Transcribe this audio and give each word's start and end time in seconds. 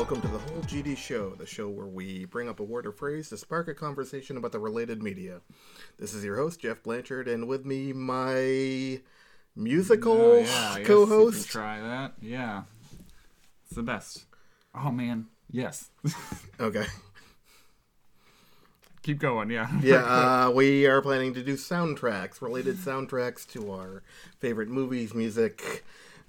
Welcome 0.00 0.22
to 0.22 0.28
the 0.28 0.38
Whole 0.38 0.62
GD 0.62 0.96
Show, 0.96 1.34
the 1.34 1.44
show 1.44 1.68
where 1.68 1.86
we 1.86 2.24
bring 2.24 2.48
up 2.48 2.58
a 2.58 2.64
word 2.64 2.86
or 2.86 2.90
phrase 2.90 3.28
to 3.28 3.36
spark 3.36 3.68
a 3.68 3.74
conversation 3.74 4.38
about 4.38 4.50
the 4.50 4.58
related 4.58 5.02
media. 5.02 5.42
This 5.98 6.14
is 6.14 6.24
your 6.24 6.36
host, 6.36 6.60
Geoff 6.60 6.82
Blanchard, 6.82 7.28
and 7.28 7.46
with 7.46 7.66
me, 7.66 7.92
my 7.92 9.02
musical 9.54 10.12
Oh, 10.18 10.38
yeah, 10.38 10.78
you 10.78 10.86
co-host. 10.86 11.50
Try 11.50 11.82
that. 11.82 12.14
Yeah. 12.22 12.62
It's 13.66 13.74
the 13.74 13.82
best. 13.82 14.24
Oh 14.74 14.90
man. 14.90 15.26
Yes. 15.50 15.90
Okay. 16.58 16.86
Keep 19.02 19.18
going. 19.18 19.50
Yeah. 19.50 19.68
Yeah, 19.82 19.96
uh, 20.46 20.50
we 20.50 20.86
are 20.86 21.02
planning 21.02 21.34
to 21.34 21.42
do 21.42 21.56
soundtracks, 21.56 22.40
related 22.40 22.78
soundtracks 22.78 23.46
to 23.48 23.70
our 23.70 24.02
favorite 24.38 24.70
movies, 24.70 25.12
music, 25.12 25.84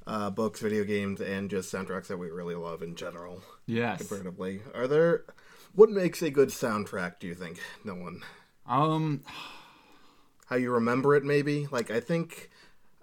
uh, 0.05 0.29
books, 0.29 0.59
video 0.59 0.83
games, 0.83 1.21
and 1.21 1.49
just 1.49 1.73
soundtracks 1.73 2.07
that 2.07 2.17
we 2.17 2.29
really 2.29 2.55
love 2.55 2.81
in 2.81 2.95
general, 2.95 3.41
yes. 3.65 3.99
comparatively. 3.99 4.61
Are 4.73 4.87
there. 4.87 5.23
What 5.73 5.89
makes 5.89 6.21
a 6.21 6.29
good 6.29 6.49
soundtrack, 6.49 7.19
do 7.19 7.27
you 7.27 7.33
think? 7.35 7.59
No 7.85 7.95
one. 7.95 8.21
Um. 8.67 9.21
how 10.47 10.55
you 10.57 10.71
remember 10.71 11.15
it 11.15 11.23
maybe 11.23 11.67
like 11.71 11.89
i 11.89 11.99
think 12.01 12.49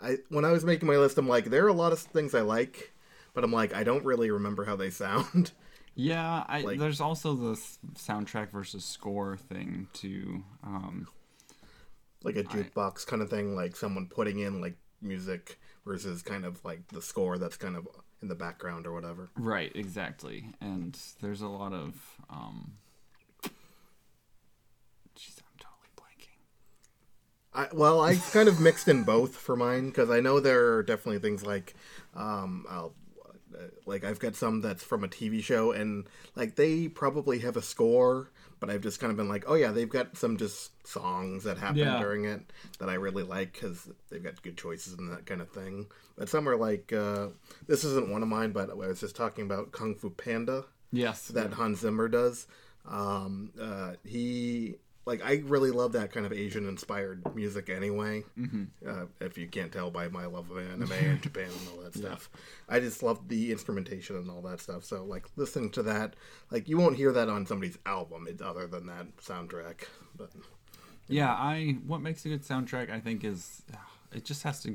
i 0.03 0.17
when 0.29 0.45
i 0.45 0.53
was 0.53 0.65
making 0.67 0.87
my 0.87 0.97
list 0.99 1.17
i'm 1.17 1.27
like 1.29 1.47
there 1.47 1.65
are 1.65 1.69
a 1.69 1.73
lot 1.73 1.93
of 1.93 1.99
things 1.99 2.35
i 2.35 2.43
like 2.43 2.93
but 3.33 3.43
i'm 3.43 3.53
like 3.53 3.75
i 3.75 3.83
don't 3.83 4.05
really 4.05 4.31
remember 4.31 4.65
how 4.67 4.77
they 4.77 4.91
sound 5.05 5.53
Yeah. 5.95 6.45
I, 6.47 6.61
Like- 6.61 6.79
there's 6.79 7.01
also 7.01 7.35
the 7.35 7.55
soundtrack 7.95 8.51
versus 8.53 8.85
score 8.85 9.37
thing 9.37 9.89
too. 9.95 10.45
Um. 10.63 11.09
like 12.23 12.37
a 12.37 12.45
jukebox 12.45 13.07
kind 13.07 13.21
of 13.23 13.31
thing 13.31 13.57
like 13.57 13.75
someone 13.77 14.07
putting 14.07 14.39
in 14.41 14.61
like 14.61 14.77
music 15.01 15.59
versus 15.87 16.23
kind 16.23 16.45
of 16.45 16.63
like 16.65 16.87
the 16.89 17.01
score 17.03 17.39
that's 17.39 17.57
kind 17.57 17.77
of 17.77 17.89
in 18.23 18.29
the 18.29 18.35
background 18.35 18.87
or 18.87 18.93
whatever 18.93 19.29
Right. 19.37 19.71
Exactly. 19.75 20.51
And 20.61 20.99
there's 21.21 21.41
a 21.41 21.49
lot 21.49 21.73
of 21.73 21.95
um. 22.31 22.73
Jeez, 25.17 25.39
I'm 25.41 25.59
totally 25.59 25.91
blanking. 25.97 26.39
I, 27.55 27.69
well 27.73 28.01
i 28.01 28.15
kind 28.17 28.49
of 28.49 28.61
mixed 28.61 28.89
in 28.89 29.03
both 29.05 29.37
for 29.37 29.57
mine 29.57 29.89
because 29.89 30.11
i 30.11 30.21
know 30.21 30.39
there 30.41 30.75
are 30.75 30.83
definitely 30.83 31.19
things 31.19 31.45
like 31.45 31.75
um 32.15 32.67
I'll, 32.71 32.95
uh, 33.55 33.63
like 33.87 34.05
i've 34.05 34.19
got 34.21 34.37
some 34.37 34.61
that's 34.61 34.85
from 34.85 35.03
a 35.03 35.09
tv 35.09 35.43
show 35.43 35.73
and 35.73 36.07
like 36.37 36.57
they 36.57 36.89
probably 36.89 37.41
have 37.41 37.57
a 37.57 37.63
score 37.63 38.31
but 38.61 38.71
i've 38.71 38.81
just 38.83 39.01
kind 39.01 39.11
of 39.11 39.17
been 39.17 39.29
like 39.29 39.45
oh 39.47 39.55
yeah 39.55 39.71
they've 39.73 39.89
got 39.89 40.17
some 40.17 40.37
just 40.37 40.71
songs 40.87 41.45
that 41.45 41.59
happen 41.59 41.79
Yeah. 41.79 41.99
during 42.01 42.25
it 42.25 42.41
that 42.79 42.89
i 42.89 42.95
really 42.95 43.23
like 43.23 43.53
because 43.53 43.89
they've 44.11 44.23
got 44.23 44.41
good 44.43 44.57
choices 44.57 44.95
and 44.95 45.11
that 45.13 45.27
kind 45.27 45.41
of 45.41 45.51
thing 45.51 45.87
but 46.17 46.29
some 46.29 46.49
are 46.49 46.57
like 46.57 46.93
uh 46.93 47.29
this 47.67 47.85
isn't 47.85 48.11
one 48.11 48.23
of 48.23 48.29
mine 48.29 48.53
but 48.53 48.71
i 48.71 48.75
was 48.75 49.01
just 49.01 49.17
talking 49.17 49.45
about 49.45 49.73
kung 49.73 49.95
fu 49.95 50.11
panda 50.11 50.65
Yes. 50.91 51.29
that 51.29 51.53
Hans 51.53 51.81
Zimmer 51.81 52.09
does. 52.09 52.47
Um, 52.87 53.51
uh, 53.61 53.93
he 54.07 54.77
like 55.09 55.25
I 55.25 55.43
really 55.47 55.71
love 55.71 55.93
that 55.93 56.13
kind 56.13 56.27
of 56.27 56.35
Asian 56.35 56.69
inspired 56.69 57.35
music 57.35 57.71
anyway. 57.71 58.25
Mm-hmm. 58.39 58.65
Uh, 58.87 59.07
if 59.21 59.39
you 59.39 59.49
can't 59.49 59.73
tell 59.73 59.91
by 59.91 60.09
my 60.09 60.27
love 60.27 60.51
of 60.51 60.59
anime 60.59 60.93
and 60.93 61.23
Japan 61.23 61.49
and 61.49 61.69
all 61.73 61.83
that 61.83 61.95
stuff, 61.97 62.29
I 62.69 62.79
just 62.79 63.03
love 63.03 63.27
the 63.27 63.51
instrumentation 63.51 64.17
and 64.17 64.31
all 64.31 64.43
that 64.43 64.61
stuff. 64.61 64.85
So 64.85 65.05
like 65.05 65.25
listening 65.35 65.71
to 65.71 65.83
that, 65.85 66.15
like 66.51 66.69
you 66.69 66.77
won't 66.77 66.97
hear 66.97 67.11
that 67.13 67.31
on 67.31 67.47
somebody's 67.47 67.79
album, 67.87 68.27
it's 68.29 68.43
other 68.43 68.67
than 68.67 68.87
that 68.87 69.17
soundtrack. 69.17 69.85
But 70.15 70.31
Yeah, 71.09 71.33
I 71.33 71.79
what 71.87 72.03
makes 72.03 72.27
a 72.27 72.29
good 72.29 72.43
soundtrack 72.43 72.91
I 72.91 73.01
think 73.01 73.25
is 73.25 73.63
it 74.13 74.27
just 74.27 74.43
has 74.43 74.61
to 74.65 74.73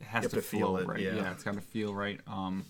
it 0.00 0.06
has 0.06 0.24
to, 0.24 0.36
to 0.36 0.42
feel 0.42 0.60
feel 0.60 0.76
it, 0.78 0.86
right. 0.86 1.00
yeah. 1.00 1.14
Yeah. 1.14 1.32
it's 1.32 1.44
got 1.44 1.54
to 1.54 1.60
feel 1.60 1.94
right 1.94 2.20
um 2.26 2.64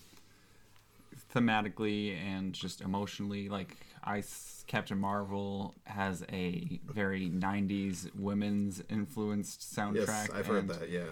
thematically 1.33 2.17
and 2.17 2.51
just 2.51 2.81
emotionally 2.81 3.47
like 3.47 3.77
I 4.03 4.21
Captain 4.69 4.99
Marvel 4.99 5.73
has 5.85 6.23
a 6.31 6.79
very 6.85 7.27
90s 7.27 8.15
women's 8.15 8.81
influenced 8.87 9.61
soundtrack. 9.75 10.07
yes, 10.07 10.29
I've 10.33 10.45
heard 10.45 10.67
that. 10.69 10.89
Yeah, 10.91 11.05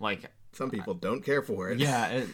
Like 0.00 0.30
some 0.52 0.70
people 0.70 0.94
don't 0.94 1.22
care 1.22 1.42
for 1.42 1.70
it. 1.70 1.78
yeah, 1.78 2.08
it, 2.08 2.28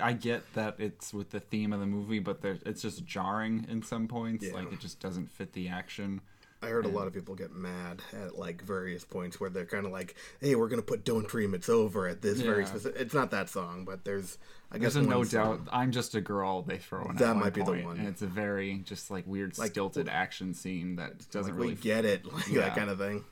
I 0.00 0.14
get 0.14 0.42
that 0.54 0.76
it's 0.78 1.12
with 1.12 1.30
the 1.30 1.40
theme 1.40 1.74
of 1.74 1.80
the 1.80 1.86
movie, 1.86 2.20
but 2.20 2.40
there, 2.40 2.58
it's 2.64 2.80
just 2.80 3.04
jarring 3.04 3.66
in 3.68 3.82
some 3.82 4.08
points. 4.08 4.46
Yeah. 4.46 4.54
Like 4.54 4.72
it 4.72 4.80
just 4.80 4.98
doesn't 4.98 5.30
fit 5.30 5.52
the 5.52 5.68
action. 5.68 6.22
I 6.64 6.68
heard 6.70 6.84
a 6.86 6.88
lot 6.88 7.06
of 7.06 7.12
people 7.12 7.34
get 7.34 7.52
mad 7.52 8.02
at 8.12 8.38
like 8.38 8.62
various 8.62 9.04
points 9.04 9.38
where 9.38 9.50
they're 9.50 9.66
kind 9.66 9.86
of 9.86 9.92
like, 9.92 10.14
"Hey, 10.40 10.54
we're 10.54 10.68
gonna 10.68 10.82
put 10.82 11.04
Don't 11.04 11.26
Dream 11.28 11.54
It's 11.54 11.68
Over 11.68 12.08
at 12.08 12.22
this 12.22 12.40
very 12.40 12.64
specific." 12.66 13.00
It's 13.00 13.14
not 13.14 13.30
that 13.32 13.48
song, 13.50 13.84
but 13.84 14.04
there's 14.04 14.38
I 14.72 14.78
guess 14.78 14.94
There's 14.94 15.06
a 15.06 15.08
no 15.08 15.22
song- 15.22 15.58
doubt. 15.64 15.68
I'm 15.72 15.92
just 15.92 16.14
a 16.14 16.20
girl. 16.20 16.62
They 16.62 16.78
throw 16.78 17.04
in. 17.04 17.16
That 17.16 17.36
might 17.36 17.54
be 17.54 17.60
the 17.60 17.66
point, 17.66 17.84
one. 17.84 17.98
And 17.98 18.08
it's 18.08 18.22
a 18.22 18.26
very 18.26 18.78
just 18.84 19.10
like 19.10 19.26
weird 19.26 19.56
Like- 19.58 19.70
stilted 19.72 20.08
action 20.08 20.54
scene 20.54 20.96
that 20.96 21.30
doesn't 21.30 21.52
like 21.52 21.60
really. 21.60 21.74
we 21.74 21.80
get 21.80 22.04
it, 22.04 22.24
like 22.32 22.46
that 22.46 22.74
kind 22.74 22.90
of 22.90 22.98
thing. 22.98 23.22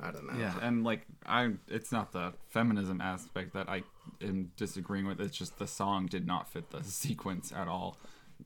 I 0.00 0.10
don't 0.10 0.26
know. 0.26 0.36
yeah, 0.38 0.54
and 0.60 0.82
like 0.82 1.06
I, 1.24 1.52
it's 1.68 1.92
not 1.92 2.10
the 2.10 2.32
feminism 2.48 3.00
aspect 3.00 3.52
that 3.54 3.68
I 3.68 3.84
am 4.20 4.50
disagreeing 4.56 5.06
with. 5.06 5.20
It's 5.20 5.36
just 5.36 5.58
the 5.60 5.66
song 5.68 6.06
did 6.06 6.26
not 6.26 6.48
fit 6.48 6.70
the 6.70 6.82
sequence 6.84 7.52
at 7.52 7.68
all. 7.68 7.96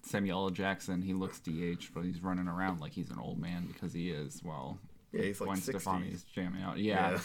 Samuel 0.02 0.44
L. 0.44 0.50
Jackson, 0.50 1.02
he 1.02 1.12
looks 1.14 1.38
DH, 1.40 1.92
but 1.94 2.04
he's 2.04 2.22
running 2.22 2.48
around 2.48 2.80
like 2.80 2.92
he's 2.92 3.10
an 3.10 3.18
old 3.18 3.38
man 3.38 3.66
because 3.66 3.92
he 3.92 4.10
is. 4.10 4.42
Well, 4.44 4.78
Yeah, 5.12 5.22
he's 5.22 5.40
like 5.40 5.48
Gwen 5.48 5.58
60s. 5.58 5.62
Stefani's 5.80 6.24
jamming 6.24 6.62
out. 6.62 6.78
Yeah, 6.78 7.12
Yeah. 7.12 7.20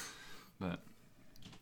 but 0.59 0.79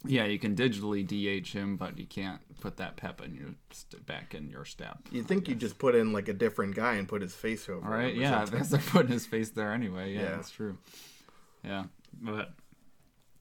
yeah, 0.06 0.26
you 0.26 0.40
can 0.40 0.56
digitally 0.56 1.06
DH 1.06 1.48
him, 1.52 1.76
but 1.76 1.98
you 1.98 2.06
can't 2.06 2.40
put 2.62 2.78
that 2.78 2.96
pep 2.96 3.22
in 3.22 3.36
your 3.36 3.50
st- 3.72 4.06
back 4.06 4.34
in 4.34 4.50
your 4.50 4.64
step. 4.64 4.98
You'd 5.12 5.28
think 5.28 5.48
you 5.50 5.56
just 5.56 5.78
put 5.78 5.94
in 5.96 6.14
like 6.14 6.28
a 6.30 6.34
different 6.34 6.76
guy 6.76 6.94
and 6.96 7.08
put 7.08 7.22
his 7.22 7.36
face 7.36 7.68
over. 7.68 7.86
All 7.86 7.92
right, 7.94 8.16
yeah, 8.16 8.46
because 8.46 8.70
they're 8.72 8.80
putting 8.80 9.12
his 9.12 9.26
face 9.26 9.50
there 9.50 9.74
anyway. 9.74 10.14
Yeah, 10.14 10.22
Yeah. 10.22 10.30
that's 10.38 10.52
true. 10.52 10.78
Yeah, 11.64 11.86
but 12.22 12.54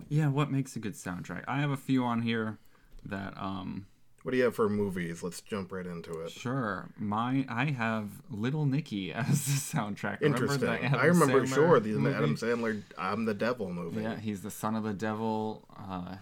yeah, 0.09 0.29
what 0.29 0.51
makes 0.51 0.75
a 0.75 0.81
good 0.81 0.95
soundtrack? 0.95 1.45
I 1.47 1.61
have 1.61 1.71
a 1.71 1.77
few 1.77 2.03
on 2.05 2.23
here 2.23 2.59
that 3.05 3.35
um 3.41 3.87
What 4.23 4.33
do 4.33 4.39
you 4.39 4.45
have 4.45 4.55
for 4.55 4.69
movies? 4.69 5.23
Let's 5.23 5.41
jump 5.41 5.73
right 5.73 5.87
into 5.87 6.21
it. 6.21 6.31
sure 6.31 6.89
my 6.99 7.47
I 7.49 7.67
have 7.67 8.09
Little 8.31 8.67
Nicky 8.67 9.13
as 9.15 9.47
the 9.47 9.79
soundtrack. 9.79 10.21
Remember 10.21 10.45
Interesting. 10.45 10.69
Adam 10.87 11.01
I 11.01 11.05
remember 11.07 11.43
Sandler 11.47 11.55
sure 11.55 11.81
the 11.81 11.91
movie? 11.91 12.15
Adam 12.15 12.37
Sandler 12.37 12.83
"I'm 12.99 13.25
the 13.25 13.35
Devil" 13.35 13.71
movie. 13.73 14.03
Yeah, 14.03 14.19
he's 14.19 14.43
the 14.43 14.51
son 14.51 14.75
of 14.75 14.83
the 14.85 14.93
devil. 14.93 15.65
Uh, 15.77 16.17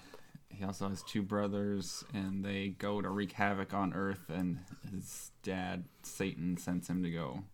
he 0.49 0.65
also 0.65 0.89
has 0.89 1.03
two 1.03 1.23
brothers, 1.23 2.05
and 2.15 2.45
they 2.45 2.69
go 2.79 3.03
to 3.03 3.09
wreak 3.11 3.33
havoc 3.33 3.75
on 3.75 3.93
Earth. 3.93 4.29
And 4.29 4.61
his 4.91 5.31
dad, 5.43 5.85
Satan, 6.03 6.57
sends 6.57 6.89
him 6.89 7.03
to 7.03 7.11
go 7.11 7.45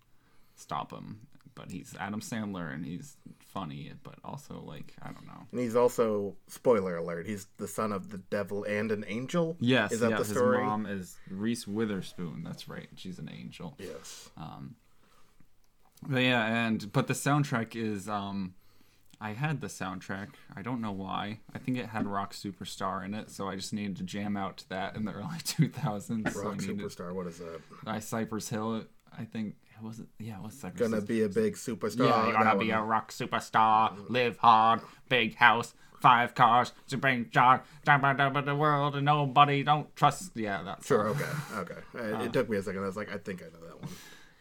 stop 0.55 0.93
him. 0.93 1.27
But 1.55 1.71
he's 1.73 1.95
Adam 1.99 2.21
Sandler, 2.21 2.73
and 2.73 2.85
he's 2.87 3.17
funny, 3.53 3.93
but 4.03 4.15
also 4.25 4.63
like 4.67 4.95
I 5.03 5.07
don't 5.13 5.27
know. 5.27 5.47
And 5.51 5.61
he's 5.61 5.77
also 5.77 6.37
spoiler 6.49 6.97
alert. 6.97 7.27
He's 7.27 7.47
the 7.59 7.69
son 7.69 7.93
of 7.93 8.11
the 8.11 8.19
devil 8.19 8.65
and 8.65 8.91
an 8.91 9.05
angel. 9.07 9.57
Yes, 9.61 9.93
is 9.93 10.01
that 10.01 10.17
the 10.19 10.25
story? 10.25 10.59
his 10.59 10.67
mom 10.67 10.87
is 10.87 11.17
Reese 11.31 11.67
Witherspoon. 11.67 12.43
That's 12.45 12.69
right. 12.69 12.89
She's 12.97 13.19
an 13.19 13.31
angel. 13.33 13.77
Yes. 13.79 14.31
But 16.05 16.23
yeah, 16.23 16.67
and 16.67 16.93
but 16.93 17.07
the 17.07 17.15
soundtrack 17.15 17.77
is 17.77 18.09
um 18.09 18.55
I 19.21 19.35
had 19.35 19.61
the 19.61 19.69
soundtrack. 19.69 20.31
I 20.57 20.63
don't 20.63 20.81
know 20.81 20.91
why. 20.91 21.39
I 21.55 21.59
think 21.59 21.79
it 21.79 21.87
had 21.87 22.09
Rock 22.09 22.35
Superstar 22.35 23.05
in 23.05 23.15
it, 23.15 23.31
so 23.31 23.49
I 23.49 23.55
just 23.55 23.73
needed 23.73 23.97
to 23.99 24.03
jam 24.03 24.37
out 24.37 24.57
to 24.59 24.69
that 24.71 24.97
in 24.97 25.05
the 25.05 25.13
early 25.15 25.39
2000s. 25.45 26.33
so 26.33 26.41
I 26.41 26.45
Rock 26.45 26.61
needed 26.61 26.79
superstar. 26.79 27.13
What 27.13 27.29
is 27.29 27.39
that? 27.39 27.61
I 27.87 28.01
Cypress 28.01 28.49
Hill. 28.49 28.85
I 29.17 29.25
think 29.25 29.55
was 29.83 30.01
it? 30.01 30.07
Yeah, 30.19 30.37
it 30.39 30.43
was 30.43 30.55
Cypress. 30.55 30.89
Gonna 30.89 31.03
be 31.03 31.23
a 31.23 31.29
big 31.29 31.55
superstar. 31.55 32.09
Yeah, 32.09 32.25
you're 32.25 32.33
gonna 32.33 32.45
That 32.45 32.59
be 32.59 32.71
a 32.71 32.81
rock 32.83 33.13
superstar. 33.13 33.93
Live 34.09 34.37
hard, 34.39 34.81
big 35.09 35.35
house, 35.37 35.75
five 36.01 36.35
cars, 36.35 36.73
to 36.89 36.97
bring 36.97 37.31
job, 37.31 37.63
the 37.85 38.55
world, 38.57 38.97
and 38.97 39.05
nobody 39.05 39.63
don't 39.63 39.95
trust. 39.97 40.33
Yeah, 40.35 40.63
that's 40.63 40.87
Sure. 40.87 41.09
Okay. 41.09 41.25
Okay. 41.57 41.75
Uh, 41.95 42.23
it 42.25 42.33
took 42.33 42.49
me 42.49 42.57
a 42.57 42.63
second. 42.63 42.83
I 42.83 42.87
was 42.87 42.97
like, 42.97 43.13
I 43.13 43.19
think 43.19 43.43
I 43.43 43.47
know 43.47 43.67
that 43.67 43.81
one. 43.81 43.91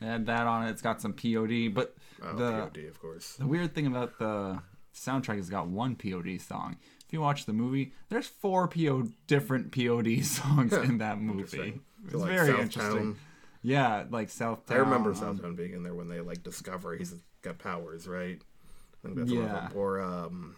It 0.01 0.05
had 0.05 0.25
that 0.25 0.47
on 0.47 0.67
it. 0.67 0.71
It's 0.71 0.81
got 0.81 0.99
some 1.01 1.13
POD, 1.13 1.73
but 1.73 1.95
Oh, 2.23 2.35
the 2.35 2.51
POD, 2.51 2.77
of 2.89 2.99
course. 2.99 3.33
The 3.35 3.45
weird 3.47 3.73
thing 3.75 3.87
about 3.87 4.17
the 4.19 4.59
soundtrack 4.95 5.37
has 5.37 5.49
got 5.49 5.67
one 5.67 5.95
POD 5.95 6.39
song. 6.39 6.77
If 7.05 7.13
you 7.13 7.21
watch 7.21 7.45
the 7.45 7.53
movie, 7.53 7.93
there's 8.09 8.27
four 8.27 8.67
PO 8.67 9.09
different 9.27 9.71
POD 9.71 10.23
songs 10.25 10.73
in 10.73 10.97
that 10.99 11.19
movie. 11.19 11.81
It's 12.03 12.11
So, 12.13 12.17
like, 12.19 12.29
very 12.29 12.49
Southtown. 12.53 12.59
interesting. 12.61 13.15
Yeah, 13.63 14.05
like 14.09 14.29
South. 14.29 14.69
I 14.71 14.75
remember 14.75 15.13
Southtown 15.13 15.55
being 15.55 15.73
in 15.73 15.83
there 15.83 15.93
when 15.93 16.07
they 16.07 16.21
like 16.21 16.43
discover 16.43 16.95
he's 16.95 17.13
got 17.41 17.59
powers, 17.59 18.07
right? 18.07 18.39
I 19.03 19.07
think 19.07 19.17
that's 19.17 19.31
one 19.31 19.41
of 19.43 19.47
Yeah. 19.51 19.59
them. 19.69 19.71
Or 19.75 19.99
um, 20.01 20.55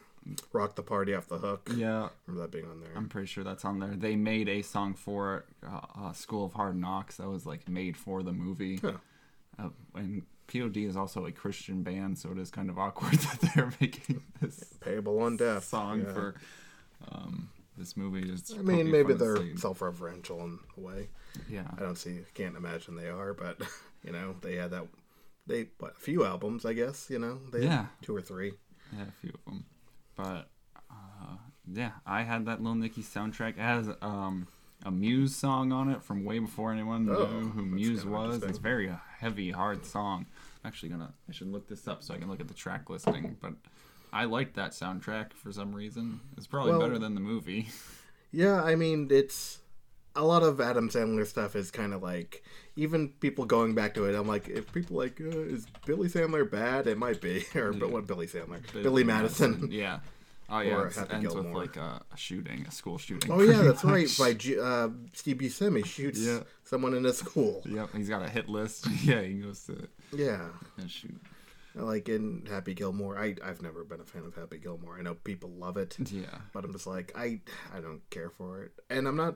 Rock 0.53 0.75
the 0.75 0.83
Party 0.83 1.13
Off 1.13 1.27
the 1.27 1.37
Hook. 1.37 1.69
Yeah, 1.75 2.09
Remember 2.27 2.43
that 2.47 2.51
being 2.51 2.65
on 2.69 2.79
there? 2.79 2.91
I'm 2.95 3.09
pretty 3.09 3.27
sure 3.27 3.43
that's 3.43 3.65
on 3.65 3.79
there. 3.79 3.89
They 3.95 4.15
made 4.15 4.47
a 4.47 4.61
song 4.61 4.93
for 4.93 5.45
uh, 5.65 5.79
uh, 5.99 6.13
School 6.13 6.45
of 6.45 6.53
Hard 6.53 6.77
Knocks, 6.77 7.17
that 7.17 7.27
was 7.29 7.45
like 7.45 7.67
made 7.67 7.97
for 7.97 8.23
the 8.23 8.31
movie. 8.33 8.77
Huh. 8.77 8.93
Uh, 9.59 9.69
and 9.95 10.23
POD 10.47 10.77
is 10.77 10.95
also 10.97 11.25
a 11.25 11.31
Christian 11.31 11.83
band, 11.83 12.17
so 12.17 12.31
it 12.31 12.37
is 12.37 12.49
kind 12.51 12.69
of 12.69 12.77
awkward 12.79 13.13
that 13.19 13.39
they're 13.53 13.73
making 13.81 14.23
this 14.41 14.63
Payable 14.79 15.19
on 15.21 15.37
death. 15.37 15.65
song 15.65 16.03
yeah. 16.05 16.13
for 16.13 16.35
um, 17.11 17.49
this 17.77 17.95
movie. 17.97 18.31
I 18.57 18.61
mean, 18.61 18.89
maybe 18.91 19.13
they're 19.13 19.37
Satan. 19.37 19.57
self-referential 19.57 20.41
in 20.43 20.59
a 20.77 20.79
way. 20.79 21.07
Yeah. 21.49 21.67
I 21.77 21.81
don't 21.81 21.97
see, 21.97 22.19
can't 22.33 22.55
imagine 22.57 22.95
they 22.95 23.09
are, 23.09 23.33
but 23.33 23.57
You 24.05 24.11
know, 24.11 24.35
they 24.41 24.55
had 24.57 24.71
that. 24.71 24.85
They 25.47 25.67
what 25.79 25.95
a 25.95 25.99
few 25.99 26.25
albums, 26.25 26.65
I 26.65 26.73
guess. 26.73 27.09
You 27.09 27.19
know, 27.19 27.39
they 27.51 27.63
Yeah. 27.63 27.85
two 28.01 28.13
or 28.15 28.21
three. 28.21 28.53
Yeah, 28.93 29.03
a 29.07 29.11
few 29.21 29.31
of 29.33 29.45
them, 29.45 29.65
but 30.17 30.49
uh, 30.91 31.37
yeah, 31.71 31.91
I 32.05 32.23
had 32.23 32.45
that 32.47 32.61
Lil 32.61 32.75
Nicky 32.75 33.01
soundtrack. 33.01 33.51
It 33.51 33.59
has 33.59 33.89
um, 34.01 34.47
a 34.85 34.91
Muse 34.91 35.33
song 35.35 35.71
on 35.71 35.89
it 35.89 36.03
from 36.03 36.25
way 36.25 36.39
before 36.39 36.73
anyone 36.73 37.09
Oh, 37.09 37.25
knew 37.25 37.49
who 37.49 37.65
Muse 37.65 38.05
was. 38.05 38.43
It's 38.43 38.57
very 38.57 38.87
a 38.87 39.01
heavy, 39.19 39.51
hard 39.51 39.85
song. 39.85 40.25
I'm 40.63 40.67
actually 40.67 40.89
gonna. 40.89 41.13
I 41.29 41.31
should 41.31 41.47
look 41.47 41.67
this 41.69 41.87
up 41.87 42.03
so 42.03 42.13
I 42.13 42.17
can 42.17 42.29
look 42.29 42.41
at 42.41 42.47
the 42.49 42.53
track 42.53 42.89
listing. 42.89 43.37
But 43.41 43.53
I 44.11 44.25
liked 44.25 44.55
that 44.55 44.71
soundtrack 44.71 45.31
for 45.33 45.51
some 45.53 45.73
reason. 45.73 46.19
It's 46.37 46.45
probably 46.47 46.71
Well- 46.73 46.81
better 46.81 46.99
than 46.99 47.15
the 47.15 47.21
movie. 47.21 47.69
Yeah, 48.35 48.63
I 48.63 48.73
mean, 48.75 49.09
it's 49.11 49.59
a 50.15 50.23
lot 50.23 50.43
of 50.43 50.61
Adam 50.61 50.89
Sandler 50.89 51.25
stuff 51.25 51.55
is 51.55 51.71
kind 51.71 51.93
of 51.93 52.03
like 52.03 52.43
even 52.75 53.09
people 53.09 53.45
going 53.45 53.73
back 53.75 53.93
to 53.95 54.05
it. 54.05 54.15
I'm 54.15 54.27
like, 54.27 54.47
if 54.47 54.71
people 54.73 54.97
like, 54.97 55.19
uh, 55.21 55.25
is 55.27 55.65
Billy 55.85 56.07
Sandler 56.07 56.49
bad? 56.49 56.87
It 56.87 56.97
might 56.97 57.21
be, 57.21 57.45
or 57.55 57.73
but 57.73 57.89
what 57.91 58.05
Billy 58.07 58.27
Sandler? 58.27 58.61
Billy, 58.73 59.03
Madison. 59.03 59.69
Yeah. 59.71 59.99
Oh 60.49 60.59
yeah, 60.59 60.75
Or 60.75 60.87
it 60.87 60.95
Happy 60.95 61.13
ends 61.15 61.33
with 61.33 61.45
Gilmore. 61.45 61.61
like 61.61 61.77
a, 61.77 62.01
shooting, 62.15 62.65
a 62.67 62.71
school 62.71 62.97
shooting. 62.97 63.31
Oh 63.31 63.41
yeah, 63.41 63.61
that's 63.61 63.83
right. 63.95 64.07
By 64.19 64.33
G- 64.33 64.59
uh, 64.59 64.89
Steve 65.13 65.37
Buscemi 65.37 65.85
shoots 65.85 66.19
Yeah. 66.19 66.41
someone 66.63 66.93
in 66.93 67.05
a 67.05 67.13
school. 67.13 67.61
Yep, 67.65 67.89
he's 67.95 68.09
got 68.09 68.21
a 68.23 68.29
hit 68.29 68.49
list. 68.49 68.85
yeah, 69.03 69.21
he 69.21 69.35
goes 69.35 69.63
to 69.65 69.87
Yeah, 70.11 70.45
and 70.77 70.91
shoot. 70.91 71.15
like 71.75 72.09
in 72.09 72.45
Happy 72.47 72.73
Gilmore. 72.75 73.17
I 73.17 73.35
I've 73.43 73.61
never 73.63 73.83
been 73.85 74.01
a 74.01 74.03
fan 74.05 74.25
of 74.25 74.35
Happy 74.35 74.57
Gilmore. 74.57 74.97
I 74.99 75.01
know 75.01 75.15
people 75.15 75.49
love 75.49 75.77
it, 75.77 75.95
Yeah. 76.11 76.25
but 76.53 76.65
I'm 76.65 76.73
just 76.73 76.85
like 76.87 77.13
I 77.15 77.39
I 77.73 77.79
don't 77.79 78.07
care 78.09 78.29
for 78.29 78.63
it, 78.63 78.73
and 78.89 79.07
I'm 79.07 79.15
not 79.15 79.35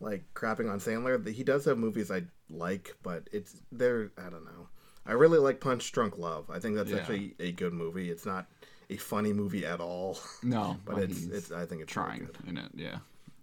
like 0.00 0.24
crapping 0.34 0.70
on 0.70 0.78
Sandler. 0.78 1.26
He 1.28 1.42
does 1.44 1.64
have 1.64 1.78
movies 1.78 2.10
I 2.10 2.24
like, 2.50 2.96
but 3.02 3.28
it's 3.32 3.56
they're 3.72 4.10
I 4.18 4.28
don't 4.30 4.44
know. 4.44 4.68
I 5.06 5.12
really 5.12 5.38
like 5.38 5.60
Punch 5.60 5.90
Drunk 5.92 6.18
Love. 6.18 6.50
I 6.50 6.58
think 6.58 6.76
that's 6.76 6.90
Yeah. 6.90 6.98
actually 6.98 7.34
a 7.38 7.52
good 7.52 7.72
movie. 7.72 8.10
It's 8.10 8.26
not 8.26 8.46
a 8.90 8.96
funny 8.96 9.32
movie 9.32 9.64
at 9.66 9.80
all, 9.80 10.18
No, 10.42 10.76
but 10.84 10.98
it's 10.98 11.24
it's 11.26 11.52
I 11.52 11.64
think 11.66 11.82
it's 11.82 11.96
really 11.96 12.08
trying 12.08 12.24
good. 12.26 12.38
in 12.48 12.58
it. 12.58 12.70
Yeah, 12.74 12.98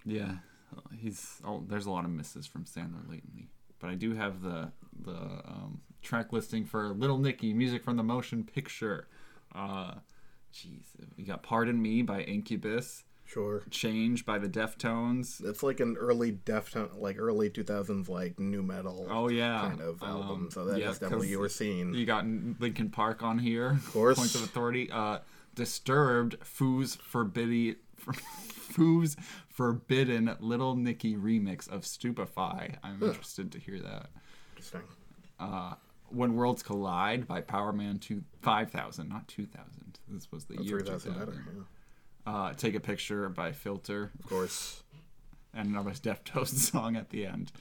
yeah. 0.05 0.35
He's 0.99 1.39
oh, 1.45 1.63
there's 1.67 1.85
a 1.85 1.91
lot 1.91 2.03
of 2.05 2.11
misses 2.11 2.45
from 2.47 2.65
Sandler 2.65 3.07
lately, 3.09 3.49
but 3.79 3.89
I 3.89 3.95
do 3.95 4.13
have 4.15 4.41
the 4.41 4.71
the 5.01 5.11
um, 5.15 5.81
track 6.01 6.33
listing 6.33 6.65
for 6.65 6.89
Little 6.89 7.17
Nicky, 7.17 7.53
music 7.53 7.83
from 7.83 7.95
the 7.97 8.03
motion 8.03 8.43
picture. 8.43 9.07
Uh, 9.53 9.95
jeez, 10.53 10.83
we 11.17 11.23
got 11.23 11.43
"Pardon 11.43 11.79
Me" 11.81 12.01
by 12.01 12.21
Incubus, 12.23 13.03
Sure. 13.33 13.63
"Change" 13.71 14.25
by 14.25 14.37
the 14.37 14.47
Deftones. 14.47 15.43
It's 15.43 15.63
like 15.63 15.79
an 15.79 15.97
early 15.97 16.33
Deftone, 16.33 16.99
like 16.99 17.17
early 17.17 17.49
2000s, 17.49 18.07
like 18.07 18.39
new 18.39 18.61
metal 18.61 19.07
Oh 19.09 19.27
yeah, 19.29 19.61
kind 19.69 19.81
of 19.81 20.03
album. 20.03 20.29
Um, 20.29 20.51
so 20.51 20.65
that 20.65 20.73
is 20.73 20.79
yeah, 20.79 20.87
definitely 20.91 21.17
'cause 21.27 21.29
your 21.31 21.49
scene. 21.49 21.93
You 21.93 22.05
got 22.05 22.25
Linkin 22.25 22.89
Park 22.91 23.23
on 23.23 23.39
here. 23.39 23.71
Of 23.71 23.91
course. 23.91 24.17
Points 24.19 24.35
of 24.35 24.43
Authority. 24.43 24.91
Uh, 24.91 25.19
Disturbed, 25.55 26.39
Foos 26.41 26.97
Forbidden, 26.97 27.75
Foos 27.99 29.15
Forbidden 29.49 30.35
Little 30.39 30.75
Nicky 30.75 31.15
remix 31.15 31.67
of 31.69 31.85
Stupefy. 31.85 32.75
I'm 32.83 33.01
interested 33.01 33.51
to 33.51 33.59
hear 33.59 33.79
that. 33.79 34.09
Interesting. 34.51 34.81
Uh, 35.39 35.75
when 36.09 36.35
Worlds 36.35 36.61
Collide 36.63 37.27
by 37.27 37.41
Powerman 37.41 37.99
two, 37.99 38.23
5000, 38.41 39.09
not 39.09 39.27
2000. 39.27 39.99
This 40.07 40.31
was 40.31 40.45
the 40.45 40.55
year 40.63 40.79
3000 40.79 41.13
2000. 41.13 41.13
better. 41.35 41.43
Yeah. 41.55 41.63
Uh, 42.25 42.53
Take 42.53 42.75
a 42.75 42.79
Picture 42.79 43.27
by 43.29 43.51
Filter, 43.51 44.11
Of 44.23 44.29
course. 44.29 44.83
and 45.53 45.69
another 45.69 45.91
Deftones 45.91 46.47
song 46.71 46.95
at 46.95 47.09
the 47.09 47.25
end. 47.25 47.51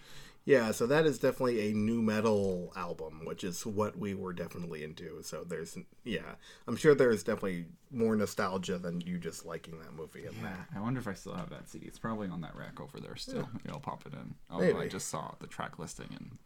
Yeah, 0.44 0.72
so 0.72 0.88
that 0.88 1.06
is 1.06 1.20
definitely 1.20 1.70
a 1.70 1.72
new 1.74 2.02
metal 2.02 2.72
album, 2.74 3.20
which 3.24 3.44
is 3.44 3.64
what 3.64 3.96
we 3.96 4.12
were 4.14 4.32
definitely 4.32 4.82
into. 4.82 5.22
So 5.22 5.44
there's, 5.44 5.78
yeah, 6.02 6.34
I'm 6.66 6.74
sure 6.74 6.96
there's 6.96 7.22
definitely 7.22 7.66
more 7.92 8.16
nostalgia 8.16 8.76
than 8.78 9.00
you 9.02 9.18
just 9.18 9.46
liking 9.46 9.78
that 9.78 9.94
movie 9.94 10.26
in 10.26 10.42
that. 10.42 10.66
I 10.74 10.80
wonder 10.80 10.98
if 10.98 11.06
I 11.06 11.14
still 11.14 11.34
have 11.34 11.50
that 11.50 11.68
CD. 11.68 11.86
It's 11.86 11.98
probably 12.00 12.26
on 12.28 12.40
that 12.40 12.56
rack 12.56 12.80
over 12.80 12.98
there 12.98 13.14
still. 13.14 13.48
Maybe 13.52 13.70
I'll 13.70 13.78
pop 13.78 14.04
it 14.04 14.14
in. 14.14 14.34
Although 14.50 14.80
I 14.80 14.88
just 14.88 15.08
saw 15.08 15.32
the 15.38 15.46
track 15.46 15.78
listing 15.78 16.08
and 16.16 16.38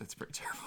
it's 0.00 0.14
pretty 0.14 0.32
terrible. 0.34 0.60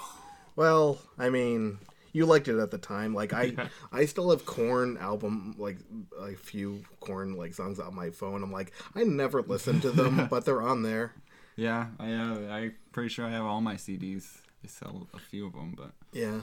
Well, 0.54 0.98
I 1.18 1.30
mean, 1.30 1.78
you 2.14 2.24
liked 2.24 2.48
it 2.48 2.58
at 2.58 2.70
the 2.70 2.78
time. 2.78 3.12
Like 3.12 3.34
I, 3.34 3.52
I 3.92 4.06
still 4.06 4.30
have 4.30 4.46
Korn 4.46 4.96
album, 4.96 5.54
like 5.58 5.76
a 6.18 6.32
few 6.34 6.82
Korn 7.00 7.34
like 7.36 7.52
songs 7.52 7.78
on 7.78 7.94
my 7.94 8.08
phone. 8.08 8.42
I'm 8.42 8.50
like, 8.52 8.72
I 8.94 9.02
never 9.04 9.42
listened 9.42 9.82
to 9.82 9.90
them, 9.90 10.26
but 10.30 10.46
they're 10.46 10.62
on 10.62 10.82
there. 10.82 11.12
Yeah, 11.56 11.88
I 12.00 12.06
have. 12.06 12.50
I'm 12.50 12.74
pretty 12.92 13.10
sure 13.10 13.26
I 13.26 13.30
have 13.30 13.44
all 13.44 13.60
my 13.60 13.74
CDs. 13.74 14.38
They 14.62 14.68
sell 14.68 15.06
a 15.12 15.18
few 15.18 15.46
of 15.46 15.52
them, 15.52 15.74
but 15.76 15.90
Yeah. 16.12 16.40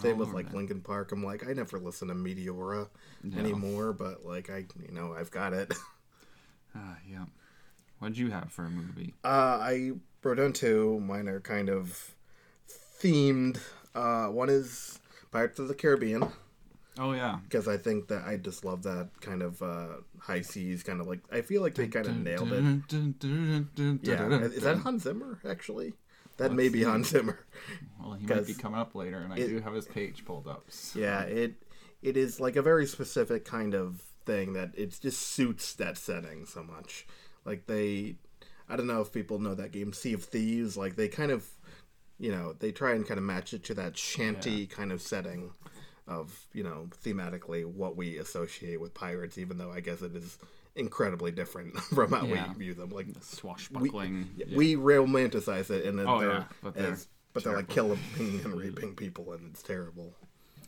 Same 0.00 0.16
with 0.16 0.30
like. 0.30 0.52
Linkin 0.54 0.80
Park. 0.80 1.12
I'm 1.12 1.22
like, 1.22 1.46
I 1.46 1.52
never 1.52 1.78
listen 1.78 2.08
to 2.08 2.14
Meteora 2.14 2.88
No. 3.22 3.38
anymore, 3.38 3.92
but 3.92 4.24
like 4.24 4.48
I, 4.50 4.64
you 4.86 4.92
know, 4.92 5.14
I've 5.16 5.30
got 5.30 5.52
it. 5.52 5.72
Ah, 6.74 6.96
yeah. 7.06 7.26
What'd 7.98 8.16
you 8.16 8.30
have 8.30 8.50
for 8.50 8.64
a 8.64 8.70
movie? 8.70 9.12
Uh, 9.22 9.28
I 9.60 9.90
wrote 10.22 10.36
down 10.38 10.54
two. 10.54 10.98
Mine 11.00 11.28
are 11.28 11.38
kind 11.40 11.68
of 11.68 12.14
themed. 12.98 13.58
Uh, 13.94 14.28
one 14.28 14.48
is 14.48 14.98
Pirates 15.32 15.58
of 15.58 15.66
the 15.68 15.74
Caribbean 15.74 16.28
Oh 16.98 17.12
yeah. 17.12 17.38
because 17.44 17.66
I 17.68 17.78
think 17.78 18.08
that 18.08 18.24
I 18.26 18.36
just 18.36 18.64
love 18.64 18.82
that 18.84 19.08
kind 19.20 19.42
of 19.42 19.60
uh, 19.62 19.88
high 20.20 20.42
seas 20.42 20.82
kind 20.82 21.00
of 21.00 21.06
like. 21.06 21.20
I 21.32 21.40
feel 21.40 21.62
like 21.62 21.74
they 21.74 21.88
kind 21.88 22.06
of 22.06 22.16
nailed 22.18 22.52
it. 22.52 22.62
Yeah, 24.02 24.38
is 24.40 24.62
that 24.62 24.78
Hans 24.78 25.02
Zimmer 25.04 25.40
actually? 25.48 25.94
That 26.38 26.52
may 26.52 26.68
be 26.68 26.82
Hans 26.82 27.08
Zimmer. 27.10 27.38
Well, 28.00 28.14
he 28.14 28.26
might 28.26 28.46
be 28.46 28.54
coming 28.54 28.78
up 28.80 28.94
later, 28.94 29.18
and 29.18 29.32
I 29.32 29.36
it- 29.36 29.48
do 29.48 29.60
have 29.60 29.74
his 29.74 29.86
page 29.86 30.24
pulled 30.24 30.46
up. 30.48 30.64
so- 30.68 30.98
Yeah, 30.98 31.22
it 31.22 31.54
it 32.02 32.16
is 32.16 32.40
like 32.40 32.56
a 32.56 32.62
very 32.62 32.86
specific 32.86 33.44
kind 33.44 33.74
of 33.74 34.02
thing 34.26 34.52
that 34.54 34.70
it 34.74 34.98
just 35.00 35.20
suits 35.20 35.74
that 35.74 35.96
setting 35.96 36.46
so 36.46 36.62
much. 36.62 37.06
Like 37.44 37.66
they, 37.66 38.16
I 38.68 38.76
don't 38.76 38.86
know 38.86 39.00
if 39.00 39.12
people 39.12 39.38
know 39.38 39.54
that 39.54 39.72
game 39.72 39.92
Sea 39.92 40.12
of 40.14 40.24
Thieves. 40.24 40.76
Like 40.76 40.96
they 40.96 41.08
kind 41.08 41.30
of, 41.30 41.46
you 42.18 42.30
know, 42.30 42.52
they 42.58 42.72
try 42.72 42.92
and 42.92 43.06
kind 43.06 43.18
of 43.18 43.24
match 43.24 43.52
it 43.54 43.64
to 43.64 43.74
that 43.74 43.96
shanty 43.96 44.66
kind 44.66 44.92
of 44.92 45.00
setting 45.02 45.52
of 46.08 46.46
you 46.52 46.64
know 46.64 46.88
thematically 47.04 47.64
what 47.64 47.96
we 47.96 48.18
associate 48.18 48.80
with 48.80 48.92
pirates. 48.94 49.38
Even 49.38 49.58
though 49.58 49.70
I 49.70 49.80
guess 49.80 50.02
it 50.02 50.14
is 50.16 50.38
incredibly 50.74 51.30
different 51.30 51.76
from 51.94 52.10
how 52.12 52.24
Yeah. 52.24 52.48
we 52.52 52.58
view 52.58 52.74
them. 52.74 52.90
Like 52.90 53.06
Swashbuckling. 53.20 54.30
yeah, 54.36 54.46
yeah. 54.48 54.56
we 54.56 54.74
romanticize 54.76 55.70
it, 55.70 55.84
and 55.86 55.98
then 55.98 56.06
Oh, 56.08 56.20
they're, 56.20 56.30
yeah, 56.32 56.44
but 56.62 56.74
they're 56.74 56.92
as, 56.92 57.06
but 57.32 57.44
they're 57.44 57.56
like 57.56 57.68
killing 57.68 57.98
and 58.18 58.54
raping 58.54 58.94
people, 58.94 59.32
and 59.32 59.46
it's 59.50 59.62
terrible. 59.62 60.14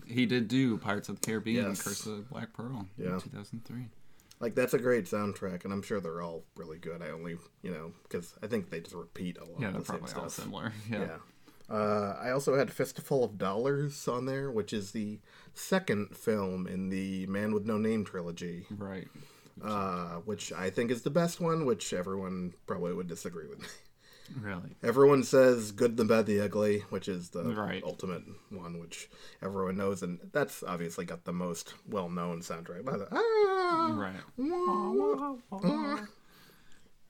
He 0.06 0.26
did 0.26 0.48
do 0.48 0.76
Pirates 0.76 1.08
of 1.08 1.18
the 1.20 1.26
Caribbean, 1.26 1.64
Yes. 1.68 1.82
Curse 1.82 2.06
of 2.06 2.16
the 2.18 2.22
Black 2.24 2.52
Pearl, 2.52 2.86
Yeah. 2.98 3.14
in 3.14 3.20
2003. 3.20 3.86
Like 4.40 4.54
that's 4.54 4.74
a 4.74 4.78
great 4.78 5.06
soundtrack, 5.06 5.64
and 5.64 5.72
I'm 5.72 5.80
sure 5.82 6.00
they're 6.00 6.20
all 6.20 6.44
really 6.56 6.76
good. 6.78 7.00
I 7.00 7.08
only, 7.10 7.38
you 7.62 7.70
know, 7.70 7.92
because 8.02 8.34
I 8.42 8.46
think 8.46 8.68
they 8.68 8.80
just 8.80 8.94
repeat 8.94 9.38
a 9.38 9.44
lot 9.44 9.60
Yeah, 9.60 9.68
of 9.68 9.72
they're 9.72 9.80
the 9.80 9.86
same 9.86 10.00
probably 10.00 10.22
all 10.22 10.28
similar. 10.28 10.72
Yeah. 10.90 10.98
Yeah. 11.00 11.16
Uh, 11.70 12.14
I 12.20 12.30
also 12.30 12.56
had 12.56 12.70
Fistful 12.70 13.24
of 13.24 13.38
Dollars 13.38 14.06
on 14.06 14.26
there, 14.26 14.50
which 14.50 14.72
is 14.72 14.90
the 14.92 15.18
second 15.54 16.16
film 16.16 16.66
in 16.66 16.90
the 16.90 17.26
Man 17.26 17.54
with 17.54 17.64
No 17.64 17.78
Name 17.78 18.04
trilogy, 18.04 18.66
Right. 18.70 19.08
uh, 19.62 20.16
which 20.26 20.52
I 20.52 20.68
think 20.70 20.90
is 20.90 21.02
the 21.02 21.10
best 21.10 21.40
one. 21.40 21.64
Which 21.64 21.92
everyone 21.94 22.52
probably 22.66 22.92
would 22.92 23.06
disagree 23.08 23.46
with 23.48 23.60
me. 23.60 23.68
Really. 24.40 24.74
Everyone 24.82 25.22
says 25.22 25.70
"Good, 25.70 25.98
the 25.98 26.04
Bad, 26.06 26.24
the 26.26 26.40
Ugly," 26.40 26.80
which 26.88 27.08
is 27.08 27.28
the 27.30 27.44
Right. 27.44 27.82
ultimate 27.84 28.22
one, 28.50 28.78
which 28.78 29.10
everyone 29.42 29.76
knows, 29.76 30.02
and 30.02 30.18
that's 30.32 30.62
obviously 30.62 31.04
got 31.04 31.24
the 31.24 31.32
most 31.34 31.74
well-known 31.86 32.40
soundtrack. 32.40 32.84
By 32.86 32.96
the 32.96 33.08
ah, 33.12 33.94
Right. 33.94 34.16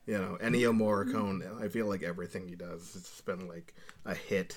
You 0.07 0.19
know, 0.19 0.39
Ennio 0.43 0.73
Morricone. 0.77 1.63
I 1.63 1.69
feel 1.69 1.87
like 1.87 2.03
everything 2.03 2.49
he 2.49 2.55
does 2.55 2.93
has 2.95 3.23
been 3.25 3.49
like 3.49 3.75
a 4.05 4.15
hit 4.15 4.57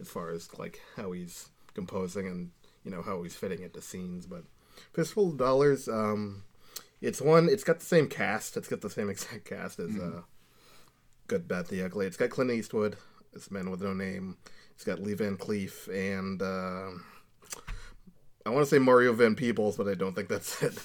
as 0.00 0.08
far 0.08 0.30
as 0.30 0.58
like 0.58 0.80
how 0.96 1.12
he's 1.12 1.48
composing 1.74 2.26
and 2.26 2.50
you 2.84 2.90
know 2.90 3.02
how 3.02 3.22
he's 3.22 3.36
fitting 3.36 3.62
into 3.62 3.80
scenes. 3.80 4.26
But 4.26 4.44
Fistful 4.92 5.30
of 5.30 5.36
Dollars, 5.36 5.88
um, 5.88 6.42
it's 7.00 7.20
one. 7.20 7.48
It's 7.48 7.64
got 7.64 7.80
the 7.80 7.86
same 7.86 8.08
cast. 8.08 8.56
It's 8.56 8.68
got 8.68 8.80
the 8.80 8.90
same 8.90 9.10
exact 9.10 9.44
cast 9.44 9.78
as 9.78 9.96
uh, 9.96 10.22
Good, 11.26 11.46
Bad, 11.46 11.68
the 11.68 11.82
Ugly. 11.82 12.06
It's 12.06 12.16
got 12.16 12.30
Clint 12.30 12.50
Eastwood. 12.50 12.96
It's 13.32 13.50
Man 13.50 13.70
with 13.70 13.82
No 13.82 13.94
Name. 13.94 14.36
It's 14.74 14.84
got 14.84 15.00
Lee 15.00 15.14
Van 15.14 15.36
Cleef 15.36 15.88
and 15.88 16.40
uh, 16.40 16.90
I 18.46 18.50
want 18.50 18.64
to 18.64 18.70
say 18.70 18.78
Mario 18.78 19.12
Van 19.12 19.34
Peebles, 19.34 19.76
but 19.76 19.86
I 19.86 19.94
don't 19.94 20.14
think 20.14 20.28
that's 20.28 20.62
it. 20.62 20.78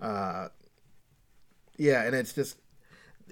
Uh, 0.00 0.48
yeah, 1.78 2.02
and 2.04 2.14
it's 2.14 2.32
just 2.32 2.56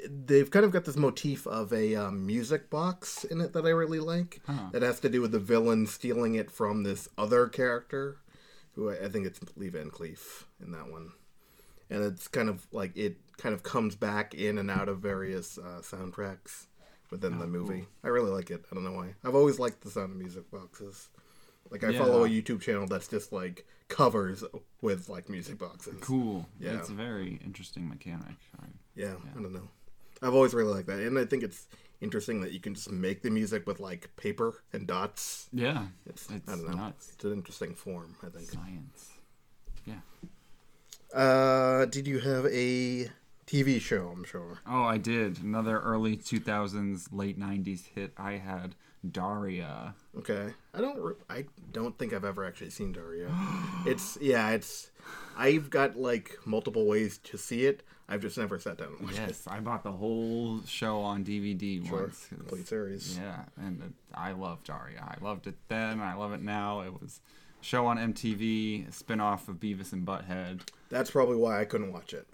they've 0.08 0.50
kind 0.50 0.64
of 0.64 0.72
got 0.72 0.84
this 0.84 0.96
motif 0.96 1.46
of 1.46 1.72
a 1.72 1.94
um, 1.94 2.26
music 2.26 2.68
box 2.68 3.22
in 3.24 3.40
it 3.40 3.52
that 3.52 3.64
I 3.64 3.70
really 3.70 4.00
like. 4.00 4.40
Huh. 4.46 4.70
That 4.72 4.82
has 4.82 5.00
to 5.00 5.08
do 5.08 5.20
with 5.20 5.32
the 5.32 5.38
villain 5.38 5.86
stealing 5.86 6.34
it 6.34 6.50
from 6.50 6.82
this 6.82 7.08
other 7.16 7.46
character, 7.46 8.18
who 8.74 8.90
I, 8.90 9.04
I 9.04 9.08
think 9.08 9.26
it's 9.26 9.40
Lee 9.56 9.68
Van 9.68 9.90
Cleef 9.90 10.44
in 10.62 10.72
that 10.72 10.90
one. 10.90 11.12
And 11.90 12.02
it's 12.02 12.26
kind 12.28 12.48
of 12.48 12.66
like 12.72 12.96
it 12.96 13.18
kind 13.36 13.54
of 13.54 13.62
comes 13.62 13.94
back 13.94 14.34
in 14.34 14.58
and 14.58 14.70
out 14.70 14.88
of 14.88 14.98
various 14.98 15.58
uh, 15.58 15.80
soundtracks 15.82 16.66
within 17.10 17.38
the 17.38 17.44
Oh, 17.44 17.48
movie. 17.48 17.80
cool. 17.80 17.86
I 18.02 18.08
really 18.08 18.30
like 18.30 18.50
it. 18.50 18.64
I 18.70 18.74
don't 18.74 18.84
know 18.84 18.92
why. 18.92 19.14
I've 19.22 19.34
always 19.34 19.58
liked 19.60 19.82
the 19.82 19.90
sound 19.90 20.12
of 20.12 20.16
music 20.16 20.50
boxes. 20.50 21.08
Like 21.70 21.84
I 21.84 21.90
Yeah. 21.90 21.98
follow 21.98 22.24
a 22.24 22.28
YouTube 22.28 22.60
channel 22.62 22.86
that's 22.88 23.06
just 23.06 23.32
like 23.32 23.64
covers 23.88 24.42
with 24.80 25.08
like 25.08 25.28
music 25.28 25.58
boxes. 25.58 25.94
Cool. 26.00 26.48
Yeah. 26.58 26.78
It's 26.78 26.88
a 26.88 26.92
very 26.94 27.40
interesting 27.44 27.88
mechanic. 27.88 28.36
I, 28.60 28.66
Yeah, 28.94 29.14
I 29.36 29.40
don't 29.40 29.52
know. 29.52 29.68
I've 30.22 30.34
always 30.34 30.54
really 30.54 30.72
liked 30.72 30.86
that, 30.88 31.00
and 31.00 31.18
I 31.18 31.24
think 31.24 31.42
it's 31.42 31.66
interesting 32.00 32.40
that 32.42 32.52
you 32.52 32.60
can 32.60 32.74
just 32.74 32.90
make 32.90 33.22
the 33.22 33.30
music 33.30 33.66
with 33.66 33.80
like 33.80 34.14
paper 34.16 34.62
and 34.72 34.86
dots. 34.86 35.48
yeah. 35.52 35.86
It's, 36.06 36.30
It's 36.30 36.48
I 36.50 36.56
don't 36.56 36.70
know. 36.70 36.76
nuts. 36.76 37.10
It's 37.14 37.24
an 37.24 37.32
interesting 37.32 37.74
form, 37.74 38.14
I 38.22 38.28
think. 38.28 38.48
Science. 38.50 39.10
Yeah. 39.86 40.00
Uh, 41.12 41.84
did 41.86 42.06
you 42.06 42.20
have 42.20 42.46
a 42.46 43.10
TV 43.46 43.80
show? 43.80 44.08
I'm 44.08 44.24
sure. 44.24 44.58
Oh, 44.66 44.82
I 44.82 44.98
did. 44.98 45.42
Another 45.42 45.78
early 45.80 46.16
2000s, 46.16 47.08
late 47.12 47.38
90s 47.38 47.86
hit. 47.94 48.12
I 48.16 48.32
had 48.32 48.74
Daria. 49.11 49.94
Okay, 50.18 50.49
I 50.73 50.80
don't. 50.80 50.99
Re- 50.99 51.14
I 51.28 51.44
don't 51.73 51.96
think 51.99 52.12
I've 52.12 52.25
ever 52.25 52.44
actually 52.44 52.70
seen 52.70 52.92
Daria. 52.92 53.28
it's 53.87 54.16
yeah. 54.20 54.50
It's 54.50 54.90
I've 55.37 55.70
got 55.70 55.96
like 55.96 56.38
multiple 56.44 56.87
ways 56.87 57.18
to 57.18 57.37
see 57.38 57.66
it. 57.66 57.82
I've 58.08 58.20
just 58.20 58.37
never 58.37 58.58
sat 58.58 58.76
down 58.78 58.88
and 58.99 59.06
watched 59.06 59.18
it. 59.18 59.28
Yes, 59.28 59.46
I 59.46 59.61
bought 59.61 59.82
the 59.82 59.92
whole 59.92 60.61
show 60.66 61.00
on 61.00 61.25
DVD 61.25 61.87
Sure, 61.88 62.02
once. 62.02 62.26
complete 62.28 62.68
series. 62.68 63.18
Yeah, 63.18 63.44
and 63.56 63.80
it, 63.82 63.92
I 64.14 64.32
love 64.32 64.62
Daria. 64.64 65.02
I 65.02 65.25
loved 65.25 65.46
it 65.46 65.54
then. 65.68 66.00
I 66.00 66.14
love 66.14 66.32
it 66.34 66.42
now. 66.42 66.80
It 66.82 66.92
was 67.00 67.20
a 67.61 67.64
show 67.64 67.87
on 67.87 67.96
MTV, 67.96 68.88
a 68.88 68.92
spin-off 68.92 69.49
of 69.49 69.56
Beavis 69.56 69.94
and 69.94 70.06
Butthead. 70.06 70.61
That's 70.90 71.11
probably 71.11 71.37
why 71.37 71.61
I 71.61 71.64
couldn't 71.64 71.92
watch 71.94 72.12
it. 72.12 72.26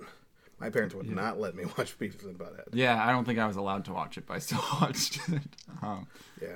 My 0.61 0.71
parents 0.71 0.95
would 0.95 1.09
not 1.09 1.41
let 1.41 1.55
me 1.55 1.65
watch 1.79 1.99
Beavis 1.99 2.25
and 2.25 2.39
Butthead. 2.39 2.69
Yeah, 2.73 3.03
I 3.05 3.13
don't 3.13 3.25
think 3.25 3.39
I 3.39 3.47
was 3.47 3.57
allowed 3.57 3.85
to 3.87 3.93
watch 3.93 4.19
it, 4.19 4.27
but 4.27 4.35
I 4.35 4.39
still 4.41 4.63
watched 4.81 5.19
it. 5.29 5.43
Um, 5.83 6.07
Yeah. 6.41 6.49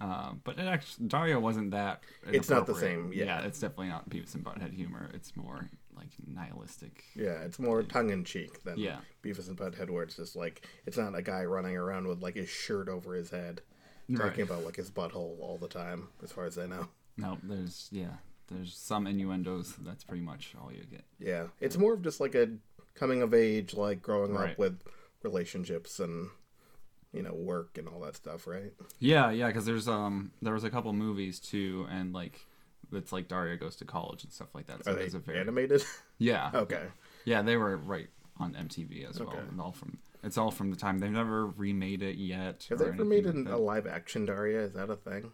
uh, 0.00 0.32
but 0.42 0.58
it 0.58 0.66
actually, 0.66 1.06
Dario 1.08 1.38
wasn't 1.38 1.70
that. 1.72 2.02
It's 2.26 2.48
not 2.48 2.66
the 2.66 2.74
same, 2.74 3.12
yeah. 3.12 3.42
it's 3.42 3.60
definitely 3.60 3.88
not 3.88 4.08
Beavis 4.08 4.34
and 4.34 4.44
Butthead 4.44 4.72
humor. 4.74 5.10
It's 5.14 5.36
more 5.36 5.68
like 5.94 6.08
nihilistic. 6.26 7.04
Yeah, 7.14 7.42
it's 7.42 7.58
more 7.58 7.82
tongue 7.82 8.10
in 8.10 8.24
cheek 8.24 8.64
than 8.64 8.78
Yeah. 8.78 8.96
Beavis 9.22 9.48
and 9.48 9.56
Butthead, 9.56 9.90
where 9.90 10.02
it's 10.02 10.16
just 10.16 10.34
like 10.34 10.66
it's 10.86 10.96
not 10.96 11.14
a 11.14 11.22
guy 11.22 11.44
running 11.44 11.76
around 11.76 12.08
with 12.08 12.22
like 12.22 12.36
his 12.36 12.48
shirt 12.48 12.88
over 12.88 13.14
his 13.14 13.30
head, 13.30 13.60
Right. 14.08 14.18
talking 14.28 14.42
about 14.42 14.64
like 14.64 14.76
his 14.76 14.90
butthole 14.90 15.38
all 15.40 15.58
the 15.60 15.68
time, 15.68 16.08
as 16.22 16.32
far 16.32 16.46
as 16.46 16.56
I 16.58 16.66
know. 16.66 16.88
No, 17.18 17.36
there's 17.42 17.88
yeah, 17.92 18.16
there's 18.48 18.74
some 18.74 19.06
innuendos. 19.06 19.74
That's 19.80 20.02
pretty 20.02 20.22
much 20.24 20.54
all 20.60 20.72
you 20.72 20.82
get. 20.90 21.04
Yeah, 21.20 21.48
it's 21.60 21.76
more 21.76 21.92
of 21.92 22.02
just 22.02 22.18
like 22.20 22.34
a 22.34 22.48
coming 22.94 23.22
of 23.22 23.32
age, 23.34 23.74
like 23.74 24.02
growing 24.02 24.32
Right. 24.34 24.52
up 24.52 24.58
with 24.58 24.80
relationships 25.22 26.00
and 26.00 26.30
you 27.12 27.22
know 27.22 27.34
work 27.34 27.76
and 27.78 27.88
all 27.88 28.00
that 28.00 28.16
stuff, 28.16 28.46
right? 28.46 28.72
Yeah, 28.98 29.30
yeah, 29.30 29.48
because 29.48 29.66
there's 29.66 29.88
um 29.88 30.32
there 30.40 30.54
was 30.54 30.64
a 30.64 30.70
couple 30.70 30.92
movies 30.92 31.38
too, 31.40 31.86
and 31.90 32.12
like 32.12 32.40
it's 32.92 33.12
like 33.12 33.28
Daria 33.28 33.56
goes 33.56 33.76
to 33.76 33.84
college 33.84 34.24
and 34.24 34.32
stuff 34.32 34.54
like 34.54 34.66
that. 34.66 34.84
So 34.84 34.92
Are 34.92 34.94
they 34.94 35.06
a 35.06 35.18
very 35.18 35.38
animated? 35.40 35.82
yeah 36.18 36.50
okay, 36.54 36.84
yeah 37.24 37.42
they 37.42 37.56
were 37.56 37.76
right 37.76 38.08
on 38.38 38.54
MTV 38.54 39.08
as 39.08 39.20
well, 39.20 39.28
Okay. 39.30 39.38
and 39.50 39.60
all 39.60 39.72
from 39.72 39.98
it's 40.24 40.38
all 40.38 40.50
from 40.50 40.70
the 40.70 40.76
time 40.76 40.98
they've 40.98 41.10
never 41.10 41.46
remade 41.46 42.02
it 42.02 42.16
yet. 42.16 42.66
have 42.70 42.78
they 42.78 42.86
ever 42.86 43.04
made 43.04 43.26
like 43.26 43.46
a 43.48 43.56
live 43.56 43.86
action 43.86 44.24
Daria? 44.24 44.60
Is 44.62 44.72
that 44.74 44.88
a 44.90 44.96
thing? 44.96 45.32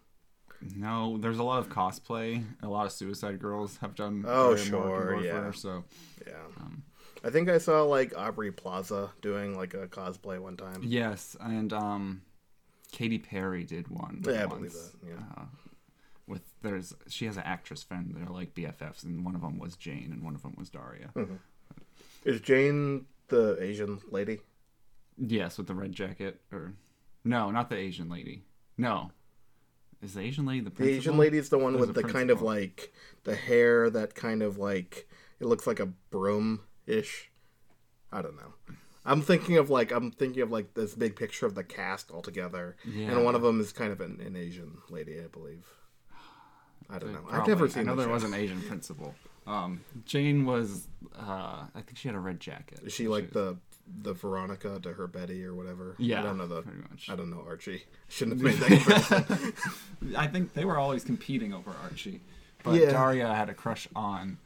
No, 0.74 1.18
there's 1.18 1.38
a 1.38 1.44
lot 1.44 1.60
of 1.60 1.68
cosplay. 1.68 2.44
A 2.64 2.68
lot 2.68 2.86
of 2.86 2.90
Suicide 2.92 3.38
Girls 3.38 3.76
have 3.76 3.94
done. 3.94 4.24
Oh, 4.26 4.50
Daria 4.54 4.64
sure, 4.64 4.86
Morgan 4.88 5.24
yeah. 5.24 5.32
Warfare, 5.34 5.52
So 5.52 5.84
Yeah, 6.26 6.32
Um, 6.60 6.82
I 7.24 7.30
think 7.30 7.48
I 7.48 7.58
saw 7.58 7.82
like 7.82 8.16
Aubrey 8.16 8.52
Plaza 8.52 9.10
doing 9.20 9.56
like 9.56 9.74
a 9.74 9.86
cosplay 9.88 10.38
one 10.38 10.56
time. 10.56 10.82
yes, 10.84 11.36
and 11.40 11.72
um, 11.72 12.22
Katy 12.92 13.18
Perry 13.18 13.64
did 13.64 13.88
one. 13.88 14.22
Yeah, 14.26 14.44
I 14.44 14.46
believe 14.46 14.72
that, 14.72 14.92
yeah. 15.06 15.14
Uh, 15.36 15.44
with 16.26 16.42
there's 16.62 16.94
she 17.08 17.26
has 17.26 17.36
an 17.36 17.42
actress 17.44 17.82
friend. 17.82 18.14
They're 18.16 18.32
like 18.32 18.54
BFFs, 18.54 19.04
and 19.04 19.24
one 19.24 19.34
of 19.34 19.40
them 19.40 19.58
was 19.58 19.76
Jane, 19.76 20.10
and 20.12 20.22
one 20.22 20.34
of 20.34 20.42
them 20.42 20.54
was 20.56 20.68
Daria. 20.68 21.10
Hmm. 21.14 21.34
Is 22.24 22.40
Jane 22.40 23.06
the 23.28 23.56
Asian 23.60 24.00
lady? 24.10 24.40
Yes, 25.16 25.58
with 25.58 25.66
the 25.66 25.74
red 25.74 25.92
jacket, 25.92 26.40
or 26.52 26.74
no, 27.24 27.50
not 27.50 27.70
the 27.70 27.76
Asian 27.76 28.08
lady. 28.08 28.44
No, 28.76 29.10
is 30.02 30.14
the 30.14 30.20
Asian 30.20 30.46
lady 30.46 30.60
the 30.60 30.70
The? 30.70 30.88
Asian 30.88 31.16
lady 31.18 31.38
is 31.38 31.48
the 31.48 31.58
one 31.58 31.74
There's 31.74 31.88
with 31.88 31.96
the 31.96 32.04
kind 32.04 32.30
of 32.30 32.42
like 32.42 32.92
the 33.24 33.34
hair 33.34 33.90
that 33.90 34.14
kind 34.14 34.42
of 34.42 34.58
like 34.58 35.08
it 35.40 35.46
looks 35.46 35.66
like 35.66 35.80
a 35.80 35.86
broom 35.86 36.60
ish. 36.88 37.30
I 38.12 38.22
don't 38.22 38.36
know. 38.36 38.54
I'm 39.04 39.22
thinking 39.22 39.56
of 39.56 39.70
like 39.70 39.90
I'm 39.92 40.10
thinking 40.10 40.42
of 40.42 40.50
like 40.50 40.74
this 40.74 40.94
big 40.94 41.14
picture 41.16 41.46
of 41.46 41.54
the 41.54 41.64
cast 41.64 42.10
all 42.10 42.22
together, 42.22 42.76
Yeah. 42.84 43.10
and 43.12 43.24
one 43.24 43.34
of 43.34 43.42
them 43.42 43.60
is 43.60 43.72
kind 43.72 43.92
of 43.92 44.00
an, 44.00 44.20
an 44.24 44.36
Asian 44.36 44.78
lady, 44.90 45.18
I 45.20 45.26
believe. 45.28 45.64
I 46.90 46.98
don't 46.98 47.12
know. 47.12 47.24
I've 47.30 47.46
never 47.46 47.68
seen. 47.68 47.82
I 47.82 47.84
know 47.86 47.92
the 47.96 48.02
there 48.02 48.08
show. 48.08 48.14
was 48.14 48.24
an 48.24 48.34
Asian 48.34 48.60
principal. 48.62 49.14
Um, 49.46 49.82
Jane 50.06 50.44
was. 50.46 50.88
Uh, 51.18 51.64
I 51.74 51.80
think 51.82 51.96
she 51.98 52.08
had 52.08 52.14
a 52.14 52.18
red 52.20 52.40
jacket. 52.40 52.80
Is 52.84 52.92
she 52.92 53.08
like 53.08 53.30
the 53.32 53.56
the 54.02 54.12
Veronica 54.14 54.78
to 54.82 54.92
her 54.94 55.06
Betty 55.06 55.44
or 55.44 55.54
whatever? 55.54 55.94
Yeah, 55.98 56.20
I 56.20 56.22
don't 56.24 56.38
know 56.38 56.46
the. 56.46 56.62
pretty 56.62 56.80
much. 56.90 57.08
I 57.10 57.16
don't 57.16 57.30
know 57.30 57.44
Archie. 57.46 57.84
Shouldn't 58.08 58.40
have 58.42 58.60
made 58.60 58.80
that. 58.80 59.52
I 60.16 60.26
think 60.26 60.54
they 60.54 60.64
were 60.64 60.78
always 60.78 61.04
competing 61.04 61.52
over 61.54 61.72
Archie, 61.82 62.20
but 62.62 62.74
Yeah. 62.74 62.90
Daria 62.90 63.32
had 63.34 63.48
a 63.50 63.54
crush 63.54 63.86
on 63.94 64.38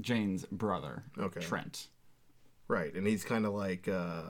Jane's 0.00 0.44
brother, 0.46 1.04
Okay. 1.18 1.40
Trent. 1.40 1.88
right, 2.68 2.94
and 2.94 3.06
he's 3.06 3.24
kind 3.24 3.46
of 3.46 3.52
like 3.52 3.88
uh, 3.88 4.22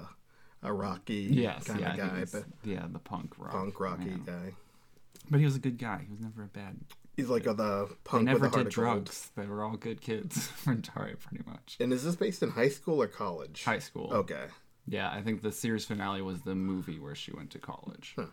a 0.63 0.73
rocky 0.73 1.29
Yes, 1.31 1.65
kind 1.65 1.85
of 1.85 1.93
he 1.93 1.99
guy, 1.99 2.21
was- 2.21 2.31
but 2.33 2.45
yeah, 2.65 2.87
the 2.91 2.99
punk 2.99 3.35
rock, 3.39 3.53
punk 3.53 3.81
rocky 3.81 4.11
yeah. 4.11 4.17
guy. 4.27 4.55
But 5.31 5.39
he 5.41 5.45
was 5.47 5.57
a 5.57 5.61
good 5.61 5.79
guy. 5.79 6.01
He 6.07 6.11
was 6.11 6.21
never 6.21 6.43
a 6.45 6.49
bad. 6.49 6.77
He's 7.17 7.29
like 7.29 7.47
a, 7.47 7.53
the 7.55 7.87
They 7.89 7.95
punk 8.05 8.25
never 8.25 8.41
with 8.41 8.53
a 8.53 8.57
heart 8.57 8.65
did 8.69 8.75
gold. 8.75 9.05
drugs. 9.05 9.31
They 9.37 9.47
were 9.47 9.63
all 9.63 9.77
good 9.77 10.01
kids 10.01 10.47
for 10.49 10.75
Daria, 10.75 11.17
pretty 11.17 11.45
much. 11.47 11.77
And 11.79 11.93
is 11.93 12.03
this 12.05 12.17
based 12.17 12.43
in 12.43 12.51
high 12.51 12.69
school 12.71 13.01
or 13.03 13.07
college? 13.07 13.65
High 13.65 13.79
school. 13.81 14.11
Okay. 14.13 14.45
Yeah, 14.89 15.11
I 15.11 15.21
think 15.23 15.43
the 15.43 15.53
series 15.53 15.85
finale 15.85 16.23
was 16.23 16.41
the 16.43 16.55
movie 16.55 16.99
where 16.99 17.15
she 17.15 17.33
went 17.33 17.51
to 17.51 17.59
college. 17.59 18.15
Huh. 18.17 18.27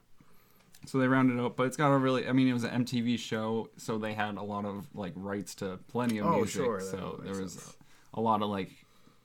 So 0.87 0.97
they 0.99 1.07
rounded 1.07 1.39
up, 1.43 1.55
but 1.57 1.67
it's 1.67 1.77
got 1.77 1.89
a 1.91 1.97
really. 1.97 2.27
I 2.27 2.31
mean, 2.31 2.47
it 2.47 2.53
was 2.53 2.63
an 2.63 2.85
MTV 2.85 3.19
show, 3.19 3.69
so 3.77 3.97
they 3.97 4.13
had 4.13 4.37
a 4.37 4.41
lot 4.43 4.65
of 4.65 4.87
like 4.95 5.13
rights 5.15 5.53
to 5.55 5.79
plenty 5.89 6.17
of 6.19 6.25
Oh, 6.27 6.37
music. 6.37 6.53
sure, 6.63 6.79
so 6.79 7.19
there 7.23 7.39
was 7.41 7.53
sense. 7.53 7.77
a 8.13 8.21
lot 8.21 8.41
of 8.41 8.49
like 8.49 8.71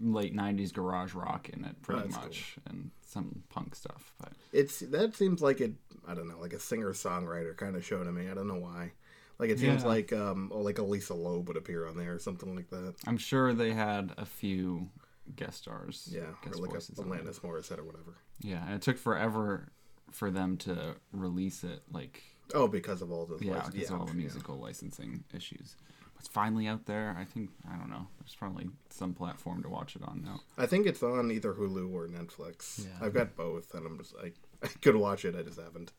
late 0.00 0.34
'90s 0.34 0.72
garage 0.72 1.14
rock 1.14 1.48
in 1.48 1.64
it, 1.64 1.80
pretty 1.82 2.02
That's 2.02 2.16
much, 2.16 2.56
and 2.66 2.90
some 3.06 3.42
punk 3.50 3.74
stuff. 3.74 4.12
But 4.18 4.32
It's 4.52 4.80
that 4.80 5.14
seems 5.14 5.40
like 5.40 5.60
it. 5.60 5.72
I 6.08 6.14
don't 6.14 6.28
know, 6.28 6.38
like 6.40 6.52
a 6.52 6.58
singer 6.58 6.92
songwriter 6.92 7.56
kind 7.56 7.76
of 7.76 7.84
show 7.84 8.02
to 8.02 8.10
me. 8.10 8.28
I 8.28 8.34
don't 8.34 8.48
know 8.48 8.58
why. 8.58 8.92
Like 9.38 9.50
it 9.50 9.58
seems 9.60 9.82
Yeah. 9.82 9.88
like 9.88 10.12
um, 10.12 10.50
oh, 10.52 10.60
like 10.60 10.78
Elisa 10.78 11.14
Loeb 11.14 11.46
would 11.48 11.56
appear 11.56 11.86
on 11.86 11.96
there 11.96 12.12
or 12.14 12.18
something 12.18 12.54
like 12.56 12.70
that. 12.70 12.94
I'm 13.06 13.18
sure 13.18 13.54
they 13.54 13.72
had 13.72 14.12
a 14.18 14.24
few 14.26 14.88
guest 15.36 15.58
stars. 15.58 16.08
Yeah, 16.12 16.22
guest 16.44 16.56
or 16.58 16.62
like 16.62 16.70
voices 16.72 16.98
a. 16.98 17.02
Alanis 17.02 17.40
Morissette 17.40 17.78
or 17.78 17.84
whatever. 17.84 18.14
Yeah, 18.40 18.64
and 18.66 18.74
it 18.74 18.82
took 18.82 18.98
forever 18.98 19.68
for 20.12 20.30
them 20.30 20.56
to 20.58 20.94
release 21.12 21.64
it. 21.64 21.82
Like 21.90 22.22
Oh, 22.54 22.68
because 22.68 23.02
of 23.02 23.10
all 23.10 23.26
the 23.26 23.44
Yeah, 23.44 23.66
because 23.72 23.90
of 23.90 24.00
all 24.00 24.06
the 24.06 24.12
yeah. 24.12 24.18
musical 24.18 24.56
licensing 24.56 25.24
issues. 25.34 25.76
It's 26.18 26.28
finally 26.28 26.68
out 26.68 26.86
there. 26.86 27.16
I 27.18 27.24
think 27.24 27.50
I 27.68 27.76
don't 27.76 27.90
know. 27.90 28.06
There's 28.20 28.34
probably 28.36 28.68
some 28.90 29.12
platform 29.14 29.62
to 29.64 29.68
watch 29.68 29.96
it 29.96 30.02
on 30.04 30.22
now. 30.24 30.40
I 30.56 30.66
think 30.66 30.86
it's 30.86 31.02
on 31.02 31.32
either 31.32 31.52
Hulu 31.52 31.92
or 31.92 32.06
Netflix. 32.06 32.84
Yeah. 32.84 33.04
I've 33.04 33.14
got 33.14 33.34
both, 33.36 33.74
and 33.74 33.84
I'm 33.86 33.98
just 33.98 34.14
like 34.16 34.36
I 34.62 34.68
could 34.68 34.96
watch 34.96 35.24
it. 35.24 35.34
I 35.34 35.42
just 35.42 35.58
haven't. 35.60 35.92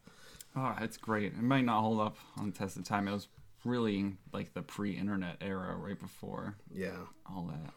Oh, 0.55 0.75
it's 0.79 0.97
great. 0.97 1.33
It 1.33 1.41
might 1.41 1.65
not 1.65 1.81
hold 1.81 1.99
up 1.99 2.15
on 2.37 2.51
the 2.51 2.57
test 2.57 2.77
of 2.77 2.83
time. 2.85 3.07
It 3.07 3.13
was 3.13 3.27
really 3.65 4.13
like 4.31 4.53
the 4.53 4.61
pre-internet 4.61 5.37
era, 5.41 5.75
right 5.75 5.99
before 5.99 6.55
Yeah. 6.71 6.97
all 7.25 7.43
that. 7.51 7.73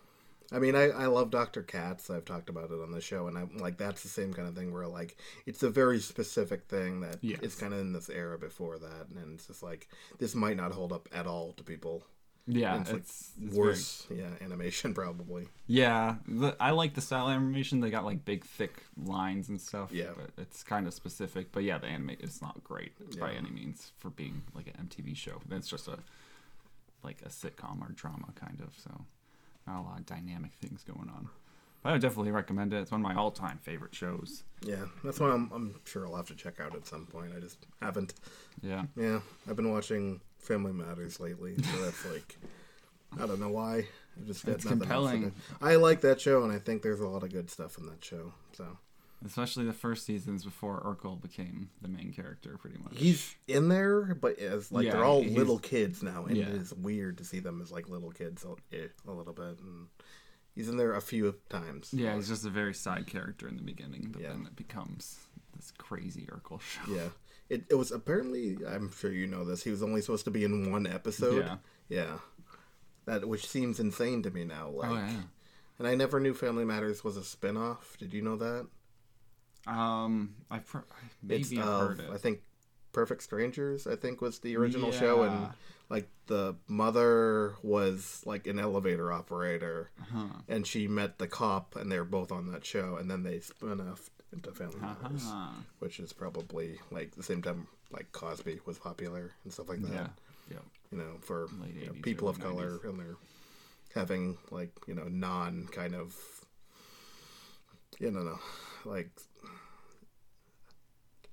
I 0.52 0.58
mean, 0.60 0.74
I, 0.76 0.90
I 0.90 1.06
love 1.06 1.30
Dr. 1.30 1.62
Katz. 1.62 2.08
I've 2.08 2.24
talked 2.24 2.48
about 2.48 2.70
it 2.70 2.80
on 2.80 2.92
the 2.92 3.00
show, 3.00 3.26
and 3.26 3.36
I'm 3.36 3.56
like, 3.58 3.78
that's 3.78 4.02
the 4.02 4.08
same 4.08 4.32
kind 4.32 4.46
of 4.46 4.54
thing 4.54 4.72
where, 4.72 4.86
like, 4.86 5.16
it's 5.44 5.62
a 5.64 5.70
very 5.70 5.98
specific 5.98 6.68
thing 6.68 7.00
that 7.00 7.16
Yes. 7.20 7.40
is 7.42 7.54
kind 7.56 7.72
of 7.72 7.80
in 7.80 7.92
this 7.92 8.08
era 8.08 8.38
before 8.38 8.78
that, 8.78 9.06
and 9.16 9.34
it's 9.34 9.46
just 9.48 9.62
like, 9.62 9.88
this 10.18 10.34
might 10.34 10.56
not 10.56 10.72
hold 10.72 10.92
up 10.92 11.08
at 11.12 11.26
all 11.26 11.52
to 11.54 11.64
people. 11.64 12.04
Yeah, 12.48 12.74
And 12.76 12.82
it's, 12.82 12.92
like 12.92 13.00
it's, 13.00 13.32
very- 13.38 13.58
worse, 13.58 14.06
yeah, 14.08 14.28
animation 14.40 14.94
probably. 15.02 15.48
yeah, 15.66 16.14
the, 16.28 16.54
I 16.60 16.70
like 16.70 16.94
the 16.94 17.00
style 17.00 17.28
animation. 17.28 17.80
They 17.80 17.90
got 17.90 18.04
like 18.04 18.24
big, 18.24 18.44
thick 18.44 18.84
lines 18.96 19.48
and 19.48 19.60
stuff. 19.60 19.90
Yeah. 19.90 20.10
but 20.16 20.30
it's 20.38 20.62
kind 20.62 20.86
of 20.86 20.94
specific. 20.94 21.50
But 21.50 21.64
yeah, 21.64 21.78
the 21.78 21.88
anime 21.88 22.10
it's 22.20 22.40
not 22.40 22.62
great 22.62 22.92
by 23.18 23.32
any 23.32 23.50
means 23.50 23.90
for 23.98 24.10
being 24.10 24.42
like 24.54 24.68
an 24.68 24.86
MTV 24.88 25.16
show. 25.16 25.40
It's 25.50 25.66
just 25.66 25.88
a 25.88 25.98
like 27.02 27.20
a 27.22 27.30
sitcom 27.30 27.80
or 27.82 27.90
drama 27.94 28.28
kind 28.36 28.60
of. 28.60 28.78
So 28.78 28.92
not 29.66 29.80
a 29.80 29.82
lot 29.82 29.98
of 29.98 30.06
dynamic 30.06 30.52
things 30.60 30.84
going 30.84 31.10
on. 31.14 31.28
But 31.82 31.90
I 31.90 31.92
would 31.92 32.02
definitely 32.02 32.32
recommend 32.32 32.72
it. 32.72 32.78
It's 32.78 32.90
one 32.90 33.00
of 33.00 33.06
my 33.06 33.14
all-time 33.14 33.58
favorite 33.62 33.94
shows. 33.94 34.42
Yeah, 34.62 34.84
that's 35.04 35.20
one 35.20 35.30
I'm, 35.30 35.50
I'm 35.52 35.80
sure 35.84 36.06
I'll 36.06 36.16
have 36.16 36.26
to 36.28 36.34
check 36.34 36.60
out 36.60 36.74
at 36.74 36.86
some 36.86 37.06
point. 37.06 37.32
I 37.36 37.40
just 37.40 37.66
haven't. 37.80 38.14
Yeah. 38.62 38.84
Yeah, 38.96 39.20
I've 39.48 39.56
been 39.56 39.70
watching 39.70 40.20
Family 40.38 40.72
Matters 40.72 41.20
lately, 41.20 41.56
so 41.56 41.84
that's 41.84 42.04
like, 42.06 42.36
I 43.20 43.26
don't 43.26 43.40
know 43.40 43.50
why. 43.50 43.76
I 44.18 44.26
just 44.26 44.46
It's 44.48 44.64
nothing 44.64 44.70
else 44.70 44.70
to 44.70 44.76
compelling. 44.78 45.34
I 45.60 45.76
like 45.76 46.00
that 46.00 46.20
show, 46.20 46.42
and 46.42 46.52
I 46.52 46.58
think 46.58 46.82
there's 46.82 47.00
a 47.00 47.08
lot 47.08 47.22
of 47.22 47.32
good 47.32 47.50
stuff 47.50 47.78
in 47.78 47.86
that 47.86 48.04
show. 48.04 48.32
So 48.52 48.78
Especially 49.24 49.64
the 49.64 49.72
first 49.72 50.04
seasons 50.04 50.44
before 50.44 50.82
Urkel 50.82 51.20
became 51.20 51.70
the 51.80 51.88
main 51.88 52.12
character, 52.12 52.58
pretty 52.58 52.76
much. 52.78 52.92
He's 52.96 53.34
in 53.48 53.68
there, 53.68 54.14
but 54.14 54.38
as 54.38 54.70
like 54.70 54.84
Yeah, 54.84 54.92
they're 54.92 55.04
all 55.04 55.24
little 55.24 55.58
kids 55.58 56.02
now, 56.02 56.26
and 56.26 56.36
Yeah. 56.36 56.48
it's 56.48 56.72
weird 56.74 57.18
to 57.18 57.24
see 57.24 57.38
them 57.40 57.60
as 57.62 57.72
like 57.72 57.88
little 57.88 58.10
kids 58.10 58.44
a, 58.44 58.76
eh, 58.76 58.88
a 59.08 59.10
little 59.12 59.32
bit. 59.32 59.58
And 59.60 59.86
he's 60.54 60.68
in 60.68 60.76
there 60.76 60.94
a 60.94 61.00
few 61.00 61.34
times. 61.48 61.90
yeah, 61.92 62.14
he's 62.14 62.28
just 62.28 62.44
a 62.44 62.50
very 62.50 62.74
side 62.74 63.06
character 63.06 63.48
in 63.48 63.56
the 63.56 63.62
beginning, 63.62 64.10
but 64.12 64.20
Yeah. 64.22 64.28
then 64.30 64.46
it 64.46 64.54
becomes 64.54 65.18
this 65.56 65.72
crazy 65.78 66.26
Urkel 66.30 66.60
show. 66.60 66.82
Yeah. 66.94 67.08
It, 67.48 67.64
it 67.70 67.74
was 67.76 67.92
apparently 67.92 68.58
I'm 68.68 68.92
sure 68.92 69.10
you 69.10 69.26
know 69.26 69.44
this. 69.44 69.62
He 69.64 69.70
was 69.70 69.82
only 69.82 70.02
supposed 70.02 70.24
to 70.26 70.30
be 70.30 70.44
in 70.44 70.70
one 70.70 70.86
episode. 70.86 71.46
Yeah. 71.46 71.56
Yeah. 71.88 72.18
That 73.06 73.26
which 73.28 73.46
seems 73.46 73.80
insane 73.80 74.22
to 74.24 74.30
me 74.30 74.44
now. 74.44 74.68
Like 74.68 74.90
Oh 74.90 74.94
yeah. 74.94 75.22
and 75.78 75.88
I 75.88 75.94
never 75.94 76.20
knew 76.20 76.34
Family 76.34 76.64
Matters 76.66 77.02
was 77.02 77.16
a 77.16 77.24
spin-off. 77.24 77.96
Did 77.98 78.12
you 78.12 78.20
know 78.20 78.36
that? 78.36 78.66
Um, 79.66 80.34
I 80.50 80.56
I- 80.56 80.60
maybe 81.22 81.58
I've 81.58 81.66
of, 81.66 81.88
heard 81.88 82.00
it. 82.00 82.10
I 82.12 82.16
think 82.18 82.40
Perfect 82.92 83.22
Strangers, 83.22 83.86
I 83.86 83.96
think 83.96 84.20
was 84.20 84.38
the 84.38 84.56
original 84.56 84.92
show 84.92 85.22
and 85.22 85.48
like 85.88 86.08
the 86.26 86.56
mother 86.66 87.54
was 87.62 88.22
like 88.26 88.46
an 88.46 88.58
elevator 88.58 89.12
operator 89.12 89.90
Huh. 90.12 90.28
and 90.48 90.66
she 90.66 90.88
met 90.88 91.18
the 91.18 91.28
cop 91.28 91.76
and 91.76 91.92
they 91.92 91.98
were 91.98 92.04
both 92.04 92.32
on 92.32 92.50
that 92.52 92.64
show 92.64 92.96
and 92.96 93.10
then 93.10 93.22
they 93.22 93.40
spun 93.40 93.80
off 93.80 94.10
into 94.32 94.50
Family 94.52 94.80
Matters, 94.80 95.24
Uh-huh. 95.26 95.60
which 95.78 96.00
is 96.00 96.12
probably 96.12 96.78
like 96.90 97.14
the 97.14 97.22
same 97.22 97.42
time 97.42 97.66
like 97.92 98.10
Cosby 98.12 98.60
was 98.66 98.78
popular 98.78 99.32
and 99.44 99.52
stuff 99.52 99.68
like 99.68 99.80
that. 99.82 99.92
Yeah. 99.92 100.08
Yeah. 100.50 100.58
You 100.90 100.98
know, 100.98 101.18
for 101.20 101.48
you 101.78 101.86
know, 101.86 101.92
people 102.02 102.28
of 102.28 102.40
color 102.40 102.80
and 102.84 102.98
they're 102.98 103.16
having 103.94 104.36
like, 104.50 104.70
you 104.86 104.94
know, 104.94 105.06
non 105.08 105.68
kind 105.70 105.94
of 105.94 106.14
you 107.98 108.10
know, 108.10 108.22
no, 108.22 108.38
like 108.84 109.10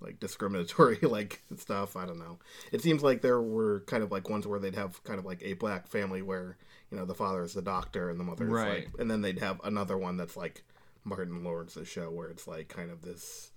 like 0.02 0.20
discriminatory 0.20 1.00
like 1.02 1.42
stuff. 1.58 1.96
I 1.96 2.06
don't 2.06 2.20
know. 2.20 2.40
It 2.72 2.82
seems 2.82 3.04
like 3.04 3.22
there 3.22 3.42
were 3.42 3.82
kind 3.82 4.04
of 4.04 4.12
like 4.12 4.30
ones 4.30 4.46
where 4.46 4.60
they'd 4.60 4.76
have 4.76 5.04
kind 5.04 5.20
of 5.20 5.26
like 5.26 5.42
a 5.44 5.54
black 5.54 5.88
family 5.88 6.22
where 6.22 6.58
you 6.92 6.98
know 6.98 7.06
the 7.06 7.16
father 7.16 7.44
is 7.44 7.54
the 7.54 7.62
doctor 7.62 8.10
and 8.10 8.20
the 8.20 8.24
mother 8.24 8.46
is 8.46 8.52
Right. 8.52 8.86
like, 8.86 8.90
and 9.00 9.10
then 9.10 9.22
they'd 9.22 9.40
have 9.40 9.62
another 9.64 9.98
one 9.98 10.18
that's 10.18 10.36
like 10.36 10.64
Martin 11.06 11.44
Lawrence's 11.44 11.88
show 11.88 12.10
where 12.12 12.28
it's 12.30 12.48
like 12.48 12.68
kind 12.68 12.92
of 12.92 13.02
this 13.02 13.52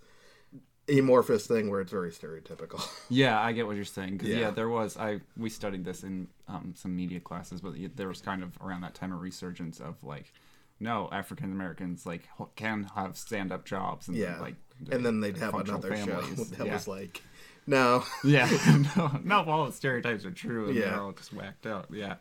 amorphous 0.89 1.45
thing 1.47 1.69
where 1.69 1.81
it's 1.81 1.91
very 1.91 2.11
stereotypical. 2.11 2.81
Yeah, 3.09 3.39
I 3.41 3.51
get 3.53 3.67
what 3.67 3.75
you're 3.75 3.85
saying. 3.85 4.17
'Cause, 4.17 4.29
yeah. 4.29 4.39
Yeah. 4.39 4.51
there 4.51 4.69
was. 4.69 4.95
I 4.97 5.19
we 5.37 5.49
studied 5.49 5.83
this 5.85 6.03
in 6.03 6.27
um, 6.47 6.73
some 6.77 6.95
media 6.95 7.19
classes, 7.19 7.59
but 7.61 7.73
there 7.95 8.07
was 8.07 8.21
kind 8.21 8.41
of 8.43 8.57
around 8.61 8.81
that 8.81 8.95
time 8.95 9.11
a 9.11 9.17
resurgence 9.17 9.79
of 9.81 10.01
like, 10.03 10.31
no, 10.79 11.09
African 11.11 11.51
Americans 11.51 12.05
like 12.05 12.27
can 12.55 12.83
have 12.95 13.17
stand 13.17 13.51
up 13.51 13.65
jobs 13.65 14.07
and 14.07 14.17
yeah, 14.17 14.39
like, 14.39 14.55
and 14.91 15.05
then 15.05 15.19
they'd 15.21 15.37
have 15.37 15.53
another 15.55 15.95
show 15.95 16.05
families. 16.05 16.49
that 16.51 16.67
yeah. 16.67 16.73
was 16.73 16.87
like, 16.87 17.21
no, 17.65 18.03
yeah, 18.23 18.49
no, 18.95 19.19
not 19.23 19.47
all 19.47 19.65
the 19.65 19.71
stereotypes 19.71 20.25
are 20.25 20.31
true, 20.31 20.67
and 20.67 20.75
Yeah. 20.75 20.91
they're 20.91 21.01
all 21.01 21.11
just 21.11 21.33
whacked 21.33 21.65
out. 21.65 21.87
Yeah, 21.91 22.15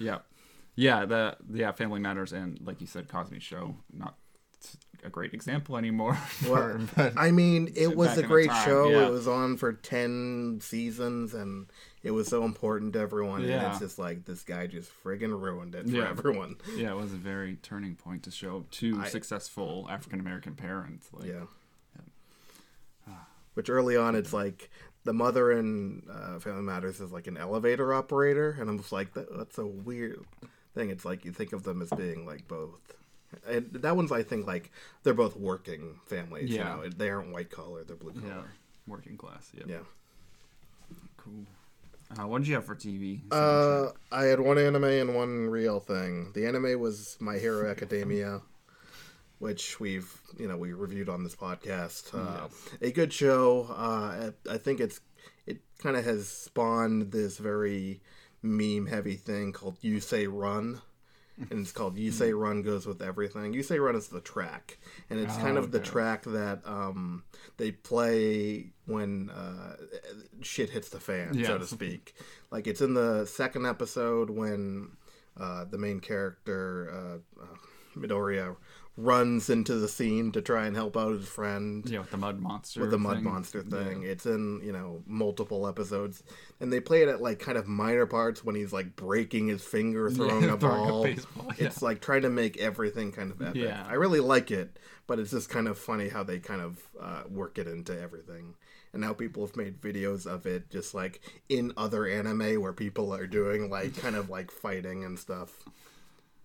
yeah, 0.00 0.18
yeah. 0.74 1.04
The 1.04 1.36
yeah, 1.52 1.72
Family 1.72 2.00
Matters, 2.00 2.32
and 2.32 2.60
like 2.64 2.80
you 2.80 2.86
said, 2.86 3.08
Cosby 3.08 3.40
Show, 3.40 3.76
not 3.92 4.16
a 5.04 5.10
great 5.10 5.32
example 5.34 5.76
anymore. 5.76 6.18
Well, 6.48 6.80
but- 6.96 7.14
I 7.16 7.30
mean, 7.30 7.72
it 7.76 7.96
was 7.96 8.16
a 8.18 8.22
great 8.22 8.50
time, 8.50 8.64
show. 8.64 8.88
yeah. 8.90 9.06
It 9.06 9.10
was 9.10 9.28
on 9.28 9.56
for 9.56 9.72
10 9.72 10.60
seasons 10.62 11.34
and 11.34 11.66
it 12.02 12.10
was 12.12 12.28
so 12.28 12.44
important 12.44 12.92
to 12.94 13.00
everyone. 13.00 13.42
And 13.44 13.66
it's 13.66 13.78
just 13.80 13.98
like, 13.98 14.24
this 14.24 14.42
guy 14.42 14.66
just 14.66 14.90
friggin' 15.04 15.40
ruined 15.40 15.74
it 15.74 15.84
for 15.88 15.96
Yeah. 15.96 16.08
everyone. 16.10 16.56
yeah, 16.76 16.90
it 16.90 16.96
was 16.96 17.12
a 17.12 17.16
very 17.16 17.56
turning 17.56 17.94
point 17.96 18.22
to 18.24 18.30
show 18.30 18.64
two 18.70 19.00
I- 19.00 19.08
successful 19.08 19.86
African 19.90 20.20
American 20.20 20.54
parents. 20.54 21.08
Like, 21.12 21.28
Yeah. 21.28 21.44
Which 23.54 23.68
early 23.70 23.96
on, 23.96 24.14
it's 24.14 24.32
like 24.32 24.70
the 25.02 25.12
mother 25.12 25.50
in 25.50 26.02
uh, 26.08 26.38
Family 26.38 26.62
Matters 26.62 27.00
is 27.00 27.10
like 27.10 27.26
an 27.26 27.36
elevator 27.36 27.92
operator. 27.92 28.56
And 28.60 28.70
I'm 28.70 28.78
just 28.78 28.92
like, 28.92 29.14
that, 29.14 29.36
that's 29.36 29.58
a 29.58 29.66
weird 29.66 30.24
thing. 30.76 30.90
It's 30.90 31.04
like 31.04 31.24
you 31.24 31.32
think 31.32 31.52
of 31.52 31.64
them 31.64 31.82
as 31.82 31.90
being 31.90 32.24
like 32.24 32.46
both. 32.46 32.94
And 33.46 33.70
that 33.72 33.96
one's, 33.96 34.10
I 34.12 34.22
think, 34.22 34.46
like 34.46 34.70
they're 35.02 35.14
both 35.14 35.36
working 35.36 36.00
families. 36.06 36.50
Yeah. 36.50 36.76
You 36.76 36.82
know, 36.84 36.88
they 36.88 37.10
aren't 37.10 37.32
white 37.32 37.50
collar, 37.50 37.84
they're 37.84 37.96
blue 37.96 38.12
yeah, 38.14 38.30
collar. 38.32 38.50
working 38.86 39.16
class. 39.16 39.50
Yeah, 39.54 39.64
Yeah. 39.66 39.78
cool. 41.16 41.44
Uh, 42.18 42.26
what 42.26 42.38
did 42.38 42.48
you 42.48 42.54
have 42.54 42.64
for 42.64 42.74
TV? 42.74 43.20
Uh, 43.30 43.90
I 44.10 44.24
had 44.24 44.40
one 44.40 44.56
anime 44.58 44.84
and 44.84 45.14
one 45.14 45.48
real 45.50 45.78
thing. 45.78 46.32
The 46.34 46.46
anime 46.46 46.80
was 46.80 47.18
My 47.20 47.36
Hero 47.36 47.70
Academia, 47.70 48.40
which 49.40 49.78
we've 49.78 50.10
you 50.38 50.48
know 50.48 50.56
we 50.56 50.72
reviewed 50.72 51.10
on 51.10 51.22
this 51.22 51.36
podcast. 51.36 52.14
Uh, 52.14 52.48
A 52.80 52.90
good 52.92 53.12
show. 53.12 53.66
Uh, 53.68 54.30
I, 54.48 54.54
I 54.54 54.56
think 54.56 54.80
it's 54.80 55.00
it 55.46 55.58
kind 55.78 55.98
of 55.98 56.04
has 56.06 56.28
spawned 56.28 57.12
this 57.12 57.36
very 57.36 58.00
meme 58.42 58.86
heavy 58.86 59.16
thing 59.16 59.52
called 59.52 59.76
You 59.82 60.00
Say 60.00 60.26
Run. 60.26 60.80
And 61.50 61.60
it's 61.60 61.72
called 61.72 61.96
You 61.96 62.10
Say 62.10 62.32
Run 62.32 62.62
Goes 62.62 62.84
With 62.86 63.00
Everything. 63.00 63.52
You 63.54 63.62
Say 63.62 63.78
Run 63.78 63.94
is 63.94 64.08
the 64.08 64.20
track. 64.20 64.78
And 65.08 65.20
it's 65.20 65.36
kind 65.36 65.56
Oh, 65.56 65.60
of 65.60 65.70
the 65.70 65.78
track 65.80 66.24
that 66.24 66.60
um, 66.66 67.22
they 67.58 67.70
play 67.72 68.70
when 68.86 69.30
uh, 69.30 69.76
shit 70.42 70.70
hits 70.70 70.88
the 70.88 71.00
fan, 71.00 71.44
so 71.44 71.56
to 71.58 71.66
speak. 71.66 72.14
Like 72.50 72.66
it's 72.66 72.80
in 72.80 72.94
the 72.94 73.24
second 73.26 73.66
episode 73.66 74.30
when 74.30 74.90
uh, 75.38 75.64
the 75.70 75.78
main 75.78 76.00
character 76.00 76.90
uh, 77.38 77.42
uh, 77.42 77.56
Midoriya 77.96 78.56
runs 79.00 79.48
into 79.48 79.76
the 79.76 79.86
scene 79.86 80.32
to 80.32 80.42
try 80.42 80.66
and 80.66 80.74
help 80.74 80.96
out 80.96 81.12
his 81.12 81.28
friend 81.28 81.88
yeah, 81.88 82.00
with 82.00 82.10
the 82.10 82.16
mud 82.16 82.40
monster. 82.40 82.80
with 82.80 82.90
the 82.90 82.98
mud 82.98 83.18
thing. 83.18 83.24
monster 83.24 83.62
thing. 83.62 84.02
Yeah. 84.02 84.08
It's 84.10 84.26
in 84.26 84.60
you 84.64 84.72
know 84.72 85.02
multiple 85.06 85.68
episodes, 85.68 86.24
and 86.60 86.72
they 86.72 86.80
play 86.80 87.02
it 87.02 87.08
at 87.08 87.22
like 87.22 87.38
kind 87.38 87.56
of 87.56 87.68
minor 87.68 88.06
parts 88.06 88.42
when 88.44 88.56
he's 88.56 88.72
like 88.72 88.96
breaking 88.96 89.46
his 89.46 89.62
finger 89.62 90.10
throwing 90.10 90.42
Yeah, 90.42 90.54
a 90.54 90.56
throwing 90.58 90.84
a 90.88 90.92
ball. 90.92 91.04
baseball, 91.04 91.46
yeah. 91.56 91.66
It's 91.66 91.80
like 91.80 92.00
trying 92.00 92.22
to 92.22 92.30
make 92.30 92.56
everything 92.56 93.12
kind 93.12 93.30
of 93.30 93.40
epic. 93.40 93.62
Yeah. 93.62 93.86
I 93.88 93.94
really 93.94 94.20
like 94.20 94.50
it, 94.50 94.78
but 95.06 95.20
it's 95.20 95.30
just 95.30 95.48
kind 95.48 95.68
of 95.68 95.78
funny 95.78 96.08
how 96.08 96.24
they 96.24 96.40
kind 96.40 96.60
of 96.60 96.82
uh, 97.00 97.22
work 97.30 97.56
it 97.58 97.68
into 97.68 97.98
everything. 97.98 98.54
And 98.92 99.02
now 99.02 99.12
people 99.12 99.46
have 99.46 99.54
made 99.54 99.80
videos 99.80 100.26
of 100.26 100.44
it 100.46 100.70
just 100.70 100.92
like 100.94 101.20
in 101.48 101.72
other 101.76 102.06
anime 102.06 102.60
where 102.60 102.72
people 102.72 103.14
are 103.14 103.26
doing 103.26 103.70
like 103.70 103.96
kind 103.96 104.16
of 104.16 104.28
like 104.28 104.50
fighting 104.50 105.04
and 105.04 105.16
stuff. 105.18 105.52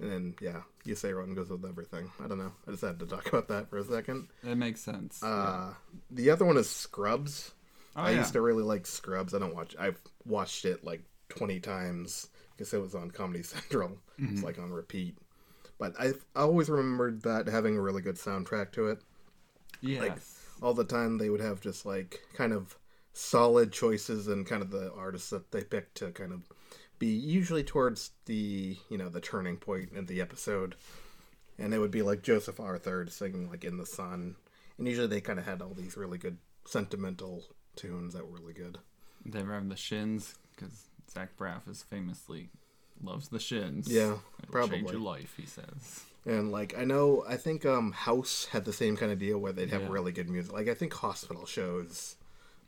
And 0.03 0.11
then 0.11 0.35
yeah, 0.41 0.61
you 0.83 0.95
say 0.95 1.13
run 1.13 1.33
goes 1.33 1.49
with 1.49 1.63
everything. 1.65 2.11
I 2.23 2.27
don't 2.27 2.37
know. 2.37 2.51
I 2.67 2.71
just 2.71 2.83
had 2.83 2.99
to 2.99 3.05
talk 3.05 3.27
about 3.29 3.47
that 3.47 3.69
for 3.69 3.77
a 3.77 3.83
second. 3.85 4.27
That 4.43 4.57
makes 4.57 4.81
sense. 4.81 5.23
Uh, 5.23 5.73
the 6.11 6.29
other 6.29 6.43
one 6.45 6.57
is 6.57 6.69
Scrubs. 6.69 7.53
Oh, 7.95 8.01
I 8.01 8.11
yeah. 8.11 8.17
used 8.19 8.33
to 8.33 8.41
really 8.41 8.63
like 8.63 8.85
Scrubs. 8.85 9.33
I 9.33 9.39
don't 9.39 9.55
watch. 9.55 9.75
I've 9.79 10.01
watched 10.25 10.65
it 10.65 10.83
like 10.83 11.03
twenty 11.29 11.59
times 11.61 12.27
because 12.51 12.73
it 12.73 12.81
was 12.81 12.95
on 12.95 13.11
Comedy 13.11 13.43
Central. 13.43 13.97
Mm-hmm. 14.19 14.33
It's 14.33 14.43
like 14.43 14.59
on 14.59 14.71
repeat. 14.71 15.17
But 15.79 15.93
I've 15.99 16.23
always 16.35 16.69
remembered 16.69 17.23
that 17.23 17.47
having 17.47 17.77
a 17.77 17.81
really 17.81 18.01
good 18.01 18.15
soundtrack 18.17 18.71
to 18.73 18.87
it. 18.89 18.99
yes. 19.81 20.01
like, 20.01 20.17
All 20.61 20.73
the 20.73 20.83
time 20.83 21.17
they 21.17 21.29
would 21.29 21.41
have 21.41 21.61
just 21.61 21.85
like 21.85 22.19
kind 22.35 22.51
of 22.53 22.77
solid 23.13 23.71
choices 23.71 24.27
and 24.27 24.45
kind 24.45 24.61
of 24.61 24.71
the 24.71 24.91
artists 24.93 25.29
that 25.29 25.51
they 25.51 25.63
picked 25.63 25.95
to 25.95 26.11
kind 26.11 26.33
of 26.33 26.41
be 26.99 27.07
usually 27.07 27.63
towards 27.63 28.11
the 28.25 28.77
you 28.89 28.97
know 28.97 29.09
the 29.09 29.21
turning 29.21 29.57
point 29.57 29.95
of 29.95 30.07
the 30.07 30.21
episode. 30.21 30.75
And 31.59 31.73
it 31.73 31.77
would 31.79 31.91
be 31.91 32.01
like 32.01 32.23
Joseph 32.23 32.59
Arthur 32.59 33.05
singing 33.09 33.49
like 33.49 33.63
in 33.63 33.77
the 33.77 33.85
sun. 33.85 34.35
And 34.77 34.87
usually 34.87 35.07
they 35.07 35.21
kind 35.21 35.37
of 35.37 35.45
had 35.45 35.61
all 35.61 35.73
these 35.75 35.95
really 35.95 36.17
good 36.17 36.37
sentimental 36.65 37.43
tunes 37.75 38.13
that 38.15 38.25
were 38.27 38.39
really 38.39 38.53
good. 38.53 38.79
They 39.25 39.39
have 39.39 39.69
the 39.69 39.75
Shins 39.75 40.33
because 40.55 40.85
Zach 41.11 41.37
Braff 41.37 41.69
is 41.69 41.83
famously 41.83 42.49
loves 43.03 43.27
the 43.29 43.39
Shins. 43.39 43.87
Yeah, 43.87 44.15
It'll 44.39 44.51
probably. 44.51 44.79
change 44.79 44.91
your 44.91 45.01
life. 45.01 45.33
He 45.37 45.45
says. 45.45 46.01
And 46.25 46.51
like 46.51 46.75
I 46.77 46.85
know, 46.85 47.23
I 47.27 47.37
think 47.37 47.65
um 47.67 47.91
House 47.91 48.45
had 48.51 48.65
the 48.65 48.73
same 48.73 48.97
kind 48.97 49.11
of 49.11 49.19
deal 49.19 49.37
where 49.37 49.51
they'd 49.51 49.69
have 49.69 49.83
Yeah. 49.83 49.89
really 49.91 50.11
good 50.11 50.29
music. 50.29 50.51
Like 50.53 50.67
I 50.67 50.73
think 50.73 50.93
hospital 50.93 51.45
shows, 51.45 52.15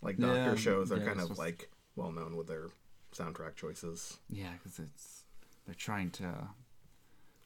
like 0.05 0.17
doctor 0.17 0.35
Yeah, 0.51 0.55
shows, 0.55 0.91
are 0.91 0.97
yeah, 0.97 1.05
kind 1.05 1.19
of 1.19 1.27
just- 1.29 1.39
like 1.39 1.69
well 1.97 2.11
known 2.11 2.37
with 2.37 2.47
their 2.47 2.67
soundtrack 3.13 3.55
choices. 3.55 4.17
Yeah, 4.29 4.51
because 4.53 4.79
it's 4.79 5.23
they're 5.65 5.75
trying 5.75 6.11
to, 6.11 6.29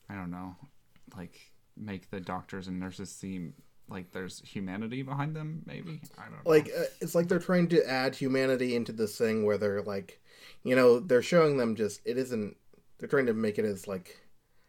I 0.10 0.16
don't 0.16 0.32
know, 0.32 0.56
like 1.16 1.52
make 1.78 2.10
the 2.12 2.20
doctors 2.20 2.68
and 2.68 2.80
nurses 2.80 3.10
seem 3.12 3.54
like 3.88 4.12
there's 4.12 4.42
humanity 4.42 5.02
behind 5.02 5.36
them. 5.36 5.64
Maybe 5.66 6.02
I 6.18 6.24
don't 6.26 6.34
know. 6.46 6.50
Like 6.52 6.70
uh, 6.78 6.84
it's 7.02 7.16
like 7.16 7.28
they're 7.28 7.40
trying 7.40 7.68
to 7.70 7.90
add 7.90 8.16
humanity 8.16 8.76
into 8.76 8.92
this 8.92 9.18
thing 9.18 9.46
where 9.46 9.58
they're 9.58 9.82
like, 9.82 10.22
you 10.64 10.76
know, 10.76 11.00
they're 11.00 11.22
showing 11.24 11.58
them 11.58 11.76
just 11.76 12.02
it 12.06 12.18
isn't. 12.18 12.56
They're 13.00 13.10
trying 13.10 13.28
to 13.28 13.34
make 13.34 13.58
it 13.58 13.66
as 13.66 13.88
like 13.88 14.20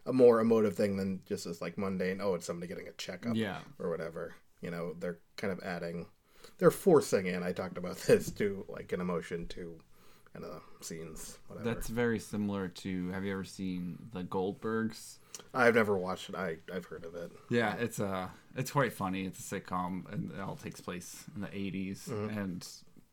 a 0.07 0.12
more 0.12 0.40
emotive 0.40 0.76
thing 0.76 0.96
than 0.96 1.20
just 1.26 1.46
as 1.46 1.61
like 1.61 1.76
mundane. 1.76 2.20
Oh, 2.22 2.35
it's 2.35 2.46
somebody 2.46 2.68
getting 2.68 2.88
a 2.88 2.92
checkup. 2.92 3.35
yeah, 3.37 3.59
or 3.79 3.90
whatever. 3.90 4.35
You 4.62 4.70
know, 4.70 4.94
they're 4.98 5.18
kind 5.37 5.53
of 5.53 5.61
adding, 5.64 6.07
they're 6.60 6.70
forcing 6.70 7.26
in. 7.26 7.42
I 7.42 7.52
talked 7.52 7.78
about 7.78 7.96
this 8.06 8.30
to 8.32 8.64
like 8.68 8.92
an 8.92 9.00
emotion 9.00 9.46
to, 9.48 9.76
kind 10.32 10.44
of 10.44 10.62
scenes. 10.80 11.38
Whatever. 11.48 11.68
that's 11.68 11.88
very 11.88 12.20
similar 12.20 12.68
to. 12.68 13.10
Have 13.10 13.24
you 13.24 13.32
ever 13.32 13.44
seen 13.44 13.98
the 14.12 14.22
Goldbergs? 14.22 15.16
I've 15.52 15.74
never 15.74 15.96
watched 15.96 16.28
it. 16.28 16.36
I 16.36 16.56
I've 16.72 16.84
heard 16.84 17.04
of 17.04 17.14
it. 17.16 17.32
Yeah, 17.48 17.74
it's 17.76 17.98
uh 17.98 18.28
it's 18.54 18.70
quite 18.70 18.92
funny. 18.92 19.24
It's 19.24 19.52
a 19.52 19.60
sitcom, 19.60 20.12
and 20.12 20.30
it 20.32 20.40
all 20.40 20.56
takes 20.56 20.80
place 20.80 21.24
in 21.34 21.40
the 21.40 21.48
'80s, 21.48 22.08
and 22.08 22.66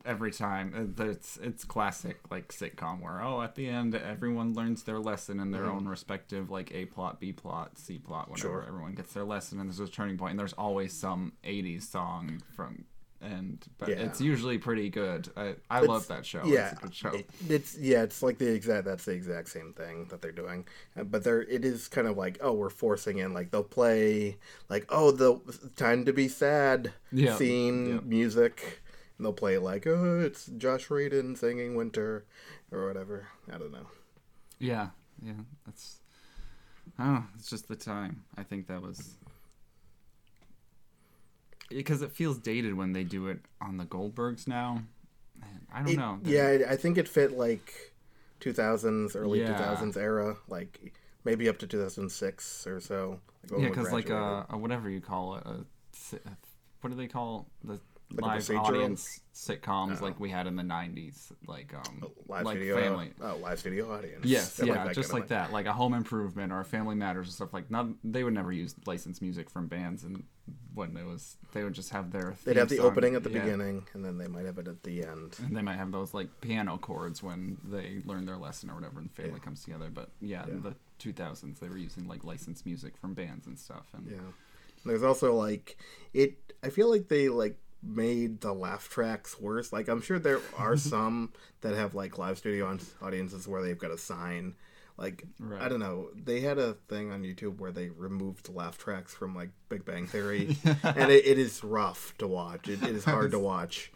every 0.06 0.32
time 0.32 0.96
uh, 1.00 1.04
it's 1.06 1.38
it's 1.38 1.64
classic 1.66 2.20
like 2.32 2.50
sitcom 2.50 3.02
where 3.02 3.22
oh 3.22 3.42
at 3.42 3.56
the 3.56 3.68
end 3.68 3.94
everyone 3.94 4.54
learns 4.54 4.84
their 4.84 5.00
lesson 5.00 5.40
in 5.40 5.52
their 5.52 5.66
own 5.66 5.88
respective 5.88 6.50
like 6.50 6.72
A 6.74 6.86
plot, 6.86 7.20
B 7.20 7.32
plot, 7.34 7.78
C 7.78 7.98
plot, 7.98 8.30
whatever. 8.30 8.50
Sure. 8.50 8.66
Everyone 8.68 8.94
gets 8.94 9.14
their 9.14 9.26
lesson, 9.26 9.60
and 9.60 9.70
there's 9.70 9.80
a 9.80 9.92
turning 9.92 10.18
point, 10.18 10.32
and 10.32 10.40
there's 10.40 10.54
always 10.54 10.94
some 10.94 11.34
'80s 11.44 11.84
song 11.84 12.42
from. 12.56 12.86
And 13.20 13.66
but 13.80 13.90
Yeah. 13.90 13.96
it's 13.96 14.22
usually 14.22 14.60
pretty 14.60 14.90
good. 14.90 15.28
I, 15.36 15.56
I 15.72 15.80
It's- 15.80 15.88
love 15.88 16.08
that 16.10 16.24
show. 16.24 16.44
Yeah, 16.46 16.78
it's 16.84 16.96
show. 16.98 17.10
it- 17.10 17.30
it's 17.50 17.76
yeah, 17.78 18.04
it's 18.04 18.22
like 18.22 18.38
the 18.38 18.54
exact. 18.54 18.86
That's 18.86 19.06
the 19.06 19.14
exact 19.14 19.50
same 19.50 19.74
thing 19.74 20.06
that 20.10 20.22
they're 20.22 20.32
doing, 20.32 20.68
Uh, 20.96 21.04
but 21.04 21.24
they're 21.24 21.42
it 21.42 21.66
is 21.66 21.88
kind 21.88 22.08
of 22.08 22.16
like 22.16 22.38
oh 22.42 22.54
we're 22.54 22.70
forcing 22.70 23.18
in 23.18 23.34
like 23.34 23.50
they'll 23.50 23.64
play 23.64 24.38
like 24.70 24.86
oh 24.90 25.10
the 25.10 25.40
time 25.76 26.06
to 26.06 26.14
be 26.14 26.28
sad 26.28 26.94
Yeah, 27.12 27.36
scene 27.38 27.90
yeah. 27.90 28.00
music, 28.04 28.82
and 29.18 29.26
they'll 29.26 29.34
play 29.34 29.58
like 29.58 29.88
oh 29.88 30.20
it's 30.20 30.46
Josh 30.46 30.88
Radin 30.90 31.36
singing 31.36 31.74
Winter 31.76 32.26
or 32.72 32.86
whatever. 32.86 33.30
I 33.52 33.58
don't 33.58 33.72
know. 33.72 33.88
Yeah, 34.60 34.90
yeah, 35.24 35.34
that's. 35.66 36.02
Oh, 37.00 37.26
it's 37.36 37.50
just 37.50 37.68
the 37.68 37.76
time. 37.76 38.24
I 38.38 38.44
think 38.44 38.68
that 38.68 38.82
was 38.82 39.18
because 41.70 42.02
it 42.02 42.12
feels 42.12 42.38
dated 42.38 42.74
when 42.76 42.94
they 42.94 43.04
do 43.04 43.28
it 43.28 43.40
on 43.62 43.78
the 43.78 43.86
Goldbergs 43.86 44.48
now. 44.48 44.84
I 45.74 45.80
don't 45.80 45.90
It- 45.90 45.98
know. 45.98 46.20
Yeah, 46.24 46.66
I 46.70 46.76
think 46.76 46.98
it 46.98 47.08
fit 47.08 47.38
like 47.38 47.94
2000s, 48.40 49.16
early 49.16 49.40
Yeah. 49.42 49.58
2000s 49.58 49.98
era, 49.98 50.38
like 50.48 50.94
maybe 51.24 51.50
up 51.50 51.58
to 51.60 51.68
2006 51.68 52.66
or 52.68 52.80
so. 52.80 53.20
Like 53.50 53.62
yeah, 53.62 53.70
because 53.70 53.92
like 53.92 54.10
a, 54.10 54.46
a 54.50 54.58
whatever 54.58 54.90
you 54.90 55.02
call 55.02 55.36
it, 55.36 55.46
a, 55.46 55.66
si- 55.94 56.18
what 56.82 56.90
do 56.90 56.96
they 56.96 57.08
call 57.08 57.48
the 57.64 57.80
Like 58.10 58.22
live 58.22 58.42
procedural? 58.44 58.60
audience 58.62 59.20
sitcoms 59.34 60.00
like 60.00 60.18
we 60.20 60.30
had 60.30 60.48
in 60.48 60.56
the 60.56 60.64
'90s, 60.64 61.32
like 61.46 61.74
um, 61.74 62.04
live 62.28 62.46
like 62.46 62.58
video, 62.58 62.78
family. 62.78 63.12
oh, 63.22 63.36
live 63.42 63.60
video 63.62 63.92
audience. 63.92 64.26
Yes, 64.26 64.62
I 64.62 64.66
yeah, 64.66 64.86
that 64.86 64.96
just 64.96 65.12
like 65.12 65.28
that, 65.28 65.52
like 65.52 65.66
a 65.66 65.74
Home 65.74 65.94
Improvement 65.94 66.54
or 66.54 66.62
a 66.62 66.66
Family 66.66 66.96
Matters 66.96 67.28
and 67.28 67.34
stuff 67.34 67.54
like. 67.54 67.70
Not 67.70 67.88
they 68.06 68.24
would 68.24 68.34
never 68.34 68.52
use 68.54 68.76
licensed 68.86 69.22
music 69.22 69.50
from 69.50 69.68
bands, 69.68 70.06
and 70.06 70.24
when 70.74 70.96
it 70.96 71.06
was, 71.06 71.36
they 71.52 71.66
would 71.66 71.74
just 71.74 71.90
have 71.90 72.12
their. 72.12 72.36
They'd 72.46 72.56
have 72.56 72.70
the 72.70 72.78
song. 72.78 72.86
opening 72.86 73.16
at 73.16 73.24
the 73.24 73.30
Yeah. 73.30 73.42
beginning, 73.44 73.86
and 73.94 74.06
then 74.06 74.18
they 74.18 74.28
might 74.28 74.46
have 74.46 74.58
it 74.58 74.70
at 74.70 74.84
the 74.84 75.04
end. 75.06 75.36
And 75.46 75.56
they 75.56 75.62
might 75.62 75.76
have 75.76 75.92
those 75.92 76.14
like 76.14 76.30
piano 76.40 76.78
chords 76.78 77.22
when 77.22 77.58
they 77.66 78.02
learn 78.06 78.26
their 78.26 78.38
lesson 78.38 78.70
or 78.70 78.76
whatever, 78.76 79.00
and 79.00 79.12
family 79.12 79.42
comes 79.42 79.66
together. 79.66 79.90
But 79.94 80.12
yeah, 80.22 80.46
in 80.46 80.62
the 80.62 80.76
2000s 81.00 81.60
they 81.60 81.68
were 81.68 81.78
using 81.78 82.08
like 82.08 82.24
licensed 82.24 82.66
music 82.66 82.96
from 82.98 83.14
bands 83.14 83.48
and 83.48 83.60
stuff. 83.60 83.88
And 83.94 84.10
Yeah. 84.10 84.18
There's 84.86 85.04
also 85.04 85.34
like 85.34 85.78
it. 86.14 86.38
I 86.64 86.70
feel 86.70 86.90
like 86.90 87.10
they 87.10 87.28
like 87.28 87.60
made 87.88 88.42
the 88.42 88.54
laugh 88.54 88.90
tracks 88.90 89.40
worse. 89.40 89.72
Like 89.72 89.88
I'm 89.88 90.02
sure 90.02 90.20
there 90.20 90.42
are 90.58 90.76
some 90.94 91.32
that 91.62 91.74
have 91.76 91.96
like 91.96 92.18
live 92.18 92.38
studio 92.38 92.78
audiences 93.02 93.48
where 93.48 93.62
they've 93.64 93.78
got 93.78 93.92
a 93.92 93.98
sign. 93.98 94.56
Like 94.98 95.24
I 95.60 95.70
don't 95.70 95.80
know. 95.80 96.10
They 96.16 96.42
had 96.42 96.58
a 96.58 96.74
thing 96.90 97.12
on 97.12 97.22
YouTube 97.24 97.60
where 97.60 97.72
they 97.72 97.90
removed 97.90 98.50
laugh 98.50 98.78
tracks 98.80 99.14
from 99.14 99.36
like 99.36 99.50
Big 99.70 99.86
Bang 99.86 100.08
Theory, 100.08 100.58
and 100.84 101.12
it, 101.12 101.26
it 101.26 101.38
is 101.38 101.64
rough 101.64 102.16
to 102.18 102.26
watch. 102.28 102.68
It, 102.68 102.82
it 102.82 102.96
is 102.96 103.06
hard 103.16 103.30
to 103.32 103.40
watch. 103.40 103.92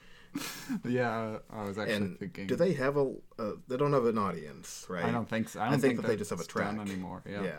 yeah, 0.86 1.38
I 1.49 1.63
was 1.63 1.77
actually 1.77 1.95
And 1.95 2.19
thinking. 2.19 2.47
do 2.47 2.56
they 2.56 2.73
have 2.73 2.97
a? 2.97 3.13
Uh, 3.39 3.51
they 3.67 3.77
don't 3.77 3.93
have 3.93 4.06
an 4.06 4.17
audience, 4.17 4.86
right? 4.89 5.04
I 5.06 5.12
don't 5.12 5.27
think 5.27 5.49
so. 5.49 5.60
I 5.60 5.69
don't 5.69 5.80
think 5.80 5.93
think, 5.95 6.01
that 6.01 6.08
they 6.08 6.15
just 6.15 6.30
have 6.30 6.39
a 6.39 6.45
track. 6.45 6.77
anymore. 6.77 7.21
Yeah, 7.30 7.43
Yeah. 7.43 7.51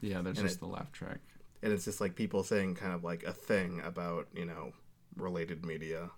yeah. 0.00 0.20
there's 0.22 0.38
And 0.38 0.46
just 0.46 0.56
it- 0.56 0.60
the 0.60 0.66
laugh 0.66 0.90
track. 0.92 1.18
and 1.62 1.72
it's 1.72 1.84
just 1.84 2.00
like 2.00 2.14
people 2.14 2.42
saying 2.42 2.74
kind 2.76 2.92
of 2.94 3.04
like 3.04 3.24
a 3.24 3.32
thing 3.32 3.80
about 3.84 4.26
you 4.34 4.44
know 4.46 4.72
related 5.16 5.64
media. 5.64 6.10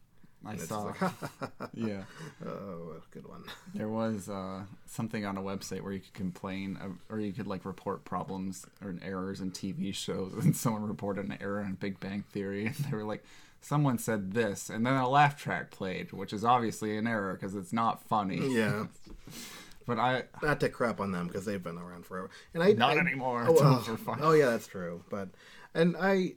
I 0.46 0.56
saw. 0.56 0.92
like, 1.00 1.12
yeah, 1.74 2.02
oh, 2.46 3.02
good 3.10 3.26
one. 3.26 3.42
there 3.74 3.88
was 3.88 4.28
uh, 4.28 4.62
something 4.86 5.26
on 5.26 5.36
a 5.36 5.42
website 5.42 5.80
where 5.80 5.92
you 5.92 5.98
could 5.98 6.14
complain, 6.14 6.78
or 7.08 7.18
you 7.18 7.32
could 7.32 7.48
like 7.48 7.64
report 7.64 8.04
problems 8.04 8.64
or 8.80 8.94
errors 9.02 9.40
in 9.40 9.50
TV 9.50 9.92
shows, 9.92 10.32
and 10.34 10.56
someone 10.64 10.86
reported 10.86 11.26
an 11.26 11.38
error 11.40 11.60
in 11.62 11.74
Big 11.74 11.98
Bang 11.98 12.22
Theory, 12.32 12.66
and 12.66 12.74
they 12.76 12.96
were 12.96 13.02
like, 13.02 13.24
"Someone 13.60 13.98
said 13.98 14.32
this," 14.32 14.70
and 14.70 14.86
then 14.86 14.94
a 14.94 15.08
laugh 15.08 15.36
track 15.36 15.72
played, 15.72 16.12
which 16.12 16.32
is 16.32 16.44
obviously 16.44 16.96
an 16.96 17.08
error 17.08 17.32
because 17.34 17.56
it's 17.56 17.72
not 17.72 18.04
funny. 18.04 18.54
Yeah, 18.54 18.86
But 19.88 19.98
I, 19.98 20.24
not 20.42 20.60
to 20.60 20.68
crap 20.68 21.00
on 21.00 21.10
them 21.12 21.26
because 21.26 21.46
they've 21.46 21.62
been 21.62 21.78
around 21.78 22.04
forever. 22.06 22.30
And 22.54 22.62
I 22.62 22.72
Not 22.72 22.96
I- 22.96 23.00
anymore. 23.00 23.44
Oh, 23.48 23.52
It's 23.52 23.60
well, 23.62 23.74
over 23.74 23.96
fun. 23.96 24.18
oh 24.22 24.32
yeah, 24.32 24.50
that's 24.50 24.68
true. 24.68 25.02
But 25.10 25.30
and 25.74 25.96
I. 25.98 26.34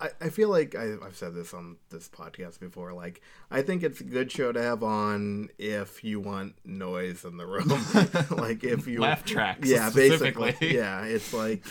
I, 0.00 0.10
I 0.20 0.28
feel 0.30 0.48
like 0.48 0.74
I, 0.74 0.94
I've 1.04 1.16
said 1.16 1.34
this 1.34 1.52
on 1.52 1.76
this 1.90 2.08
podcast 2.08 2.58
before. 2.58 2.92
Like, 2.92 3.20
I 3.50 3.62
think 3.62 3.82
it's 3.82 4.00
a 4.00 4.04
good 4.04 4.32
show 4.32 4.50
to 4.50 4.62
have 4.62 4.82
on 4.82 5.50
if 5.58 6.02
you 6.02 6.20
want 6.20 6.54
noise 6.64 7.24
in 7.24 7.36
the 7.36 7.46
room. 7.46 7.68
like, 8.30 8.64
if 8.64 8.86
you 8.86 9.00
Laugh 9.00 9.24
tracks, 9.24 9.68
yeah, 9.68 9.90
basically, 9.90 10.56
yeah. 10.74 11.04
It's 11.04 11.32
like 11.32 11.64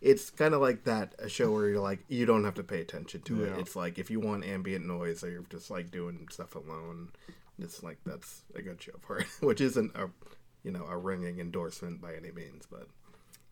it's 0.00 0.30
kind 0.30 0.54
of 0.54 0.60
like 0.60 0.84
that 0.84 1.14
a 1.18 1.28
show 1.28 1.52
where 1.52 1.68
you're 1.68 1.80
like 1.80 2.00
you 2.08 2.24
don't 2.24 2.44
have 2.44 2.54
to 2.54 2.62
pay 2.62 2.80
attention 2.80 3.20
to 3.22 3.44
it. 3.44 3.58
It's 3.58 3.76
like 3.76 3.98
if 3.98 4.10
you 4.10 4.20
want 4.20 4.44
ambient 4.44 4.86
noise 4.86 5.22
or 5.22 5.30
you're 5.30 5.44
just 5.50 5.70
like 5.70 5.90
doing 5.90 6.26
stuff 6.30 6.54
alone, 6.54 7.10
it's 7.58 7.82
like 7.82 7.98
that's 8.04 8.42
a 8.54 8.62
good 8.62 8.80
show 8.80 8.92
for 9.00 9.18
it. 9.18 9.26
Which 9.40 9.60
isn't 9.60 9.94
a 9.94 10.08
you 10.62 10.70
know 10.70 10.86
a 10.88 10.96
ringing 10.96 11.38
endorsement 11.38 12.00
by 12.00 12.14
any 12.14 12.30
means, 12.30 12.66
but 12.70 12.88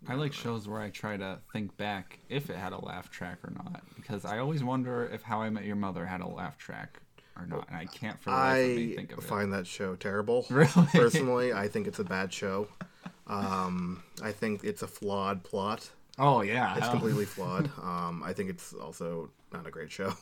I 0.06 0.14
like 0.14 0.32
shows 0.32 0.68
where 0.68 0.80
I 0.80 0.90
try 0.90 1.16
to 1.16 1.38
think 1.52 1.76
back 1.76 2.18
if 2.28 2.50
it 2.50 2.56
had 2.56 2.72
a 2.72 2.82
laugh 2.84 3.10
track 3.10 3.38
or 3.44 3.50
not, 3.50 3.82
because 3.96 4.24
I 4.24 4.38
always 4.38 4.62
wonder 4.62 5.04
if 5.12 5.22
How 5.22 5.42
I 5.42 5.50
Met 5.50 5.64
Your 5.64 5.76
Mother 5.76 6.06
had 6.06 6.20
a 6.20 6.26
laugh 6.28 6.56
track 6.56 7.00
or 7.36 7.46
not, 7.46 7.66
and 7.68 7.76
I 7.76 7.84
can't 7.86 8.18
for 8.18 8.30
the 8.30 8.36
life 8.36 8.70
of 8.70 8.76
me 8.76 8.92
I 8.92 8.96
think 8.96 9.12
of 9.12 9.18
it. 9.18 9.24
find 9.24 9.52
that 9.52 9.66
show 9.66 9.96
terrible. 9.96 10.46
Really? 10.50 10.86
Personally, 10.92 11.52
I 11.52 11.68
think 11.68 11.86
it's 11.86 11.98
a 11.98 12.04
bad 12.04 12.32
show. 12.32 12.68
Um, 13.26 14.02
I 14.22 14.32
think 14.32 14.64
it's 14.64 14.82
a 14.82 14.86
flawed 14.86 15.42
plot. 15.44 15.90
Oh 16.18 16.40
yeah, 16.42 16.76
It's 16.78 16.88
completely 16.88 17.24
flawed. 17.26 17.70
Um, 17.82 18.22
I 18.24 18.32
think 18.32 18.50
it's 18.50 18.72
also 18.72 19.30
not 19.52 19.66
a 19.66 19.70
great 19.70 19.90
show. 19.92 20.14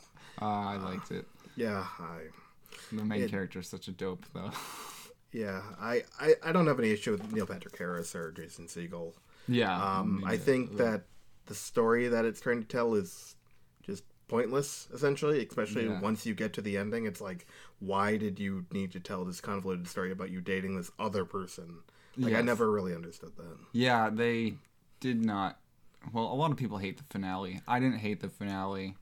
Uh, 0.43 0.45
I 0.45 0.77
liked 0.77 1.11
it. 1.12 1.27
Yeah, 1.55 1.87
I 1.99 2.19
The 2.93 3.05
main 3.05 3.23
It- 3.23 3.57
is 3.57 3.69
such 3.69 3.89
a 3.89 3.93
dope 3.93 4.27
though. 4.35 4.51
yeah 5.33 5.62
I, 5.81 6.03
I, 6.21 6.35
I 6.45 6.53
don't 6.53 6.67
have 6.67 6.79
any 6.79 6.91
issue 6.91 7.12
with 7.12 7.33
Neil 7.33 7.47
Patrick 7.47 7.77
Harris 7.79 8.15
or 8.15 8.33
Jason 8.33 8.67
Segel. 8.67 9.12
Yeah. 9.49 9.75
Um, 9.99 10.23
I 10.25 10.31
neither. 10.33 10.43
think 10.43 10.77
that 10.79 11.05
the 11.47 11.55
story 11.55 12.09
that 12.09 12.25
it's 12.25 12.41
trying 12.41 12.61
to 12.63 12.69
tell 12.69 12.95
is 12.95 13.37
just 13.83 14.05
pointless, 14.29 14.89
essentially. 14.93 15.47
Especially 15.47 15.87
Yeah. 15.87 16.01
once 16.01 16.27
you 16.27 16.35
get 16.35 16.53
to 16.55 16.61
the 16.63 16.77
ending, 16.77 17.07
it's 17.07 17.21
like, 17.21 17.47
why 17.79 18.17
did 18.17 18.39
you 18.41 18.67
need 18.73 18.93
to 18.93 19.01
tell 19.01 19.25
this 19.25 19.41
convoluted 19.41 19.87
story 19.89 20.11
about 20.11 20.31
you 20.31 20.41
dating 20.41 20.77
this 20.77 20.91
other 20.99 21.25
person? 21.25 21.79
Like, 22.19 22.35
I 22.35 22.41
never 22.41 22.71
really 22.71 22.95
understood 22.95 23.37
that. 23.37 23.57
Yeah, 23.73 24.09
they 24.11 24.55
did 25.01 25.25
not. 25.25 25.59
Well, 26.13 26.25
a 26.25 26.35
lot 26.35 26.51
of 26.51 26.57
people 26.57 26.79
hate 26.79 26.97
the 26.97 27.05
finale. 27.11 27.61
I 27.69 27.79
didn't 27.79 27.99
hate 27.99 28.21
the 28.21 28.29
finale. 28.31 28.97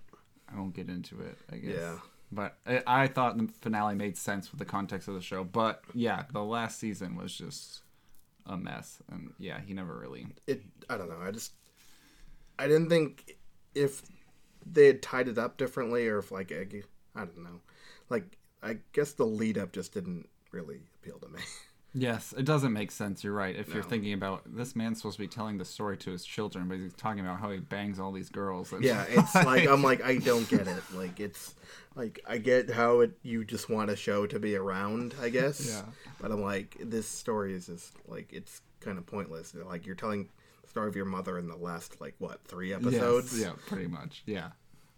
I 0.53 0.59
won't 0.59 0.75
get 0.75 0.89
into 0.89 1.21
it. 1.21 1.39
I 1.53 1.57
guess. 1.57 1.77
Yeah. 1.77 1.99
But 2.33 2.57
I, 2.67 2.83
I 2.87 3.07
thought 3.07 3.39
the 3.39 3.49
finale 3.61 3.95
made 3.95 4.17
sense 4.17 4.51
with 4.51 4.59
the 4.59 4.65
context 4.65 5.07
of 5.07 5.15
the 5.15 5.21
show. 5.21 5.45
But 5.45 5.85
yeah, 5.95 6.25
the 6.33 6.43
last 6.43 6.81
season 6.81 7.15
was 7.15 7.33
just 7.33 7.83
a 8.47 8.57
mess, 8.57 9.03
and 9.11 9.33
yeah, 9.39 9.61
he 9.61 9.75
never 9.75 9.99
really. 9.99 10.27
It, 10.47 10.63
I 10.89 10.97
don't 10.97 11.09
know. 11.09 11.21
I 11.21 11.31
just, 11.31 11.53
I 12.59 12.67
didn't 12.67 12.89
think 12.89 13.37
if 13.75 14.03
they 14.67 14.87
had 14.87 15.03
tied 15.03 15.29
it 15.29 15.39
up 15.39 15.57
differently, 15.57 16.07
or 16.09 16.19
if 16.19 16.31
like, 16.31 16.53
I, 16.53 16.67
I 17.21 17.25
don't 17.25 17.43
know, 17.43 17.61
like 18.11 18.39
I 18.63 18.79
guess 18.93 19.13
the 19.13 19.27
lead 19.27 19.59
up 19.59 19.73
just 19.73 19.93
didn't 19.93 20.29
really 20.51 20.81
appeal 20.97 21.19
to 21.19 21.29
me. 21.29 21.41
Yes, 21.97 22.35
it 22.37 22.45
doesn't 22.45 22.73
make 22.73 22.91
sense. 22.91 23.23
You're 23.23 23.33
right. 23.33 23.55
If 23.55 23.73
you're 23.73 23.85
thinking 23.85 24.13
about 24.15 24.43
this 24.47 24.75
man's 24.75 24.99
supposed 24.99 25.17
to 25.17 25.23
be 25.23 25.29
telling 25.29 25.59
the 25.59 25.65
story 25.65 25.97
to 25.99 26.11
his 26.11 26.25
children, 26.25 26.67
but 26.69 26.79
he's 26.79 26.93
talking 26.95 27.21
about 27.21 27.39
how 27.39 27.51
he 27.53 27.59
bangs 27.61 28.01
all 28.01 28.11
these 28.11 28.29
girls. 28.31 28.73
And 28.73 28.83
Yeah, 28.83 29.05
it's 29.09 29.35
like 29.35 29.69
I'm 29.69 29.83
like 29.83 30.03
I 30.03 30.17
don't 30.17 30.49
get 30.49 30.67
it. 30.67 30.83
Like 30.93 31.21
it's 31.21 31.55
like 31.95 32.21
I 32.27 32.39
get 32.39 32.69
how 32.69 33.01
it 33.01 33.13
you 33.23 33.45
just 33.45 33.71
want 33.71 33.91
a 33.91 33.97
show 33.97 34.27
to 34.27 34.41
be 34.41 34.57
around, 34.57 35.15
I 35.23 35.29
guess. 35.29 35.69
Yeah. 35.69 35.83
But 36.21 36.33
I'm 36.33 36.43
like 36.43 36.77
this 36.81 37.07
story 37.07 37.55
is 37.55 37.67
just 37.67 37.93
like 38.09 38.33
it's 38.33 38.61
kind 38.81 38.99
of 38.99 39.07
pointless. 39.07 39.55
Like 39.55 39.87
you're 39.87 39.95
telling 39.95 40.29
the 40.63 40.69
story 40.69 40.89
of 40.89 40.97
your 40.97 41.05
mother 41.07 41.39
in 41.39 41.47
the 41.47 41.57
last 41.57 42.01
like 42.01 42.17
what 42.19 42.45
three 42.45 42.71
Yes, 42.71 42.81
episodes. 42.85 43.41
yeah, 43.41 43.53
pretty 43.69 43.87
much. 43.87 44.25
Yeah, 44.27 44.49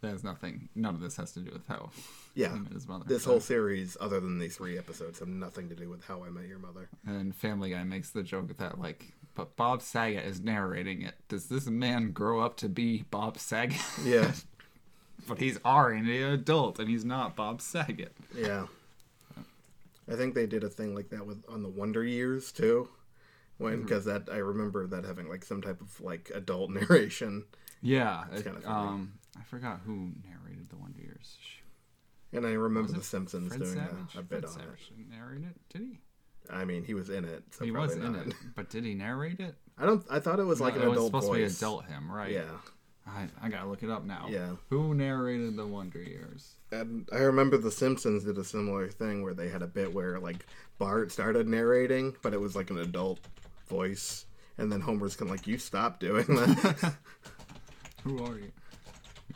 there's 0.00 0.22
nothing. 0.24 0.68
None 0.74 0.94
of 0.94 1.00
this 1.00 1.16
has 1.16 1.32
to 1.32 1.40
do 1.40 1.50
with 1.52 1.66
how. 1.66 1.90
Yeah. 2.34 2.52
he 2.52 2.60
met 2.60 2.72
his 2.72 2.86
mother. 2.86 3.04
This 3.08 3.24
So- 3.24 3.30
whole 3.30 3.40
series, 3.40 3.96
other 4.00 4.20
than 4.20 4.38
these 4.38 4.56
three 4.56 4.76
episodes, 4.78 5.18
have 5.20 5.28
nothing 5.28 5.68
to 5.70 5.74
do 5.74 5.88
with 5.88 6.04
how 6.04 6.22
I 6.24 6.28
met 6.30 6.46
your 6.46 6.58
mother. 6.58 6.88
And 7.06 7.34
Family 7.34 7.70
Guy 7.70 7.82
makes 7.84 8.10
the 8.10 8.22
joke 8.22 8.56
that 8.58 8.78
like, 8.78 9.12
but 9.34 9.56
Bob 9.56 9.80
Saget 9.82 10.24
is 10.24 10.40
narrating 10.40 11.02
it. 11.02 11.14
Does 11.28 11.46
this 11.48 11.66
man 11.66 12.12
grow 12.12 12.40
up 12.40 12.56
to 12.58 12.68
be 12.68 13.04
Bob 13.10 13.38
Saget? 13.38 13.80
Yeah, 14.04 14.32
but 15.28 15.38
he's 15.38 15.58
already 15.64 16.22
an 16.22 16.32
adult, 16.32 16.78
and 16.78 16.88
he's 16.90 17.04
not 17.04 17.34
Bob 17.36 17.60
Saget. 17.62 18.14
yeah. 18.34 18.66
I 20.08 20.14
think 20.14 20.34
they 20.34 20.46
did 20.46 20.62
a 20.62 20.68
thing 20.68 20.94
like 20.94 21.08
that 21.10 21.26
with 21.26 21.42
on 21.48 21.62
the 21.62 21.68
Wonder 21.68 22.04
Years 22.04 22.52
too, 22.52 22.88
when 23.58 23.82
because 23.82 24.04
that 24.04 24.28
I 24.32 24.36
remember 24.36 24.86
that 24.86 25.04
having 25.04 25.28
like 25.28 25.44
some 25.44 25.60
type 25.60 25.80
of 25.80 26.00
like 26.00 26.30
adult 26.34 26.70
narration, 26.78 27.44
Yeah, 27.82 28.24
it- 28.32 28.44
kinda 28.44 28.60
funny. 28.60 28.88
um, 28.88 29.12
I 29.38 29.42
forgot 29.44 29.80
who 29.84 30.12
narrated 30.24 30.68
the 30.70 30.76
Wonder 30.76 31.00
Years. 31.00 31.36
And 32.32 32.46
I 32.46 32.52
remember 32.52 32.92
The 32.92 33.02
Simpsons 33.02 33.48
Fred 33.48 33.60
doing 33.62 33.74
Savage. 33.74 34.14
a, 34.16 34.18
a 34.18 34.22
bit 34.22 34.28
Fred 34.40 34.44
on 34.46 34.50
Savage 34.52 34.92
narrated 35.10 35.44
it. 35.50 35.56
Did 35.72 35.82
he? 35.82 35.98
I 36.50 36.64
mean, 36.64 36.84
he 36.84 36.94
was 36.94 37.10
in 37.10 37.24
it. 37.24 37.42
So 37.50 37.64
he 37.64 37.70
was 37.70 37.94
probably 37.96 38.06
in 38.20 38.28
it, 38.30 38.34
but 38.56 38.70
did 38.70 38.84
he 38.84 38.94
narrate 38.94 39.40
it? 39.40 39.54
I 39.78 39.86
don't. 39.86 40.04
I 40.10 40.20
thought 40.20 40.38
it 40.38 40.44
was 40.44 40.60
like 40.60 40.74
No, 40.76 40.82
an 40.82 40.86
it 40.86 40.90
was 40.90 40.96
adult 40.98 41.08
supposed 41.08 41.26
voice. 41.28 41.54
to 41.58 41.64
be 41.64 41.66
adult 41.66 41.84
him, 41.86 42.10
right? 42.10 42.30
Yeah, 42.32 42.42
I, 43.06 43.26
I 43.42 43.48
gotta 43.48 43.68
look 43.68 43.82
it 43.82 43.90
up 43.90 44.04
now. 44.04 44.26
yeah. 44.30 44.50
Who 44.70 44.94
narrated 44.94 45.56
the 45.56 45.66
Wonder 45.66 46.00
Years? 46.02 46.54
And 46.72 47.08
I 47.12 47.18
remember 47.18 47.56
The 47.58 47.70
Simpsons 47.72 48.24
did 48.24 48.38
a 48.38 48.44
similar 48.44 48.88
thing 48.88 49.22
where 49.22 49.34
they 49.34 49.48
had 49.48 49.62
a 49.62 49.66
bit 49.66 49.92
where 49.92 50.18
like 50.20 50.46
Bart 50.78 51.10
started 51.12 51.48
narrating, 51.48 52.14
but 52.22 52.32
it 52.32 52.40
was 52.40 52.54
like 52.54 52.70
an 52.70 52.78
adult 52.78 53.18
voice, 53.68 54.26
and 54.58 54.70
then 54.70 54.80
Homer's 54.80 55.16
kind 55.16 55.30
of 55.30 55.36
like, 55.36 55.46
"You 55.48 55.58
stop 55.58 55.98
doing 56.00 56.26
that." 56.26 56.94
Who 58.04 58.24
are 58.24 58.38
you? 58.38 58.52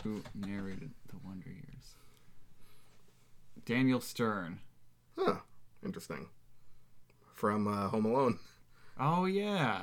Who 0.05 0.23
narrated 0.35 0.91
the 1.09 1.17
Wonder 1.25 1.49
Years? 1.49 1.95
Daniel 3.67 4.01
Stern. 4.01 4.61
huh? 5.19 5.37
Interesting. 5.85 6.27
From 7.35 7.67
uh, 7.69 7.89
Home 7.89 8.07
Alone. 8.07 8.39
Oh 8.99 9.25
yeah. 9.27 9.83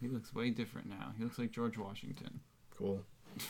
He 0.00 0.08
looks 0.08 0.34
way 0.34 0.50
different 0.50 0.88
now. 0.88 1.12
He 1.16 1.24
looks 1.24 1.38
like 1.38 1.50
George 1.52 1.78
Washington. 1.78 2.40
Cool. 2.76 3.00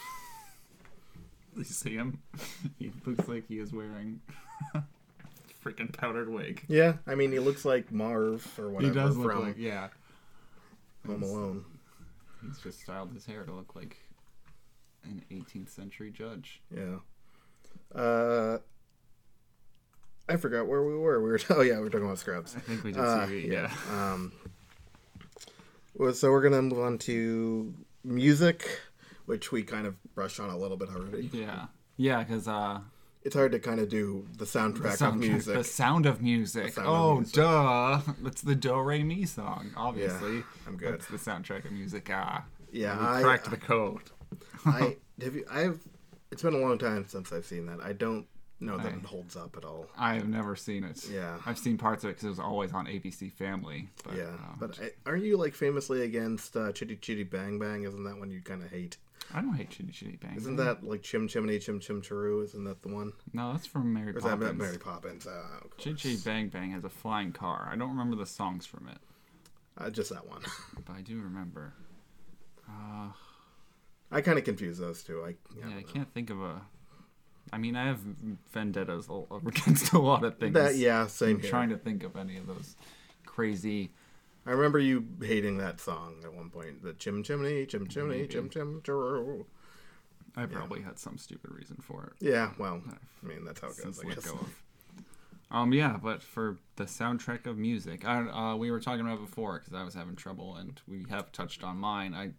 You 1.57 1.63
see 1.63 1.95
him? 1.95 2.21
He 2.81 2.91
looks 3.07 3.29
like 3.29 3.47
he 3.47 3.61
is 3.61 3.73
wearing 3.73 4.21
freaking 5.65 5.97
powdered 5.97 6.29
wig. 6.29 6.65
Yeah, 6.67 6.95
I 7.07 7.15
mean, 7.15 7.31
he 7.31 7.39
looks 7.39 7.65
like 7.65 7.93
Marv 7.93 8.59
or 8.59 8.71
whatever. 8.71 8.93
He 8.93 8.99
does 8.99 9.17
look 9.17 9.33
from 9.33 9.43
like 9.47 9.57
yeah. 9.57 9.89
Home 11.07 11.23
Alone. 11.23 11.65
He's 12.45 12.59
just 12.59 12.81
styled 12.81 13.13
his 13.13 13.25
hair 13.25 13.45
to 13.45 13.53
look 13.53 13.77
like 13.77 13.97
an 15.05 15.23
18th 15.31 15.69
century 15.71 16.11
judge. 16.11 16.61
Yeah. 16.75 16.97
Uh, 17.99 18.59
I 20.29 20.37
forgot 20.37 20.67
where 20.67 20.83
we 20.83 20.97
were. 20.97 21.23
We 21.23 21.31
were. 21.31 21.41
Oh 21.51 21.61
yeah, 21.61 21.77
we 21.77 21.83
were 21.85 21.91
talking 21.91 22.07
about 22.07 22.19
Scrubs. 22.19 22.57
I 22.57 22.61
think 22.61 22.83
we 22.85 22.93
did 22.93 23.01
Uh, 23.01 23.27
TV. 23.27 23.51
Yeah. 23.51 23.71
Um. 23.91 24.33
Well, 25.97 26.13
so 26.15 26.31
we're 26.31 26.43
gonna 26.43 26.63
move 26.63 26.81
on 26.81 26.99
to 26.99 27.73
music, 28.03 28.81
which 29.27 29.53
we 29.53 29.63
kind 29.63 29.87
of 29.87 29.95
brushed 30.15 30.41
on 30.41 30.51
a 30.51 30.57
little 30.57 30.77
bit 30.77 30.89
already. 30.89 31.31
Yeah. 31.33 31.67
Yeah, 31.97 32.25
because 32.25 32.49
uh, 32.49 32.81
It's 33.23 33.37
hard 33.37 33.53
to 33.53 33.61
kind 33.61 33.79
of 33.79 33.89
do 33.89 34.27
the 34.37 34.45
soundtrack, 34.45 35.01
of 35.07 35.17
music. 35.17 35.55
The 35.55 35.63
sound 35.63 36.07
of 36.07 36.21
music. 36.21 36.73
sound 36.73 36.89
of 36.89 36.93
oh, 36.95 37.15
music. 37.17 37.35
duh! 37.35 38.01
That's 38.23 38.43
the 38.43 38.57
Do 38.57 38.81
Re 38.81 39.05
Mi 39.05 39.25
song. 39.27 39.71
Obviously, 39.77 40.43
I'm 40.67 40.77
good. 40.77 40.95
That's 40.95 41.07
the 41.07 41.19
soundtrack 41.19 41.65
of 41.67 41.71
music. 41.73 42.09
Ah, 42.13 42.45
Yeah, 42.73 42.99
we 42.99 43.07
I- 43.19 43.23
cracked 43.23 43.51
the 43.51 43.57
code. 43.57 44.11
I 44.67 44.97
have 45.23 45.35
you. 45.35 45.45
I've. 45.51 45.81
It's 46.31 46.43
been 46.43 46.55
a 46.55 46.59
long 46.59 46.79
time 46.79 47.07
since 47.07 47.33
I've 47.33 47.45
seen 47.47 47.67
that. 47.67 47.81
I 47.81 47.93
don't 47.93 48.27
know 48.61 48.77
that 48.77 48.87
I- 48.93 48.97
it 48.97 49.05
holds 49.05 49.37
up 49.37 49.57
at 49.57 49.65
all. 49.65 49.87
I 49.97 50.15
have 50.15 50.29
never 50.29 50.57
seen 50.57 50.83
it. 50.85 51.09
Yeah. 51.09 51.39
I've 51.47 51.59
seen 51.59 51.79
parts 51.79 52.03
of 52.03 52.11
it 52.11 52.15
because 52.15 52.25
it 52.25 52.29
was 52.31 52.39
always 52.41 52.73
on 52.73 52.87
ABC 52.87 53.31
Family. 53.33 53.89
But, 54.05 54.17
Yeah, 54.17 54.25
um, 54.29 54.57
but 54.59 54.81
I, 54.81 54.91
aren't 55.07 55.25
you 55.25 55.37
like 55.37 55.55
famously 55.55 56.03
against 56.03 56.57
uh, 56.57 56.73
Chitty 56.73 56.97
Chitty 56.97 57.25
Bang 57.25 57.59
Bang? 57.59 57.85
Isn't 57.85 58.03
that 58.05 58.19
one 58.19 58.31
you 58.31 58.41
kind 58.41 58.63
of 58.65 58.71
hate? 58.71 58.97
I 59.33 59.41
don't 59.41 59.55
hate 59.55 59.71
Chitty 59.71 59.93
Chitty 59.93 60.17
Bang. 60.17 60.35
Isn't 60.37 60.57
Bang. 60.57 60.67
that 60.67 60.83
like 60.85 61.03
Chim 61.03 61.29
Chimney 61.29 61.59
Chim 61.61 61.79
Chim 61.79 62.03
Chiroo? 62.03 62.43
Isn't 62.45 62.65
that 62.65 62.83
the 62.83 62.89
one? 62.89 63.13
No, 63.33 63.53
that's 63.53 63.67
from 63.67 63.93
Mary 63.93 64.13
Or 64.13 64.19
is 64.19 64.23
Poppins. 64.25 64.41
that 64.43 64.57
Mary 64.57 64.79
Poppins? 64.79 65.27
Uh, 65.27 65.43
Chitty. 65.79 65.97
Chitty 65.97 66.17
Bang 66.25 66.49
Bang 66.49 66.71
has 66.73 66.85
a 66.85 66.91
flying 66.91 67.33
car. 67.33 67.69
I 67.71 67.77
don't 67.77 67.91
remember 67.91 68.17
the 68.17 68.27
songs 68.27 68.67
from 68.67 68.89
it, 68.89 68.99
Uh, 69.79 69.91
just 69.91 70.11
that 70.11 70.27
one. 70.29 70.43
but 70.85 70.95
I 70.97 71.01
do 71.03 71.21
remember. 71.21 71.75
Uh, 72.69 73.09
I 74.15 74.21
kind 74.21 74.39
of 74.39 74.45
confuse 74.45 74.79
those 74.79 75.03
two. 75.03 75.25
I, 75.25 75.35
yeah, 75.59 75.77
I 75.77 75.83
can't 75.83 76.13
think 76.15 76.31
of 76.31 76.41
a. 76.41 76.63
I 77.53 77.59
mean, 77.59 77.75
I 77.75 77.87
have 77.87 77.99
vendettas 78.53 79.09
against 79.47 79.93
a 79.93 79.99
lot 79.99 80.25
of 80.25 80.39
things. 80.39 80.55
That 80.55 80.77
yeah, 80.77 81.09
same 81.09 81.37
I'm 81.37 81.41
here. 81.41 81.51
trying 81.51 81.69
to 81.71 81.77
think 81.77 82.05
of 82.05 82.17
any 82.17 82.37
of 82.37 82.47
those 82.47 82.77
crazy. 83.27 83.91
I 84.47 84.53
remember 84.53 84.79
you 84.79 85.05
hating 85.21 85.59
that 85.59 85.81
song 85.81 86.17
at 86.25 86.33
one 86.33 86.49
point. 86.51 86.83
The 86.83 86.93
Chim 86.93 87.25
Chimney 87.25 87.67
Chim 87.67 87.89
Chimney 87.89 88.19
Maybe. 88.19 88.29
Chim 88.29 88.49
Chim 88.51 88.81
Chiroo. 88.85 89.47
I 90.37 90.47
probably 90.47 90.83
had 90.83 90.99
some 90.99 91.19
stupid 91.19 91.53
reason 91.53 91.77
for 91.81 92.05
it. 92.05 92.25
Yeah, 92.25 92.51
well, 92.59 92.83
I 93.23 93.27
mean 93.27 93.45
that's 93.45 93.61
how 93.61 93.69
it 93.69 93.83
goes. 93.83 94.01
I 94.01 94.09
guess. 94.09 94.27
go. 94.27 94.39
Um, 95.51 95.73
yeah, 95.73 95.97
but 96.03 96.23
for 96.23 96.59
the 96.77 96.85
soundtrack 96.85 97.47
of 97.47 97.57
music, 97.57 98.05
I 98.05 98.29
uh, 98.29 98.57
we 98.57 98.71
were 98.71 98.81
talking 98.81 99.07
about 99.07 99.21
before 99.21 99.59
because 99.59 99.75
I 99.75 99.83
was 99.85 99.95
having 99.95 100.15
trouble, 100.15 100.57
and 100.57 100.81
we 100.87 101.05
have 101.11 101.33
touched 101.33 101.65
on 101.65 101.79
mine. 101.79 102.15
I 102.15 102.31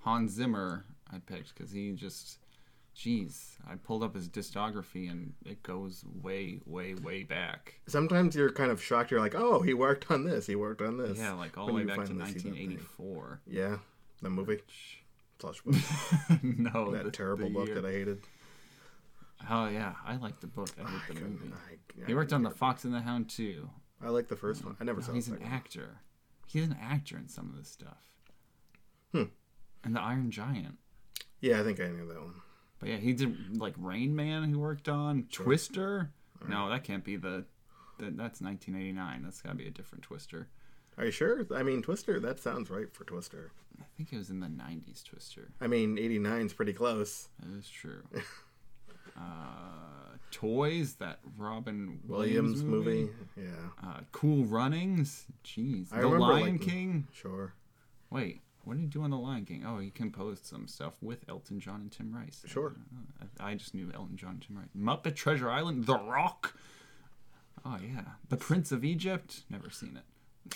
Hans 0.00 0.32
Zimmer 0.32 0.84
I 1.12 1.18
picked 1.18 1.54
because 1.54 1.72
he 1.72 1.92
just, 1.92 2.38
jeez, 2.96 3.54
I 3.68 3.74
pulled 3.76 4.02
up 4.02 4.14
his 4.14 4.28
discography 4.28 5.10
and 5.10 5.32
it 5.44 5.62
goes 5.62 6.04
way, 6.22 6.60
way, 6.66 6.94
way 6.94 7.22
back. 7.24 7.74
Sometimes 7.86 8.36
you're 8.36 8.52
kind 8.52 8.70
of 8.70 8.82
shocked. 8.82 9.10
You're 9.10 9.20
like, 9.20 9.34
oh, 9.34 9.60
he 9.62 9.74
worked 9.74 10.10
on 10.10 10.24
this. 10.24 10.46
He 10.46 10.54
worked 10.56 10.82
on 10.82 10.96
this. 10.98 11.18
Yeah, 11.18 11.32
like 11.32 11.58
all 11.58 11.66
the 11.66 11.72
way 11.72 11.84
back 11.84 11.96
to 12.00 12.06
finally 12.06 12.26
see 12.38 12.48
1984. 12.48 13.40
Yeah, 13.46 13.76
the 14.22 14.30
movie. 14.30 14.60
Slash 15.40 15.60
no, 16.42 16.90
that 16.92 17.04
the- 17.04 17.10
terrible 17.10 17.48
the 17.48 17.54
book 17.54 17.66
year. 17.68 17.74
that 17.80 17.84
I 17.88 17.92
hated. 17.92 18.20
Oh 19.48 19.68
yeah, 19.68 19.94
I 20.06 20.16
like 20.16 20.38
the 20.40 20.46
book. 20.46 20.68
I 20.78 20.82
hate 20.88 21.00
I 21.10 21.14
the 21.14 21.20
movie. 21.20 21.50
I- 21.54 22.04
He 22.06 22.12
I 22.12 22.16
worked 22.16 22.32
on 22.34 22.42
The 22.42 22.50
Fox 22.50 22.84
and 22.84 22.92
the 22.92 23.00
Hound 23.00 23.30
too. 23.30 23.70
I 24.04 24.10
like 24.10 24.28
the 24.28 24.36
first 24.36 24.64
one. 24.64 24.76
I 24.80 24.84
never 24.84 25.00
No, 25.00 25.06
saw 25.06 25.12
he's 25.14 25.26
the 25.28 25.36
an 25.36 25.42
one. 25.42 25.50
actor. 25.52 26.00
He's 26.46 26.64
an 26.64 26.76
actor 26.80 27.16
in 27.16 27.26
some 27.28 27.48
of 27.48 27.56
this 27.56 27.68
stuff. 27.70 27.96
Hmm. 29.12 29.24
And 29.82 29.96
the 29.96 30.00
Iron 30.00 30.30
Giant. 30.30 30.76
Yeah, 31.40 31.60
I 31.60 31.64
think 31.64 31.80
I 31.80 31.88
knew 31.88 32.06
that 32.08 32.20
one. 32.20 32.34
But 32.78 32.88
yeah, 32.90 32.96
he 32.96 33.12
did 33.12 33.58
like 33.60 33.74
Rain 33.78 34.14
Man. 34.16 34.48
He 34.48 34.54
worked 34.54 34.88
on 34.88 35.24
Twister. 35.32 36.10
No, 36.48 36.68
that 36.70 36.84
can't 36.84 37.04
be 37.04 37.16
the. 37.16 37.44
the 37.98 38.10
that's 38.10 38.40
1989. 38.40 39.22
That's 39.22 39.42
got 39.42 39.50
to 39.50 39.54
be 39.56 39.66
a 39.66 39.70
different 39.70 40.02
Twister. 40.04 40.48
Are 40.98 41.04
you 41.04 41.10
sure? 41.10 41.46
I 41.54 41.62
mean, 41.62 41.82
Twister. 41.82 42.18
That 42.20 42.40
sounds 42.40 42.68
right 42.70 42.92
for 42.92 43.04
Twister. 43.04 43.52
I 43.80 43.84
think 43.96 44.12
it 44.12 44.16
was 44.18 44.30
in 44.30 44.40
the 44.40 44.46
90s. 44.48 45.02
Twister. 45.04 45.50
I 45.60 45.66
mean, 45.66 45.96
89's 45.96 46.52
pretty 46.52 46.72
close. 46.74 47.28
That 47.40 47.56
is 47.58 47.68
true. 47.68 48.02
uh, 49.16 50.16
Toys. 50.30 50.94
That 50.94 51.18
Robin 51.36 52.00
Williams 52.06 52.62
Williams, 52.62 52.64
movie. 52.64 52.90
movie. 53.02 53.12
Yeah, 53.36 53.88
Uh, 53.88 54.00
cool 54.12 54.44
Runnings. 54.44 55.26
Jeez. 55.44 55.88
I 55.92 56.00
the 56.00 56.08
Lion 56.08 56.20
liking- 56.42 56.58
King. 56.58 57.06
sure. 57.12 57.54
Wait, 58.10 58.40
what 58.70 58.76
did 58.76 58.82
he 58.82 58.86
do 58.86 59.02
on 59.02 59.10
The 59.10 59.16
Lion 59.18 59.44
King? 59.44 59.64
Oh, 59.66 59.80
he 59.80 59.90
composed 59.90 60.46
some 60.46 60.68
stuff 60.68 60.92
with 61.02 61.24
Elton 61.28 61.58
John 61.58 61.80
and 61.80 61.90
Tim 61.90 62.14
Rice. 62.14 62.44
Sure. 62.46 62.76
Uh, 63.20 63.24
I, 63.40 63.50
I 63.50 63.54
just 63.56 63.74
knew 63.74 63.90
Elton 63.92 64.16
John 64.16 64.30
and 64.34 64.42
Tim 64.42 64.56
Rice. 64.58 64.68
Muppet 64.78 65.16
Treasure 65.16 65.50
Island, 65.50 65.86
The 65.86 65.98
Rock. 65.98 66.54
Oh 67.64 67.78
yeah, 67.82 68.02
The 68.28 68.36
Prince 68.36 68.70
of 68.70 68.84
Egypt. 68.84 69.42
Never 69.50 69.70
seen 69.70 69.96
it, 69.96 70.04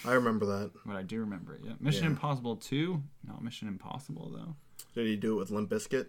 I 0.09 0.12
remember 0.12 0.46
that. 0.46 0.70
but 0.87 0.94
I 0.94 1.03
do 1.03 1.18
remember 1.18 1.57
it. 1.57 1.62
Yeah, 1.64 1.72
Mission 1.81 2.05
Yeah. 2.05 2.11
Impossible 2.11 2.55
Two. 2.55 3.03
No, 3.27 3.37
Mission 3.42 3.66
Impossible 3.66 4.31
though. 4.31 4.55
Did 4.94 5.09
he 5.09 5.16
do 5.16 5.33
it 5.33 5.38
with 5.40 5.50
Limp 5.50 5.68
Bizkit? 5.70 6.07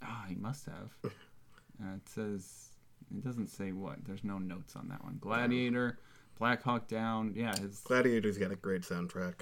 Ah, 0.00 0.26
he 0.28 0.36
must 0.36 0.64
have. 0.66 0.94
uh, 1.04 1.96
it 1.96 2.08
says 2.08 2.68
it 3.10 3.24
doesn't 3.24 3.48
say 3.48 3.72
what. 3.72 4.04
There's 4.04 4.22
no 4.22 4.38
notes 4.38 4.76
on 4.76 4.86
that 4.90 5.02
one. 5.02 5.18
Gladiator, 5.20 5.98
Black 6.38 6.62
Hawk 6.62 6.86
Down. 6.86 7.32
Yeah, 7.34 7.56
his 7.58 7.80
Gladiator's 7.80 8.38
got 8.38 8.52
a 8.52 8.56
great 8.56 8.82
soundtrack. 8.82 9.40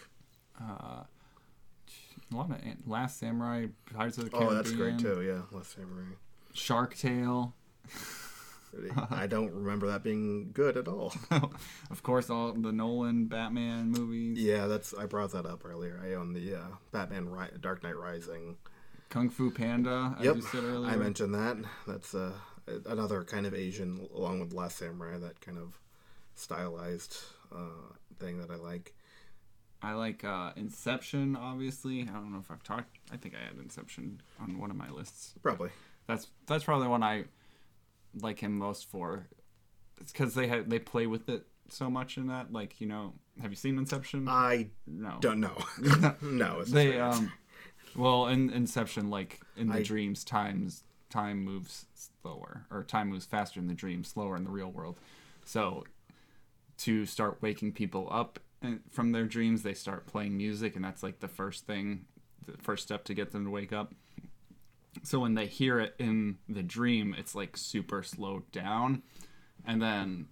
uh, 0.58 1.02
a 2.32 2.36
lot 2.36 2.50
of 2.50 2.56
Last 2.86 3.18
Samurai, 3.18 3.66
Pirates 3.94 4.18
of 4.18 4.24
the 4.24 4.30
Caribbean. 4.30 4.52
Oh, 4.52 4.54
that's 4.56 4.72
great 4.72 4.98
too. 4.98 5.22
Yeah, 5.22 5.42
Last 5.56 5.74
Samurai. 5.74 6.14
Shark 6.52 6.96
Tale. 6.96 7.54
I 9.10 9.26
don't 9.26 9.52
remember 9.52 9.86
that 9.88 10.02
being 10.02 10.50
good 10.52 10.76
at 10.76 10.88
all. 10.88 11.14
of 11.90 12.02
course, 12.02 12.28
all 12.28 12.52
the 12.52 12.72
Nolan 12.72 13.26
Batman 13.26 13.90
movies. 13.90 14.38
Yeah, 14.38 14.66
that's 14.66 14.92
I 14.92 15.06
brought 15.06 15.32
that 15.32 15.46
up 15.46 15.64
earlier. 15.64 16.00
I 16.04 16.14
own 16.14 16.32
the 16.32 16.56
uh, 16.56 16.66
Batman 16.92 17.30
Ri- 17.30 17.56
Dark 17.60 17.82
Knight 17.82 17.96
Rising. 17.96 18.56
Kung 19.08 19.30
Fu 19.30 19.50
Panda, 19.50 20.16
as 20.18 20.24
Yep, 20.24 20.36
you 20.36 20.42
said 20.42 20.64
earlier. 20.64 20.90
I 20.90 20.96
mentioned 20.96 21.34
that. 21.34 21.56
That's 21.86 22.14
uh, 22.14 22.32
another 22.86 23.22
kind 23.22 23.46
of 23.46 23.54
Asian, 23.54 24.08
along 24.14 24.40
with 24.40 24.52
Last 24.52 24.78
Samurai, 24.78 25.18
that 25.18 25.40
kind 25.40 25.58
of 25.58 25.78
stylized 26.34 27.16
uh, 27.54 27.94
thing 28.18 28.38
that 28.40 28.50
I 28.50 28.56
like. 28.56 28.94
I 29.86 29.92
like 29.92 30.24
uh, 30.24 30.50
Inception, 30.56 31.36
obviously. 31.36 32.02
I 32.02 32.06
don't 32.06 32.32
know 32.32 32.40
if 32.40 32.50
I've 32.50 32.64
talked. 32.64 32.98
I 33.12 33.16
think 33.16 33.36
I 33.36 33.46
had 33.46 33.56
Inception 33.62 34.20
on 34.40 34.58
one 34.58 34.72
of 34.72 34.76
my 34.76 34.90
lists. 34.90 35.34
Probably. 35.44 35.70
That's 36.08 36.26
that's 36.46 36.64
probably 36.64 36.88
one 36.88 37.04
I 37.04 37.24
like 38.20 38.40
him 38.40 38.58
most 38.58 38.90
for. 38.90 39.28
It's 40.00 40.10
because 40.10 40.34
they 40.34 40.48
had 40.48 40.68
they 40.68 40.80
play 40.80 41.06
with 41.06 41.28
it 41.28 41.46
so 41.68 41.88
much 41.88 42.16
in 42.16 42.26
that. 42.26 42.52
Like 42.52 42.80
you 42.80 42.88
know, 42.88 43.14
have 43.40 43.52
you 43.52 43.56
seen 43.56 43.78
Inception? 43.78 44.26
I 44.28 44.70
no. 44.88 45.18
don't 45.20 45.38
know. 45.38 45.56
no, 46.20 46.60
it's 46.60 46.72
they 46.72 46.98
um, 46.98 47.32
well, 47.94 48.26
in 48.26 48.50
Inception, 48.50 49.08
like 49.08 49.40
in 49.56 49.68
the 49.68 49.76
I- 49.76 49.82
dreams, 49.82 50.24
times 50.24 50.82
time 51.10 51.44
moves 51.44 51.86
slower, 51.94 52.66
or 52.72 52.82
time 52.82 53.10
moves 53.10 53.24
faster 53.24 53.60
in 53.60 53.68
the 53.68 53.74
dream, 53.74 54.02
slower 54.02 54.34
in 54.36 54.42
the 54.42 54.50
real 54.50 54.72
world. 54.72 54.98
So, 55.44 55.84
to 56.78 57.06
start 57.06 57.38
waking 57.40 57.70
people 57.70 58.08
up 58.10 58.40
from 58.90 59.12
their 59.12 59.24
dreams 59.24 59.62
they 59.62 59.74
start 59.74 60.06
playing 60.06 60.36
music 60.36 60.76
and 60.76 60.84
that's 60.84 61.02
like 61.02 61.20
the 61.20 61.28
first 61.28 61.66
thing 61.66 62.06
the 62.46 62.56
first 62.62 62.82
step 62.84 63.04
to 63.04 63.14
get 63.14 63.32
them 63.32 63.44
to 63.44 63.50
wake 63.50 63.72
up. 63.72 63.92
So 65.02 65.20
when 65.20 65.34
they 65.34 65.46
hear 65.46 65.80
it 65.80 65.94
in 65.98 66.38
the 66.48 66.62
dream 66.62 67.14
it's 67.18 67.34
like 67.34 67.56
super 67.56 68.02
slowed 68.02 68.50
down. 68.52 69.02
And 69.66 69.82
then 69.82 70.26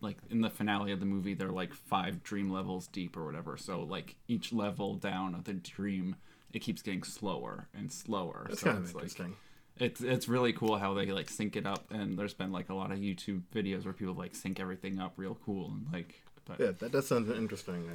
like 0.00 0.18
in 0.30 0.40
the 0.40 0.50
finale 0.50 0.92
of 0.92 1.00
the 1.00 1.06
movie 1.06 1.34
they're 1.34 1.50
like 1.50 1.74
five 1.74 2.22
dream 2.22 2.50
levels 2.50 2.86
deep 2.88 3.16
or 3.16 3.24
whatever. 3.24 3.56
So 3.56 3.82
like 3.82 4.16
each 4.26 4.52
level 4.52 4.94
down 4.94 5.34
of 5.34 5.44
the 5.44 5.54
dream 5.54 6.16
it 6.52 6.60
keeps 6.60 6.82
getting 6.82 7.02
slower 7.02 7.68
and 7.74 7.92
slower. 7.92 8.46
That's 8.48 8.62
so 8.62 8.66
kind 8.66 8.78
of 8.78 8.84
it's 8.84 8.94
like 8.94 9.04
interesting. 9.04 9.36
it's 9.78 10.00
it's 10.00 10.28
really 10.28 10.52
cool 10.52 10.78
how 10.78 10.94
they 10.94 11.06
like 11.06 11.28
sync 11.28 11.54
it 11.54 11.66
up. 11.66 11.90
And 11.90 12.18
there's 12.18 12.34
been 12.34 12.50
like 12.50 12.70
a 12.70 12.74
lot 12.74 12.90
of 12.90 12.98
youtube 12.98 13.42
videos 13.54 13.84
where 13.84 13.92
people 13.92 14.14
like 14.14 14.34
sync 14.34 14.58
everything 14.58 14.98
up 14.98 15.12
real 15.16 15.38
cool 15.44 15.70
and 15.70 15.86
like 15.92 16.22
but 16.48 16.58
Yeah, 16.60 16.72
that 16.78 16.90
does 16.92 17.06
sound 17.06 17.30
interesting. 17.30 17.88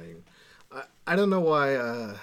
I, 0.72 0.78
I, 0.78 0.82
I 1.12 1.16
don't 1.16 1.28
know 1.30 1.40
why. 1.40 1.74
Uh, 1.74 2.16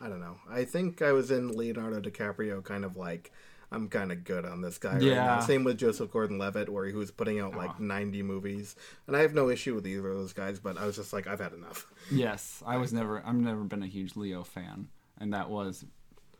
I 0.00 0.08
don't 0.08 0.20
know. 0.20 0.36
I 0.48 0.64
think 0.64 1.02
I 1.02 1.10
was 1.12 1.30
in 1.32 1.48
Leonardo 1.56 2.00
DiCaprio, 2.00 2.62
kind 2.62 2.84
of 2.84 2.96
like 2.96 3.32
I'm 3.72 3.88
kind 3.88 4.12
of 4.12 4.24
good 4.24 4.44
on 4.46 4.62
this 4.62 4.78
guy. 4.78 4.92
Right 4.94 5.02
now. 5.02 5.08
Yeah. 5.08 5.40
Same 5.40 5.62
with 5.64 5.76
Joseph 5.76 6.10
Gordon-Levitt, 6.10 6.68
where 6.70 6.86
he 6.86 6.94
was 6.94 7.10
putting 7.10 7.38
out 7.40 7.54
like 7.56 7.78
90 7.80 8.22
movies, 8.22 8.76
and 9.06 9.14
I 9.16 9.20
have 9.20 9.34
no 9.34 9.50
issue 9.50 9.74
with 9.74 9.86
either 9.86 10.08
of 10.08 10.16
those 10.16 10.32
guys. 10.32 10.58
But 10.60 10.78
I 10.78 10.86
was 10.86 10.96
just 10.96 11.12
like, 11.12 11.26
I've 11.26 11.40
had 11.40 11.52
enough. 11.52 11.86
Yes, 12.10 12.62
I 12.66 12.76
was 12.78 12.92
never. 12.94 13.22
I've 13.26 13.34
never 13.34 13.64
been 13.64 13.82
a 13.82 13.86
huge 13.86 14.16
Leo 14.16 14.42
fan, 14.44 14.88
and 15.18 15.34
that 15.34 15.50
was 15.50 15.84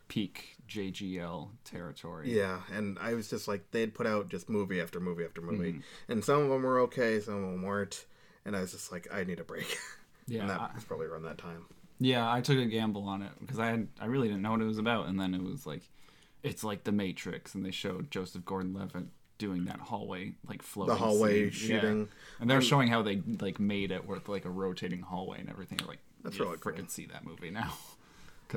peak 0.08 0.56
JGL 0.66 1.50
territory. 1.64 2.34
Yeah, 2.34 2.60
and 2.72 2.98
I 2.98 3.12
was 3.14 3.28
just 3.28 3.46
like, 3.48 3.70
they'd 3.72 3.92
put 3.92 4.06
out 4.06 4.28
just 4.30 4.48
movie 4.48 4.80
after 4.80 5.00
movie 5.00 5.24
after 5.24 5.42
movie, 5.42 5.72
Mm-hmm. 5.72 6.12
and 6.12 6.24
some 6.24 6.40
of 6.40 6.48
them 6.48 6.62
were 6.62 6.80
okay, 6.80 7.20
some 7.20 7.34
of 7.44 7.50
them 7.50 7.62
weren't, 7.62 8.06
and 8.44 8.56
I 8.56 8.60
was 8.60 8.72
just 8.72 8.90
like, 8.92 9.06
I 9.12 9.24
need 9.24 9.40
a 9.40 9.44
break. 9.44 9.78
Yeah, 10.30 10.40
and 10.42 10.50
that 10.50 10.60
I- 10.60 10.70
was 10.74 10.84
probably 10.84 11.06
around 11.06 11.22
that 11.22 11.38
time. 11.38 11.64
yeah. 11.98 12.30
I 12.30 12.42
took 12.42 12.58
a 12.58 12.66
gamble 12.66 13.04
on 13.08 13.22
it 13.22 13.30
because 13.40 13.58
I 13.58 13.68
had. 13.68 13.88
I 13.98 14.04
really 14.04 14.28
didn't 14.28 14.42
know 14.42 14.50
what 14.50 14.60
it 14.60 14.64
was 14.66 14.76
about, 14.76 15.06
and 15.06 15.18
then 15.18 15.32
it 15.32 15.42
was 15.42 15.66
like, 15.66 15.80
it's 16.42 16.62
like 16.62 16.84
The 16.84 16.92
Matrix, 16.92 17.54
and 17.54 17.64
they 17.64 17.70
showed 17.70 18.10
Joseph 18.10 18.44
Gordon-Levitt 18.44 19.06
doing 19.38 19.64
that 19.64 19.80
hallway 19.80 20.34
like 20.46 20.60
floating. 20.62 20.92
The 20.94 20.98
hallway 21.00 21.50
scene. 21.50 21.70
Yeah. 21.70 21.80
shooting. 21.80 22.08
and 22.40 22.50
they're 22.50 22.60
showing 22.60 22.88
how 22.88 23.00
they 23.00 23.22
like 23.40 23.58
made 23.58 23.90
it 23.90 24.06
with 24.06 24.28
like 24.28 24.44
a 24.44 24.50
rotating 24.50 25.00
hallway 25.00 25.40
and 25.40 25.48
everything. 25.48 25.78
Like, 25.88 26.00
That's 26.22 26.36
you 26.36 26.44
really 26.44 26.58
cool. 26.58 26.72
freaking 26.72 26.90
see 26.90 27.06
that 27.06 27.24
movie 27.24 27.50
now. 27.50 27.72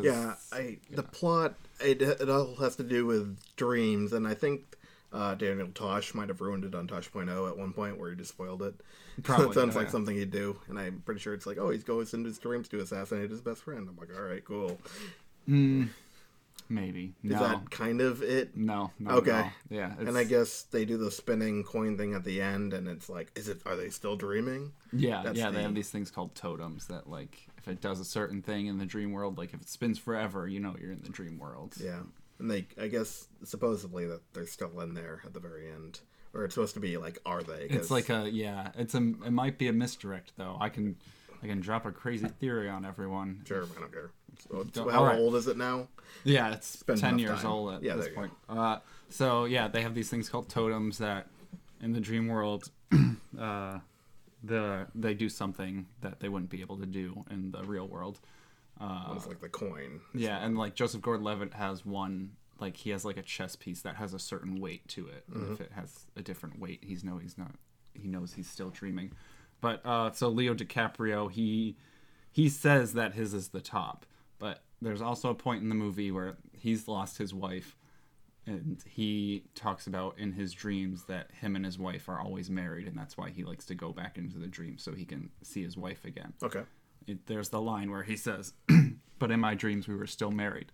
Yeah, 0.02 0.36
I 0.52 0.78
the 0.90 1.04
plot 1.04 1.56
it, 1.80 2.02
it 2.02 2.30
all 2.30 2.56
has 2.56 2.76
to 2.78 2.84
do 2.84 3.06
with 3.06 3.38
dreams, 3.56 4.12
and 4.14 4.28
I 4.28 4.34
think 4.34 4.78
uh, 5.14 5.36
Daniel 5.36 5.68
Tosh 5.74 6.14
might 6.14 6.30
have 6.30 6.42
ruined 6.42 6.64
it 6.64 6.74
on 6.76 6.88
Tosh.0 6.88 7.50
at 7.50 7.58
one 7.58 7.74
point 7.74 8.00
where 8.00 8.10
he 8.12 8.16
just 8.16 8.30
spoiled 8.32 8.62
it. 8.64 8.76
Probably, 9.24 9.48
it 9.50 9.54
sounds 9.54 9.74
yeah, 9.76 9.80
like 9.80 9.88
yeah. 9.88 9.92
something 9.92 10.16
he'd 10.16 10.32
do, 10.32 10.58
and 10.70 10.80
I'm 10.80 11.02
pretty 11.06 11.20
sure 11.20 11.34
it's 11.34 11.46
like, 11.46 11.58
oh, 11.58 11.70
he 11.70 11.78
goes 11.80 12.14
into 12.14 12.28
his 12.30 12.38
dreams 12.40 12.68
to 12.70 12.80
assassinate 12.80 13.30
his 13.30 13.42
best 13.42 13.62
friend. 13.64 13.88
I'm 13.90 13.98
like, 13.98 14.10
all 14.16 14.24
right, 14.24 14.44
cool. 14.46 14.78
maybe 16.70 17.14
Is 17.24 17.32
no, 17.32 17.40
that 17.40 17.70
kind 17.72 18.00
of 18.02 18.24
it? 18.24 18.56
no, 18.56 18.92
Okay. 19.06 19.50
yeah. 19.70 19.94
And 20.00 20.18
I 20.18 20.24
guess 20.24 20.64
they 20.64 20.86
do 20.86 20.98
the 20.98 21.12
spinning 21.12 21.64
coin 21.64 21.98
thing 21.98 22.14
at 22.14 22.24
the 22.24 22.42
end, 22.42 22.74
and 22.74 22.88
it's 22.88 23.10
like, 23.10 23.32
is 23.36 23.48
it? 23.50 23.62
Are 23.66 23.76
they 23.76 23.90
still 23.90 24.16
dreaming? 24.16 24.72
Yeah, 24.94 25.22
That's 25.24 25.38
yeah, 25.38 25.50
the- 25.50 25.58
they 25.58 25.64
have 25.64 25.76
these 25.76 25.90
things 25.90 26.10
called 26.12 26.36
totems 26.36 26.88
that 26.88 27.10
like 27.10 27.48
if 27.58 27.68
it 27.68 27.82
does 27.82 28.00
a 28.00 28.06
certain 28.06 28.42
thing 28.42 28.68
in 28.68 28.78
the 28.78 28.86
dream 28.86 29.12
world, 29.12 29.38
like 29.38 29.54
if 29.54 29.62
it 29.62 29.70
spins 29.70 30.00
forever, 30.00 30.48
you 30.48 30.60
know 30.60 30.76
you're 30.80 30.92
in 30.94 31.02
the 31.04 31.10
dream 31.10 31.38
world. 31.38 31.74
Yeah, 31.84 32.00
and 32.42 32.52
they, 32.52 32.68
I 32.80 32.88
guess, 32.88 33.28
supposedly 33.44 34.06
that 34.08 34.22
they're 34.34 34.46
still 34.48 34.80
in 34.82 34.94
there 34.94 35.22
at 35.26 35.34
the 35.34 35.40
very 35.40 35.72
end, 35.72 36.02
or 36.34 36.44
it's 36.44 36.56
supposed 36.56 36.74
to 36.74 36.80
be 36.80 36.98
like, 36.98 37.20
are 37.26 37.44
they? 37.44 37.68
'Cause- 37.68 37.78
It's 37.78 37.92
like 37.92 38.10
a 38.10 38.30
yeah, 38.30 38.72
it's 38.76 38.94
a 38.96 38.98
it 39.00 39.32
might 39.32 39.58
be 39.58 39.68
a 39.68 39.74
misdirect 39.74 40.34
though. 40.38 40.58
I 40.60 40.70
can 40.70 40.98
I 41.44 41.48
can 41.48 41.60
drop 41.62 41.86
a 41.86 41.92
crazy 41.92 42.28
theory 42.28 42.70
on 42.70 42.84
everyone. 42.86 43.44
Sure, 43.48 43.64
I 43.64 43.80
don't 43.80 43.92
care. 43.92 44.12
So, 44.74 44.90
how 44.90 45.00
alright. 45.00 45.20
old 45.20 45.36
is 45.36 45.48
it 45.48 45.58
now? 45.58 45.88
Yeah, 46.24 46.54
it's 46.54 46.82
been 46.84 46.98
ten 46.98 47.20
years 47.20 47.42
time. 47.42 47.52
old 47.52 47.74
at 47.76 47.84
Yeah, 47.84 47.96
this 47.96 48.10
point. 48.14 48.32
Uh, 48.50 48.80
so 49.10 49.46
yeah, 49.46 49.68
they 49.68 49.82
have 49.84 49.94
these 49.94 50.10
things 50.10 50.30
called 50.30 50.50
totems 50.50 50.98
that 51.00 51.28
in 51.82 51.94
the 51.94 52.00
dream 52.00 52.28
world, 52.28 52.70
uh, 53.40 53.80
the 54.44 54.88
they 54.96 55.14
do 55.14 55.30
something 55.30 55.86
that 56.02 56.20
they 56.20 56.30
wouldn't 56.30 56.50
be 56.50 56.62
able 56.62 56.78
to 56.78 56.86
do 56.86 57.24
in 57.30 57.52
the 57.52 57.64
real 57.64 57.88
world. 57.88 58.20
Uh, 58.82 59.14
It's 59.16 59.28
like 59.28 59.40
the 59.42 59.50
coin. 59.50 60.02
Yeah, 60.14 60.44
and 60.44 60.58
like 60.58 60.74
Joseph 60.76 61.02
Gordon-Levitt 61.02 61.54
has 61.54 61.86
one, 61.86 62.32
like 62.60 62.76
he 62.78 62.90
has 62.90 63.06
like 63.06 63.18
a 63.18 63.22
chess 63.22 63.56
piece 63.56 63.82
that 63.84 63.96
has 63.98 64.14
a 64.14 64.20
certain 64.20 64.60
weight 64.60 64.88
to 64.90 65.08
it. 65.08 65.24
And 65.34 65.54
if 65.54 65.62
it 65.62 65.72
has 65.74 66.06
a 66.16 66.22
different 66.22 66.60
weight, 66.60 66.84
he's 66.84 67.04
no, 67.04 67.18
he's 67.18 67.38
not. 67.38 67.52
He 67.94 68.08
knows 68.08 68.34
he's 68.34 68.50
still 68.50 68.70
dreaming. 68.70 69.12
But 69.60 69.86
uh, 69.86 70.12
so 70.14 70.30
Leo 70.30 70.56
DiCaprio, 70.56 71.32
he 71.32 71.76
he 72.32 72.50
says 72.50 72.94
that 72.94 73.14
his 73.14 73.34
is 73.34 73.50
the 73.50 73.62
top, 73.62 74.06
but 74.40 74.64
there's 74.82 75.02
also 75.02 75.30
a 75.30 75.36
point 75.36 75.62
in 75.62 75.70
the 75.70 75.76
movie 75.76 76.10
where 76.12 76.38
he's 76.54 76.88
lost 76.88 77.18
his 77.20 77.34
wife, 77.34 77.76
and 78.48 78.82
he 78.90 79.44
talks 79.54 79.86
about 79.86 80.18
in 80.18 80.32
his 80.32 80.54
dreams 80.54 81.04
that 81.06 81.30
him 81.40 81.56
and 81.56 81.64
his 81.66 81.78
wife 81.78 82.10
are 82.10 82.20
always 82.20 82.50
married, 82.50 82.88
and 82.88 82.98
that's 82.98 83.16
why 83.18 83.30
he 83.30 83.44
likes 83.44 83.66
to 83.66 83.76
go 83.76 83.92
back 83.92 84.18
into 84.18 84.40
the 84.40 84.48
dream 84.48 84.78
so 84.80 84.94
he 84.94 85.06
can 85.06 85.30
see 85.44 85.62
his 85.62 85.78
wife 85.78 86.04
again 86.06 86.34
Okay. 86.42 86.62
It, 87.08 87.26
there's 87.28 87.50
the 87.50 87.62
line 87.62 87.92
where 87.92 88.04
he 88.04 88.16
says, 88.16 88.54
"But 89.20 89.32
in 89.32 89.40
my 89.40 89.56
dreams, 89.56 89.88
we 89.88 89.96
were 89.96 90.08
still 90.08 90.32
married." 90.32 90.72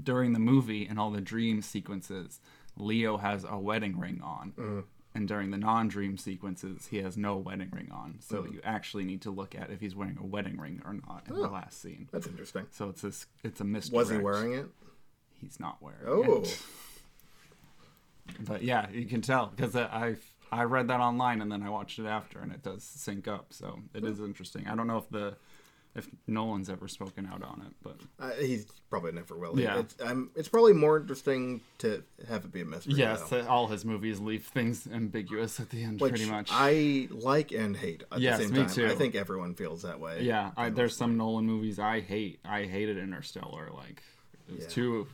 During 0.00 0.32
the 0.32 0.38
movie 0.38 0.86
and 0.86 0.98
all 0.98 1.10
the 1.10 1.20
dream 1.20 1.60
sequences, 1.60 2.40
Leo 2.76 3.18
has 3.18 3.44
a 3.48 3.58
wedding 3.58 3.98
ring 3.98 4.20
on, 4.24 4.52
mm-hmm. 4.52 4.80
and 5.14 5.28
during 5.28 5.50
the 5.50 5.58
non-dream 5.58 6.16
sequences, 6.16 6.86
he 6.86 6.98
has 6.98 7.16
no 7.16 7.36
wedding 7.36 7.70
ring 7.70 7.90
on. 7.92 8.16
So 8.20 8.42
mm. 8.42 8.54
you 8.54 8.60
actually 8.64 9.04
need 9.04 9.20
to 9.22 9.30
look 9.30 9.54
at 9.54 9.70
if 9.70 9.80
he's 9.80 9.94
wearing 9.94 10.16
a 10.18 10.26
wedding 10.26 10.58
ring 10.58 10.80
or 10.84 10.94
not 10.94 11.24
in 11.28 11.34
the 11.34 11.48
last 11.48 11.82
scene. 11.82 12.08
That's 12.10 12.26
interesting. 12.26 12.66
So 12.70 12.88
it's 12.88 13.04
a 13.04 13.12
it's 13.44 13.60
a 13.60 13.64
misdirect. 13.64 13.92
Was 13.92 14.10
he 14.10 14.18
wearing 14.18 14.54
it? 14.54 14.66
He's 15.40 15.60
not 15.60 15.82
wearing. 15.82 16.00
Oh, 16.06 16.22
it. 16.22 16.58
Oh. 16.58 16.66
But 18.40 18.62
yeah, 18.62 18.88
you 18.90 19.06
can 19.06 19.20
tell 19.20 19.52
because 19.54 19.76
I 19.76 20.16
I 20.52 20.64
read 20.64 20.88
that 20.88 21.00
online 21.00 21.40
and 21.40 21.50
then 21.50 21.62
I 21.62 21.70
watched 21.70 21.98
it 21.98 22.06
after, 22.06 22.38
and 22.40 22.52
it 22.52 22.62
does 22.62 22.84
sync 22.84 23.26
up. 23.26 23.46
So 23.50 23.80
it 23.94 24.04
is 24.04 24.20
interesting. 24.20 24.68
I 24.68 24.74
don't 24.76 24.86
know 24.86 24.98
if 24.98 25.08
the 25.10 25.34
if 25.94 26.08
Nolan's 26.26 26.70
ever 26.70 26.88
spoken 26.88 27.26
out 27.30 27.42
on 27.42 27.62
it, 27.66 27.74
but 27.82 28.00
uh, 28.18 28.30
he 28.40 28.60
probably 28.88 29.12
never 29.12 29.36
will. 29.36 29.58
Yeah. 29.60 29.80
It's, 29.80 29.94
um, 30.00 30.30
it's 30.34 30.48
probably 30.48 30.72
more 30.72 30.96
interesting 30.98 31.60
to 31.78 32.02
have 32.28 32.46
it 32.46 32.52
be 32.52 32.62
a 32.62 32.64
mystery. 32.64 32.94
yes, 32.94 33.22
though. 33.28 33.46
all 33.46 33.66
his 33.66 33.84
movies 33.84 34.18
leave 34.18 34.44
things 34.46 34.88
ambiguous 34.90 35.60
at 35.60 35.68
the 35.68 35.82
end, 35.84 36.00
Which 36.00 36.12
pretty 36.14 36.30
much. 36.30 36.48
I 36.50 37.08
like 37.10 37.52
and 37.52 37.76
hate 37.76 38.04
at 38.10 38.20
Yes, 38.20 38.38
the 38.38 38.44
same 38.44 38.52
me 38.54 38.58
time. 38.60 38.70
too. 38.70 38.86
I 38.86 38.94
think 38.94 39.14
everyone 39.14 39.54
feels 39.54 39.82
that 39.82 40.00
way. 40.00 40.22
yeah, 40.22 40.52
I, 40.56 40.70
there's 40.70 40.96
some 40.96 41.18
Nolan 41.18 41.44
movies 41.44 41.78
I 41.78 42.00
hate. 42.00 42.40
I 42.44 42.62
hated 42.64 42.96
Interstellar. 42.96 43.68
Like 43.74 44.02
it's 44.48 44.64
Yeah. 44.64 44.68
too 44.68 45.06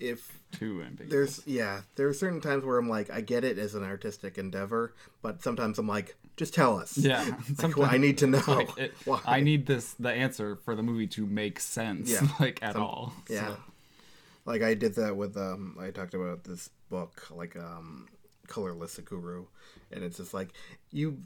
If 0.00 0.38
too 0.52 0.82
ambiguous. 0.82 1.10
there's 1.10 1.46
yeah, 1.46 1.82
there 1.96 2.08
are 2.08 2.14
certain 2.14 2.40
times 2.40 2.64
where 2.64 2.78
I'm 2.78 2.88
like, 2.88 3.10
I 3.10 3.20
get 3.20 3.44
it 3.44 3.58
as 3.58 3.74
an 3.74 3.82
artistic 3.82 4.38
endeavor, 4.38 4.94
but 5.22 5.42
sometimes 5.42 5.78
I'm 5.78 5.88
like, 5.88 6.16
just 6.36 6.54
tell 6.54 6.78
us. 6.78 6.96
yeah, 6.98 7.36
Like, 7.62 7.76
well, 7.76 7.88
I 7.90 7.98
need 7.98 8.18
to 8.18 8.26
know. 8.26 8.42
like, 8.46 8.76
it-. 8.78 8.94
I 9.26 9.40
need 9.40 9.66
this 9.66 9.94
the 9.98 10.10
answer 10.12 10.56
for 10.56 10.74
the 10.74 10.82
movie 10.82 11.06
to 11.08 11.26
make 11.26 11.60
sense, 11.60 12.10
Yeah. 12.10 12.26
like 12.40 12.62
at 12.62 12.76
all. 12.76 13.12
Yeah. 13.28 13.48
So- 13.48 13.56
Like 14.44 14.62
I 14.62 14.74
did 14.74 14.94
that 14.96 15.16
with 15.16 15.36
um 15.36 15.76
I 15.80 15.90
talked 15.90 16.14
about 16.14 16.44
this 16.44 16.68
book 16.90 17.26
like 17.30 17.54
um 17.56 18.08
Colorless 18.48 18.96
Tsukuru 18.98 19.46
and 19.92 20.02
it's 20.04 20.16
just 20.16 20.34
like 20.34 20.52
you 20.90 21.18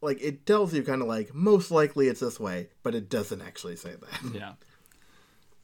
like 0.00 0.20
it 0.22 0.46
tells 0.46 0.72
you 0.72 0.82
kind 0.82 1.02
of 1.02 1.08
like 1.08 1.34
most 1.34 1.70
likely 1.70 2.06
it's 2.08 2.20
this 2.20 2.38
way, 2.38 2.68
but 2.84 2.94
it 2.94 3.08
doesn't 3.08 3.42
actually 3.42 3.76
say 3.76 3.94
that. 4.00 4.34
Yeah. 4.34 4.52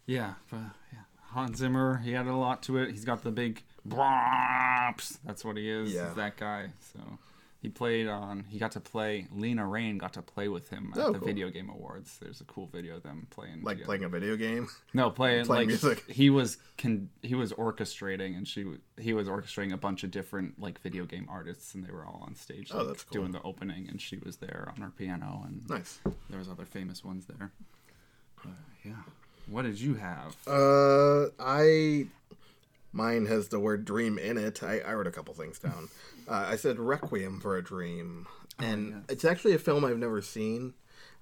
Yeah, 0.08 0.34
but 0.50 0.58
yeah. 0.92 0.98
Hans 1.32 1.58
Zimmer, 1.58 1.98
he 1.98 2.12
had 2.12 2.26
a 2.26 2.34
lot 2.34 2.62
to 2.64 2.78
it. 2.78 2.90
He's 2.90 3.04
got 3.04 3.22
the 3.22 3.30
big 3.30 3.62
brops. 3.84 5.18
That's 5.24 5.44
what 5.44 5.56
he 5.56 5.68
is. 5.70 5.92
Yeah. 5.92 6.06
He's 6.08 6.16
that 6.16 6.36
guy. 6.36 6.70
So 6.92 6.98
he 7.60 7.68
played 7.68 8.06
on 8.08 8.44
he 8.48 8.58
got 8.58 8.72
to 8.72 8.80
play 8.80 9.26
Lena 9.34 9.66
Raine 9.66 9.98
got 9.98 10.14
to 10.14 10.22
play 10.22 10.48
with 10.48 10.70
him 10.70 10.92
at 10.94 11.00
Oh, 11.00 11.12
the 11.12 11.18
cool. 11.18 11.26
video 11.28 11.50
game 11.50 11.68
awards. 11.68 12.16
There's 12.22 12.40
a 12.40 12.44
cool 12.44 12.66
video 12.72 12.96
of 12.96 13.02
them 13.02 13.26
playing 13.30 13.62
Like 13.62 13.76
together. 13.78 13.84
playing 13.86 14.04
a 14.04 14.08
video 14.08 14.36
game. 14.36 14.68
No, 14.94 15.10
playing 15.10 15.44
playing 15.44 15.68
like 15.68 15.80
music. 15.82 16.04
he 16.08 16.30
was 16.30 16.56
can 16.78 17.10
he 17.22 17.34
was 17.34 17.52
orchestrating 17.52 18.36
and 18.36 18.48
she 18.48 18.64
he 18.98 19.12
was 19.12 19.28
orchestrating 19.28 19.72
a 19.74 19.76
bunch 19.76 20.04
of 20.04 20.10
different 20.10 20.58
like 20.58 20.80
video 20.80 21.04
game 21.04 21.26
artists 21.30 21.74
and 21.74 21.84
they 21.84 21.90
were 21.92 22.06
all 22.06 22.22
on 22.26 22.34
stage 22.34 22.70
Oh, 22.72 22.78
like, 22.78 22.86
that's 22.88 23.04
cool. 23.04 23.20
doing 23.20 23.32
the 23.32 23.42
opening 23.42 23.88
and 23.90 24.00
she 24.00 24.16
was 24.18 24.36
there 24.38 24.72
on 24.74 24.80
her 24.82 24.90
piano 24.90 25.42
and 25.46 25.68
Nice. 25.68 26.00
there 26.30 26.38
was 26.38 26.48
other 26.48 26.64
famous 26.64 27.04
ones 27.04 27.26
there. 27.26 27.52
But, 28.42 28.52
yeah. 28.84 28.92
What 29.50 29.62
did 29.62 29.80
you 29.80 29.94
have? 29.94 30.36
Uh 30.46 31.26
I 31.38 32.06
mine 32.92 33.26
has 33.26 33.48
the 33.48 33.58
word 33.60 33.84
dream 33.84 34.18
in 34.18 34.38
it. 34.38 34.62
I, 34.62 34.80
I 34.80 34.94
wrote 34.94 35.06
a 35.06 35.12
couple 35.12 35.34
things 35.34 35.58
down. 35.58 35.88
Uh, 36.28 36.44
I 36.46 36.56
said 36.56 36.78
Requiem 36.78 37.40
for 37.40 37.56
a 37.56 37.64
Dream. 37.64 38.26
And 38.58 38.88
yes. 38.90 38.98
it's 39.08 39.24
actually 39.24 39.54
a 39.54 39.58
film 39.58 39.82
I've 39.82 39.96
never 39.96 40.20
seen. 40.20 40.74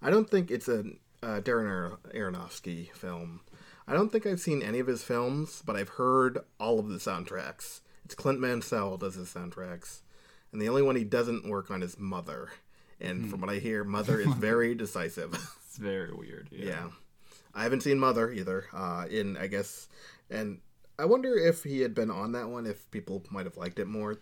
I 0.03 0.11
don't 0.11 0.29
think 0.29 0.51
it's 0.51 0.66
a 0.66 0.81
uh, 1.22 1.41
Darren 1.43 1.70
Ar- 1.70 1.99
Aronofsky 2.12 2.93
film. 2.93 3.43
I 3.87 3.93
don't 3.93 4.11
think 4.11 4.27
I've 4.27 4.41
seen 4.41 4.62
any 4.64 4.81
of 4.81 4.89
his 4.89 5.05
films, 5.05 5.62
but 5.64 5.77
I've 5.77 5.91
heard 5.91 6.39
all 6.59 6.81
of 6.81 6.89
the 6.89 6.99
soundtracks. 6.99 7.83
It's 8.05 8.16
Clint 8.16 8.41
Mansell 8.41 8.97
does 8.97 9.14
his 9.14 9.33
soundtracks, 9.33 10.01
and 10.51 10.61
the 10.61 10.68
only 10.68 10.83
one 10.83 10.97
he 10.97 11.05
doesn't 11.05 11.49
work 11.49 11.70
on 11.70 11.85
is 11.85 11.97
Mother. 11.97 12.51
and 13.01 13.31
from 13.31 13.41
what 13.41 13.51
I 13.51 13.61
hear, 13.61 13.85
Mother 13.85 14.18
is 14.27 14.27
very 14.35 14.74
decisive. 14.74 15.35
It's 15.68 15.77
very 15.79 16.12
weird. 16.12 16.49
Yeah. 16.51 16.64
yeah, 16.64 16.89
I 17.57 17.62
haven't 17.62 17.82
seen 17.82 17.98
Mother 17.98 18.30
either. 18.30 18.66
Uh, 18.72 19.07
in 19.11 19.36
I 19.36 19.48
guess, 19.48 19.88
and 20.30 20.61
I 20.98 21.07
wonder 21.07 21.36
if 21.36 21.64
he 21.64 21.80
had 21.80 21.94
been 21.94 22.11
on 22.11 22.32
that 22.32 22.48
one, 22.48 22.66
if 22.66 22.88
people 22.90 23.24
might 23.30 23.46
have 23.46 23.57
liked 23.57 23.78
it 23.78 23.88
more. 23.88 24.20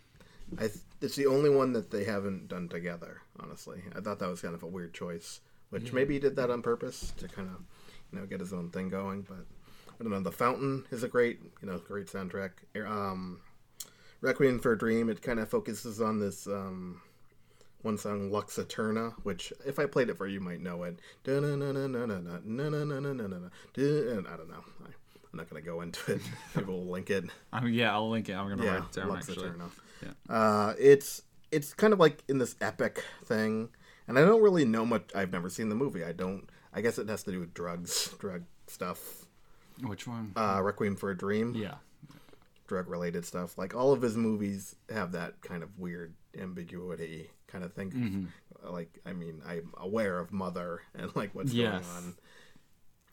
I 0.57 0.67
th- 0.67 0.79
it's 1.01 1.15
the 1.15 1.27
only 1.27 1.49
one 1.49 1.73
that 1.73 1.91
they 1.91 2.03
haven't 2.03 2.47
done 2.47 2.69
together. 2.69 3.21
Honestly, 3.39 3.81
I 3.95 3.99
thought 3.99 4.19
that 4.19 4.29
was 4.29 4.41
kind 4.41 4.55
of 4.55 4.63
a 4.63 4.67
weird 4.67 4.93
choice. 4.93 5.41
Which 5.71 5.91
maybe 5.91 6.13
he 6.13 6.19
did 6.19 6.37
that 6.37 6.49
on 6.51 6.61
purpose 6.61 7.11
to 7.17 7.27
kind 7.27 7.49
of, 7.49 7.61
you 8.11 8.19
know, 8.19 8.25
get 8.25 8.39
his 8.39 8.53
own 8.53 8.69
thing 8.69 8.87
going. 8.87 9.23
But 9.23 9.45
I 9.99 10.03
don't 10.03 10.11
know. 10.11 10.21
The 10.21 10.31
Fountain 10.31 10.85
is 10.91 11.03
a 11.03 11.07
great, 11.07 11.39
you 11.61 11.67
know, 11.67 11.79
great 11.79 12.07
soundtrack. 12.07 12.51
Um, 12.85 13.41
Requiem 14.21 14.59
for 14.59 14.71
a 14.71 14.77
Dream. 14.77 15.09
It 15.09 15.21
kind 15.21 15.39
of 15.39 15.49
focuses 15.49 15.99
on 15.99 16.19
this 16.19 16.47
um, 16.47 17.01
one 17.85 17.97
song, 17.97 18.31
Lux 18.31 18.57
Aeterna, 18.57 19.13
which 19.23 19.53
if 19.65 19.79
I 19.79 19.85
played 19.85 20.09
it 20.09 20.17
for 20.17 20.27
you, 20.27 20.35
you 20.35 20.39
might 20.41 20.61
know 20.61 20.83
it. 20.83 20.99
I 21.25 21.29
don't 21.31 21.59
know. 21.59 21.69
I'm 25.31 25.37
not 25.39 25.49
gonna 25.49 25.61
go 25.61 25.81
into 25.81 26.13
it. 26.13 26.21
Maybe 26.55 26.67
we'll 26.67 26.85
link 26.85 27.09
it. 27.09 27.25
Yeah, 27.65 27.93
I'll 27.93 28.09
link 28.09 28.29
it. 28.29 28.33
I'm 28.33 28.49
gonna 28.49 28.63
Yeah, 28.63 28.73
write 28.75 28.83
it 28.83 28.91
down 28.91 29.09
Lux 29.09 29.29
actually. 29.29 29.49
Aeterna. 29.49 29.69
Yeah. 30.03 30.35
Uh, 30.35 30.73
it's 30.79 31.21
it's 31.51 31.73
kind 31.73 31.93
of 31.93 31.99
like 31.99 32.23
in 32.27 32.37
this 32.39 32.55
epic 32.59 33.03
thing, 33.25 33.69
and 34.07 34.19
I 34.19 34.21
don't 34.21 34.41
really 34.41 34.65
know 34.65 34.85
much. 34.85 35.11
I've 35.15 35.31
never 35.31 35.49
seen 35.49 35.69
the 35.69 35.75
movie. 35.75 36.03
I 36.03 36.11
don't. 36.11 36.49
I 36.73 36.81
guess 36.81 36.97
it 36.97 37.07
has 37.07 37.23
to 37.23 37.31
do 37.31 37.39
with 37.39 37.53
drugs, 37.53 38.13
drug 38.19 38.43
stuff. 38.67 39.25
Which 39.81 40.07
one? 40.07 40.31
Uh, 40.35 40.61
Requiem 40.63 40.95
for 40.95 41.11
a 41.11 41.17
Dream, 41.17 41.53
yeah. 41.55 41.75
Drug 42.67 42.87
related 42.89 43.25
stuff. 43.25 43.57
Like 43.57 43.75
all 43.75 43.91
of 43.93 44.01
his 44.01 44.15
movies 44.17 44.75
have 44.89 45.11
that 45.13 45.41
kind 45.41 45.63
of 45.63 45.77
weird 45.77 46.13
ambiguity 46.37 47.29
kind 47.47 47.63
of 47.63 47.73
thing. 47.73 47.91
Mm-hmm. 47.91 48.73
Like, 48.73 48.99
I 49.05 49.13
mean, 49.13 49.41
I'm 49.47 49.71
aware 49.77 50.17
of 50.19 50.31
Mother 50.31 50.81
and 50.97 51.15
like 51.15 51.35
what's 51.35 51.53
Yes. 51.53 51.85
going 51.85 51.97
on. 52.05 52.15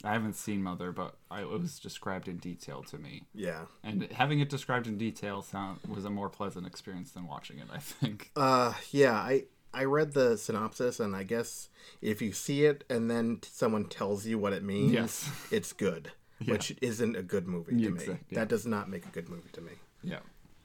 I 0.04 0.14
haven't 0.14 0.34
seen 0.34 0.62
Mother, 0.64 0.90
but 0.90 1.14
I, 1.30 1.42
it 1.42 1.48
was 1.48 1.78
described 1.78 2.26
in 2.26 2.38
detail 2.38 2.82
to 2.84 2.98
me, 2.98 3.22
Yeah. 3.34 3.66
and 3.84 4.10
having 4.10 4.40
it 4.40 4.48
described 4.48 4.88
in 4.88 4.98
detail 4.98 5.42
sound 5.42 5.78
was 5.88 6.04
a 6.04 6.10
more 6.10 6.28
pleasant 6.28 6.66
experience 6.66 7.12
than 7.12 7.28
watching 7.28 7.58
it. 7.58 7.66
I 7.72 7.78
think. 7.78 8.32
Uh, 8.34 8.72
yeah, 8.90 9.12
I 9.14 9.44
I 9.72 9.84
read 9.84 10.12
the 10.12 10.36
synopsis, 10.36 10.98
and 10.98 11.14
I 11.14 11.22
guess 11.22 11.68
if 12.00 12.20
you 12.20 12.32
see 12.32 12.64
it 12.64 12.82
and 12.90 13.08
then 13.08 13.38
someone 13.48 13.84
tells 13.84 14.26
you 14.26 14.38
what 14.38 14.52
it 14.52 14.64
means, 14.64 14.92
Yes. 14.92 15.30
it's 15.52 15.72
good, 15.72 16.10
which 16.46 16.74
isn't 16.82 17.16
a 17.16 17.22
good 17.22 17.46
movie 17.46 17.72
to 17.72 17.78
Yeah, 17.78 17.88
me. 17.90 18.04
yeah. 18.06 18.16
That 18.38 18.48
does 18.48 18.66
not 18.66 18.88
make 18.88 19.06
a 19.06 19.10
good 19.10 19.28
movie 19.28 19.50
to 19.52 19.60
me. 19.60 19.72
Yeah. 20.02 20.20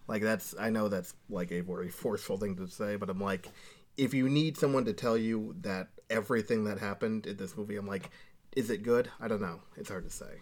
Like 0.07 0.21
that's 0.21 0.55
I 0.59 0.69
know 0.69 0.87
that's 0.89 1.13
like 1.29 1.51
a 1.51 1.61
very 1.61 1.89
forceful 1.89 2.37
thing 2.37 2.55
to 2.57 2.67
say, 2.67 2.95
but 2.95 3.09
I'm 3.09 3.19
like, 3.21 3.47
if 3.97 4.13
you 4.13 4.29
need 4.29 4.57
someone 4.57 4.85
to 4.85 4.93
tell 4.93 5.17
you 5.17 5.55
that 5.61 5.89
everything 6.09 6.63
that 6.65 6.79
happened 6.79 7.25
in 7.27 7.35
this 7.37 7.57
movie, 7.57 7.75
I'm 7.75 7.87
like, 7.87 8.09
is 8.55 8.69
it 8.69 8.83
good? 8.83 9.09
I 9.19 9.27
don't 9.27 9.41
know. 9.41 9.59
It's 9.75 9.89
hard 9.89 10.05
to 10.05 10.09
say. 10.09 10.41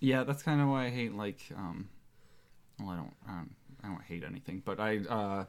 Yeah, 0.00 0.24
that's 0.24 0.42
kind 0.42 0.60
of 0.60 0.68
why 0.68 0.86
I 0.86 0.90
hate 0.90 1.14
like 1.14 1.40
um 1.56 1.88
well 2.80 2.88
I 2.90 2.96
don't 2.96 3.14
I 3.28 3.32
don't, 3.32 3.54
I 3.84 3.88
don't 3.88 4.02
hate 4.02 4.24
anything, 4.24 4.62
but 4.64 4.80
I 4.80 4.98
uh 5.08 5.44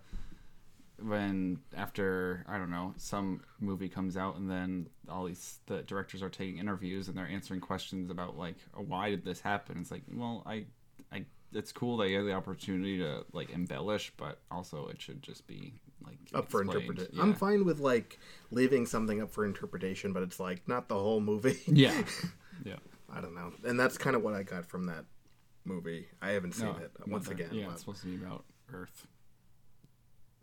when 1.04 1.60
after 1.76 2.45
I 2.47 2.58
don't 2.58 2.72
know 2.72 2.93
some 2.97 3.41
movie 3.60 3.89
comes 3.89 4.16
out 4.18 4.38
and 4.38 4.49
then 4.49 4.88
all 5.10 5.26
these 5.26 5.60
the 5.66 5.82
directors 5.84 6.22
are 6.22 6.30
taking 6.30 6.58
interviews 6.58 7.08
and 7.08 7.18
they're 7.18 7.28
answering 7.28 7.60
questions 7.60 8.10
about 8.10 8.38
like 8.38 8.56
why 8.76 9.10
did 9.10 9.26
this 9.26 9.41
happen? 9.41 9.78
It's 9.80 9.91
like, 9.91 10.04
well, 10.14 10.43
I 10.45 10.66
I 11.12 11.26
it's 11.54 11.72
cool 11.72 11.97
that 11.97 12.10
you 12.10 12.18
have 12.18 12.26
the 12.26 12.34
opportunity 12.34 12.97
to 12.99 13.26
like 13.34 13.51
embellish, 13.51 14.12
but 14.18 14.39
also 14.49 14.88
it 14.88 15.01
should 15.01 15.22
just 15.22 15.45
be 15.47 15.74
like 16.06 16.18
Up 16.34 16.49
for 16.49 16.62
interpretation. 16.62 17.14
Yeah. 17.16 17.22
I'm 17.24 17.34
fine 17.34 17.66
with 17.66 17.80
like 17.80 18.20
leaving 18.51 18.86
something 18.86 19.22
up 19.22 19.32
for 19.32 19.45
interpretation, 19.45 20.14
but 20.14 20.24
it's 20.24 20.39
like 20.39 20.68
not 20.68 20.88
the 20.89 20.95
whole 20.97 21.20
movie. 21.22 21.60
yeah. 21.68 22.04
Yeah. 22.64 22.76
I 23.12 23.20
don't 23.20 23.36
know. 23.36 23.51
And 23.66 23.78
that's 23.78 23.97
kind 23.97 24.16
of 24.16 24.24
what 24.24 24.36
I 24.36 24.43
got 24.43 24.66
from 24.66 24.86
that 24.86 25.06
movie. 25.66 26.08
I 26.22 26.30
haven't 26.30 26.54
seen 26.54 26.68
No, 26.68 26.76
it 26.78 26.91
uh, 26.97 27.04
once 27.08 27.26
Mother. 27.26 27.43
again. 27.43 27.49
Yeah, 27.51 27.66
but 27.66 27.72
it's 27.74 27.82
supposed 27.82 28.01
to 28.04 28.08
be 28.08 28.24
about 28.24 28.45
Earth. 28.72 29.06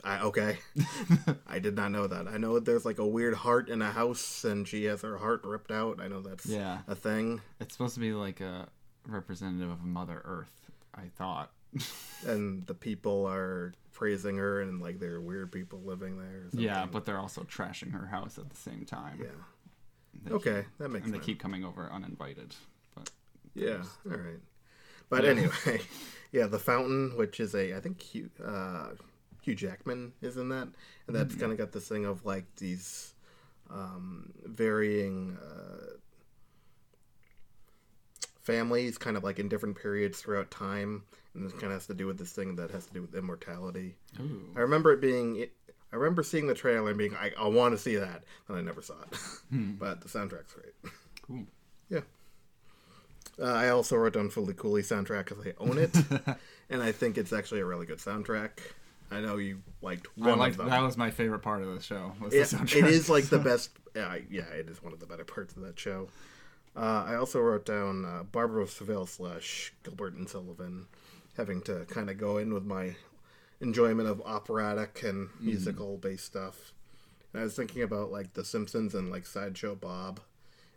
I, 0.05 0.20
okay. 0.20 0.59
I 1.46 1.59
did 1.59 1.76
not 1.76 1.90
know 1.92 2.07
that. 2.07 2.26
I 2.28 2.36
know 2.38 2.59
there's 2.59 2.84
like 2.84 2.98
a 2.98 3.07
weird 3.07 3.34
heart 3.34 3.68
in 3.68 3.82
a 3.82 3.90
house 3.90 4.44
and 4.44 4.66
she 4.66 4.84
has 4.84 5.03
her 5.03 5.18
heart 5.18 5.42
ripped 5.44 5.70
out. 5.70 6.01
I 6.01 6.09
know 6.09 6.20
that's 6.22 6.46
Yeah. 6.46 6.78
a 6.88 6.94
thing. 6.94 7.40
It's 7.61 7.74
supposed 7.74 7.94
to 7.94 8.01
be 8.01 8.12
like 8.12 8.40
a 8.40 8.68
representative 9.07 9.70
of 9.70 9.82
Mother 9.84 10.20
Earth, 10.24 10.70
I 10.94 11.09
thought. 11.16 11.51
And 12.26 12.66
the 12.66 12.74
people 12.74 13.24
are 13.26 13.72
praising 13.92 14.36
her 14.36 14.61
and 14.61 14.82
like 14.82 14.98
there 15.01 15.14
are 15.14 15.20
weird 15.20 15.51
people 15.51 15.80
living 15.84 16.18
there. 16.18 16.48
yeah, 16.53 16.84
but 16.84 17.07
they're 17.07 17.18
also 17.18 17.42
trashing 17.44 17.92
her 17.92 18.07
house 18.07 18.36
at 18.38 18.51
the 18.51 18.57
same 18.57 18.84
time. 18.84 19.18
Yeah. 19.22 19.28
They 20.24 20.34
Okay, 20.34 20.64
that 20.78 20.90
makes 20.90 21.07
And 21.07 21.14
they 21.14 21.18
keep 21.18 21.38
coming 21.40 21.64
over 21.64 21.88
uninvited. 21.90 22.55
But 22.94 23.11
Yeah. 23.55 23.82
All 24.11 24.16
right. 24.18 24.40
But 25.09 25.24
Yeah. 25.24 25.30
anyway, 25.30 25.80
yeah, 26.32 26.46
the 26.46 26.59
fountain, 26.59 27.16
which 27.16 27.40
is 27.40 27.55
a, 27.55 27.74
I 27.74 27.80
think 27.80 28.05
uh, 28.44 28.88
Hugh 29.43 29.55
Jackman 29.55 30.12
is 30.22 30.36
in 30.36 30.49
that, 30.51 30.68
and 31.07 31.16
that's 31.16 31.32
Mm-hmm. 31.32 31.41
kind 31.41 31.53
of 31.53 31.59
got 31.59 31.72
this 31.72 31.88
thing 31.88 32.05
of 32.05 32.24
like 32.26 32.45
these 32.57 33.14
um, 33.70 34.32
varying 34.45 35.36
uh, 35.43 35.95
families, 38.43 38.99
kind 38.99 39.16
of 39.16 39.24
like 39.24 39.38
in 39.38 39.49
different 39.49 39.80
periods 39.80 40.20
throughout 40.20 40.51
time, 40.51 41.03
and 41.34 41.45
this 41.45 41.53
kind 41.53 41.66
of 41.66 41.72
has 41.72 41.86
to 41.86 41.95
do 41.95 42.07
with 42.07 42.18
this 42.18 42.32
thing 42.32 42.57
that 42.57 42.70
has 42.70 42.86
to 42.86 42.93
do 42.93 43.03
with 43.03 43.14
immortality. 43.14 43.97
ooh. 44.20 44.43
I 44.57 44.61
remember 44.61 44.93
it 44.93 45.01
being. 45.01 45.47
I 45.93 45.97
remember 45.97 46.22
seeing 46.22 46.47
the 46.47 46.55
trailer 46.55 46.88
and 46.91 46.99
being, 46.99 47.16
I, 47.16 47.32
I 47.36 47.49
want 47.49 47.74
to 47.74 47.78
see 47.78 47.97
that, 47.97 48.22
and 48.47 48.57
I 48.57 48.61
never 48.61 48.80
saw 48.80 48.95
it. 49.11 49.18
but 49.78 50.01
the 50.01 50.09
soundtrack's 50.09 50.53
great. 50.53 50.72
Cool. 51.22 51.45
Yeah. 51.88 52.01
Uh, 53.36 53.47
I 53.47 53.70
also 53.70 53.97
wrote 53.97 54.12
down 54.12 54.30
Fooly 54.30 54.55
Cooly 54.57 54.82
soundtrack 54.82 55.26
because 55.28 55.45
I 55.45 55.53
own 55.59 55.78
it, 55.78 55.97
and 56.70 56.80
I 56.82 56.93
think 56.93 57.18
it's 57.18 57.32
actually 57.32 57.61
a 57.61 57.64
really 57.64 57.86
good 57.86 57.99
soundtrack. 57.99 58.51
I 59.11 59.20
know 59.20 59.38
you 59.38 59.62
liked 59.82 60.06
one 60.16 60.38
liked 60.38 60.52
of 60.52 60.58
them. 60.58 60.68
that 60.70 60.82
was 60.82 60.96
my 60.96 61.11
favorite 61.11 61.40
part 61.40 61.62
of 61.62 61.74
the 61.74 61.82
show. 61.82 62.12
Yeah, 62.30 62.44
the 62.44 62.78
it 62.78 62.84
is 62.84 63.08
like 63.11 63.24
the 63.24 63.38
best. 63.50 63.70
Yeah, 63.94 64.16
yeah, 64.30 64.48
it 64.52 64.68
is 64.68 64.82
one 64.82 64.92
of 64.92 65.00
the 65.00 65.06
better 65.06 65.24
parts 65.24 65.56
of 65.56 65.62
that 65.62 65.78
show. 65.78 66.08
Uh, 66.76 67.04
I 67.08 67.16
also 67.16 67.40
wrote 67.40 67.66
down 67.66 68.04
uh, 68.04 68.22
Barber 68.22 68.61
of 68.61 68.70
Seville 68.70 69.06
slash 69.06 69.72
Gilbert 69.82 70.14
and 70.14 70.28
Sullivan, 70.28 70.86
having 71.36 71.61
to 71.62 71.84
kind 71.86 72.08
of 72.08 72.18
go 72.18 72.38
in 72.38 72.54
with 72.54 72.64
my 72.64 72.94
enjoyment 73.61 74.08
of 74.08 74.22
operatic 74.24 75.02
and 75.02 75.28
musical 75.40 75.96
based 75.96 76.24
stuff. 76.26 76.72
And 77.32 77.40
I 77.40 77.44
was 77.44 77.54
thinking 77.54 77.82
about 77.82 78.12
like 78.12 78.34
The 78.34 78.44
Simpsons 78.44 78.94
and 78.94 79.11
like 79.11 79.26
Sideshow 79.26 79.74
Bob, 79.74 80.20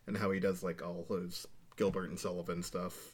and 0.07 0.17
how 0.17 0.31
he 0.31 0.39
does 0.39 0.63
like 0.63 0.81
all 0.81 1.05
his 1.09 1.47
Gilbert 1.77 2.09
and 2.09 2.19
Sullivan 2.19 2.63
stuff. 2.63 3.13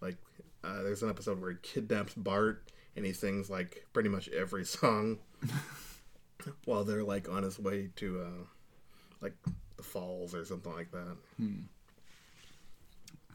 Like, 0.00 0.16
uh, 0.64 0.82
there's 0.82 1.02
an 1.02 1.10
episode 1.10 1.40
where 1.40 1.50
he 1.50 1.56
kidnaps 1.62 2.14
Bart 2.14 2.62
and 2.96 3.04
he 3.06 3.12
sings 3.12 3.48
like 3.50 3.86
pretty 3.92 4.08
much 4.08 4.28
every 4.28 4.64
song 4.64 5.18
while 6.64 6.84
they're 6.84 7.04
like 7.04 7.28
on 7.28 7.42
his 7.42 7.58
way 7.58 7.90
to 7.96 8.20
uh 8.20 8.44
like 9.20 9.34
the 9.76 9.82
falls 9.82 10.34
or 10.34 10.44
something 10.44 10.72
like 10.74 10.90
that. 10.92 11.16
I've 11.40 11.48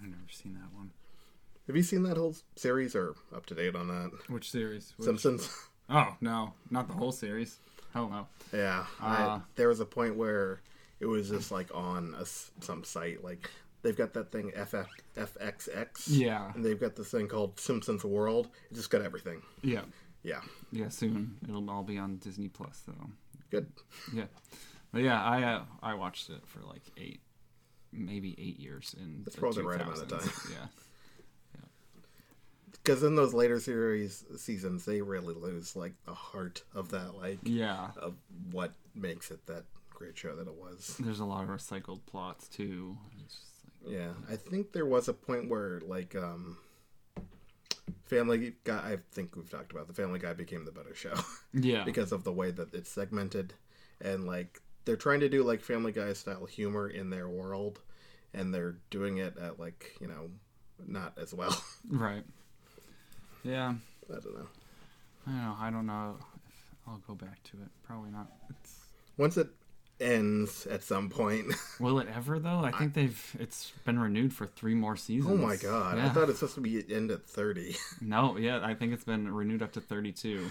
never 0.10 0.32
seen 0.32 0.54
that 0.56 0.74
one. 0.76 0.92
Have 1.68 1.76
you 1.76 1.84
seen 1.84 2.04
that 2.04 2.18
whole 2.18 2.36
series 2.56 2.96
or 2.96 3.16
up 3.36 3.46
to 3.48 3.56
date 3.56 3.76
on 3.76 3.88
that? 3.88 4.12
Which 4.30 4.52
series? 4.52 4.94
Which- 4.98 5.06
Simpsons. 5.06 5.50
Oh 5.90 6.16
no, 6.22 6.54
not 6.72 6.88
the 6.88 6.94
whole 6.96 7.12
series. 7.12 7.60
Hell 7.94 8.10
no. 8.10 8.28
yeah, 8.58 8.86
Ah. 9.00 9.38
I, 9.38 9.42
there 9.56 9.70
was 9.70 9.80
a 9.80 9.86
point 9.86 10.16
where 10.16 10.60
it 11.00 11.06
was 11.06 11.30
just 11.30 11.52
like 11.52 11.70
on 11.74 12.16
a 12.20 12.26
some 12.26 12.84
site 12.84 13.24
like 13.24 13.50
they've 13.86 13.96
got 13.96 14.14
that 14.14 14.32
thing 14.32 14.52
FF, 14.52 14.88
FXX. 15.16 16.08
Yeah. 16.08 16.52
and 16.56 16.66
they've 16.66 16.80
got 16.80 16.96
this 16.96 17.10
thing 17.12 17.28
called 17.28 17.60
Simpsons 17.60 18.04
World. 18.04 18.50
It 18.72 18.74
just 18.76 18.90
got 18.90 19.02
everything. 19.02 19.42
Yeah. 19.62 19.82
Yeah, 20.24 20.42
Yeah. 20.72 20.90
Soon 20.90 21.38
it'll 21.48 21.70
all 21.70 21.84
be 21.84 21.98
on 22.00 22.18
Disney 22.18 22.48
Plus 22.50 22.82
though. 22.88 23.10
good. 23.52 23.68
Yeah. 24.12 24.26
But 24.92 25.04
yeah, 25.04 25.24
I 25.24 25.44
uh, 25.44 25.64
I 25.84 25.94
watched 25.94 26.30
it 26.30 26.42
for 26.48 26.62
like 26.62 26.82
eight, 26.98 27.20
maybe 27.94 28.34
eight 28.40 28.60
years 28.60 28.96
in 29.00 29.22
That's 29.24 29.36
the 29.36 29.40
probably 29.42 29.62
the 29.62 29.68
right 29.70 29.82
amount 29.82 30.02
of 30.02 30.08
time. 30.10 30.30
Yeah. 30.52 30.66
Because 32.72 33.04
in 33.04 33.16
those 33.16 33.34
later 33.34 33.60
series 33.60 34.24
seasons, 34.38 34.86
they 34.86 35.02
really 35.02 35.34
lose 35.34 35.76
like 35.76 35.94
the 36.06 36.14
heart 36.14 36.64
of 36.74 36.90
that, 36.92 37.16
like 37.16 37.40
Yeah. 37.44 37.90
of 37.98 38.16
what 38.52 38.74
makes 38.94 39.32
it 39.32 39.46
that 39.48 39.64
great 39.94 40.18
show 40.18 40.36
that 40.36 40.48
it 40.48 40.54
was. 40.56 40.96
There's 41.00 41.20
a 41.20 41.26
lot 41.26 41.44
of 41.44 41.50
recycled 41.50 42.02
plots 42.06 42.48
too. 42.48 42.98
It's 43.24 43.38
Yeah, 43.86 44.12
I 44.30 44.36
think 44.36 44.72
there 44.72 44.86
was 44.86 45.08
a 45.08 45.14
point 45.14 45.50
where 45.50 45.82
like 45.86 46.16
um 46.16 46.58
Family 48.06 48.54
Guy 48.64 48.78
I 48.94 48.98
think 49.12 49.36
we've 49.36 49.50
talked 49.50 49.72
about 49.72 49.88
the 49.88 49.94
Family 49.94 50.20
Guy 50.20 50.34
became 50.34 50.66
the 50.66 50.72
better 50.72 50.96
show 50.96 51.14
yeah. 51.54 51.84
because 51.84 52.12
of 52.12 52.24
the 52.24 52.32
way 52.32 52.52
that 52.52 52.74
it's 52.74 52.90
segmented 52.90 53.54
and 54.02 54.26
like 54.26 54.62
they're 54.86 54.96
trying 54.96 55.20
to 55.22 55.30
do 55.30 55.44
like 55.44 55.62
Family 55.62 55.92
Guy 55.92 56.14
style 56.14 56.46
humor 56.46 56.88
in 56.88 57.10
their 57.10 57.28
world 57.28 57.82
and 58.34 58.54
they're 58.54 58.76
doing 58.90 59.18
it 59.18 59.38
at 59.38 59.60
like, 59.60 59.96
you 60.00 60.08
know, 60.08 60.30
not 60.86 61.14
as 61.22 61.34
well. 61.34 61.56
Right. 61.90 62.24
Yeah. 63.44 63.76
I 64.10 64.14
don't 64.14 64.34
know. 64.34 64.48
I 65.28 65.32
don't 65.32 65.38
know. 65.42 65.56
I 65.60 65.72
don't 65.72 65.86
know 65.86 66.16
if 66.20 66.66
I'll 66.88 67.04
go 67.08 67.14
back 67.14 67.44
to 67.44 67.58
it. 67.58 67.70
Probably 67.84 68.10
not. 68.10 68.32
It's 68.50 68.88
Once 69.18 69.38
it 69.38 69.48
ends 70.00 70.66
at 70.68 70.84
some 70.84 71.10
point. 71.10 71.54
Will 71.80 72.00
it 72.00 72.08
ever 72.14 72.40
though? 72.40 72.60
I 72.60 72.72
think 72.72 72.94
they've 72.94 73.36
it's 73.40 73.72
been 73.86 74.00
renewed 74.00 74.34
for 74.34 74.46
three 74.46 74.76
more 74.76 74.96
seasons. 74.96 75.34
oh 75.34 75.38
my 75.38 75.56
god! 75.56 75.98
I 75.98 76.10
thought 76.10 76.30
it's 76.30 76.40
supposed 76.40 76.56
to 76.56 76.62
be 76.62 76.84
end 76.94 77.12
at 77.12 77.26
thirty. 77.26 77.76
No, 78.02 78.38
yeah, 78.38 78.60
I 78.64 78.74
think 78.74 78.94
it's 78.94 79.04
been 79.04 79.34
renewed 79.34 79.62
up 79.62 79.72
to 79.74 79.82
thirty-two. 79.82 80.46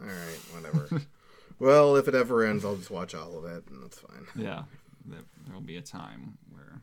All 0.00 0.06
right, 0.06 0.38
whatever. 0.54 1.02
well, 1.58 1.96
if 1.96 2.08
it 2.08 2.14
ever 2.14 2.44
ends, 2.44 2.64
I'll 2.64 2.76
just 2.76 2.90
watch 2.90 3.14
all 3.14 3.38
of 3.38 3.44
it, 3.44 3.64
and 3.68 3.82
that's 3.82 3.98
fine. 3.98 4.26
Yeah, 4.36 4.64
there 5.06 5.20
will 5.52 5.60
be 5.60 5.76
a 5.76 5.82
time 5.82 6.38
where. 6.50 6.82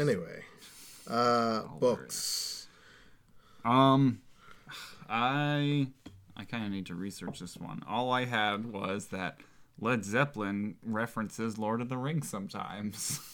Anyway, 0.00 0.44
uh, 1.08 1.62
books. 1.78 2.68
Um, 3.64 4.20
I 5.08 5.88
I 6.36 6.44
kind 6.44 6.64
of 6.64 6.70
need 6.70 6.86
to 6.86 6.94
research 6.94 7.40
this 7.40 7.56
one. 7.56 7.82
All 7.88 8.12
I 8.12 8.24
had 8.24 8.72
was 8.72 9.06
that 9.06 9.38
Led 9.80 10.04
Zeppelin 10.04 10.76
references 10.82 11.58
Lord 11.58 11.80
of 11.80 11.88
the 11.88 11.96
Rings 11.98 12.28
sometimes. 12.28 13.20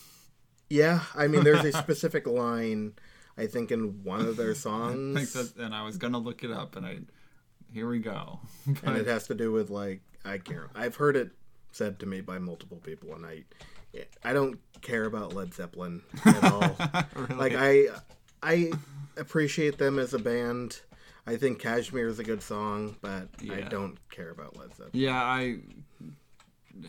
Yeah, 0.71 1.01
I 1.15 1.29
mean, 1.29 1.45
there's 1.45 1.63
a 1.65 1.73
specific 1.79 2.27
line. 2.27 2.95
I 3.37 3.47
think 3.47 3.71
in 3.71 4.03
one 4.03 4.23
of 4.23 4.37
their 4.37 4.51
I 4.51 4.55
think 4.55 4.57
songs, 4.57 5.33
that, 5.35 5.57
and 5.63 5.75
I 5.75 5.85
was 5.85 5.99
gonna 5.99 6.19
look 6.19 6.43
it 6.43 6.51
up, 6.51 6.75
and 6.75 6.87
I 6.87 6.99
here 7.73 7.89
we 7.89 7.99
go. 7.99 8.41
and 8.83 8.97
it 8.97 9.07
has 9.07 9.27
to 9.27 9.35
do 9.35 9.53
with 9.53 9.69
like 9.69 10.01
I 10.25 10.39
can't. 10.39 10.71
I've 10.75 10.97
heard 10.97 11.17
it 11.17 11.33
said 11.71 11.99
to 12.01 12.07
me 12.07 12.23
by 12.23 12.39
multiple 12.39 12.79
people, 12.79 13.15
and 13.15 13.27
I, 13.27 13.45
I 14.25 14.33
don't 14.33 14.59
care 14.81 15.05
about 15.05 15.35
Led 15.35 15.53
Zeppelin 15.53 16.01
at 16.25 16.45
all. 16.45 16.77
Really? 17.15 17.35
Like 17.35 17.53
I, 17.55 17.87
I 18.43 18.73
appreciate 19.19 19.77
them 19.79 19.99
as 19.99 20.15
a 20.15 20.19
band. 20.19 20.81
I 21.27 21.37
think 21.37 21.59
Kashmir 21.59 22.09
is 22.09 22.19
a 22.19 22.25
good 22.25 22.43
song, 22.43 22.97
but 23.03 23.29
I 23.51 23.61
don't 23.61 23.99
care 24.11 24.31
about 24.31 24.57
Led 24.57 24.71
Zeppelin. 24.71 24.91
Yeah, 24.95 25.23
I 25.23 25.59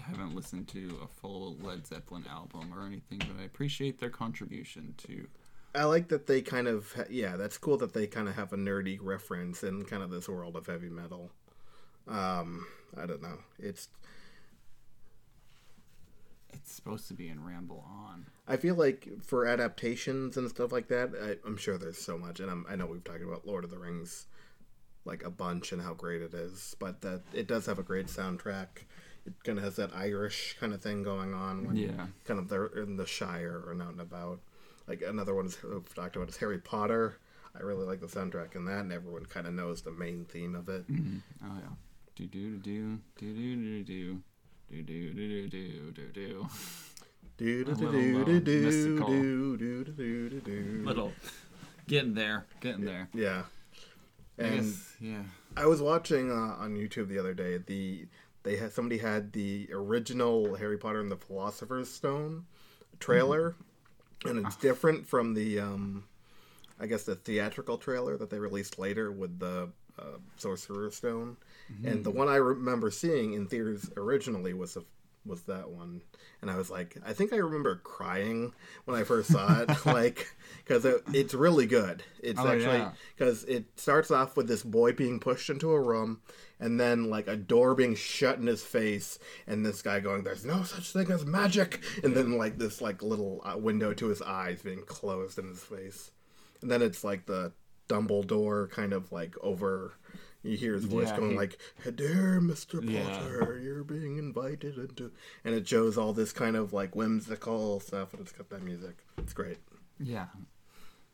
haven't 0.10 0.36
listened 0.36 0.68
to 0.70 1.00
a 1.04 1.08
full 1.08 1.58
Led 1.62 1.86
Zeppelin 1.88 2.26
album 2.30 2.74
or 2.74 2.86
anything, 2.86 3.20
but 3.20 3.42
I 3.42 3.46
appreciate 3.46 4.00
their 4.00 4.10
contribution 4.10 4.96
to. 5.08 5.28
I 5.74 5.84
like 5.84 6.08
that 6.08 6.28
they 6.28 6.42
kind 6.42 6.68
of 6.68 6.94
ha- 6.94 7.04
yeah, 7.10 7.36
that's 7.36 7.58
cool 7.58 7.78
that 7.78 7.94
they 7.94 8.08
kind 8.08 8.30
of 8.30 8.36
have 8.36 8.54
a 8.54 8.58
nerdy 8.58 8.98
reference 9.02 9.64
in 9.64 9.84
kind 9.86 10.02
of 10.04 10.10
this 10.10 10.30
world 10.30 10.56
of 10.56 10.68
heavy 10.68 10.90
metal. 10.90 11.32
Um, 12.08 12.66
I 12.98 13.06
don't 13.06 13.22
know. 13.22 13.40
It's 13.60 13.90
It's 16.54 16.72
supposed 16.72 17.08
to 17.10 17.14
be 17.14 17.28
in 17.28 17.44
Ramble 17.44 17.84
On. 17.88 18.28
I 18.48 18.58
feel 18.58 18.76
like 18.76 19.08
for 19.22 19.46
adaptations 19.46 20.38
and 20.38 20.50
stuff 20.50 20.72
like 20.72 20.88
that, 20.88 21.12
I, 21.22 21.48
I'm 21.48 21.58
sure 21.58 21.78
there's 21.78 21.98
so 21.98 22.18
much, 22.18 22.40
and 22.40 22.50
I'm, 22.50 22.66
I 22.70 22.76
know 22.76 22.86
we've 22.86 23.04
talked 23.04 23.24
about 23.24 23.46
Lord 23.46 23.64
of 23.66 23.70
the 23.72 23.78
Rings 23.80 24.28
like 25.04 25.24
a 25.24 25.30
bunch 25.30 25.72
and 25.72 25.82
how 25.82 25.94
great 25.94 26.22
it 26.22 26.34
is, 26.34 26.76
but 26.80 27.02
that 27.02 27.22
it 27.34 27.48
does 27.48 27.66
have 27.66 27.80
a 27.80 27.84
great 27.84 28.08
soundtrack. 28.08 28.86
It 29.26 29.34
kind 29.44 29.58
of 29.58 29.64
has 29.64 29.76
that 29.78 29.92
Irish 29.96 30.56
kind 30.60 30.74
of 30.74 30.82
thing 30.82 31.02
going 31.04 31.34
on 31.34 31.66
when 31.66 31.76
Yeah. 31.76 32.08
kind 32.26 32.40
of 32.40 32.48
they're 32.48 32.68
in 32.68 32.96
the 32.98 33.06
Shire 33.08 33.62
or 33.66 33.74
out 33.82 33.92
and 33.92 34.02
about. 34.02 34.40
Like 34.88 35.02
another 35.02 35.34
one 35.34 35.48
is- 35.48 35.62
we've 35.64 35.94
talked 35.96 36.16
about 36.16 36.30
is 36.30 36.38
Harry 36.38 36.60
Potter. 36.60 37.18
I 37.56 37.62
really 37.64 37.86
like 37.86 38.02
the 38.02 38.08
soundtrack 38.08 38.56
in 38.56 38.66
that, 38.66 38.82
and 38.82 38.92
everyone 38.92 39.26
kind 39.26 39.48
of 39.48 39.54
knows 39.54 39.82
the 39.82 39.92
main 39.92 40.26
theme 40.26 40.56
of 40.56 40.68
it. 40.70 40.86
Oh 40.90 41.58
yeah. 41.60 41.76
Do 42.16 42.28
do 42.28 42.58
do 42.58 43.00
do 43.18 43.34
do 43.34 43.56
do 43.56 43.84
do 43.84 44.24
do 44.70 44.84
do 44.84 44.84
do 44.84 45.14
do 45.14 45.48
do 45.50 45.92
do 45.92 46.12
do. 46.12 46.48
Do 47.38 47.66
do 47.66 47.76
do 47.76 48.22
uh, 48.22 48.26
do 48.26 48.40
do 48.40 48.40
do 48.40 49.00
do 49.08 49.58
do 49.58 49.84
do 49.86 50.30
do 50.30 50.40
do. 50.42 50.84
Little 50.86 51.14
getting 51.88 52.14
there, 52.14 52.46
getting 52.62 52.86
there. 52.86 53.10
Yeah. 53.14 53.44
I 54.38 54.44
And 54.44 54.66
guess, 54.66 54.96
yeah. 55.00 55.24
I 55.58 55.66
was 55.66 55.82
watching 55.82 56.30
uh, 56.32 56.36
on 56.60 56.76
YouTube 56.76 57.08
the 57.08 57.20
other 57.20 57.34
day. 57.34 57.58
The 57.58 58.08
they 58.46 58.56
had 58.56 58.72
somebody 58.72 59.00
had 59.00 59.34
the 59.34 59.68
original 59.74 60.56
Harry 60.56 60.78
Potter 60.78 61.02
and 61.02 61.12
the 61.12 61.18
Philosopher's 61.18 61.92
Stone 61.92 62.46
trailer, 63.00 63.56
and 64.24 64.46
it's 64.46 64.56
different 64.56 65.06
from 65.06 65.34
the 65.34 65.60
um, 65.60 66.06
I 66.80 66.86
guess 66.86 67.04
the 67.04 67.16
theatrical 67.16 67.78
trailer 67.78 68.16
that 68.18 68.30
they 68.30 68.40
released 68.40 68.80
later 68.80 69.12
with 69.12 69.40
the 69.40 69.70
uh, 70.00 70.18
Sorcerer's 70.38 70.96
Stone. 70.96 71.38
And 71.84 72.04
the 72.04 72.12
one 72.12 72.30
I 72.30 72.36
remember 72.36 72.92
seeing 72.92 73.34
in 73.34 73.48
theaters 73.48 73.90
originally 73.98 74.54
was 74.54 74.78
a, 74.78 74.84
was 75.26 75.42
that 75.44 75.70
one, 75.70 76.02
and 76.42 76.52
I 76.52 76.56
was 76.58 76.70
like, 76.70 76.98
I 77.06 77.14
think 77.14 77.34
I 77.34 77.38
remember 77.38 77.78
crying 77.84 78.54
when 78.86 78.98
I 79.00 79.04
first 79.04 79.32
saw 79.32 79.62
it, 79.62 79.70
like 79.86 80.28
because 80.64 80.86
it, 80.86 81.02
it's 81.14 81.34
really 81.34 81.66
good. 81.66 82.04
It's 82.22 82.40
Oh, 82.40 82.48
actually 82.48 82.78
yeah. 82.78 82.92
because 83.18 83.44
it 83.46 83.66
starts 83.80 84.12
off 84.12 84.38
with 84.38 84.48
this 84.48 84.64
boy 84.64 84.92
being 84.94 85.20
pushed 85.20 85.50
into 85.50 85.72
a 85.72 85.82
room 85.82 86.22
and 86.60 86.80
then 86.80 87.10
like 87.10 87.28
a 87.28 87.36
door 87.36 87.76
being 87.76 87.96
shut 87.96 88.38
in 88.40 88.48
his 88.48 88.64
face 88.64 89.20
and 89.46 89.66
this 89.66 89.82
guy 89.82 90.00
going 90.00 90.24
there's 90.24 90.46
no 90.46 90.64
such 90.64 90.92
thing 90.94 91.12
as 91.12 91.26
magic 91.26 91.84
and 92.04 92.16
then 92.16 92.38
like 92.38 92.58
this 92.58 92.80
like 92.82 93.04
little 93.04 93.42
uh, 93.46 93.58
window 93.58 93.94
to 93.94 94.08
his 94.08 94.22
eyes 94.22 94.62
being 94.62 94.82
closed 94.86 95.38
in 95.38 95.48
his 95.50 95.62
face 95.62 96.12
and 96.62 96.72
then 96.72 96.82
it's 96.82 97.04
like 97.04 97.26
the 97.26 97.52
dumbledore 97.90 98.70
kind 98.72 98.94
of 98.94 99.12
like 99.12 99.36
over 99.42 99.94
you 100.46 100.56
hear 100.58 100.74
his 100.74 100.86
voice 100.86 101.08
Yeah, 101.10 101.18
going 101.18 101.32
he- 101.32 101.38
like 101.38 101.58
dear 101.96 102.40
mr 102.42 102.88
Yeah. 102.90 103.04
potter 103.20 103.60
you're 103.62 103.84
being 103.84 104.18
invited 104.18 104.78
into 104.78 105.12
and 105.44 105.56
it 105.56 105.68
shows 105.68 105.98
all 105.98 106.14
this 106.14 106.32
kind 106.32 106.56
of 106.56 106.72
like 106.74 106.96
whimsical 106.96 107.80
stuff 107.80 108.14
and 108.14 108.22
it's 108.22 108.32
got 108.32 108.50
that 108.50 108.62
music 108.64 108.98
it's 109.18 109.34
great 109.34 109.58
Yeah. 110.00 110.28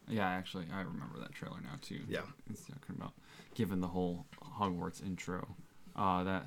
Yeah, 0.07 0.27
actually, 0.27 0.65
I 0.73 0.82
remember 0.82 1.19
that 1.19 1.32
trailer 1.34 1.61
now 1.61 1.75
too. 1.82 2.01
Yeah. 2.09 2.21
It's 2.49 2.65
talking 2.65 2.95
about 2.97 3.13
given 3.53 3.79
the 3.79 3.88
whole 3.88 4.25
Hogwarts 4.59 5.01
intro. 5.05 5.55
Uh, 5.95 6.23
that 6.23 6.45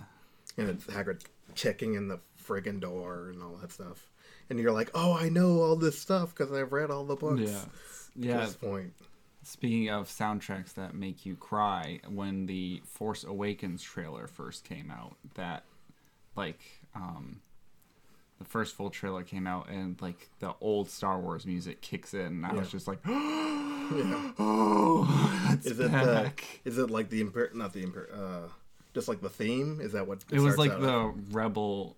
and 0.59 0.69
it's 0.69 0.85
Hagrid 0.87 1.23
checking 1.55 1.95
in 1.95 2.09
the 2.09 2.19
friggin' 2.47 2.81
door 2.81 3.31
and 3.31 3.43
all 3.43 3.57
that 3.63 3.73
stuff. 3.73 4.11
And 4.51 4.59
you're 4.59 4.73
like, 4.73 4.91
oh, 4.95 5.15
I 5.17 5.31
know 5.31 5.61
all 5.63 5.77
this 5.77 5.99
stuff 5.99 6.35
because 6.35 6.53
I've 6.53 6.73
read 6.73 6.91
all 6.91 7.05
the 7.05 7.17
books. 7.17 7.41
yeah, 7.41 7.59
At 7.61 8.39
yeah. 8.41 8.45
this 8.45 8.57
point, 8.57 8.93
Speaking 9.45 9.91
of 9.91 10.09
soundtracks 10.09 10.75
that 10.75 10.95
make 10.95 11.27
you 11.27 11.37
cry, 11.37 12.01
when 12.09 12.47
the 12.47 12.83
Force 12.87 13.25
Awakens 13.25 13.83
trailer 13.83 14.27
first 14.27 14.65
came 14.65 14.91
out, 14.91 15.17
that 15.35 15.65
like 16.37 16.61
um 16.95 17.41
the 18.39 18.45
first 18.45 18.75
full 18.75 18.91
trailer 18.91 19.23
came 19.23 19.47
out 19.47 19.69
and 19.69 20.01
like 20.03 20.29
the 20.41 20.55
old 20.61 20.91
Star 20.91 21.19
Wars 21.21 21.47
music 21.47 21.81
kicks 21.81 22.15
in 22.15 22.21
and 22.27 22.47
I 22.47 22.53
was 22.53 22.71
just 22.71 22.89
like 22.89 22.99
yeah. 23.07 24.33
Oh 24.39 25.51
it's 25.53 25.67
Is 25.67 25.79
it 25.79 25.83
the? 25.85 25.89
back. 25.89 26.61
Is 26.65 26.79
it 26.79 26.91
like 26.91 27.11
the 27.11 27.23
imper? 27.23 27.55
Not 27.55 27.73
the 27.73 27.85
imper. 27.85 28.07
Uh, 28.13 28.49
just 28.95 29.09
like 29.09 29.21
the 29.21 29.29
theme. 29.29 29.81
Is 29.81 29.93
that 29.93 30.07
what 30.07 30.25
It 30.31 30.41
was 30.41 30.55
starts 30.55 30.59
like 30.59 30.73
out 30.73 30.81
the 30.81 31.15
rebel 31.33 31.97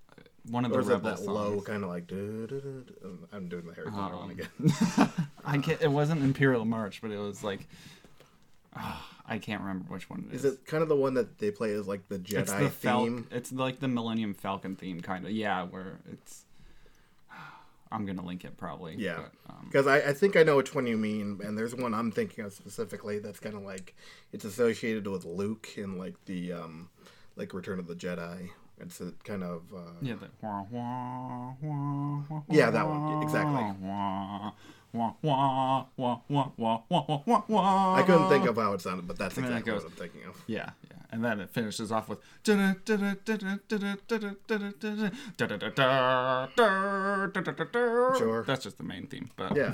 one 0.50 0.64
of 0.64 0.72
Or 0.72 0.76
the 0.76 0.80
is 0.80 0.86
rebel 0.88 1.10
that 1.10 1.16
songs. 1.18 1.28
low 1.28 1.60
kind 1.60 1.82
of 1.82 1.88
like? 1.90 2.06
du- 2.06 2.46
du- 2.46 2.60
du- 2.60 2.84
du- 3.00 3.28
I'm 3.32 3.48
doing 3.48 3.66
the 3.66 3.74
Harry 3.74 3.90
Potter 3.90 4.16
one 4.16 4.24
Um, 4.24 4.30
again. 4.30 4.48
I 5.44 5.58
can't, 5.58 5.80
it 5.82 5.90
wasn't 5.90 6.22
Imperial 6.22 6.64
March, 6.64 7.00
but 7.02 7.10
it 7.10 7.18
was 7.18 7.42
like 7.44 7.66
ah, 8.76 9.10
I 9.28 9.38
can't 9.38 9.60
remember 9.60 9.86
which 9.92 10.08
one 10.08 10.28
it 10.30 10.34
is. 10.36 10.44
Is 10.44 10.54
it 10.54 10.66
kind 10.66 10.82
of 10.82 10.88
the 10.88 10.96
one 10.96 11.14
that 11.14 11.38
they 11.38 11.50
play 11.50 11.72
as 11.72 11.88
like 11.88 12.08
the 12.08 12.18
Jedi 12.18 12.40
it's 12.40 12.52
the 12.52 12.70
Fal- 12.70 13.04
theme? 13.04 13.26
It's 13.30 13.50
like 13.52 13.80
the 13.80 13.88
Millennium 13.88 14.34
Falcon 14.34 14.76
theme, 14.76 15.00
kind 15.00 15.24
of. 15.24 15.32
Yeah, 15.32 15.64
where 15.64 15.98
it's. 16.12 16.44
I'm 17.92 18.04
gonna 18.06 18.24
link 18.24 18.44
it 18.44 18.56
probably. 18.56 18.96
Yeah. 18.98 19.16
but, 19.46 19.52
um, 19.54 19.64
Because 19.66 19.86
I, 19.86 19.98
I 19.98 20.12
think 20.12 20.36
I 20.36 20.42
know 20.42 20.56
which 20.56 20.74
one 20.74 20.86
you 20.86 20.96
mean, 20.96 21.40
and 21.44 21.56
there's 21.56 21.74
one 21.74 21.94
I'm 21.94 22.10
thinking 22.12 22.44
of 22.44 22.52
specifically 22.52 23.18
that's 23.20 23.38
kind 23.40 23.54
of 23.54 23.62
like 23.62 23.94
it's 24.32 24.44
associated 24.44 25.06
with 25.06 25.24
Luke 25.24 25.70
in 25.76 25.96
like 25.98 26.14
the 26.26 26.52
um 26.52 26.88
like 27.36 27.54
Return 27.54 27.78
of 27.78 27.86
the 27.86 27.94
Jedi. 27.94 28.50
It's 28.78 29.00
a 29.00 29.12
kind 29.24 29.42
of 29.42 29.62
uh, 29.74 29.78
yeah, 30.02 30.16
the, 30.16 30.28
wah, 30.42 30.64
wah, 30.70 31.54
wah, 31.62 32.42
yeah, 32.50 32.70
that 32.70 32.86
one 32.86 33.22
exactly. 33.22 33.62
I 37.98 38.02
couldn't 38.06 38.28
think 38.28 38.46
of 38.46 38.56
how 38.56 38.74
it 38.74 38.82
sounded, 38.82 39.08
but 39.08 39.18
that's 39.18 39.38
exactly 39.38 39.72
goes, 39.72 39.82
what 39.82 39.92
I'm 39.92 39.98
thinking 39.98 40.24
of. 40.28 40.42
Yeah, 40.46 40.70
yeah, 40.90 40.96
and 41.10 41.24
then 41.24 41.40
it 41.40 41.50
finishes 41.50 41.90
off 41.90 42.08
with 42.08 42.18
sure. 48.18 48.44
That's 48.46 48.64
just 48.64 48.76
the 48.76 48.84
main 48.84 49.06
theme, 49.06 49.30
but 49.36 49.56
yeah. 49.56 49.72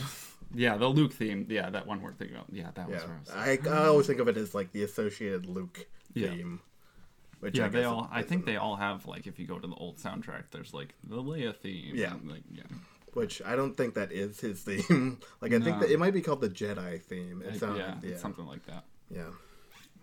Yeah, 0.54 0.76
the 0.76 0.86
Luke 0.86 1.14
theme. 1.14 1.46
Yeah, 1.48 1.70
that 1.70 1.86
one 1.86 2.02
we're 2.02 2.12
thinking 2.12 2.36
about. 2.36 2.48
Yeah, 2.52 2.70
that 2.74 2.86
was. 2.88 3.02
Yeah. 3.02 3.34
I, 3.34 3.58
I 3.68 3.86
always 3.86 4.06
think 4.06 4.20
of 4.20 4.28
it 4.28 4.36
as 4.36 4.54
like 4.54 4.70
the 4.72 4.82
associated 4.82 5.46
Luke 5.46 5.86
theme. 6.14 6.60
Yeah. 6.62 6.71
Which 7.42 7.58
Yeah, 7.58 7.66
I 7.66 7.68
they 7.70 7.82
all. 7.82 8.08
I 8.12 8.22
think 8.22 8.46
they 8.46 8.56
all 8.56 8.76
have 8.76 9.04
like 9.06 9.26
if 9.26 9.40
you 9.40 9.48
go 9.48 9.58
to 9.58 9.66
the 9.66 9.74
old 9.74 9.96
soundtrack, 9.98 10.44
there's 10.52 10.72
like 10.72 10.94
the 11.02 11.16
Leia 11.20 11.52
theme. 11.54 11.90
Yeah. 11.96 12.14
like 12.24 12.44
yeah, 12.52 12.62
Which 13.14 13.42
I 13.44 13.56
don't 13.56 13.76
think 13.76 13.94
that 13.94 14.12
is 14.12 14.38
his 14.38 14.60
theme. 14.66 15.18
like 15.40 15.52
I 15.52 15.58
think 15.58 15.80
that 15.80 15.90
it 15.90 15.98
might 15.98 16.14
be 16.14 16.20
called 16.22 16.40
the 16.40 16.48
Jedi 16.48 17.02
theme. 17.02 17.42
It 17.44 17.58
sounds, 17.58 17.78
yeah, 17.80 17.96
yeah, 18.00 18.10
it's 18.10 18.22
something 18.22 18.46
like 18.46 18.64
that. 18.66 18.84
yeah. 19.10 19.24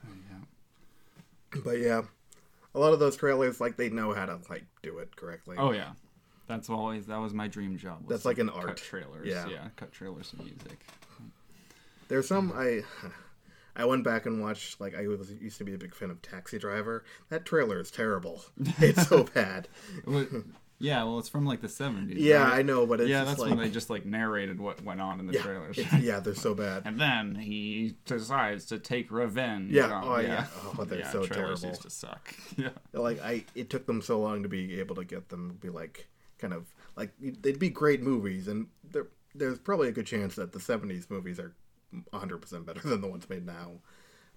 Yeah. 0.04 1.60
But 1.64 1.80
yeah, 1.80 2.02
a 2.76 2.80
lot 2.80 2.92
of 2.92 3.00
those 3.00 3.16
trailers 3.16 3.62
like 3.62 3.78
they 3.78 3.90
know 3.90 4.14
how 4.14 4.26
to 4.26 4.40
like 4.50 4.66
do 4.84 4.98
it 5.00 5.16
correctly. 5.16 5.56
Oh 5.58 5.72
yeah, 5.72 5.92
that's 6.48 6.70
always 6.70 7.06
that 7.06 7.20
was 7.22 7.34
my 7.34 7.48
dream 7.48 7.78
job. 7.78 8.04
That's 8.10 8.26
like 8.26 8.38
an 8.38 8.50
cut 8.50 8.66
art. 8.66 8.78
trailers. 8.78 9.28
Yeah. 9.28 9.48
Yeah. 9.48 9.68
cut 9.78 9.94
trailers 9.94 10.34
and 10.34 10.44
music. 10.46 10.80
There's 12.10 12.28
some 12.28 12.52
I 12.54 12.82
I 13.76 13.86
went 13.86 14.04
back 14.04 14.26
and 14.26 14.42
watched 14.42 14.80
like 14.82 14.96
I 14.96 15.08
was 15.08 15.32
used 15.32 15.58
to 15.60 15.64
be 15.64 15.74
a 15.74 15.78
big 15.78 15.96
fan 15.96 16.10
of 16.10 16.22
Taxi 16.22 16.60
Driver. 16.60 17.04
That 17.30 17.46
trailer 17.46 17.80
is 17.80 17.92
terrible. 17.92 18.44
It's 18.80 19.08
so 19.08 19.24
bad. 19.24 19.68
Yeah, 20.82 21.04
well, 21.04 21.20
it's 21.20 21.28
from 21.28 21.46
like 21.46 21.62
the 21.62 21.68
70s. 21.68 22.14
Yeah, 22.16 22.44
right? 22.44 22.60
I 22.60 22.62
know, 22.62 22.86
but 22.86 23.02
it's 23.02 23.10
yeah, 23.10 23.26
that's 23.26 23.40
like 23.40 23.50
when 23.50 23.60
they 23.60 23.70
just 23.70 23.90
like 23.90 24.06
narrated 24.06 24.62
what 24.62 24.82
went 24.82 25.02
on 25.02 25.20
in 25.20 25.28
the 25.28 25.34
yeah, 25.34 25.42
trailers. 25.42 25.78
yeah, 26.00 26.22
they're 26.22 26.34
so 26.36 26.54
bad. 26.54 26.84
and 26.86 27.00
then 27.00 27.36
he 27.36 27.96
decides 28.06 28.66
to 28.68 28.80
take 28.80 29.12
revenge. 29.12 29.72
Yeah, 29.72 29.92
on- 29.92 30.04
oh, 30.06 30.20
yeah. 30.20 30.46
Uh, 30.64 30.76
oh, 30.80 30.84
they're 30.86 31.00
yeah, 31.00 31.12
so 31.12 31.26
trailers 31.26 31.62
terrible. 31.62 31.68
used 31.68 31.82
to 31.84 31.90
suck. 31.90 32.34
Yeah. 32.58 32.70
Like 32.94 33.22
I, 33.22 33.46
it 33.56 33.70
took 33.70 33.86
them 33.86 34.02
so 34.02 34.20
long 34.20 34.44
to 34.44 34.50
be 34.50 34.80
able 34.80 34.96
to 34.96 35.06
get 35.06 35.30
them 35.30 35.50
to 35.50 35.56
be 35.56 35.70
like 35.70 36.08
kind 36.38 36.54
of 36.54 36.66
like 36.96 37.12
they'd 37.20 37.60
be 37.60 37.70
great 37.70 38.02
movies, 38.02 38.48
and 38.48 38.68
there, 38.90 39.08
there's 39.36 39.60
probably 39.60 39.90
a 39.90 39.92
good 39.92 40.06
chance 40.06 40.36
that 40.36 40.52
the 40.54 40.60
'70s 40.60 41.10
movies 41.10 41.40
are 41.40 41.54
100 41.92 42.38
percent 42.38 42.66
better 42.66 42.82
than 42.88 43.02
the 43.02 43.08
ones 43.08 43.30
made 43.30 43.46
now. 43.46 43.72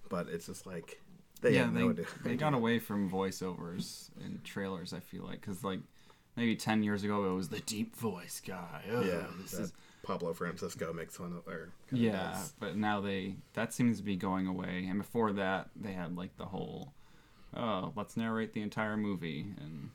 But 0.09 0.27
it's 0.29 0.47
just 0.47 0.65
like 0.67 1.01
they 1.41 1.53
yeah, 1.55 1.65
have 1.65 1.73
they, 1.73 1.81
no 1.81 1.89
idea. 1.91 2.05
they 2.23 2.35
got 2.35 2.53
away 2.53 2.79
from 2.79 3.09
voiceovers 3.09 4.09
and 4.23 4.43
trailers. 4.43 4.93
I 4.93 4.99
feel 4.99 5.23
like 5.23 5.41
because 5.41 5.63
like 5.63 5.79
maybe 6.35 6.55
ten 6.55 6.83
years 6.83 7.03
ago 7.03 7.31
it 7.31 7.33
was 7.33 7.49
the 7.49 7.59
deep 7.61 7.95
voice 7.95 8.41
guy. 8.45 8.83
Oh, 8.91 9.01
Yeah, 9.01 9.25
this 9.41 9.53
is 9.53 9.73
Pablo 10.03 10.33
Francisco 10.33 10.93
makes 10.93 11.17
fun 11.17 11.33
of. 11.33 11.47
Or 11.47 11.71
yeah. 11.91 12.41
But 12.59 12.75
now 12.77 13.01
they 13.01 13.35
that 13.53 13.73
seems 13.73 13.97
to 13.97 14.03
be 14.03 14.15
going 14.15 14.47
away. 14.47 14.85
And 14.89 14.99
before 14.99 15.31
that, 15.33 15.69
they 15.75 15.93
had 15.93 16.15
like 16.17 16.37
the 16.37 16.45
whole 16.45 16.93
oh 17.55 17.93
let's 17.95 18.17
narrate 18.17 18.53
the 18.53 18.61
entire 18.61 18.97
movie 18.97 19.45
and. 19.57 19.89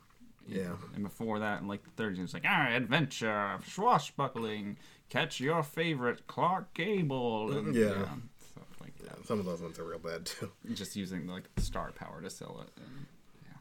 Yeah. 0.49 0.73
And 0.95 1.05
before 1.05 1.39
that, 1.41 1.61
in 1.61 1.69
like 1.69 1.83
the 1.85 2.03
30s, 2.03 2.19
it 2.19 2.23
was 2.23 2.35
like, 2.35 2.45
ah, 2.47 2.69
adventure, 2.71 3.59
swashbuckling, 3.69 4.79
catch 5.11 5.41
your 5.41 5.63
favorite 5.63 6.27
Clark 6.27 6.73
Gable. 6.75 7.53
And, 7.57 7.75
Yeah. 7.75 7.93
stuff 8.53 8.81
like 8.81 8.97
that. 8.99 9.27
Some 9.27 9.39
of 9.39 9.45
those 9.45 9.61
ones 9.61 9.79
are 9.79 9.85
real 9.85 9.99
bad 9.99 10.27
too. 10.27 10.51
Just 10.75 10.97
using 10.97 11.27
like 11.27 11.45
star 11.59 11.93
power 11.93 12.21
to 12.23 12.31
sell 12.31 12.65
it. 12.67 12.83
And, 12.83 13.07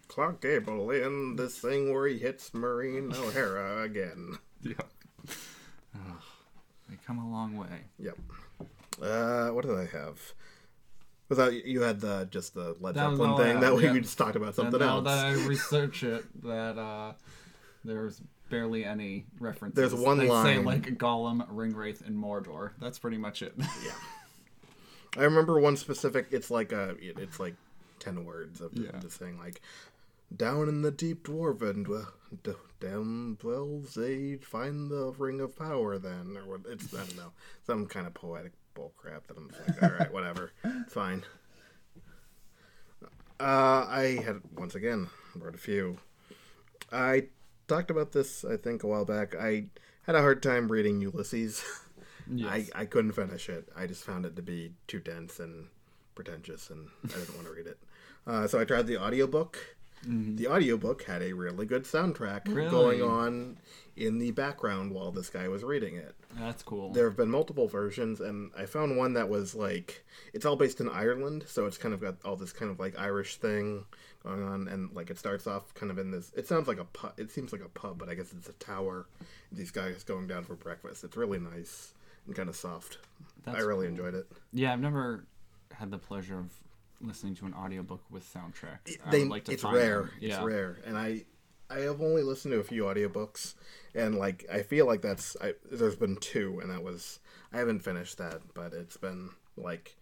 Clark 0.07 0.39
Gable 0.41 0.89
in 0.91 1.35
this 1.35 1.57
thing 1.59 1.91
where 1.93 2.07
he 2.07 2.17
hits 2.17 2.53
Maureen 2.53 3.11
O'Hara 3.13 3.81
again. 3.83 4.38
Yeah. 4.63 4.73
they 6.89 6.95
come 7.05 7.19
a 7.19 7.29
long 7.29 7.57
way. 7.57 7.83
Yep. 7.99 8.17
Uh, 9.01 9.49
what 9.49 9.65
did 9.65 9.75
I 9.77 9.85
have? 9.85 10.19
That 11.30 11.65
you 11.65 11.82
had 11.82 11.99
the 11.99 12.28
just 12.32 12.53
the 12.53 12.75
Led 12.80 12.95
Zeppelin 12.95 13.36
thing? 13.38 13.53
had, 13.55 13.61
That 13.63 13.75
way 13.75 13.84
yeah. 13.84 13.91
we 13.93 13.99
just 14.01 14.17
talked 14.17 14.36
about 14.38 14.55
something 14.55 14.80
now 14.80 14.97
else. 14.99 15.05
that 15.05 15.25
I 15.25 15.32
research 15.45 16.03
it, 16.03 16.23
that 16.43 16.78
uh, 16.78 17.13
there's 17.84 18.21
barely 18.49 18.86
any 18.86 19.25
references. 19.39 19.75
There's 19.75 19.93
one 19.93 20.17
they 20.19 20.28
say 20.28 20.32
line. 20.32 20.63
like 20.63 20.84
Gollum, 20.97 21.45
Ringwraith, 21.49 22.05
and 22.07 22.15
Mordor. 22.15 22.71
That's 22.80 22.97
pretty 22.97 23.17
much 23.17 23.41
it. 23.41 23.53
Yeah. 23.59 23.91
I 25.17 25.23
remember 25.23 25.59
one 25.59 25.75
specific. 25.78 26.28
It's 26.32 26.49
like 26.51 26.71
a. 26.71 26.95
It's 27.01 27.39
like 27.39 27.55
ten 27.99 28.23
words 28.23 28.61
of 28.61 28.71
Yeah. 28.73 28.91
this 29.01 29.17
thing. 29.17 29.38
Like 29.38 29.61
down 30.36 30.69
in 30.69 30.82
the 30.82 30.91
deep 30.91 31.25
dwarven, 31.25 31.86
dwe- 31.86 32.07
d- 32.43 32.51
down 32.80 33.36
dwells 33.39 33.95
they 33.95 34.36
find 34.36 34.91
the 34.91 35.13
ring 35.17 35.39
of 35.41 35.57
power. 35.57 35.97
Then 35.97 36.38
or 36.38 36.45
what? 36.57 36.61
It's 36.69 36.93
I 36.93 36.97
don't 36.97 37.17
know 37.17 37.32
some 37.65 37.86
kind 37.88 38.05
of 38.05 38.13
poetic 38.13 38.51
bull 38.78 38.93
crap 38.95 39.25
that 39.28 39.38
I'm 39.38 39.49
just 39.49 39.67
like, 39.67 39.84
all 39.84 39.97
right, 39.97 40.13
whatever, 40.13 40.51
it's 40.63 40.93
fine. 41.03 41.23
Uh, 43.39 43.86
I 43.89 44.21
had 44.23 44.41
once 44.55 44.75
again 44.75 45.09
wrote 45.36 45.55
a 45.55 45.57
few. 45.59 45.97
I 46.91 47.28
talked 47.67 47.91
about 47.91 48.11
this 48.11 48.45
I 48.45 48.55
think 48.55 48.84
a 48.84 48.88
while 48.88 49.05
back. 49.05 49.36
I 49.36 49.65
had 50.05 50.15
a 50.15 50.21
hard 50.21 50.41
time 50.41 50.71
reading 50.71 51.01
Ulysses. 51.01 51.63
Yes. 52.30 52.69
I, 52.75 52.82
I 52.82 52.86
couldn't 52.86 53.13
finish 53.13 53.47
it. 53.47 53.69
I 53.73 53.88
just 53.88 54.03
found 54.03 54.25
it 54.25 54.36
to 54.36 54.41
be 54.41 54.73
too 54.86 54.99
dense 54.99 55.39
and 55.39 55.67
pretentious, 56.13 56.69
and 56.69 56.89
I 57.05 57.17
didn't 57.19 57.36
want 57.36 57.47
to 57.47 57.53
read 57.53 57.67
it. 57.67 57.78
Uh, 58.28 58.47
so 58.47 58.59
I 58.59 58.65
tried 58.65 58.86
the 58.86 59.01
audiobook. 59.01 59.76
Mm-hmm. 60.06 60.36
The 60.36 60.48
audiobook 60.48 61.04
had 61.04 61.22
a 61.22 61.34
really 61.34 61.66
good 61.66 61.84
soundtrack 61.84 62.48
Really? 62.54 62.70
going 62.70 63.02
on 63.02 63.58
in 63.95 64.20
the 64.20 64.32
background 64.32 64.91
while 64.93 65.12
this 65.12 65.30
guy 65.30 65.48
was 65.48 65.64
reading 65.64 65.95
it. 65.95 66.14
That's 66.38 66.62
cool. 66.62 66.91
There 66.93 67.06
have 67.08 67.18
been 67.18 67.32
multiple 67.32 67.68
versions, 67.68 68.22
and 68.22 68.52
I 68.58 68.66
found 68.68 68.95
one 68.98 69.14
that 69.14 69.28
was 69.28 69.56
like 69.56 70.06
it's 70.34 70.45
all 70.45 70.56
based 70.56 70.80
in 70.82 70.88
Ireland, 70.89 71.45
so 71.48 71.66
it's 71.66 71.78
kind 71.78 71.93
of 71.93 72.02
got 72.02 72.16
all 72.24 72.36
this 72.36 72.54
kind 72.54 72.70
of 72.72 72.80
like 72.80 72.98
Irish 73.00 73.38
thing 73.38 73.86
going 74.24 74.43
on, 74.43 74.68
and 74.68 74.93
like 74.93 75.10
it 75.10 75.18
starts 75.18 75.48
off 75.48 75.74
kind 75.74 75.91
of 75.91 75.98
in 75.98 76.12
this. 76.12 76.32
It 76.38 76.48
sounds 76.48 76.68
like 76.68 76.80
a 76.80 76.86
pub. 76.86 77.14
It 77.18 77.32
seems 77.32 77.52
like 77.52 77.62
a 77.64 77.70
pub, 77.70 77.98
but 77.98 78.08
I 78.08 78.14
guess 78.14 78.32
it's 78.38 78.50
a 78.50 78.54
tower. 78.54 79.08
These 79.52 79.72
guys 79.72 80.04
going 80.04 80.28
down 80.28 80.43
for 80.43 80.56
breakfast. 80.56 81.04
It's 81.04 81.18
really 81.18 81.39
nice 81.39 81.93
and 82.28 82.36
kind 82.36 82.50
of 82.50 82.56
soft. 82.56 83.00
That's 83.45 83.58
I 83.58 83.62
really 83.62 83.88
cool. 83.88 83.95
enjoyed 83.95 84.14
it. 84.14 84.28
Yeah, 84.54 84.74
I've 84.74 84.80
never 84.82 85.24
had 85.74 85.89
the 85.89 85.98
pleasure 85.98 86.38
of 86.38 86.52
listening 87.02 87.36
to 87.36 87.45
an 87.45 87.54
audiobook 87.54 88.02
with 88.10 88.24
soundtrack. 88.32 88.98
I 89.06 89.12
They, 89.12 89.24
like 89.26 89.45
to 89.45 89.52
it's 89.54 89.64
rare. 89.64 90.02
them. 90.04 90.12
It's 90.22 90.36
Yeah. 90.38 90.43
rare, 90.43 90.80
and 90.86 90.98
I. 90.98 91.26
I 91.70 91.80
have 91.80 92.00
only 92.02 92.24
listened 92.24 92.54
to 92.54 92.60
a 92.60 92.64
few 92.64 92.84
audiobooks, 92.84 93.54
and 93.93 94.16
like 94.16 94.45
I 94.50 94.62
feel 94.64 94.86
like 94.86 95.02
that's 95.02 95.36
I, 95.41 95.54
there's 95.70 95.98
been 95.98 96.16
two, 96.16 96.62
and 96.62 96.72
that 96.72 96.82
was 96.82 97.20
I 97.52 97.58
haven't 97.58 97.82
finished 97.82 98.18
that, 98.20 98.39
but 98.54 98.72
it's 98.72 98.95
been 98.95 99.32
like 99.58 99.98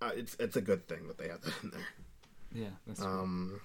uh, 0.00 0.12
it's 0.14 0.36
it's 0.38 0.54
a 0.54 0.60
good 0.60 0.86
thing 0.86 1.08
that 1.08 1.18
they 1.18 1.26
have 1.26 1.40
that 1.42 1.54
in 1.64 1.70
there. 1.70 1.80
Yeah, 2.54 2.68
that's 2.86 3.00
cool. 3.00 3.08
Um, 3.08 3.60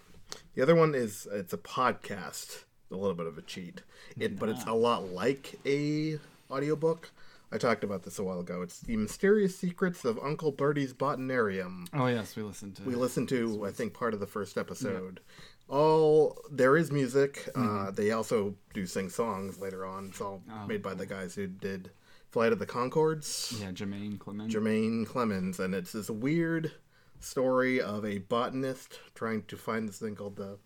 the 0.56 0.64
other 0.64 0.74
one 0.74 0.96
is 0.96 1.28
it's 1.32 1.54
a 1.54 1.58
podcast, 1.60 2.64
a 2.92 2.96
little 2.96 3.14
bit 3.14 3.28
of 3.28 3.38
a 3.38 3.44
cheat, 3.44 3.82
it 4.18 4.40
but 4.40 4.50
it's 4.50 4.64
a 4.66 4.74
lot 4.74 5.12
like 5.12 5.54
a 5.68 6.18
audiobook. 6.50 7.12
I 7.52 7.58
talked 7.58 7.84
about 7.84 8.04
this 8.04 8.20
a 8.20 8.24
while 8.24 8.40
ago. 8.42 8.62
It's 8.62 8.80
the 8.82 8.98
mysterious 8.98 9.58
secrets 9.58 10.04
of 10.04 10.20
Uncle 10.20 10.52
Bertie's 10.52 10.94
botanarium. 10.94 11.88
Oh 11.94 12.08
yes, 12.08 12.36
we 12.36 12.44
listened 12.44 12.76
to. 12.78 12.84
We 12.84 12.96
listened 12.96 13.30
to, 13.30 13.66
I 13.66 13.72
think, 13.72 13.94
part 13.94 14.14
of 14.14 14.20
the 14.20 14.28
first 14.28 14.58
episode. 14.58 15.22
All 15.70 16.38
there 16.52 16.76
is 16.78 16.92
music. 16.92 17.48
Uh, 17.56 17.92
they 17.92 18.12
also 18.12 18.56
do 18.74 18.86
sing 18.86 19.10
songs 19.10 19.60
later 19.60 19.86
on. 19.86 20.08
It's 20.10 20.22
all 20.22 20.42
Oh, 20.52 20.68
made 20.68 20.82
by 20.82 20.94
the 20.94 21.06
guys 21.06 21.36
who 21.36 21.48
did 21.48 21.92
Flight 22.32 22.52
of 22.52 22.60
the 22.60 22.66
Conchords, 22.66 23.60
Yeah, 23.62 23.72
Jermaine 23.72 24.20
Clement. 24.20 24.52
Jermaine 24.52 25.06
Clemens, 25.06 25.60
and 25.60 25.74
it's 25.74 25.94
this 25.94 26.10
weird 26.10 26.72
story 27.20 27.82
of 27.82 28.06
a 28.06 28.20
botanist 28.20 29.00
trying 29.16 29.44
to 29.44 29.58
find 29.58 29.88
this 29.88 30.00
thing 30.00 30.16
called 30.16 30.36
the 30.36 30.58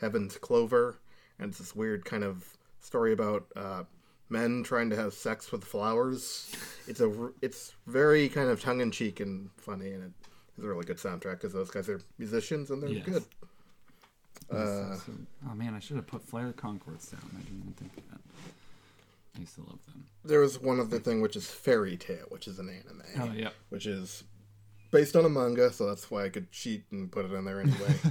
Heaven's 0.00 0.36
Clover, 0.36 0.98
and 1.38 1.48
it's 1.50 1.58
this 1.58 1.74
weird 1.74 2.04
kind 2.04 2.22
of 2.24 2.56
story 2.80 3.12
about 3.12 3.46
uh, 3.56 3.84
men 4.28 4.62
trying 4.62 4.90
to 4.90 4.96
have 4.96 5.14
sex 5.14 5.52
with 5.52 5.64
flowers. 5.64 6.52
It's 6.88 7.00
a 7.00 7.08
r- 7.08 7.32
it's 7.42 7.72
very 7.86 8.28
kind 8.28 8.48
of 8.50 8.60
tongue 8.60 8.80
in 8.80 8.90
cheek 8.90 9.20
and 9.20 9.50
funny, 9.56 9.92
and 9.92 10.04
it 10.04 10.12
is 10.58 10.64
a 10.64 10.68
really 10.68 10.84
good 10.84 10.98
soundtrack 10.98 11.32
because 11.40 11.52
those 11.52 11.70
guys 11.70 11.88
are 11.88 12.00
musicians 12.18 12.70
and 12.70 12.82
they're 12.82 12.90
Yes. 12.90 13.04
good. 13.06 13.24
Uh, 14.50 14.88
that's 14.90 15.08
a- 15.08 15.12
oh 15.50 15.54
man, 15.54 15.74
I 15.74 15.80
should 15.80 15.96
have 15.96 16.06
put 16.06 16.22
Flare 16.22 16.52
Conchords 16.52 17.10
down. 17.10 17.22
I 17.36 17.40
didn't 17.42 17.60
even 17.60 17.72
think 17.72 17.96
of 17.96 18.10
that. 18.10 18.20
I 19.36 19.40
used 19.40 19.54
to 19.56 19.60
love 19.62 19.84
them. 19.86 20.06
There 20.24 20.40
was 20.40 20.58
one 20.60 20.80
other 20.80 20.98
thing 20.98 21.20
which 21.20 21.36
is 21.36 21.46
Fairy 21.50 21.96
Tail, 21.96 22.26
which 22.28 22.46
is 22.48 22.58
an 22.58 22.68
anime. 22.68 23.02
Oh 23.18 23.32
yeah. 23.34 23.50
Which 23.70 23.86
is 23.86 24.24
based 24.90 25.14
on 25.16 25.24
a 25.24 25.28
manga, 25.28 25.72
so 25.72 25.86
that's 25.86 26.10
why 26.10 26.24
I 26.24 26.28
could 26.30 26.50
cheat 26.52 26.84
and 26.90 27.10
put 27.10 27.24
it 27.26 27.32
in 27.32 27.44
there 27.44 27.60
anyway. 27.60 27.94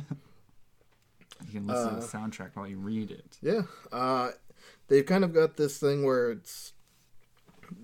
You 1.48 1.60
can 1.60 1.68
listen 1.68 1.90
to 1.90 1.96
Uh, 1.98 2.00
the 2.00 2.06
soundtrack 2.08 2.52
while 2.56 2.66
you 2.68 2.78
read 2.78 3.12
it. 3.12 3.38
Yeah, 3.42 3.64
uh, 3.92 4.32
they've 4.88 5.06
kind 5.06 5.24
of 5.24 5.34
got 5.34 5.58
this 5.58 5.78
thing 5.78 6.04
where 6.06 6.32
it's 6.32 6.74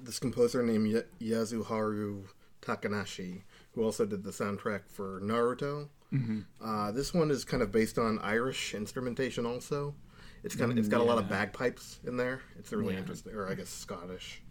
this 0.04 0.20
composer 0.20 0.64
named 0.64 0.88
Ya- 0.88 1.02
Yasuharu 1.40 2.26
Takanashi, 2.62 3.42
who 3.74 3.84
also 3.84 4.06
did 4.06 4.24
the 4.24 4.32
soundtrack 4.32 4.82
for 4.88 5.20
Naruto. 5.22 5.90
Mm-hmm. 6.14 6.40
Uh, 6.64 6.92
this 6.92 7.14
one 7.14 7.32
is 7.32 7.44
kind 7.46 7.64
of 7.64 7.72
based 7.72 7.98
on 7.98 8.20
Irish 8.20 8.74
instrumentation. 8.76 9.46
Also, 9.46 9.96
it's 10.44 10.56
kind 10.56 10.72
of 10.72 10.78
it's 10.78 10.88
got 10.88 11.02
a 11.02 11.04
lot 11.04 11.18
of 11.18 11.30
bagpipes 11.30 12.00
in 12.06 12.18
there. 12.18 12.42
It's 12.60 12.72
really 12.72 12.94
Yeah. 12.94 13.00
interesting, 13.00 13.34
or 13.34 13.48
I 13.50 13.56
guess 13.56 13.70
Scottish 13.70 14.42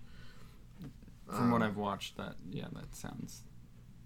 From 1.28 1.50
what 1.52 1.62
um, 1.62 1.68
I've 1.68 1.76
watched, 1.76 2.16
that 2.16 2.34
yeah, 2.50 2.66
that 2.72 2.94
sounds 2.94 3.42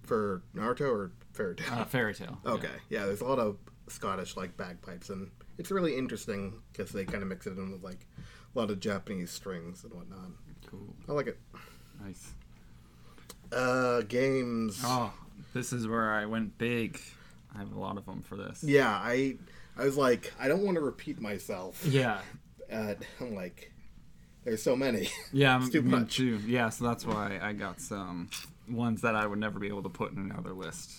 for 0.03 0.42
Naruto 0.55 0.90
or 0.90 1.12
Fairy 1.32 1.55
Tail. 1.55 1.72
uh, 1.72 1.84
Fairy 1.84 2.12
Tail. 2.14 2.38
yeah. 2.45 2.51
Okay, 2.53 2.68
yeah. 2.90 3.07
there's 3.07 3.22
a 3.22 3.24
lot 3.24 3.38
of 3.38 3.57
Scottish 3.89 4.37
like 4.37 4.57
bagpipes, 4.57 5.11
and 5.11 5.30
it's 5.59 5.70
really 5.70 5.97
interesting 5.97 6.55
because 6.72 6.91
they 6.91 7.05
kind 7.05 7.22
of 7.22 7.28
mix 7.28 7.47
it 7.47 7.57
in 7.59 7.70
with 7.72 7.82
like 7.82 8.07
a 8.55 8.59
lot 8.59 8.70
of 8.70 8.80
Japanese 8.80 9.30
strings 9.30 9.85
and 9.85 9.93
whatnot. 9.93 10.30
Cool. 10.66 10.95
I 11.09 11.12
like 11.12 11.26
it. 11.26 11.39
Nice. 12.05 12.32
Uh, 13.53 14.01
games. 14.03 14.80
Oh, 14.85 15.12
this 15.53 15.72
is 15.72 15.87
where 15.87 16.12
I 16.12 16.26
went 16.26 16.57
big. 16.59 17.01
I 17.55 17.59
have 17.59 17.72
a 17.72 17.78
lot 17.78 17.97
of 17.99 18.07
them 18.07 18.22
for 18.22 18.37
this. 18.37 18.64
Yeah, 18.64 18.89
I 18.91 19.37
I 19.76 19.85
was 19.85 19.97
like, 19.97 20.32
I 20.41 20.49
don't 20.49 20.64
want 20.64 20.76
to 20.76 20.80
repeat 20.80 21.20
myself. 21.20 21.85
Yeah. 21.89 22.18
Uh, 22.72 22.95
I'm 23.20 23.35
like, 23.35 23.72
there's 24.45 24.62
so 24.62 24.74
many. 24.74 25.09
Yeah, 25.32 25.59
It's 25.61 25.68
too 25.68 25.82
much. 25.82 26.16
too. 26.16 26.39
Yeah, 26.47 26.70
so 26.70 26.85
that's 26.87 27.05
why 27.07 27.39
I 27.41 27.53
got 27.53 27.80
some 27.80 28.30
ones 28.68 29.03
that 29.03 29.14
I 29.14 29.26
would 29.26 29.39
never 29.39 29.59
be 29.61 29.68
able 29.68 29.82
to 29.82 29.89
put 29.91 30.12
in 30.12 30.18
another 30.18 30.53
list. 30.55 30.91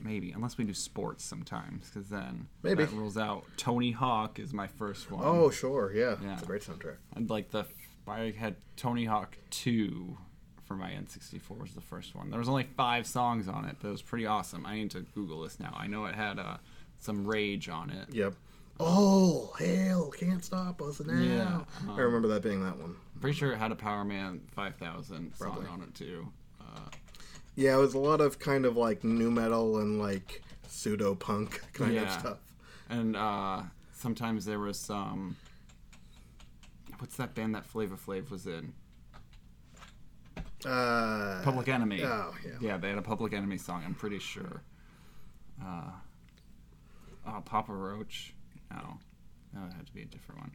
Maybe, 0.00 0.30
unless 0.32 0.56
we 0.58 0.64
do 0.64 0.74
sports 0.74 1.24
sometimes, 1.24 1.90
because 1.90 2.08
then 2.08 2.48
Maybe. 2.62 2.84
that 2.84 2.92
rules 2.94 3.16
out. 3.18 3.44
Tony 3.56 3.90
Hawk 3.92 4.38
is 4.38 4.52
my 4.52 4.66
first 4.66 5.10
one. 5.10 5.22
oh, 5.24 5.50
sure, 5.50 5.92
yeah, 5.94 6.16
Yeah. 6.22 6.34
it's 6.34 6.42
a 6.42 6.46
great 6.46 6.62
soundtrack. 6.62 6.96
I'd 7.16 7.30
like 7.30 7.50
the. 7.50 7.64
I 8.06 8.32
had 8.38 8.56
Tony 8.76 9.04
Hawk 9.04 9.36
2 9.50 10.16
for 10.64 10.74
my 10.76 10.90
N64 10.90 11.58
was 11.60 11.72
the 11.74 11.80
first 11.80 12.14
one. 12.14 12.30
There 12.30 12.38
was 12.38 12.48
only 12.48 12.66
five 12.76 13.06
songs 13.06 13.48
on 13.48 13.64
it, 13.64 13.76
but 13.80 13.88
it 13.88 13.90
was 13.90 14.02
pretty 14.02 14.24
awesome. 14.26 14.64
I 14.66 14.76
need 14.76 14.90
to 14.92 15.00
Google 15.14 15.42
this 15.42 15.58
now. 15.60 15.74
I 15.76 15.86
know 15.86 16.04
it 16.06 16.14
had 16.14 16.38
uh, 16.38 16.56
some 16.98 17.26
rage 17.26 17.68
on 17.68 17.90
it. 17.90 18.14
Yep. 18.14 18.34
Oh 18.80 19.52
hail, 19.58 20.10
can't 20.10 20.44
stop 20.44 20.80
us 20.80 21.00
now. 21.00 21.20
Yeah, 21.20 21.92
I 21.92 22.00
remember 22.00 22.28
that 22.28 22.42
being 22.42 22.62
that 22.64 22.78
one. 22.78 22.96
Pretty 23.20 23.36
sure 23.36 23.52
it 23.52 23.58
had 23.58 23.72
a 23.72 23.74
Powerman 23.74 24.40
5000 24.52 25.34
song 25.34 25.50
Probably. 25.50 25.66
on 25.68 25.82
it 25.82 25.94
too. 25.94 26.28
Yeah, 27.58 27.74
it 27.74 27.80
was 27.80 27.94
a 27.94 27.98
lot 27.98 28.20
of 28.20 28.38
kind 28.38 28.64
of 28.64 28.76
like 28.76 29.02
nu 29.02 29.32
metal 29.32 29.78
and 29.78 29.98
like 29.98 30.42
pseudo 30.68 31.16
punk 31.16 31.60
kind 31.72 31.98
of 31.98 32.08
stuff. 32.08 32.38
and 32.88 33.16
uh, 33.16 33.62
sometimes 33.92 34.44
there 34.44 34.60
was 34.60 34.78
some. 34.78 35.34
What's 36.98 37.16
that 37.16 37.34
band 37.34 37.56
that 37.56 37.66
Flavor 37.66 37.96
Flav 37.96 38.30
was 38.30 38.46
in? 38.46 38.72
Uh, 40.64 41.40
Public 41.42 41.66
Enemy. 41.66 42.04
Oh 42.04 42.32
yeah. 42.46 42.52
Yeah, 42.60 42.76
they 42.76 42.90
had 42.90 42.98
a 42.98 43.02
Public 43.02 43.32
Enemy 43.32 43.58
song. 43.58 43.82
I'm 43.84 43.94
pretty 43.94 44.20
sure. 44.20 44.62
Uh, 45.60 45.90
oh, 47.26 47.42
Papa 47.44 47.72
Roach. 47.72 48.34
No, 48.70 48.98
no, 49.52 49.66
it 49.66 49.72
had 49.72 49.84
to 49.84 49.92
be 49.92 50.02
a 50.02 50.06
different 50.06 50.42
one. 50.42 50.52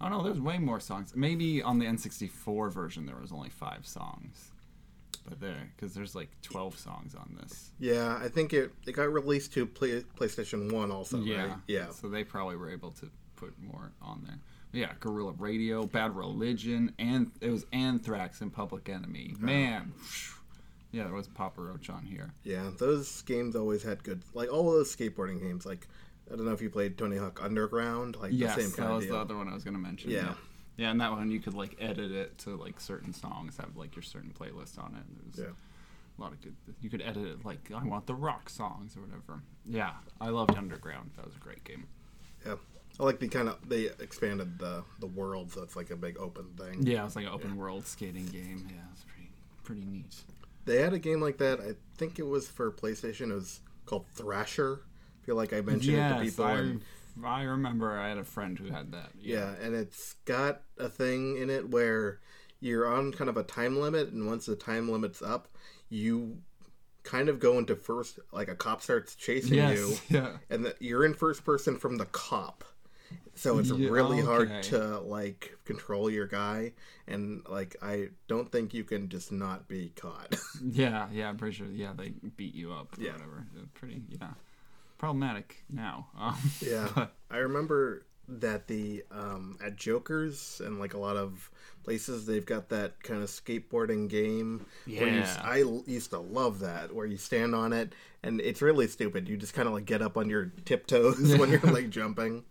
Oh 0.00 0.08
no, 0.08 0.22
there's 0.22 0.40
way 0.40 0.56
more 0.56 0.80
songs. 0.80 1.12
Maybe 1.14 1.62
on 1.62 1.78
the 1.78 1.84
N64 1.84 2.72
version 2.72 3.04
there 3.04 3.16
was 3.20 3.32
only 3.32 3.50
five 3.50 3.86
songs, 3.86 4.52
but 5.26 5.40
there 5.40 5.70
because 5.76 5.94
there's 5.94 6.14
like 6.14 6.28
12 6.42 6.78
songs 6.78 7.14
on 7.14 7.36
this. 7.40 7.70
Yeah, 7.78 8.18
I 8.22 8.28
think 8.28 8.52
it 8.52 8.72
it 8.86 8.92
got 8.92 9.12
released 9.12 9.52
to 9.54 9.66
play, 9.66 10.02
PlayStation 10.18 10.72
One 10.72 10.90
also. 10.90 11.18
yeah, 11.20 11.46
Right? 11.46 11.56
Yeah. 11.66 11.90
So 11.90 12.08
they 12.08 12.24
probably 12.24 12.56
were 12.56 12.70
able 12.70 12.90
to 12.92 13.10
put 13.36 13.54
more 13.62 13.92
on 14.02 14.22
there. 14.26 14.38
Yeah, 14.72 14.92
Guerrilla 15.00 15.32
Radio, 15.38 15.86
Bad 15.86 16.14
Religion, 16.14 16.92
and 16.98 17.30
it 17.40 17.50
was 17.50 17.64
Anthrax 17.72 18.42
and 18.42 18.52
Public 18.52 18.88
Enemy. 18.90 19.34
Man, 19.38 19.92
yeah, 20.90 21.04
there 21.04 21.14
was 21.14 21.26
Papa 21.28 21.60
Roach 21.62 21.88
on 21.88 22.04
here. 22.04 22.32
Yeah, 22.44 22.70
those 22.76 23.22
games 23.22 23.56
always 23.56 23.82
had 23.82 24.02
good, 24.04 24.22
like 24.34 24.52
all 24.52 24.68
of 24.68 24.74
those 24.74 24.94
skateboarding 24.94 25.40
games. 25.40 25.64
Like, 25.64 25.86
I 26.30 26.36
don't 26.36 26.44
know 26.44 26.52
if 26.52 26.60
you 26.60 26.68
played 26.68 26.98
Tony 26.98 27.16
Hawk 27.16 27.40
Underground, 27.42 28.16
like 28.16 28.32
Yes, 28.34 28.56
the 28.56 28.62
same 28.62 28.70
kind 28.72 28.82
of 28.82 28.88
that 28.88 28.94
was 28.96 29.04
of 29.06 29.10
the 29.10 29.18
other 29.18 29.36
one 29.36 29.48
I 29.48 29.54
was 29.54 29.64
gonna 29.64 29.78
mention. 29.78 30.10
Yeah. 30.10 30.18
Yeah. 30.18 30.34
Yeah, 30.78 30.90
and 30.90 31.00
that 31.02 31.10
one 31.12 31.30
you 31.30 31.40
could 31.40 31.52
like 31.54 31.76
edit 31.78 32.10
it 32.12 32.38
to 32.38 32.56
like 32.56 32.80
certain 32.80 33.12
songs, 33.12 33.58
have 33.58 33.76
like 33.76 33.94
your 33.94 34.02
certain 34.02 34.30
playlist 34.38 34.78
on 34.82 34.94
it. 34.94 35.04
There 35.36 35.46
was 35.46 35.52
Yeah. 35.58 36.18
a 36.18 36.20
lot 36.22 36.32
of 36.32 36.40
good. 36.40 36.54
You 36.80 36.88
could 36.88 37.02
edit 37.02 37.26
it 37.26 37.44
like 37.44 37.70
I 37.74 37.84
want 37.84 38.06
the 38.06 38.14
rock 38.14 38.48
songs 38.48 38.96
or 38.96 39.00
whatever. 39.02 39.42
Yeah, 39.66 39.92
I 40.20 40.30
loved 40.30 40.56
Underground. 40.56 41.10
That 41.16 41.26
was 41.26 41.36
a 41.36 41.40
great 41.40 41.62
game. 41.64 41.86
Yeah, 42.46 42.54
I 42.98 43.02
like 43.04 43.18
the 43.18 43.28
kind 43.28 43.48
of 43.48 43.68
they 43.68 43.90
expanded 44.00 44.58
the 44.58 44.84
the 45.00 45.06
world, 45.08 45.52
so 45.52 45.62
it's 45.62 45.76
like 45.76 45.90
a 45.90 45.96
big 45.96 46.16
open 46.18 46.46
thing. 46.56 46.86
Yeah, 46.86 47.02
it 47.02 47.04
was 47.04 47.16
like 47.16 47.26
an 47.26 47.32
open 47.32 47.56
world 47.56 47.86
skating 47.86 48.26
game. 48.26 48.66
Yeah, 48.70 48.76
it's 48.92 49.04
pretty 49.04 49.30
pretty 49.64 49.84
neat. 49.84 50.14
They 50.64 50.80
had 50.82 50.92
a 50.92 50.98
game 50.98 51.20
like 51.20 51.38
that. 51.38 51.60
I 51.60 51.74
think 51.96 52.18
it 52.18 52.26
was 52.26 52.46
for 52.48 52.70
PlayStation. 52.70 53.30
It 53.30 53.34
was 53.34 53.60
called 53.86 54.04
Thrasher. 54.14 54.80
I 55.22 55.26
feel 55.26 55.34
like 55.36 55.52
I 55.52 55.60
mentioned 55.62 55.96
it 55.96 56.08
to 56.08 56.14
Yes, 56.16 56.30
people. 56.30 56.44
I, 56.44 56.52
and, 56.58 56.82
I 57.24 57.42
remember 57.42 57.98
I 57.98 58.08
had 58.08 58.18
a 58.18 58.24
friend 58.24 58.58
who 58.58 58.70
had 58.70 58.92
that. 58.92 59.10
yeah, 59.20 59.54
and 59.62 59.74
it's 59.74 60.14
got 60.24 60.62
a 60.78 60.88
thing 60.88 61.36
in 61.36 61.50
it 61.50 61.70
where 61.70 62.20
you're 62.60 62.86
on 62.86 63.12
kind 63.12 63.30
of 63.30 63.36
a 63.36 63.42
time 63.42 63.78
limit, 63.80 64.08
and 64.08 64.26
once 64.26 64.46
the 64.46 64.56
time 64.56 64.90
limit's 64.90 65.22
up, 65.22 65.48
you 65.88 66.38
kind 67.04 67.28
of 67.28 67.38
go 67.40 67.58
into 67.58 67.76
first. 67.76 68.18
Like 68.32 68.48
a 68.48 68.54
cop 68.54 68.82
starts 68.82 69.14
chasing 69.14 69.54
you, 69.54 69.94
Yeah. 70.08 70.36
and 70.50 70.64
the, 70.64 70.74
you're 70.80 71.04
in 71.04 71.14
first 71.14 71.44
person 71.44 71.76
from 71.78 71.96
the 71.98 72.06
cop 72.06 72.64
so 73.34 73.58
it's 73.58 73.70
Yeah, 73.70 73.88
really 73.90 74.20
hard 74.20 74.50
to 74.64 74.98
like 74.98 75.56
control 75.64 76.10
your 76.10 76.26
guy 76.26 76.72
and 77.06 77.40
like 77.48 77.76
i 77.80 78.08
don't 78.26 78.50
think 78.50 78.74
you 78.74 78.82
can 78.82 79.08
just 79.08 79.30
not 79.30 79.68
be 79.68 79.92
caught 79.94 80.34
Yeah, 80.72 81.06
yeah, 81.12 81.28
I'm 81.28 81.36
pretty 81.36 81.56
sure. 81.56 81.68
Yeah, 81.68 81.92
they 81.96 82.10
beat 82.36 82.54
you 82.54 82.72
up 82.72 82.98
or 82.98 83.02
Yeah. 83.02 83.12
whatever. 83.12 83.46
Pretty, 83.74 84.02
yeah, 84.08 84.28
problematic 84.98 85.64
now. 85.70 86.08
Um, 86.18 86.36
yeah 86.60 86.88
but- 86.94 87.14
i 87.30 87.36
remember 87.38 88.04
that 88.30 88.66
the 88.68 89.02
um 89.10 89.56
at 89.64 89.76
jokers 89.76 90.60
and 90.64 90.78
like 90.78 90.92
a 90.94 90.98
lot 90.98 91.16
of 91.16 91.50
places 91.82 92.26
they've 92.26 92.44
got 92.44 92.68
that 92.68 93.02
kind 93.02 93.22
of 93.22 93.28
skateboarding 93.30 94.08
game 94.08 94.66
where 94.86 95.08
you, 95.08 95.16
Yeah. 95.20 95.40
i 95.42 95.64
used 95.86 96.10
to 96.10 96.18
love 96.18 96.58
that 96.60 96.94
where 96.94 97.06
you 97.06 97.16
stand 97.16 97.54
on 97.54 97.72
it 97.72 97.94
and 98.22 98.40
it's 98.42 98.60
really 98.60 98.86
stupid 98.88 99.28
you 99.28 99.36
just 99.38 99.54
kind 99.54 99.66
of 99.66 99.72
like 99.72 99.86
get 99.86 100.02
up 100.02 100.16
on 100.18 100.28
your 100.28 100.52
tiptoes 100.66 101.36
when 101.38 101.50
you're 101.50 101.60
like 101.60 101.88
jumping 101.90 102.44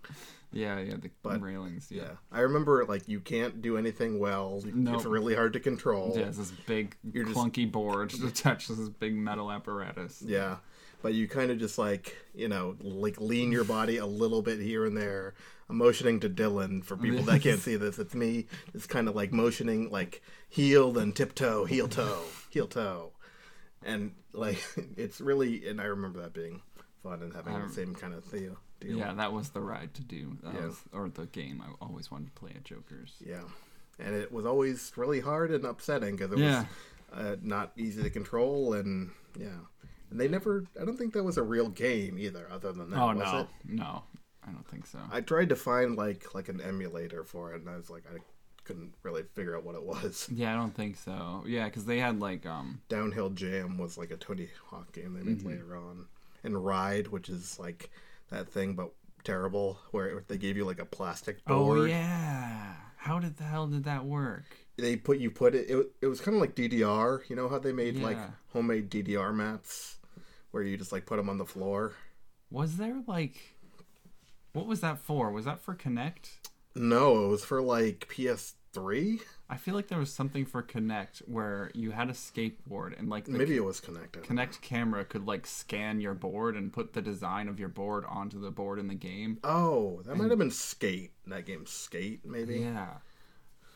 yeah, 0.53 0.79
yeah, 0.79 0.95
the 0.95 1.09
But- 1.21 1.41
railings. 1.41 1.91
Yeah. 1.91 2.03
yeah 2.03 2.09
i 2.31 2.39
remember 2.39 2.85
like 2.85 3.07
you 3.07 3.19
can't 3.19 3.61
do 3.61 3.77
anything 3.77 4.17
well 4.17 4.63
No. 4.73 4.95
it's 4.95 5.05
really 5.05 5.35
hard 5.35 5.53
to 5.53 5.59
control 5.59 6.13
Yeah, 6.15 6.27
it's 6.27 6.37
this 6.37 6.51
big 6.65 6.95
You're 7.13 7.25
just- 7.25 7.35
clunky 7.37 7.69
board 7.71 8.13
attached 8.23 8.67
to 8.67 8.73
this 8.73 8.89
big 8.89 9.13
metal 9.15 9.51
apparatus. 9.51 10.23
Yeah, 10.25 10.55
but 11.01 11.13
you 11.13 11.27
kind 11.27 11.51
of 11.51 11.57
just 11.59 11.77
like 11.77 12.15
you 12.33 12.47
know 12.47 12.75
like 12.81 13.19
lean 13.19 13.51
your 13.51 13.63
body 13.63 13.97
a 13.97 14.05
little 14.05 14.41
bit 14.41 14.59
here 14.59 14.85
and 14.85 14.95
there. 14.97 15.33
I'm 15.69 15.77
motioning 15.77 16.21
to 16.21 16.29
Dylan 16.29 16.81
for 16.83 16.95
people 16.95 17.23
that 17.25 17.41
can't 17.41 17.59
see 17.59 17.75
this. 17.75 17.99
It's 17.99 18.15
me. 18.15 18.45
It's 18.73 18.87
kind 18.87 19.09
of 19.09 19.15
like 19.15 19.33
motioning 19.33 19.89
like 19.91 20.21
heel 20.47 20.93
then 20.93 21.11
tiptoe, 21.11 21.65
heel 21.65 21.89
toe, 21.89 22.21
heel 22.49 22.67
toe, 22.67 23.11
and 23.83 24.13
like 24.33 24.63
it's 24.97 25.19
really. 25.21 25.67
And 25.67 25.81
I 25.81 25.85
remember 25.85 26.21
that 26.21 26.33
being 26.33 26.61
fun 27.03 27.21
and 27.21 27.33
having 27.33 27.53
the 27.53 27.59
Um, 27.65 27.71
same 27.71 27.95
kind 27.95 28.13
of 28.13 28.29
deal. 28.31 28.57
Yeah, 28.81 29.13
that 29.13 29.33
was 29.33 29.49
the 29.49 29.59
ride 29.61 29.93
to 29.95 30.03
do. 30.03 30.37
That 30.43 30.53
Yeah. 30.53 30.65
was, 30.67 30.79
or 30.93 31.09
the 31.09 31.25
game 31.25 31.61
I 31.65 31.73
always 31.83 32.11
wanted 32.11 32.27
to 32.33 32.39
play 32.39 32.51
at 32.55 32.63
Joker's. 32.63 33.15
Yeah, 33.25 33.41
and 33.99 34.15
it 34.15 34.31
was 34.31 34.45
always 34.45 34.91
really 34.95 35.19
hard 35.19 35.51
and 35.51 35.65
upsetting 35.65 36.15
because 36.15 36.31
it 36.31 36.37
Yeah. 36.39 36.65
was 37.11 37.19
uh, 37.19 37.35
not 37.41 37.71
easy 37.75 38.03
to 38.03 38.09
control 38.09 38.73
and 38.73 39.09
yeah. 39.37 39.47
And 40.09 40.19
they 40.19 40.27
never. 40.27 40.65
I 40.79 40.85
don't 40.85 40.97
think 40.97 41.13
that 41.13 41.23
was 41.23 41.37
a 41.37 41.43
real 41.43 41.69
game 41.69 42.17
either. 42.17 42.47
Other 42.51 42.71
than 42.71 42.89
that, 42.91 42.99
oh 42.99 43.07
was 43.07 43.17
no, 43.17 43.39
it? 43.39 43.47
no, 43.65 44.03
I 44.47 44.51
don't 44.51 44.67
think 44.67 44.85
so. 44.85 44.99
I 45.11 45.21
tried 45.21 45.49
to 45.49 45.55
find 45.55 45.95
like 45.97 46.33
like 46.33 46.49
an 46.49 46.61
emulator 46.61 47.23
for 47.23 47.53
it, 47.53 47.61
and 47.61 47.69
I 47.69 47.75
was 47.75 47.89
like, 47.89 48.03
I 48.13 48.19
couldn't 48.63 48.93
really 49.03 49.23
figure 49.33 49.55
out 49.57 49.63
what 49.63 49.75
it 49.75 49.83
was. 49.83 50.27
yeah, 50.33 50.53
I 50.53 50.57
don't 50.57 50.75
think 50.75 50.97
so. 50.97 51.43
Yeah, 51.45 51.65
because 51.65 51.85
they 51.85 51.99
had 51.99 52.19
like 52.19 52.45
um. 52.45 52.81
Downhill 52.89 53.31
Jam 53.31 53.77
was 53.77 53.97
like 53.97 54.11
a 54.11 54.17
Tony 54.17 54.49
Hawk 54.69 54.91
game 54.93 55.13
they 55.13 55.23
made 55.23 55.39
Mm-hmm. 55.39 55.47
later 55.49 55.75
on, 55.75 56.05
and 56.43 56.63
Ride, 56.63 57.07
which 57.09 57.27
is 57.29 57.59
like 57.59 57.89
that 58.29 58.47
thing 58.49 58.73
but 58.75 58.91
terrible, 59.23 59.77
where 59.91 60.23
they 60.27 60.37
gave 60.37 60.55
you 60.55 60.63
like 60.65 60.79
a 60.79 60.85
plastic 60.85 61.43
board. 61.45 61.79
Oh 61.79 61.83
yeah, 61.85 62.75
how 62.97 63.19
did 63.19 63.35
the 63.37 63.43
hell 63.43 63.67
did 63.67 63.83
that 63.83 64.05
work? 64.05 64.45
They 64.77 64.95
put 64.95 65.17
you 65.17 65.31
put 65.31 65.55
it. 65.55 65.69
It, 65.69 65.87
it 66.01 66.07
was 66.07 66.21
kind 66.21 66.35
of 66.35 66.41
like 66.41 66.55
DDR. 66.55 67.27
You 67.29 67.35
know 67.35 67.49
how 67.49 67.57
they 67.59 67.71
made 67.73 67.97
like 67.97 68.17
homemade 68.53 68.91
DDR 68.91 69.33
mats, 69.33 69.96
where 70.57 70.65
you 70.65 70.75
just 70.75 70.91
like 70.91 71.05
put 71.05 71.17
them 71.17 71.29
on 71.29 71.37
the 71.37 71.45
floor. 71.45 71.93
Was 72.49 72.77
there 72.77 73.03
like, 73.05 73.55
what 74.53 74.65
was 74.65 74.81
that 74.81 74.97
for? 74.97 75.31
Was 75.31 75.45
that 75.45 75.61
for 75.61 75.75
Kinect? 75.75 76.31
No, 76.73 77.25
it 77.25 77.27
was 77.27 77.45
for 77.45 77.61
like 77.61 78.07
PS3. 78.09 79.21
I 79.49 79.57
feel 79.57 79.75
like 79.75 79.87
there 79.87 79.99
was 79.99 80.11
something 80.11 80.47
for 80.47 80.63
Kinect 80.63 81.19
where 81.27 81.69
you 81.75 81.91
had 81.91 82.09
a 82.09 82.13
skateboard 82.13 82.97
and 82.97 83.07
like 83.07 83.27
Maybe 83.27 83.55
it 83.55 83.63
was 83.63 83.79
connected. 83.79 84.23
Kinect 84.23 84.61
camera 84.61 85.05
could 85.05 85.27
like 85.27 85.45
scan 85.45 86.01
your 86.01 86.15
board 86.15 86.55
and 86.55 86.73
put 86.73 86.93
the 86.93 87.01
design 87.03 87.47
of 87.47 87.59
your 87.59 87.69
board 87.69 88.03
onto 88.09 88.41
the 88.41 88.49
board 88.49 88.79
in 88.79 88.87
the 88.87 88.95
game. 88.95 89.37
Oh, 89.43 90.01
that 90.07 90.17
might 90.17 90.31
have 90.31 90.39
been 90.39 90.49
Skate. 90.49 91.11
That 91.27 91.45
game 91.45 91.67
Skate, 91.67 92.25
maybe. 92.25 92.61
Yeah. 92.61 92.95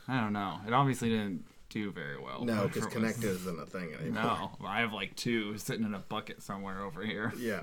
I 0.08 0.20
don't 0.20 0.34
know. 0.34 0.58
It 0.66 0.74
obviously 0.74 1.10
didn't 1.10 1.46
do 1.72 1.92
very 1.92 2.20
well. 2.20 2.44
No, 2.46 2.68
because 2.68 2.86
it 2.86 3.00
was. 3.00 3.14
Kinect 3.16 3.24
isn't 3.24 3.60
a 3.60 3.66
thing 3.66 3.94
anymore. 4.00 4.24
No, 4.24 4.52
I 4.68 4.82
have 4.82 4.94
like 4.94 5.16
two 5.16 5.58
sitting 5.58 5.86
in 5.86 5.94
a 5.94 6.00
bucket 6.00 6.42
somewhere 6.44 6.84
over 6.84 7.04
here. 7.04 7.34
Yeah, 7.38 7.62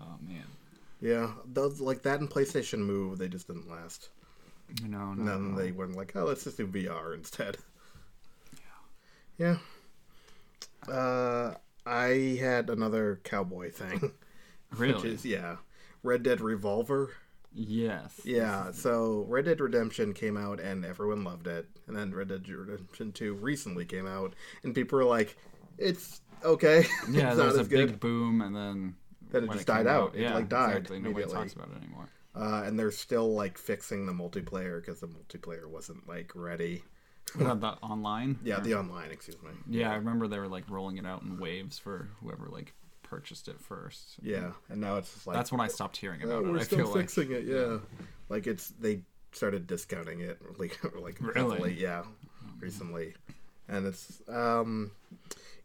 Oh 0.00 0.16
man. 0.26 0.44
yeah. 1.00 1.30
Those 1.46 1.80
like 1.80 2.02
that 2.02 2.20
and 2.20 2.28
PlayStation 2.30 2.80
Move, 2.80 3.18
they 3.18 3.28
just 3.28 3.46
didn't 3.46 3.70
last. 3.70 4.08
No, 4.82 4.98
no. 4.98 5.10
And 5.12 5.28
then 5.28 5.54
no. 5.54 5.60
they 5.60 5.72
went 5.72 5.96
like, 5.96 6.12
oh, 6.16 6.24
let's 6.24 6.44
just 6.44 6.56
do 6.56 6.66
VR 6.66 7.14
instead. 7.14 7.56
Yeah. 9.38 9.58
Yeah. 10.88 10.92
Uh, 10.94 11.54
I 11.86 12.38
had 12.40 12.70
another 12.70 13.20
cowboy 13.24 13.70
thing, 13.70 14.00
which 14.70 14.80
really. 14.80 15.10
is 15.10 15.24
yeah, 15.24 15.56
Red 16.02 16.22
Dead 16.22 16.40
Revolver. 16.40 17.10
Yes. 17.54 18.20
Yeah, 18.24 18.70
so 18.72 19.24
Red 19.28 19.44
Dead 19.46 19.60
Redemption 19.60 20.12
came 20.12 20.36
out 20.36 20.60
and 20.60 20.84
everyone 20.84 21.24
loved 21.24 21.46
it, 21.46 21.66
and 21.86 21.96
then 21.96 22.14
Red 22.14 22.28
Dead 22.28 22.48
Redemption 22.48 23.12
Two 23.12 23.34
recently 23.34 23.84
came 23.84 24.06
out, 24.06 24.34
and 24.62 24.74
people 24.74 24.98
were 24.98 25.04
like, 25.04 25.36
"It's 25.78 26.20
okay, 26.44 26.84
Yeah, 27.10 27.28
it's 27.28 27.36
there 27.36 27.46
was 27.46 27.56
a 27.58 27.64
good." 27.64 27.88
big 27.92 28.00
boom 28.00 28.40
and 28.42 28.54
then 28.54 28.96
Then 29.30 29.44
it 29.44 29.52
just 29.52 29.66
came 29.66 29.76
died 29.76 29.86
out. 29.86 30.14
It, 30.14 30.22
Yeah, 30.22 30.34
like, 30.34 30.48
died 30.48 30.76
exactly. 30.76 31.00
Nobody 31.00 31.26
talks 31.30 31.52
about 31.54 31.68
it 31.70 31.76
anymore. 31.82 32.08
Uh, 32.36 32.62
and 32.66 32.76
they're 32.78 32.90
still 32.90 33.32
like 33.34 33.56
fixing 33.58 34.06
the 34.06 34.12
multiplayer 34.12 34.80
because 34.80 35.00
the 35.00 35.06
multiplayer 35.08 35.66
wasn't 35.66 36.06
like 36.08 36.32
ready. 36.34 36.82
What 37.36 37.60
the 37.60 37.68
online? 37.82 38.38
Yeah, 38.44 38.58
Or- 38.58 38.60
the 38.62 38.74
online, 38.74 39.10
excuse 39.10 39.36
me. 39.42 39.50
Yeah, 39.68 39.90
I 39.92 39.94
remember 39.96 40.26
they 40.28 40.38
were 40.38 40.48
like 40.48 40.68
rolling 40.68 40.98
it 40.98 41.06
out 41.06 41.22
in 41.22 41.38
waves 41.38 41.78
for 41.78 42.08
whoever 42.20 42.46
like 42.48 42.74
purchased 43.14 43.48
it 43.48 43.60
first. 43.60 44.16
Yeah, 44.22 44.50
and 44.68 44.80
now 44.80 44.96
it's 44.96 45.12
just 45.14 45.26
like 45.26 45.36
That's 45.36 45.52
when 45.52 45.60
I 45.60 45.68
stopped 45.68 45.96
hearing 45.96 46.20
"Oh, 46.24 46.28
about 46.30 46.44
we're 46.44 46.56
it. 46.56 46.60
I 46.60 46.64
still 46.64 46.78
feel 46.78 46.86
like 46.88 46.96
fixing 47.10 47.30
it. 47.32 47.44
Yeah. 47.44 47.78
like 48.28 48.46
it's 48.46 48.68
they 48.80 49.02
started 49.32 49.66
discounting 49.66 50.20
it 50.20 50.38
like 50.58 50.78
like 51.00 51.18
Really? 51.20 51.34
heavily, 51.50 51.74
yeah, 51.80 52.02
recently, 52.60 53.14
and 53.68 53.86
it's 53.86 54.20
um 54.28 54.90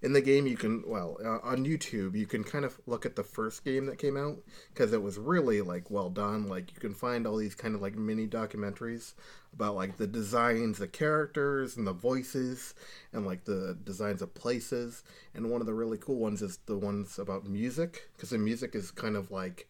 in 0.02 0.14
the 0.14 0.22
game 0.22 0.48
you 0.48 0.56
can 0.56 0.84
well 0.88 1.18
uh, 1.24 1.40
on 1.44 1.66
youtube 1.66 2.18
you 2.18 2.26
can 2.26 2.44
kind 2.44 2.64
of 2.64 2.80
look 2.86 3.06
at 3.06 3.16
the 3.16 3.24
first 3.24 3.66
game 3.66 3.86
that 3.86 3.98
came 3.98 4.16
out 4.16 4.38
because 4.74 4.94
it 4.94 5.02
was 5.02 5.18
really 5.18 5.62
like 5.62 5.92
well 5.92 6.10
done 6.10 6.48
like 6.48 6.72
you 6.74 6.80
can 6.80 6.94
find 6.94 7.28
all 7.28 7.36
these 7.36 7.56
kind 7.56 7.76
of 7.76 7.82
like 7.82 7.96
mini 7.96 8.26
documentaries 8.26 9.14
about 9.54 9.76
like 9.76 9.98
the 9.98 10.08
designs 10.08 10.78
the 10.78 10.88
characters 10.88 11.76
and 11.76 11.86
the 11.86 11.94
voices 11.94 12.74
and 13.12 13.26
like 13.26 13.44
the 13.44 13.78
designs 13.84 14.22
of 14.22 14.34
places 14.34 15.04
and 15.34 15.50
one 15.50 15.60
of 15.60 15.68
the 15.68 15.74
really 15.74 15.98
cool 15.98 16.18
ones 16.18 16.42
is 16.42 16.60
the 16.66 16.78
ones 16.78 17.20
about 17.20 17.46
music 17.46 18.10
because 18.16 18.30
the 18.30 18.38
music 18.38 18.76
is 18.76 18.92
kind 18.92 19.18
of 19.18 19.32
like 19.32 19.68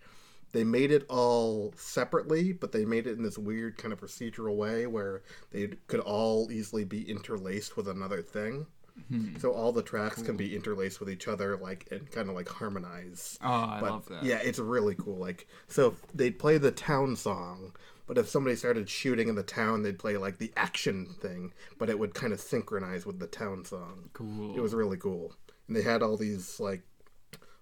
they 0.51 0.63
made 0.63 0.91
it 0.91 1.05
all 1.09 1.73
separately, 1.77 2.53
but 2.53 2.71
they 2.71 2.85
made 2.85 3.05
it 3.05 3.17
in 3.17 3.23
this 3.23 3.37
weird 3.37 3.77
kind 3.77 3.93
of 3.93 4.01
procedural 4.01 4.55
way 4.55 4.87
where 4.87 5.21
they 5.51 5.67
could 5.87 5.99
all 5.99 6.51
easily 6.51 6.83
be 6.83 7.07
interlaced 7.07 7.77
with 7.77 7.87
another 7.87 8.21
thing. 8.21 8.65
Hmm. 9.07 9.37
So 9.37 9.51
all 9.51 9.71
the 9.71 9.81
tracks 9.83 10.21
can 10.21 10.37
be 10.37 10.55
interlaced 10.55 10.99
with 10.99 11.09
each 11.09 11.27
other, 11.27 11.57
like 11.57 11.87
and 11.91 12.09
kind 12.11 12.29
of 12.29 12.35
like 12.35 12.49
harmonize. 12.49 13.37
Oh, 13.41 13.47
ah, 13.47 13.77
I 13.77 13.81
but 13.81 13.91
love 13.91 14.09
that. 14.09 14.23
yeah, 14.23 14.39
it's 14.43 14.59
really 14.59 14.95
cool. 14.95 15.17
Like 15.17 15.47
so, 15.67 15.95
they'd 16.13 16.37
play 16.37 16.57
the 16.57 16.71
town 16.71 17.15
song, 17.15 17.73
but 18.07 18.17
if 18.17 18.27
somebody 18.27 18.55
started 18.55 18.89
shooting 18.89 19.29
in 19.29 19.35
the 19.35 19.43
town, 19.43 19.83
they'd 19.83 19.99
play 19.99 20.17
like 20.17 20.37
the 20.37 20.51
action 20.57 21.15
thing, 21.21 21.53
but 21.77 21.89
it 21.89 21.99
would 21.99 22.13
kind 22.13 22.33
of 22.33 22.39
synchronize 22.39 23.05
with 23.05 23.19
the 23.19 23.27
town 23.27 23.65
song. 23.65 24.09
Cool. 24.13 24.55
It 24.55 24.61
was 24.61 24.73
really 24.73 24.97
cool, 24.97 25.33
and 25.67 25.75
they 25.75 25.83
had 25.83 26.01
all 26.01 26.17
these 26.17 26.59
like 26.59 26.81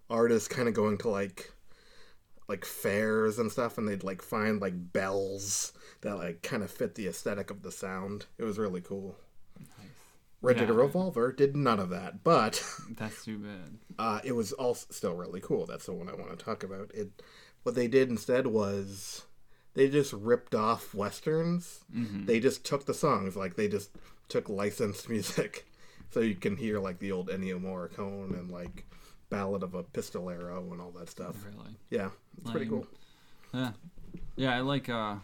artists 0.10 0.48
kind 0.48 0.68
of 0.68 0.74
going 0.74 0.98
to 1.00 1.10
like 1.10 1.52
like 2.48 2.64
fairs 2.64 3.40
and 3.40 3.52
stuff, 3.52 3.78
and 3.78 3.88
they'd 3.88 4.04
like 4.04 4.22
find 4.22 4.62
like 4.62 4.94
bells 4.94 5.74
that 6.02 6.16
like 6.16 6.42
kind 6.44 6.64
of 6.64 6.72
fit 6.72 6.96
the 6.96 7.08
aesthetic 7.08 7.52
of 7.52 7.62
the 7.62 7.72
sound. 7.72 8.26
It 8.38 8.44
was 8.44 8.58
really 8.58 8.82
cool. 8.82 9.18
Red 10.48 10.58
Yeah. 10.58 10.76
Revolver 10.76 11.32
did 11.32 11.56
none 11.56 11.80
of 11.80 11.90
that, 11.90 12.24
but 12.24 12.64
That's 12.98 13.24
too 13.26 13.38
bad. 13.40 13.78
uh, 14.00 14.20
it 14.24 14.32
was 14.34 14.52
also 14.54 14.86
still 14.92 15.14
really 15.16 15.42
cool. 15.42 15.66
That's 15.66 15.86
the 15.86 15.94
one 15.94 16.10
I 16.10 16.14
want 16.16 16.38
to 16.38 16.44
talk 16.44 16.64
about. 16.64 16.92
It 16.94 17.10
what 17.64 17.76
they 17.76 17.88
did 17.88 18.10
instead 18.10 18.48
was 18.48 19.24
they 19.74 19.90
just 19.90 20.14
ripped 20.14 20.56
off 20.56 20.94
westerns. 20.96 21.82
They 21.92 22.40
just 22.40 22.64
took 22.66 22.86
the 22.86 22.94
songs, 22.94 23.36
like 23.36 23.56
they 23.56 23.68
just 23.68 23.92
took 24.30 24.50
licensed 24.50 25.10
music, 25.16 25.66
so 26.10 26.20
you 26.22 26.36
can 26.36 26.56
hear 26.58 26.80
like 26.80 27.00
the 27.00 27.12
old 27.12 27.28
Ennio 27.30 27.62
Morricone 27.62 28.38
and 28.40 28.50
like 28.50 28.86
Ballad 29.30 29.64
of 29.64 29.74
a 29.76 29.84
Pistolero 29.84 30.72
and 30.72 30.80
all 30.82 30.92
that 30.92 31.10
stuff. 31.10 31.36
Really. 31.46 31.76
Yeah, 31.90 32.10
it's 32.42 32.52
pretty 32.52 32.68
cool. 32.68 32.88
Yeah. 33.54 33.72
Yeah, 34.38 34.56
I 34.56 34.62
like 34.62 34.88
uh 34.88 35.16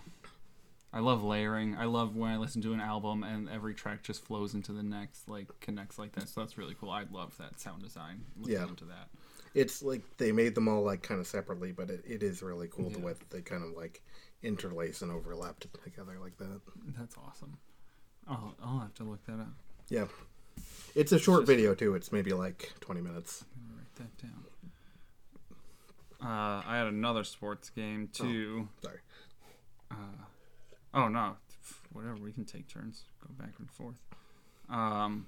I 0.96 1.00
love 1.00 1.24
layering. 1.24 1.76
I 1.76 1.86
love 1.86 2.16
when 2.16 2.30
I 2.32 2.38
listen 2.38 2.62
to 2.62 2.74
an 2.74 2.80
album 2.80 3.24
and 3.24 3.50
every 3.50 3.74
track 3.74 4.04
just 4.04 4.24
flows 4.24 4.54
into 4.54 4.72
the 4.72 4.84
next, 4.84 5.28
like 5.28 5.48
connects 5.60 5.98
like 5.98 6.12
that. 6.14 6.30
So 6.30 6.42
that's 6.42 6.56
really 6.58 6.76
cool. 6.80 6.92
I 6.92 7.06
love 7.12 7.36
that 7.40 7.60
sound 7.60 7.82
design. 7.82 8.22
Listening 8.38 8.70
Yeah. 8.70 8.76
to 8.76 8.86
that. 8.86 9.10
It's 9.56 9.82
like 9.82 10.02
they 10.18 10.32
made 10.32 10.54
them 10.56 10.68
all 10.68 10.84
like 10.84 11.02
kind 11.02 11.20
of 11.20 11.26
separately, 11.28 11.72
but 11.72 11.90
it, 11.90 12.04
it 12.08 12.22
is 12.24 12.44
really 12.44 12.68
cool 12.68 12.90
the 12.92 13.00
way 13.00 13.14
that 13.14 13.30
they 13.32 13.42
kind 13.42 13.64
of 13.64 13.72
like 13.76 14.04
interlace 14.44 15.02
and 15.02 15.12
overlap 15.12 15.60
together 15.84 16.18
like 16.22 16.38
that. 16.38 16.62
That's 16.98 17.16
awesome. 17.18 17.58
Oh, 18.30 18.54
I'll 18.64 18.80
have 18.80 18.94
to 18.96 19.04
look 19.04 19.26
that 19.26 19.40
up. 19.40 19.54
Yeah. 19.90 20.06
It's 20.96 21.12
a 21.12 21.18
short 21.20 21.42
Just- 21.42 21.48
video 21.52 21.74
too. 21.74 21.96
It's 21.96 22.12
maybe 22.12 22.34
like 22.34 22.72
20 22.82 23.02
minutes. 23.02 23.44
I'm 23.56 23.68
gonna 23.68 23.78
write 23.80 23.96
that 23.96 24.18
down. 24.22 24.44
Uh, 26.22 26.62
I 26.66 26.78
had 26.78 26.88
another 26.88 27.24
sports 27.24 27.70
game 27.72 28.10
too. 28.14 28.70
Sorry. 28.82 29.00
Oh 30.94 31.08
no, 31.08 31.36
whatever. 31.92 32.16
We 32.16 32.32
can 32.32 32.46
take 32.46 32.68
turns. 32.68 33.04
Go 33.22 33.34
back 33.44 33.54
and 33.60 33.70
forth. 33.72 34.02
Um, 34.70 35.28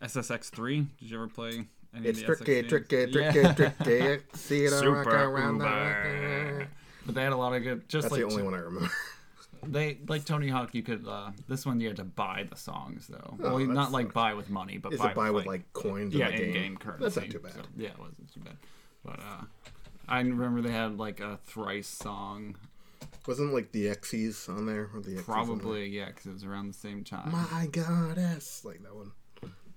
SSX 0.00 0.50
three. 0.50 0.86
Did 0.98 1.10
you 1.10 1.16
ever 1.16 1.28
play 1.28 1.64
any 1.94 2.08
It's 2.08 2.20
of 2.22 2.26
the 2.26 2.36
tricky, 2.36 2.62
SSX 2.62 2.68
tricky, 2.68 2.88
games? 3.06 3.14
tricky, 3.14 3.40
Yeah. 3.40 3.52
tricky. 3.54 4.22
See 4.34 4.64
it 4.64 4.70
Super 4.78 4.92
rock 5.02 5.06
around 5.06 5.58
the 5.58 5.64
Uber. 5.64 6.68
But 7.06 7.14
they 7.14 7.22
had 7.22 7.32
a 7.32 7.36
lot 7.36 7.54
of 7.54 7.62
good. 7.62 7.88
Just 7.88 8.04
That's 8.04 8.12
like 8.12 8.20
the 8.20 8.26
only 8.26 8.42
one 8.42 8.54
I 8.54 8.58
remember. 8.58 8.90
they 9.66 9.98
like 10.08 10.24
Tony 10.24 10.48
Hawk. 10.48 10.74
You 10.74 10.82
could. 10.82 11.06
Uh, 11.06 11.30
this 11.48 11.64
one 11.66 11.80
you 11.80 11.88
had 11.88 11.96
to 11.96 12.04
buy 12.04 12.46
the 12.48 12.56
songs 12.56 13.06
though. 13.08 13.34
well, 13.38 13.54
Oh, 13.54 13.58
that 13.58 13.66
not 13.68 13.92
like 13.92 14.12
buy 14.12 14.34
with 14.34 14.50
money, 14.50 14.78
but 14.78 14.92
Is 14.92 15.00
buy 15.00 15.10
it 15.10 15.16
buy 15.16 15.30
with 15.30 15.46
like 15.46 15.62
like 15.62 15.72
coins 15.72 16.14
yeah, 16.14 16.28
in 16.28 16.36
game. 16.36 16.46
in-game 16.48 16.76
currency. 16.76 17.02
That's 17.04 17.16
not 17.16 17.30
too 17.30 17.38
bad. 17.40 17.52
So, 17.54 17.60
yeah, 17.76 17.88
it 17.88 17.98
wasn't 17.98 18.32
too 18.32 18.40
bad. 18.40 18.56
But 19.04 19.18
uh, 19.20 19.44
I 20.08 20.20
remember 20.20 20.60
they 20.62 20.70
had 20.72 20.96
like 20.98 21.20
a 21.20 21.38
thrice 21.46 21.88
song. 21.88 22.56
Wasn't 23.26 23.52
like 23.54 23.72
the 23.72 23.86
Xyz 23.86 24.48
on 24.48 24.66
there? 24.66 24.90
Or 24.94 25.00
the 25.00 25.22
Probably 25.22 25.86
yeah, 25.88 26.06
because 26.06 26.26
it 26.26 26.32
was 26.32 26.44
around 26.44 26.68
the 26.68 26.78
same 26.78 27.04
time. 27.04 27.30
My 27.30 27.66
goddess, 27.66 28.64
like 28.64 28.82
that 28.82 28.94
one. 28.94 29.12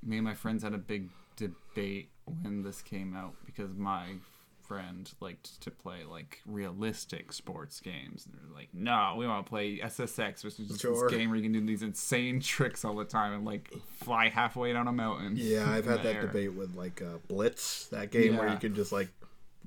Me 0.04 0.18
and 0.18 0.26
my 0.26 0.34
friends 0.34 0.64
had 0.64 0.74
a 0.74 0.78
big 0.80 1.10
debate 1.36 2.10
when 2.42 2.64
this 2.64 2.82
came 2.82 3.16
out 3.16 3.34
because 3.46 3.76
my 3.76 4.14
friend 4.68 5.12
liked 5.20 5.62
to 5.62 5.70
play 5.70 6.04
like 6.10 6.42
realistic 6.48 7.32
sports 7.32 7.80
games. 7.80 8.26
And 8.26 8.34
they're 8.34 8.56
like, 8.56 8.70
no, 8.74 9.14
we 9.18 9.28
want 9.28 9.46
to 9.46 9.50
play 9.50 9.78
SSX, 9.78 10.44
which 10.44 10.60
is 10.60 10.68
just 10.70 10.82
Sure. 10.82 11.08
this 11.08 11.16
game 11.18 11.30
where 11.30 11.38
you 11.38 11.44
can 11.44 11.52
do 11.52 11.62
these 11.64 11.84
insane 11.84 12.40
tricks 12.40 12.84
all 12.84 12.96
the 12.96 13.06
time 13.06 13.34
and 13.34 13.46
like 13.46 13.72
fly 14.00 14.30
halfway 14.30 14.74
down 14.74 14.88
a 14.88 14.92
mountain. 14.92 15.34
Yeah, 15.38 15.70
I've 15.70 15.86
had 15.86 16.02
that 16.04 16.16
air. 16.16 16.22
debate 16.24 16.54
with 16.54 16.76
like 16.76 17.00
uh, 17.02 17.20
Blitz, 17.28 17.86
that 17.88 18.10
game 18.12 18.38
where 18.38 18.50
you 18.50 18.58
can 18.58 18.74
just 18.74 18.92
like 18.92 19.10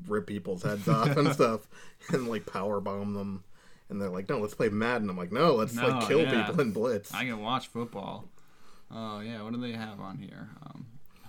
rip 0.08 0.26
people's 0.26 0.62
heads 0.64 0.88
off 0.88 1.16
and 1.16 1.32
stuff, 1.32 1.68
and 2.12 2.26
like 2.28 2.46
power 2.46 2.80
bomb 2.80 3.14
them. 3.14 3.44
And 3.90 4.00
they're 4.00 4.10
like, 4.10 4.28
"No, 4.28 4.38
let's 4.38 4.54
play 4.54 4.68
Madden." 4.68 5.08
I'm 5.08 5.16
like, 5.16 5.32
"No, 5.32 5.54
let's 5.54 5.74
No, 5.74 5.86
like 5.88 6.06
kill 6.08 6.20
yeah. 6.22 6.44
people 6.46 6.60
in 6.60 6.72
Blitz." 6.72 7.12
I 7.14 7.24
can 7.24 7.40
watch 7.40 7.68
football. 7.68 8.28
Oh 8.90 9.20
yeah, 9.20 9.42
what 9.42 9.52
do 9.52 9.60
they 9.60 9.72
have 9.72 10.00
on 10.00 10.18
here? 10.18 10.50
Um, 10.62 10.86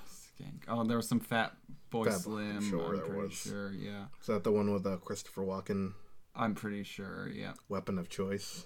skank. 0.07 0.64
Oh, 0.68 0.84
there 0.84 0.97
was 0.97 1.07
some 1.07 1.20
Fat 1.20 1.53
Boy 1.89 2.05
Fat 2.05 2.20
Slim. 2.20 2.62
sure 2.70 2.95
I'm 2.95 2.99
pretty 3.01 3.22
was. 3.22 3.34
sure. 3.34 3.72
Yeah, 3.72 4.05
Is 4.22 4.28
that 4.28 4.43
the 4.43 4.51
one 4.51 4.72
with 4.74 4.86
uh, 4.86 4.97
Christopher 4.97 5.41
Walken, 5.43 5.93
I'm 6.36 6.53
pretty 6.55 6.84
sure. 6.84 7.30
Yeah, 7.30 7.53
weapon 7.70 7.97
of 7.97 8.10
choice? 8.10 8.66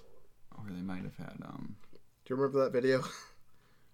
or 0.56 0.64
they 0.70 0.82
might 0.82 1.02
have 1.02 1.16
had 1.16 1.36
um. 1.44 1.76
Do 1.92 1.98
you 2.34 2.36
remember 2.36 2.64
that 2.64 2.72
video? 2.72 3.02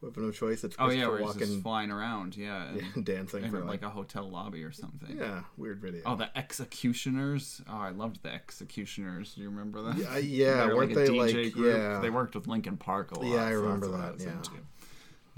weapon 0.01 0.25
of 0.29 0.35
choice. 0.35 0.65
It's 0.65 0.77
Oh 0.79 0.91
yeah, 0.91 1.07
where 1.09 1.19
he's 1.21 1.35
just 1.37 1.61
flying 1.63 1.91
around. 1.91 2.37
Yeah, 2.37 2.65
and, 2.69 2.77
yeah, 2.81 3.03
dancing 3.03 3.45
in 3.45 3.53
like 3.53 3.65
like, 3.65 3.83
a 3.83 3.91
hotel 3.91 4.29
lobby 4.29 4.63
or 4.65 4.73
something. 4.73 5.17
yeah, 5.17 5.43
weird 5.57 5.81
video. 5.81 6.03
Oh, 6.07 6.17
the 6.17 6.37
X-Ecutioners. 6.37 7.63
Oh, 7.69 7.77
I 7.77 7.91
loved 7.91 8.23
the 8.23 8.33
X-Ecutioners. 8.33 9.35
Do 9.35 9.43
you 9.43 9.51
remember 9.51 9.83
that? 9.83 9.97
Yeah, 9.97 10.17
yeah, 10.19 10.67
were 10.69 10.77
weren't 10.77 10.93
a 10.93 10.95
they, 10.95 11.09
like- 11.09 11.53
group. 11.55 11.77
yeah. 11.77 12.01
They 12.01 12.11
worked 12.11 12.35
with 12.35 12.47
Linkin 12.47 12.77
Park 12.77 13.13
a 13.13 13.19
lot. 13.21 13.27
Yeah, 13.27 13.45
I 13.47 13.51
so 13.53 13.61
remember 13.61 13.95
I 13.95 14.01
that, 14.03 14.15
was 14.15 14.25
yeah. 14.25 14.33
into. 14.33 14.51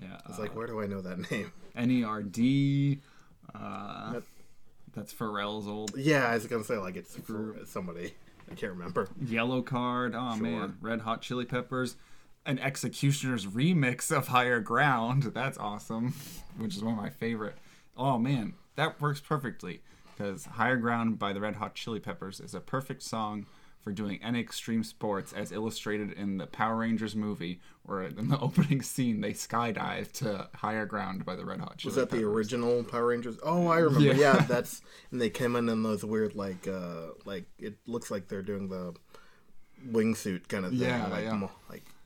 Yeah. 0.01 0.21
I 0.25 0.29
was 0.29 0.39
like, 0.39 0.55
where 0.57 0.67
do 0.67 0.81
I 0.81 0.87
know 0.87 1.01
that 1.01 1.31
name? 1.31 1.53
NERD. 1.77 3.01
Uh, 3.55 4.13
That- 4.15 4.23
that's 4.95 5.15
Pharrell's 5.15 5.67
old 5.67 5.97
Yeah, 5.97 6.27
I 6.29 6.35
was 6.35 6.47
gonna 6.47 6.65
say 6.65 6.77
like 6.77 6.97
it's 6.97 7.17
for 7.17 7.57
somebody. 7.65 8.13
I 8.51 8.55
can't 8.55 8.73
remember. 8.73 9.09
Yellowcard. 9.25 10.13
Oh 10.15 10.35
Sure. 10.37 10.43
man, 10.43 10.77
Red 10.83 11.01
Hot 11.01 11.23
Chili 11.23 11.47
Peppers. 11.47 11.97
An 12.45 12.59
X-Ecutioner's 12.59 13.47
remix 13.47 14.15
of 14.15 14.29
Higher 14.29 14.61
Ground. 14.61 15.25
That's 15.35 15.59
awesome, 15.59 16.15
which 16.59 16.77
is 16.77 16.83
one 16.83 16.95
of 16.95 17.01
my 17.01 17.11
favorite. 17.11 17.57
Oh 17.97 18.19
man, 18.19 18.55
that 18.77 19.01
works 19.01 19.21
perfectly 19.21 19.83
because 20.17 20.45
Higher 20.45 20.77
Ground 20.77 21.19
by 21.19 21.33
the 21.33 21.41
Red 21.41 21.57
Hot 21.57 21.75
Chili 21.75 22.01
Peppers 22.01 22.41
is 22.41 22.55
a 22.55 22.61
perfect 22.61 23.03
song 23.03 23.47
for 23.83 23.91
doing 23.91 24.21
any 24.23 24.39
extreme 24.39 24.85
sports 24.85 25.33
as 25.33 25.51
illustrated 25.51 26.13
in 26.13 26.39
the 26.39 26.47
Power 26.47 26.77
Rangers 26.77 27.17
movie, 27.17 27.61
where 27.83 28.03
in 28.05 28.29
the 28.29 28.39
opening 28.41 28.81
scene 28.81 29.21
they 29.21 29.33
skydive 29.33 30.13
to 30.13 30.49
Higher 30.55 30.87
Ground 30.87 31.25
by 31.25 31.35
the 31.35 31.45
Red 31.45 31.61
Hot 31.61 31.79
Chili 31.79 31.91
Was 31.91 31.97
that 31.97 32.11
the 32.11 32.25
original 32.25 32.85
Power 32.85 33.09
Rangers? 33.09 33.39
Oh, 33.43 33.67
I 33.67 33.79
remember. 33.79 34.07
Yeah. 34.07 34.15
Yeah. 34.15 34.37
that's 34.49 34.83
and 35.11 35.21
they 35.21 35.31
came 35.31 35.57
in 35.57 35.69
in 35.69 35.83
those 35.83 36.05
weird 36.05 36.35
like 36.35 36.69
uh 36.69 37.09
like 37.25 37.47
it 37.59 37.77
looks 37.87 38.11
like 38.11 38.29
they're 38.29 38.43
doing 38.43 38.69
the 38.69 38.95
wingsuit 39.91 40.49
kind 40.49 40.65
of 40.65 40.71
thing. 40.71 40.81
Yeah, 40.81 41.09
like 41.09 41.25
yeah. 41.25 41.35
mo- 41.35 41.51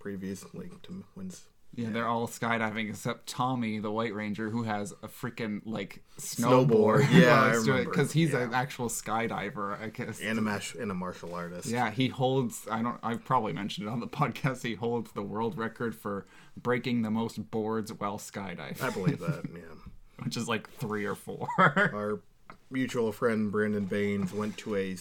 previously 0.07 0.70
to 0.84 1.04
wins. 1.16 1.42
Yeah, 1.74 1.90
they're 1.90 2.07
all 2.07 2.28
skydiving 2.28 2.88
except 2.88 3.26
Tommy, 3.26 3.80
the 3.80 3.90
White 3.90 4.14
Ranger, 4.14 4.48
who 4.50 4.62
has 4.62 4.92
a 5.02 5.09
freaking 5.09 5.61
like 5.66 6.00
Snowboard. 6.18 7.00
snowboard. 7.02 7.12
Yeah, 7.12 7.42
I 7.42 7.54
remember. 7.57 7.84
because 7.90 8.12
he's 8.12 8.32
an 8.32 8.54
actual 8.54 8.88
skydiver. 8.88 9.78
I 9.78 9.88
guess. 9.88 10.20
And 10.20 10.38
a 10.38 10.42
mash 10.42 10.74
and 10.76 10.90
a 10.92 10.94
martial 10.94 11.34
artist. 11.34 11.66
yeah, 11.68 11.90
he 11.90 12.07
holds. 12.07 12.66
I 12.70 12.82
don't. 12.82 12.98
I've 13.02 13.24
probably 13.24 13.52
mentioned 13.52 13.88
it 13.88 13.90
on 13.90 13.98
the 14.00 14.07
podcast. 14.22 14.62
He 14.62 14.74
holds 14.74 15.11
the 15.12 15.22
world 15.22 15.59
record 15.59 15.94
for 15.96 16.24
breaking 16.57 17.02
the 17.02 17.11
most 17.11 17.50
boards 17.50 17.92
while 17.92 18.18
skydiving, 18.18 18.80
I 18.80 18.90
believe 18.90 19.18
that. 19.18 19.42
Yeah. 19.52 20.24
which 20.24 20.36
is 20.36 20.48
like 20.48 20.70
three 20.78 21.04
or 21.04 21.16
four. 21.16 21.48
Our 21.59 22.20
mutual 22.70 23.11
friend 23.12 23.50
Brandon 23.52 23.84
Baines 23.86 24.32
went 24.32 24.57
to 24.59 24.76
a 24.76 24.96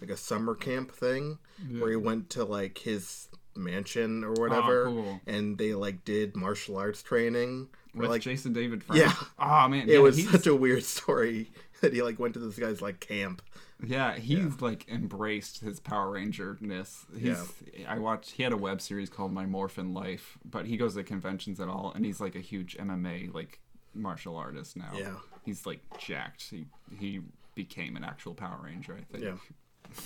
like 0.00 0.10
a 0.10 0.16
summer 0.16 0.54
camp 0.54 0.92
thing 0.92 1.38
where 1.78 1.90
he 1.90 1.96
went 1.96 2.30
to 2.30 2.44
like 2.44 2.78
his 2.78 3.26
mansion 3.56 4.24
or 4.24 4.32
ah, 4.32 4.40
whatever, 4.40 4.84
cool. 4.86 5.20
and 5.26 5.58
they 5.58 5.74
like 5.74 6.04
did 6.04 6.36
martial 6.36 6.76
arts 6.76 7.02
training. 7.02 7.68
With 7.94 8.08
like 8.08 8.22
Jason 8.22 8.52
David 8.52 8.84
Frank. 8.84 9.02
Yeah. 9.02 9.14
Oh 9.38 9.68
man, 9.68 9.88
it 9.88 9.94
yeah, 9.94 9.98
was 9.98 10.30
such 10.30 10.46
a 10.46 10.54
weird 10.54 10.84
story 10.84 11.50
that 11.80 11.92
he 11.92 12.02
like 12.02 12.18
went 12.18 12.34
to 12.34 12.40
this 12.40 12.58
guy's 12.58 12.80
like 12.80 13.00
camp. 13.00 13.42
Yeah, 13.84 14.16
he's 14.16 14.60
like 14.60 14.86
embraced 14.88 15.60
his 15.60 15.80
Power 15.80 16.10
Ranger 16.10 16.58
ness. 16.60 17.06
He's 17.18 17.52
I 17.88 17.98
watched 17.98 18.32
he 18.32 18.42
had 18.42 18.52
a 18.52 18.56
web 18.56 18.80
series 18.80 19.08
called 19.08 19.32
My 19.32 19.46
Morphin 19.46 19.94
Life, 19.94 20.38
but 20.44 20.66
he 20.66 20.76
goes 20.76 20.94
to 20.94 21.02
conventions 21.02 21.60
at 21.60 21.68
all 21.68 21.92
and 21.94 22.04
he's 22.04 22.20
like 22.20 22.34
a 22.34 22.40
huge 22.40 22.76
MMA 22.76 23.32
like 23.34 23.58
martial 23.94 24.36
artist 24.36 24.76
now. 24.76 24.90
Yeah. 24.94 25.14
he's 25.44 25.66
like 25.66 25.80
jacked. 25.98 26.50
He 26.50 26.66
he 26.98 27.20
became 27.54 27.96
an 27.96 28.04
actual 28.04 28.34
Power 28.34 28.60
Ranger. 28.62 28.96
I 28.98 29.12
think. 29.12 29.24
Yeah. 29.24 29.36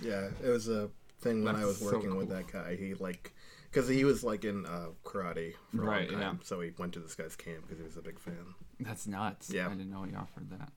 Yeah, 0.00 0.28
it 0.44 0.48
was 0.48 0.68
a 0.68 0.90
thing 1.20 1.44
when 1.44 1.56
I 1.56 1.64
was 1.64 1.78
That's 1.78 1.90
so 1.90 1.96
working 1.96 2.16
with 2.16 2.28
that 2.30 2.46
guy. 2.50 2.76
He 2.76 2.94
like, 2.94 3.32
because 3.70 3.88
he 3.88 4.04
was 4.04 4.22
like 4.24 4.44
in 4.44 4.66
uh, 4.66 4.88
karate 5.04 5.54
for 5.74 5.82
a 5.82 5.86
Right, 5.86 6.10
long 6.10 6.20
time, 6.20 6.38
yeah. 6.40 6.44
so 6.46 6.60
he 6.60 6.72
went 6.78 6.92
to 6.94 7.00
this 7.00 7.14
guy's 7.14 7.36
camp 7.36 7.62
because 7.62 7.78
he 7.78 7.84
was 7.84 7.96
a 7.96 8.02
big 8.02 8.18
fan. 8.18 8.54
That's 8.80 9.06
nuts. 9.06 9.50
Yeah. 9.50 9.66
I 9.66 9.70
didn't 9.70 9.90
know 9.90 10.04
he 10.04 10.14
offered 10.14 10.50
that. 10.50 10.70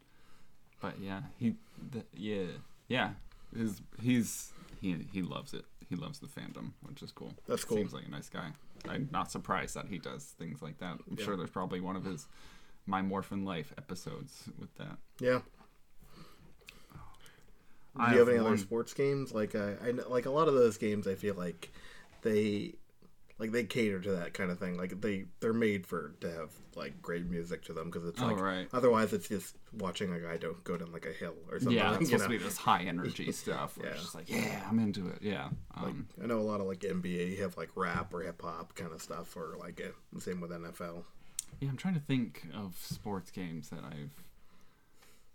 But 0.81 0.99
yeah, 0.99 1.21
he, 1.37 1.55
the, 1.91 2.03
yeah, 2.15 2.45
yeah. 2.87 3.11
His, 3.55 3.81
he's 4.01 4.51
he 4.81 5.05
he 5.13 5.21
loves 5.21 5.53
it. 5.53 5.65
He 5.89 5.95
loves 5.95 6.19
the 6.19 6.27
fandom, 6.27 6.71
which 6.87 7.03
is 7.03 7.11
cool. 7.11 7.33
That's 7.47 7.63
cool. 7.65 7.77
Seems 7.77 7.93
like 7.93 8.07
a 8.07 8.09
nice 8.09 8.29
guy. 8.29 8.47
I'm 8.87 9.09
not 9.11 9.29
surprised 9.29 9.75
that 9.75 9.85
he 9.89 9.99
does 9.99 10.23
things 10.39 10.61
like 10.61 10.79
that. 10.79 10.97
I'm 11.07 11.17
Yeah. 11.17 11.25
sure 11.25 11.37
there's 11.37 11.49
probably 11.51 11.81
one 11.81 11.95
of 11.95 12.03
his 12.05 12.27
My 12.87 13.01
Morphin 13.03 13.45
Life 13.45 13.73
episodes 13.77 14.45
with 14.57 14.73
that. 14.77 14.97
Yeah. 15.19 15.41
Do 17.95 18.01
I 18.01 18.13
you 18.13 18.19
have 18.19 18.29
any 18.29 18.37
one- 18.39 18.47
other 18.47 18.57
sports 18.57 18.93
games? 18.93 19.33
Like 19.33 19.55
I, 19.55 19.73
I 19.85 19.91
like 20.09 20.25
a 20.25 20.31
lot 20.31 20.47
of 20.47 20.53
those 20.53 20.77
games. 20.77 21.07
I 21.07 21.15
feel 21.15 21.35
like 21.35 21.71
they, 22.21 22.75
like 23.37 23.51
they 23.51 23.63
cater 23.63 23.99
to 23.99 24.11
that 24.13 24.33
kind 24.33 24.49
of 24.51 24.59
thing. 24.59 24.77
Like 24.77 25.01
they, 25.01 25.25
they're 25.39 25.51
made 25.53 25.85
for 25.87 26.13
to 26.21 26.31
have 26.31 26.51
like 26.75 27.01
great 27.01 27.25
music 27.29 27.65
to 27.65 27.73
them 27.73 27.89
because 27.89 28.07
it's 28.07 28.21
Oh, 28.21 28.27
like 28.27 28.39
right. 28.39 28.67
otherwise 28.71 29.11
it's 29.11 29.27
just 29.27 29.57
watching 29.77 30.13
a 30.13 30.19
guy 30.19 30.37
don't 30.37 30.63
go 30.63 30.77
down 30.77 30.93
like 30.93 31.05
a 31.05 31.11
hill 31.11 31.35
or 31.49 31.59
something. 31.59 31.75
Yeah, 31.75 31.95
it's 31.99 32.05
supposed 32.05 32.29
know? 32.29 32.33
to 32.33 32.37
be 32.39 32.43
this 32.43 32.55
high 32.57 32.83
energy 32.83 33.29
stuff. 33.33 33.77
Where 33.77 33.87
Yeah. 33.87 33.93
It's 33.93 34.03
just 34.03 34.15
like, 34.15 34.29
yeah, 34.29 34.65
I'm 34.69 34.79
into 34.79 35.07
it. 35.09 35.17
Yeah. 35.21 35.49
Um, 35.75 36.07
I 36.23 36.27
know 36.27 36.39
a 36.39 36.41
lot 36.41 36.61
of 36.61 36.67
like 36.67 36.79
NBA 36.79 37.39
have 37.39 37.57
like 37.57 37.71
rap 37.75 38.13
or 38.13 38.21
hip 38.21 38.41
hop 38.41 38.73
kind 38.75 38.93
of 38.93 39.01
stuff, 39.01 39.35
or 39.35 39.57
like 39.59 39.79
it, 39.81 39.95
same 40.19 40.39
with 40.39 40.51
NFL. 40.51 41.03
Yeah, 41.59 41.67
I'm 41.69 41.77
trying 41.77 41.95
to 41.95 41.99
think 41.99 42.47
of 42.55 42.77
sports 42.81 43.31
games 43.31 43.69
that 43.69 43.83
I've 43.83 44.13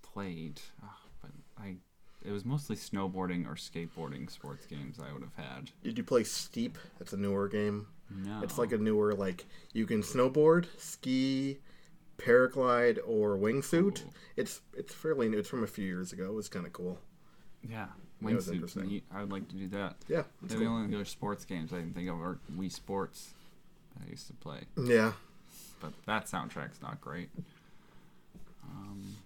played, 0.03 0.61
Ugh, 0.83 0.89
but 1.21 1.31
I 1.59 1.77
it 2.25 2.33
was 2.33 2.45
mostly 2.45 2.77
snowboarding 2.77 3.47
or 3.47 3.55
skateboarding 3.55 4.31
sports 4.31 4.67
games 4.67 4.99
I 5.01 5.13
would 5.13 5.23
have 5.23 5.35
had. 5.37 5.71
Did 5.85 5.97
you 5.99 6.05
play 6.05 6.25
Steep? 6.25 6.79
It's 7.01 7.13
a 7.13 7.17
newer 7.17 7.49
game. 7.49 7.87
No, 8.11 8.41
It's 8.43 8.59
like 8.59 8.73
a 8.73 8.79
newer 8.79 9.15
like 9.15 9.47
you 9.73 9.85
can 9.87 10.03
snowboard, 10.03 10.67
ski, 10.79 11.59
paraglide, 12.19 12.99
or 13.07 13.37
wingsuit. 13.37 14.05
Ooh. 14.05 14.11
It's 14.37 14.61
it's 14.77 14.95
fairly 14.95 15.29
new. 15.29 15.39
It's 15.39 15.49
from 15.49 15.65
a 15.65 15.67
few 15.69 15.85
years 15.85 16.13
ago. 16.13 16.25
It 16.27 16.35
was 16.35 16.49
kind 16.49 16.67
of 16.67 16.73
cool. 16.73 16.99
yeah, 17.69 17.87
wingsuits. 18.23 18.77
neat. 18.77 19.05
I 19.13 19.21
would 19.21 19.33
like 19.33 19.49
to 19.49 19.57
do 19.57 19.69
that. 19.69 19.97
Yeah, 20.09 20.23
They're 20.43 20.59
the 20.61 20.67
only 20.67 20.95
other 20.95 21.05
sports 21.05 21.45
games 21.45 21.73
I 21.73 21.81
can 21.81 21.93
think 21.93 22.09
of 22.09 22.21
are 22.21 22.39
Wii 22.57 22.71
Sports 22.73 23.35
that 23.97 24.07
I 24.07 24.11
used 24.11 24.29
to 24.29 24.35
play, 24.35 24.61
Yeah, 24.77 25.13
but 25.81 25.93
that 26.07 26.27
soundtrack's 26.27 26.81
not 26.81 27.01
great. 27.01 27.29
Um, 28.65 29.17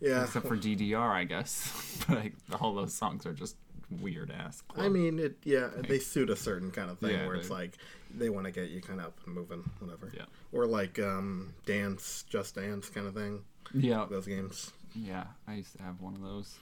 yeah. 0.00 0.24
except 0.24 0.46
for 0.46 0.56
DDR, 0.56 1.10
I 1.10 1.24
guess. 1.24 1.98
but 2.08 2.18
I, 2.18 2.32
all 2.60 2.74
those 2.74 2.92
songs 2.94 3.26
are 3.26 3.32
just 3.32 3.56
weird 4.00 4.30
ass. 4.30 4.62
I 4.76 4.88
mean, 4.88 5.18
it. 5.18 5.36
Yeah, 5.44 5.68
they 5.76 5.98
suit 5.98 6.30
a 6.30 6.36
certain 6.36 6.70
kind 6.70 6.90
of 6.90 6.98
thing 6.98 7.10
Yeah, 7.10 7.26
where 7.26 7.36
it's 7.36 7.50
like 7.50 7.76
they 8.16 8.28
want 8.30 8.46
to 8.46 8.52
get 8.52 8.70
you 8.70 8.80
kind 8.80 9.00
of 9.00 9.06
up 9.06 9.18
and 9.26 9.34
moving, 9.34 9.68
whatever. 9.78 10.10
Yeah. 10.16 10.24
Or 10.52 10.66
like 10.66 10.98
um, 10.98 11.54
dance, 11.66 12.24
just 12.28 12.54
dance 12.56 12.88
kind 12.88 13.06
of 13.06 13.14
thing. 13.14 13.42
yeah, 13.74 14.06
Those 14.08 14.26
games. 14.26 14.72
yeah. 14.94 15.24
I 15.48 15.54
used 15.54 15.76
to 15.76 15.82
have 15.82 16.00
one 16.00 16.14
of 16.14 16.22
those. 16.22 16.56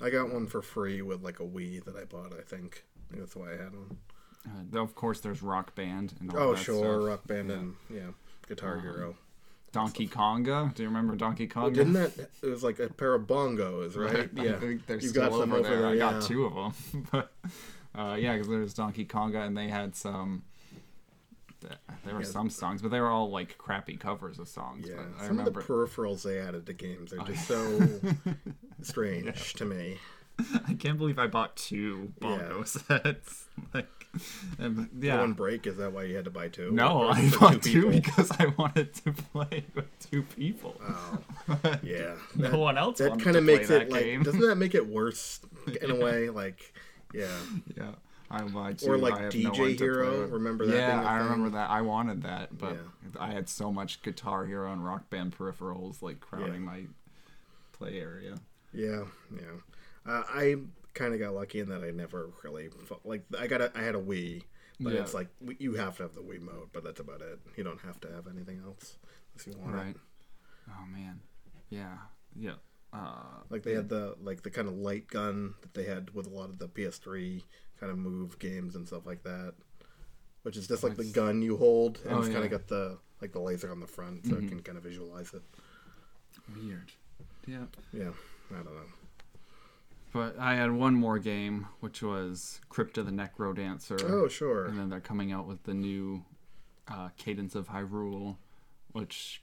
I 0.00 0.10
got 0.10 0.32
one 0.32 0.46
for 0.46 0.60
free 0.62 1.00
with 1.02 1.22
like 1.22 1.40
a 1.40 1.44
Wii 1.44 1.84
that 1.84 1.96
I 1.96 2.04
bought. 2.04 2.32
I 2.38 2.42
think. 2.42 2.84
I 3.08 3.14
think 3.14 3.22
that's 3.24 3.36
why 3.36 3.48
I 3.48 3.56
had 3.56 3.72
one. 3.74 3.96
Uh, 4.44 4.50
though, 4.70 4.82
of 4.82 4.94
course, 4.96 5.20
there's 5.20 5.40
Rock 5.42 5.74
Band 5.76 6.14
and 6.20 6.32
all 6.32 6.38
Oh 6.50 6.54
sure, 6.56 6.78
stuff. 7.00 7.08
Rock 7.08 7.26
Band 7.28 7.48
Yeah. 7.50 7.54
and 7.56 7.74
yeah, 7.88 8.00
Guitar 8.48 8.74
Um, 8.74 8.80
Hero. 8.82 9.16
Donkey 9.72 10.06
Konga. 10.06 10.74
Do 10.74 10.82
you 10.82 10.88
remember 10.88 11.16
Donkey 11.16 11.48
Konga? 11.48 11.62
Well, 11.62 11.70
didn't 11.70 11.92
that? 11.94 12.12
It 12.42 12.46
was 12.46 12.62
like 12.62 12.78
a 12.78 12.88
pair 12.88 13.14
of 13.14 13.22
bongos, 13.26 13.96
right? 13.96 14.28
I 14.38 14.42
Yeah. 14.44 14.58
think 14.58 14.86
they're 14.86 14.98
You've 14.98 15.10
still 15.10 15.30
got 15.30 15.32
some 15.40 15.52
over 15.52 15.60
over 15.60 15.68
there. 15.68 15.80
there, 15.82 15.86
I 15.88 15.96
got 15.96 16.22
two 16.22 16.44
of 16.44 16.54
them. 16.92 17.06
but 17.12 17.32
uh, 17.94 18.14
yeah, 18.18 18.34
because 18.34 18.48
there's 18.48 18.74
Donkey 18.74 19.04
Konga, 19.06 19.46
and 19.46 19.56
they 19.56 19.68
had 19.68 19.96
some. 19.96 20.42
There 22.04 22.14
were 22.14 22.20
Yeah. 22.22 22.26
some 22.26 22.50
songs, 22.50 22.82
but 22.82 22.90
they 22.90 23.00
were 23.00 23.08
all 23.08 23.30
like 23.30 23.56
crappy 23.56 23.96
covers 23.96 24.38
of 24.40 24.48
songs. 24.48 24.86
Yeah, 24.88 24.96
but 24.96 25.06
I 25.16 25.26
some 25.28 25.38
remember. 25.38 25.60
of 25.60 25.66
the 25.66 25.72
peripherals 25.72 26.22
they 26.22 26.38
added 26.40 26.66
to 26.66 26.72
games 26.72 27.12
are 27.12 27.18
just 27.24 27.46
so 27.46 28.00
strange 28.82 29.54
to 29.54 29.64
me. 29.64 29.98
I 30.66 30.74
can't 30.74 30.98
believe 30.98 31.18
I 31.20 31.28
bought 31.28 31.54
two 31.56 32.12
bongo 32.18 32.58
Yeah. 32.58 32.64
sets. 32.64 33.44
like, 33.72 34.01
and, 34.58 34.88
Yeah. 35.00 35.14
yeah. 35.14 35.20
One 35.20 35.32
break 35.32 35.66
is 35.66 35.76
that 35.78 35.92
why 35.92 36.04
you 36.04 36.16
had 36.16 36.24
to 36.26 36.30
buy 36.30 36.48
two? 36.48 36.70
No, 36.70 37.08
I 37.08 37.30
bought 37.38 37.62
two 37.62 37.90
people? 37.90 37.90
because 37.92 38.30
I 38.38 38.46
wanted 38.58 38.94
to 38.94 39.12
play 39.12 39.64
with 39.74 39.86
two 40.10 40.22
people. 40.22 40.80
Oh, 40.86 41.18
yeah. 41.82 42.14
no 42.36 42.50
That- 42.50 42.58
one 42.58 42.76
else 42.78 42.98
That 42.98 43.18
kind 43.20 43.36
of 43.36 43.44
makes 43.44 43.70
it 43.70 43.90
like. 43.90 44.02
game. 44.04 44.22
Doesn't 44.22 44.40
that 44.40 44.56
make 44.56 44.74
it 44.74 44.86
worse 44.86 45.40
in 45.82 45.90
a 45.90 45.96
way? 45.96 46.28
Like, 46.30 46.74
yeah. 47.14 47.26
Yeah, 47.76 47.92
I 48.30 48.42
lied 48.42 48.78
to 48.78 48.90
Or 48.90 48.98
like 48.98 49.14
no 49.20 49.28
DJ 49.30 49.54
play 49.54 49.76
Hero, 49.76 50.26
remember 50.26 50.66
that 50.66 50.76
Yeah, 50.76 51.00
I 51.00 51.18
thing? 51.18 51.24
remember 51.30 51.50
that. 51.50 51.70
I 51.70 51.80
wanted 51.82 52.22
that, 52.22 52.56
but 52.56 52.74
Yeah. 52.74 53.20
I 53.20 53.32
had 53.32 53.48
so 53.48 53.72
much 53.72 54.02
Guitar 54.02 54.44
Hero 54.46 54.72
and 54.72 54.84
Rock 54.84 55.08
Band 55.10 55.36
peripherals 55.36 56.02
like 56.02 56.20
crowding 56.20 56.62
Yeah. 56.64 56.70
my 56.70 56.82
play 57.72 57.98
area. 57.98 58.36
Yeah, 58.74 59.04
yeah. 59.34 59.42
Uh, 60.06 60.22
I 60.28 60.56
kind 60.94 61.14
of 61.14 61.20
got 61.20 61.34
lucky 61.34 61.60
in 61.60 61.68
that 61.70 61.82
I 61.84 61.90
never 61.90 62.30
really 62.42 62.68
like. 63.04 63.22
I 63.38 63.46
got 63.46 63.60
a, 63.60 63.72
I 63.74 63.82
had 63.82 63.94
a 63.94 64.00
Wii, 64.00 64.42
but 64.80 64.92
Yeah. 64.92 65.00
it's 65.00 65.14
like 65.14 65.28
you 65.58 65.74
have 65.74 65.96
to 65.98 66.02
have 66.04 66.14
the 66.14 66.20
Wiimote, 66.22 66.68
but 66.72 66.84
that's 66.84 67.00
about 67.00 67.20
it. 67.22 67.38
You 67.56 67.64
don't 67.64 67.80
have 67.80 68.00
to 68.02 68.12
have 68.12 68.26
anything 68.26 68.60
else 68.64 68.98
if 69.36 69.46
you 69.46 69.54
want 69.56 69.74
Right. 69.74 69.86
it. 69.88 69.96
Oh 70.68 70.86
man. 70.86 71.20
Yeah. 71.70 71.98
Yeah. 72.36 72.54
Uh, 72.92 73.40
Like 73.50 73.62
they 73.62 73.72
had 73.74 73.88
the 73.88 74.16
like 74.20 74.42
the 74.42 74.50
kind 74.50 74.68
of 74.68 74.74
light 74.74 75.06
gun 75.08 75.54
that 75.62 75.74
they 75.74 75.84
had 75.84 76.10
with 76.14 76.26
a 76.26 76.30
lot 76.30 76.50
of 76.50 76.58
the 76.58 76.68
PS3 76.68 77.42
kind 77.80 77.90
of 77.90 77.98
move 77.98 78.38
games 78.38 78.74
and 78.76 78.86
stuff 78.86 79.06
like 79.06 79.22
that, 79.24 79.54
which 80.42 80.56
is 80.56 80.68
just 80.68 80.82
like 80.84 80.96
the 80.96 81.04
gun 81.04 81.42
you 81.42 81.56
hold 81.56 81.98
and 82.04 82.12
Oh, 82.14 82.18
it's 82.18 82.28
kind 82.28 82.40
yeah. 82.40 82.44
of 82.44 82.50
got 82.50 82.68
the 82.68 82.98
like 83.20 83.32
the 83.32 83.40
laser 83.40 83.70
on 83.70 83.80
the 83.80 83.86
front, 83.86 84.26
so 84.26 84.32
Mhm. 84.34 84.44
it 84.44 84.48
can 84.48 84.62
kind 84.62 84.76
of 84.78 84.84
visualize 84.84 85.32
it. 85.32 85.42
weird. 86.56 86.90
Yeah. 87.46 87.66
Yeah, 87.92 88.12
I 88.50 88.54
don't 88.56 88.74
know. 88.74 88.86
But 90.12 90.38
I 90.38 90.56
had 90.56 90.72
one 90.72 90.94
more 90.94 91.18
game, 91.18 91.68
which 91.80 92.02
was 92.02 92.60
Crypt 92.68 92.98
of 92.98 93.06
the 93.06 93.12
Necrodancer. 93.12 94.02
Oh 94.10 94.28
sure. 94.28 94.66
And 94.66 94.78
then 94.78 94.90
they're 94.90 95.00
coming 95.00 95.32
out 95.32 95.46
with 95.46 95.62
the 95.64 95.72
new 95.74 96.24
uh, 96.88 97.08
Cadence 97.16 97.54
of 97.54 97.68
Hyrule, 97.68 98.36
which 98.92 99.42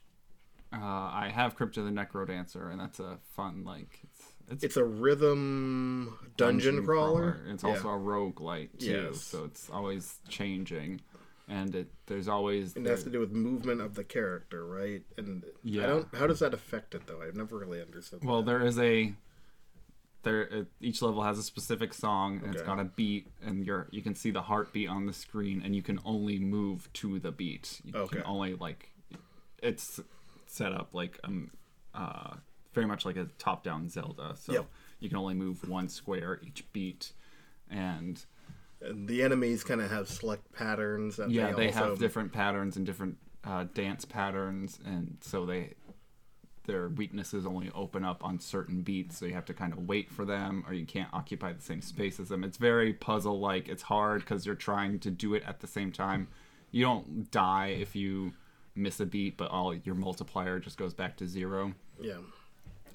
uh, 0.72 0.76
I 0.78 1.32
have 1.34 1.56
Crypt 1.56 1.76
of 1.76 1.84
the 1.84 1.90
Necrodancer, 1.90 2.70
and 2.70 2.80
that's 2.80 3.00
a 3.00 3.18
fun 3.34 3.64
like 3.64 4.00
it's 4.04 4.24
it's 4.48 4.64
It's 4.64 4.76
a 4.76 4.84
rhythm 4.84 6.18
dungeon, 6.36 6.84
crawler. 6.84 7.38
It's 7.48 7.62
Yeah. 7.64 7.70
also 7.70 7.88
a 7.88 7.98
roguelite 7.98 8.78
too, 8.78 8.86
Yes. 9.10 9.20
so 9.22 9.44
it's 9.44 9.68
always 9.70 10.18
changing, 10.28 11.00
and 11.48 11.74
it 11.74 11.88
there's 12.06 12.28
always 12.28 12.76
And 12.76 12.86
it 12.86 12.90
has 12.90 13.02
to 13.04 13.10
do 13.10 13.18
with 13.18 13.32
movement 13.32 13.80
of 13.80 13.94
the 13.94 14.04
character, 14.04 14.64
right? 14.64 15.02
And 15.16 15.44
Yeah. 15.64 15.82
I 15.82 15.86
don't. 15.86 16.14
How 16.14 16.26
does 16.28 16.38
that 16.40 16.54
affect 16.54 16.94
it, 16.94 17.06
though? 17.08 17.22
I've 17.22 17.34
never 17.36 17.58
really 17.58 17.80
understood. 17.82 18.24
well 18.24 18.42
that. 18.42 18.46
there 18.58 18.64
is 18.66 18.78
a 18.78 19.14
there 20.22 20.66
each 20.80 21.00
level 21.02 21.22
has 21.22 21.38
a 21.38 21.42
specific 21.42 21.94
song 21.94 22.40
and 22.42 22.52
it's 22.52 22.60
Okay. 22.62 22.66
got 22.70 22.78
a 22.80 22.84
beat 22.84 23.26
and 23.42 23.64
you're 23.64 23.86
you 23.90 24.02
can 24.02 24.14
see 24.14 24.30
the 24.30 24.42
heartbeat 24.42 24.88
on 24.88 25.06
the 25.06 25.12
screen 25.12 25.62
and 25.64 25.74
you 25.74 25.82
can 25.82 25.98
only 26.04 26.38
move 26.38 26.92
to 26.92 27.18
the 27.18 27.30
beat 27.32 27.80
you 27.84 27.92
Okay. 27.94 28.16
can 28.18 28.26
only 28.26 28.54
like 28.54 28.90
it's 29.62 30.00
set 30.46 30.72
up 30.72 30.88
like 30.92 31.18
um 31.24 31.50
uh 31.94 32.34
very 32.74 32.86
much 32.86 33.04
like 33.04 33.16
a 33.16 33.26
top 33.38 33.62
down 33.64 33.88
zelda 33.88 34.34
so 34.38 34.52
Yep. 34.52 34.66
you 35.00 35.08
can 35.08 35.18
only 35.18 35.34
move 35.34 35.68
one 35.68 35.88
square 35.88 36.40
each 36.46 36.64
beat 36.72 37.12
and 37.70 38.24
And 38.82 39.08
the 39.08 39.22
enemies 39.22 39.62
kind 39.64 39.80
of 39.80 39.90
have 39.90 40.08
select 40.08 40.52
patterns. 40.52 41.18
Yeah 41.28 41.52
they, 41.52 41.66
also, 41.68 41.88
have 41.90 41.98
different 41.98 42.32
patterns 42.32 42.76
and 42.76 42.84
different 42.86 43.16
uh, 43.44 43.64
dance 43.74 44.04
patterns 44.04 44.78
and 44.84 45.16
so 45.22 45.46
they 45.46 45.74
their 46.70 46.88
weaknesses 46.88 47.44
only 47.46 47.70
open 47.74 48.04
up 48.04 48.24
on 48.24 48.38
certain 48.38 48.80
beats 48.82 49.18
so 49.18 49.26
you 49.26 49.34
have 49.34 49.44
to 49.44 49.52
kind 49.54 49.72
of 49.72 49.88
wait 49.88 50.10
for 50.10 50.24
them 50.24 50.62
or 50.68 50.72
you 50.74 50.86
can't 50.86 51.08
occupy 51.12 51.52
the 51.52 51.60
same 51.62 51.80
space 51.82 52.20
as 52.20 52.28
them 52.28 52.44
it's 52.44 52.56
very 52.58 52.92
puzzle 52.92 53.40
like 53.40 53.68
it's 53.68 53.82
hard 53.82 54.20
because 54.20 54.46
you're 54.46 54.54
trying 54.54 54.98
to 54.98 55.10
do 55.10 55.34
it 55.34 55.42
at 55.46 55.60
the 55.60 55.66
same 55.66 55.90
time 55.90 56.28
you 56.70 56.84
don't 56.84 57.30
die 57.30 57.68
if 57.80 57.96
you 57.96 58.32
miss 58.76 59.00
a 59.00 59.06
beat 59.06 59.36
but 59.36 59.50
all 59.50 59.74
your 59.74 59.94
multiplier 59.96 60.60
just 60.60 60.76
goes 60.78 60.94
back 60.94 61.16
to 61.16 61.26
zero 61.26 61.72
Yeah. 62.00 62.18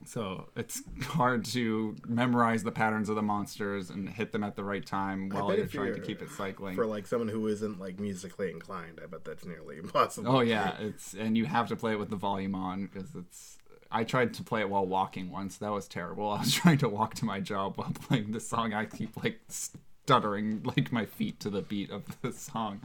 so 0.05 0.47
it's 0.55 0.81
hard 1.01 1.43
to 1.45 1.95
memorize 2.07 2.63
the 2.63 2.71
patterns 2.71 3.09
of 3.09 3.15
the 3.15 3.21
monsters 3.21 3.89
and 3.89 4.07
hit 4.07 4.31
them 4.31 4.43
at 4.43 4.55
the 4.55 4.63
right 4.63 4.85
time 4.85 5.29
while 5.29 5.55
you're 5.55 5.65
trying 5.65 5.87
to 5.93 5.95
you're- 5.97 6.07
keep 6.07 6.21
it 6.21 6.29
cycling 6.29 6.75
For 6.75 6.85
like 6.85 7.07
someone 7.07 7.27
who 7.27 7.47
isn't 7.47 7.79
like 7.79 7.99
musically 7.99 8.51
inclined, 8.51 8.99
I 9.03 9.07
bet 9.07 9.25
that's 9.25 9.45
nearly 9.45 9.77
impossible. 9.85 10.31
Oh 10.37 10.41
yeah, 10.41 10.75
it's 10.79 11.13
and 11.13 11.35
you 11.37 11.45
have 11.45 11.67
to 11.69 11.75
play 11.75 11.91
it 11.93 11.99
with 11.99 12.09
the 12.09 12.15
volume 12.29 12.55
on 12.55 12.85
because 12.85 13.15
it's. 13.15 13.57
I 13.95 14.03
tried 14.03 14.33
to 14.33 14.43
play 14.43 14.59
it 14.59 14.69
while 14.69 14.85
walking 14.85 15.31
once. 15.31 15.55
That 15.57 15.71
was 15.71 15.87
terrible. 15.87 16.29
I 16.31 16.39
was 16.39 16.53
trying 16.53 16.79
to 16.79 16.89
walk 16.89 17.15
to 17.15 17.25
my 17.25 17.39
job 17.39 17.77
while 17.77 17.91
playing 17.91 18.33
this 18.33 18.47
song. 18.47 18.73
I 18.73 18.85
keep 18.85 19.23
like 19.23 19.39
stuttering 19.47 20.61
like 20.63 20.91
my 20.91 21.05
feet 21.05 21.39
to 21.41 21.49
the 21.49 21.61
beat 21.61 21.91
of 21.91 22.03
the 22.21 22.33
song. 22.33 22.81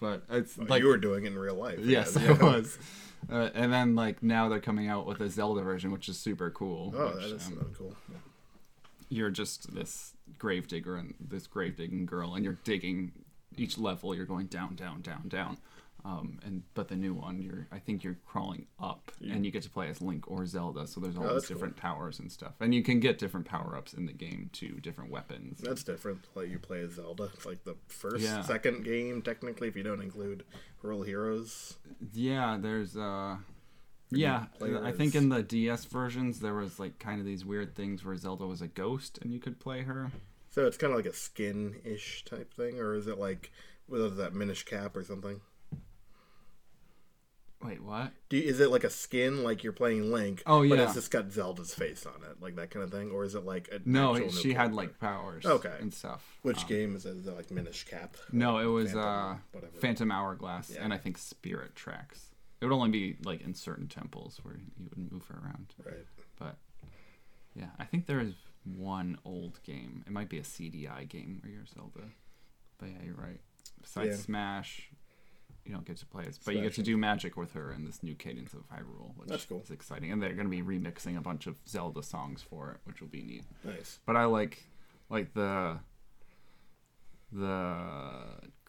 But 0.00 0.22
it's 0.30 0.58
like 0.58 0.82
you 0.82 0.88
were 0.88 0.98
doing 0.98 1.24
it 1.24 1.28
in 1.28 1.38
real 1.38 1.54
life. 1.54 1.78
yes, 1.82 2.16
yeah. 2.20 2.36
I 2.38 2.44
was. 2.44 2.78
Uh, 3.30 3.50
and 3.54 3.72
then 3.72 3.94
like 3.94 4.22
now 4.22 4.48
they're 4.48 4.60
coming 4.60 4.88
out 4.88 5.06
with 5.06 5.20
a 5.20 5.28
Zelda 5.28 5.62
version, 5.62 5.92
which 5.92 6.08
is 6.08 6.18
super 6.18 6.50
cool. 6.50 6.94
Oh, 6.96 7.06
which, 7.06 7.16
that 7.16 7.34
is 7.36 7.46
um, 7.46 7.74
cool. 7.76 7.94
you're 9.08 9.30
just 9.30 9.74
this 9.74 10.14
grave 10.38 10.68
digger 10.68 10.96
and 10.96 11.14
this 11.20 11.46
grave 11.46 11.76
digging 11.76 12.06
girl, 12.06 12.34
and 12.34 12.44
you're 12.44 12.58
digging 12.64 13.12
each 13.56 13.78
level. 13.78 14.14
You're 14.14 14.26
going 14.26 14.46
down, 14.46 14.74
down, 14.74 15.00
down, 15.00 15.28
down. 15.28 15.58
Um, 16.04 16.38
and 16.44 16.62
but 16.74 16.88
the 16.88 16.96
new 16.96 17.12
one, 17.14 17.42
you're 17.42 17.66
I 17.70 17.78
think 17.78 18.02
you're 18.02 18.18
crawling 18.26 18.66
up, 18.80 19.12
and 19.20 19.44
you 19.44 19.50
get 19.50 19.62
to 19.64 19.70
play 19.70 19.88
as 19.88 20.00
Link 20.00 20.30
or 20.30 20.46
Zelda. 20.46 20.86
So 20.86 21.00
there's 21.00 21.16
all 21.16 21.24
these 21.24 21.32
that's 21.34 21.46
cool. 21.48 21.56
different 21.56 21.76
towers 21.76 22.18
and 22.18 22.32
stuff, 22.32 22.52
and 22.60 22.74
you 22.74 22.82
can 22.82 23.00
get 23.00 23.18
different 23.18 23.46
power 23.46 23.76
ups 23.76 23.92
in 23.92 24.06
the 24.06 24.12
game 24.12 24.48
too, 24.52 24.78
different 24.80 25.10
weapons. 25.10 25.60
That's 25.60 25.84
different. 25.84 26.26
Like 26.34 26.48
you 26.48 26.58
play 26.58 26.80
as 26.80 26.92
Zelda. 26.92 27.30
It's 27.34 27.44
like 27.44 27.64
the 27.64 27.76
first, 27.88 28.22
Yeah. 28.24 28.40
second 28.42 28.84
game 28.84 29.20
technically, 29.22 29.68
if 29.68 29.76
you 29.76 29.82
don't 29.82 30.00
include 30.00 30.44
Hyrule 30.82 30.98
Warriors. 31.06 31.76
Yeah, 32.12 32.56
there's 32.60 32.96
uh 32.96 33.36
yeah, 34.12 34.46
I 34.60 34.90
think 34.92 35.14
in 35.14 35.28
the 35.28 35.42
DS 35.42 35.84
versions 35.84 36.40
there 36.40 36.54
was 36.54 36.80
like 36.80 36.98
kind 36.98 37.20
of 37.20 37.26
these 37.26 37.44
weird 37.44 37.76
things 37.76 38.04
where 38.04 38.16
Zelda 38.16 38.44
was 38.46 38.60
a 38.60 38.66
ghost 38.66 39.18
and 39.22 39.32
you 39.32 39.38
could 39.38 39.60
play 39.60 39.82
her. 39.82 40.10
So 40.50 40.66
it's 40.66 40.76
kind 40.76 40.92
of 40.92 40.96
like 40.98 41.06
a 41.06 41.14
skin-ish 41.14 42.24
type 42.24 42.52
thing, 42.54 42.80
or 42.80 42.94
is 42.94 43.06
it 43.06 43.18
like 43.18 43.52
is 43.92 44.16
that 44.16 44.34
Minish 44.34 44.64
Cap 44.64 44.96
or 44.96 45.04
something? 45.04 45.40
Wait, 47.62 47.82
what? 47.82 48.12
Do 48.30 48.38
you, 48.38 48.44
is 48.48 48.58
it 48.58 48.70
like 48.70 48.84
a 48.84 48.90
skin, 48.90 49.42
like 49.44 49.62
you're 49.62 49.74
playing 49.74 50.10
Link? 50.10 50.42
Oh, 50.46 50.62
yeah, 50.62 50.76
but 50.76 50.82
it's 50.84 50.94
just 50.94 51.10
got 51.10 51.30
Zelda's 51.30 51.74
face 51.74 52.06
on 52.06 52.14
it, 52.30 52.40
like 52.40 52.56
that 52.56 52.70
kind 52.70 52.82
of 52.82 52.90
thing, 52.90 53.10
or 53.10 53.22
is 53.24 53.34
it 53.34 53.44
like 53.44 53.68
a 53.70 53.80
No, 53.84 54.28
she 54.30 54.54
had 54.54 54.72
like 54.74 54.98
powers 54.98 55.44
Okay. 55.44 55.76
and 55.78 55.92
stuff. 55.92 56.38
Which 56.42 56.62
Um, 56.62 56.68
game 56.68 56.96
is 56.96 57.04
it? 57.04 57.16
Is 57.18 57.26
it 57.26 57.36
like 57.36 57.50
Minish 57.50 57.84
Cap? 57.84 58.16
No, 58.32 58.58
it 58.58 58.64
was 58.64 58.92
Phantom, 58.92 59.04
uh 59.08 59.36
whatever. 59.52 59.72
Phantom 59.78 60.10
Hourglass 60.10 60.70
Yeah. 60.70 60.84
and 60.84 60.94
I 60.94 60.96
think 60.96 61.18
Spirit 61.18 61.74
Tracks. 61.76 62.28
It 62.60 62.64
would 62.64 62.74
only 62.74 62.90
be 62.90 63.16
like 63.24 63.42
in 63.42 63.54
certain 63.54 63.88
temples 63.88 64.40
where 64.42 64.54
you 64.56 64.88
would 64.88 65.12
move 65.12 65.26
her 65.26 65.38
around. 65.44 65.74
Right. 65.84 66.06
But 66.38 66.56
yeah, 67.54 67.70
I 67.78 67.84
think 67.84 68.06
there 68.06 68.20
is 68.20 68.34
one 68.64 69.18
old 69.24 69.62
game. 69.64 70.02
It 70.06 70.12
might 70.12 70.30
be 70.30 70.38
a 70.38 70.42
CDI 70.44 71.04
game 71.08 71.40
where 71.42 71.52
you're 71.52 71.66
Zelda. 71.66 72.10
But 72.78 72.88
yeah, 72.88 73.02
you're 73.04 73.14
right. 73.16 73.40
Besides 73.82 74.08
Yeah. 74.08 74.16
Smash, 74.16 74.90
you 75.70 75.76
don't 75.76 75.84
get 75.86 75.98
to 75.98 76.06
play 76.06 76.24
as, 76.28 76.36
but 76.38 76.56
you 76.56 76.62
get 76.62 76.74
to 76.74 76.82
do 76.82 76.96
magic 76.96 77.36
with 77.36 77.52
her 77.52 77.72
in 77.72 77.84
this 77.84 78.02
new 78.02 78.16
Cadence 78.16 78.52
of 78.54 78.60
Hyrule, 78.70 79.16
which 79.16 79.28
That's 79.28 79.44
cool. 79.44 79.60
is 79.62 79.70
exciting. 79.70 80.10
And 80.10 80.20
they're 80.20 80.32
going 80.32 80.50
to 80.50 80.50
be 80.50 80.62
remixing 80.62 81.16
a 81.16 81.20
bunch 81.20 81.46
of 81.46 81.54
Zelda 81.68 82.02
songs 82.02 82.42
for 82.42 82.72
it, 82.72 82.78
which 82.84 83.00
will 83.00 83.08
be 83.08 83.22
neat. 83.22 83.44
Nice. 83.62 84.00
But 84.04 84.16
I 84.16 84.24
like 84.24 84.64
like 85.08 85.32
the 85.32 85.78
the 87.32 87.76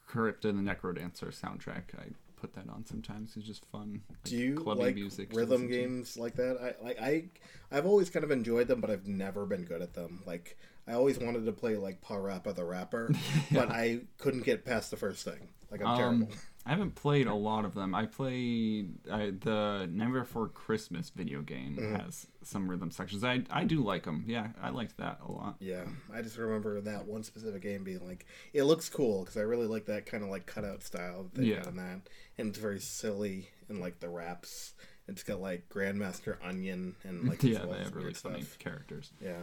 Crypt 0.06 0.45
of 0.45 0.56
the 0.56 0.62
Necrodancer 0.62 1.30
soundtrack. 1.34 1.95
I 1.97 2.04
put 2.39 2.54
that 2.54 2.70
on 2.70 2.86
sometimes. 2.86 3.36
It's 3.36 3.45
just 3.47 3.66
fun. 3.72 4.02
Like 4.10 4.24
Do 4.24 4.38
you 4.38 4.56
like 4.56 4.95
music 4.95 5.30
rhythm 5.34 5.68
games 5.68 6.18
like 6.18 6.36
that? 6.36 6.58
I 6.62 6.84
like 6.84 7.02
I 7.02 7.26
I've 7.72 7.86
always 7.86 8.10
kind 8.12 8.24
of 8.24 8.32
enjoyed 8.32 8.68
them, 8.68 8.80
but 8.82 8.89
I've 8.91 9.08
never 9.08 9.45
been 9.45 9.64
good 9.64 9.82
at 9.82 9.93
them. 9.93 10.22
Like 10.26 10.58
I 10.88 10.93
always 10.93 11.18
wanted 11.18 11.45
to 11.45 11.52
play 11.52 11.78
like 11.78 12.02
PaRappa 12.02 12.54
the 12.56 12.64
Rapper, 12.66 13.12
but 13.52 13.70
I 13.72 14.02
couldn't 14.18 14.43
get 14.43 14.66
past 14.66 14.91
the 14.91 14.97
first 14.97 15.24
thing. 15.26 15.49
Like 15.72 15.82
I'm 15.82 15.88
Um, 15.88 15.97
terrible. 15.97 16.28
I 16.66 16.70
haven't 16.70 16.93
played 16.93 17.26
a 17.26 17.34
lot 17.34 17.66
of 17.66 17.74
them. 17.74 17.95
I 17.95 18.05
played 18.05 18.93
I, 19.12 19.32
the 19.32 19.89
Nightmare 19.91 20.22
Before 20.22 20.47
Christmas 20.47 21.09
video 21.09 21.41
game 21.41 21.76
Mm-hmm. 21.80 21.95
has 21.95 22.28
some 22.43 22.70
rhythm 22.70 22.91
sections. 22.91 23.24
I 23.24 23.43
I 23.49 23.64
do 23.64 23.82
like 23.82 24.03
them. 24.03 24.26
Yeah, 24.28 24.49
I 24.62 24.70
liked 24.70 24.97
that 24.97 25.20
a 25.28 25.32
lot. 25.32 25.55
Yeah, 25.59 25.86
I 26.14 26.22
just 26.22 26.38
remember 26.38 26.80
that 26.82 27.05
one 27.07 27.24
specific 27.24 27.62
game 27.64 27.84
being 27.84 28.05
like, 28.07 28.26
it 28.53 28.64
looks 28.64 28.89
cool 28.89 29.22
because 29.22 29.38
I 29.38 29.41
really 29.41 29.66
like 29.68 29.86
that 29.86 30.05
kind 30.05 30.24
of 30.24 30.30
like 30.30 30.45
cutout 30.45 30.84
style 30.84 31.24
that 31.34 31.41
they 31.41 31.47
Yeah. 31.47 31.62
got 31.64 31.76
that, 31.76 32.01
and 32.38 32.49
it's 32.49 32.59
very 32.59 32.80
silly 32.80 33.49
and 33.68 33.80
like 33.80 33.99
the 33.99 34.09
raps. 34.09 34.74
It's 35.07 35.24
got 35.24 35.41
like 35.41 35.68
Grandmaster 35.68 36.38
Onion 36.43 36.95
and 37.03 37.28
like 37.28 37.41
yeah, 37.43 37.59
they 37.66 37.80
have 37.80 37.93
really 37.95 38.05
weird 38.07 38.18
funny 38.18 38.43
characters. 38.59 39.12
Yeah, 39.20 39.41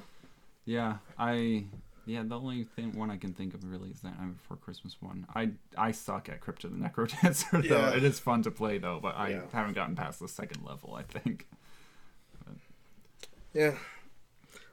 Yeah, 0.64 0.98
I 1.18 1.64
yeah 2.08 2.22
the 2.24 2.38
only 2.38 2.64
thing 2.64 2.92
one 2.98 3.10
I 3.10 3.16
can 3.16 3.32
think 3.34 3.54
of 3.54 3.62
really 3.64 3.90
is 3.90 4.00
that 4.00 4.18
Night 4.20 4.36
Before 4.36 4.56
Christmas 4.56 4.96
one. 5.00 5.26
I 5.34 5.50
I 5.76 5.92
suck 5.92 6.28
at 6.28 6.40
Crypt 6.40 6.64
of 6.64 6.72
the 6.72 6.78
Necrodancer 6.78 7.50
though. 7.68 7.76
Yeah. 7.90 7.96
It 7.96 8.02
is 8.04 8.18
fun 8.18 8.42
to 8.42 8.50
play 8.50 8.78
though, 8.78 8.98
but 9.00 9.14
I 9.16 9.28
Yeah. 9.30 9.40
haven't 9.52 9.74
gotten 9.74 9.94
past 9.94 10.18
the 10.20 10.28
second 10.28 10.64
level. 10.64 10.94
I 10.94 11.02
think. 11.02 11.46
yeah. 13.54 13.74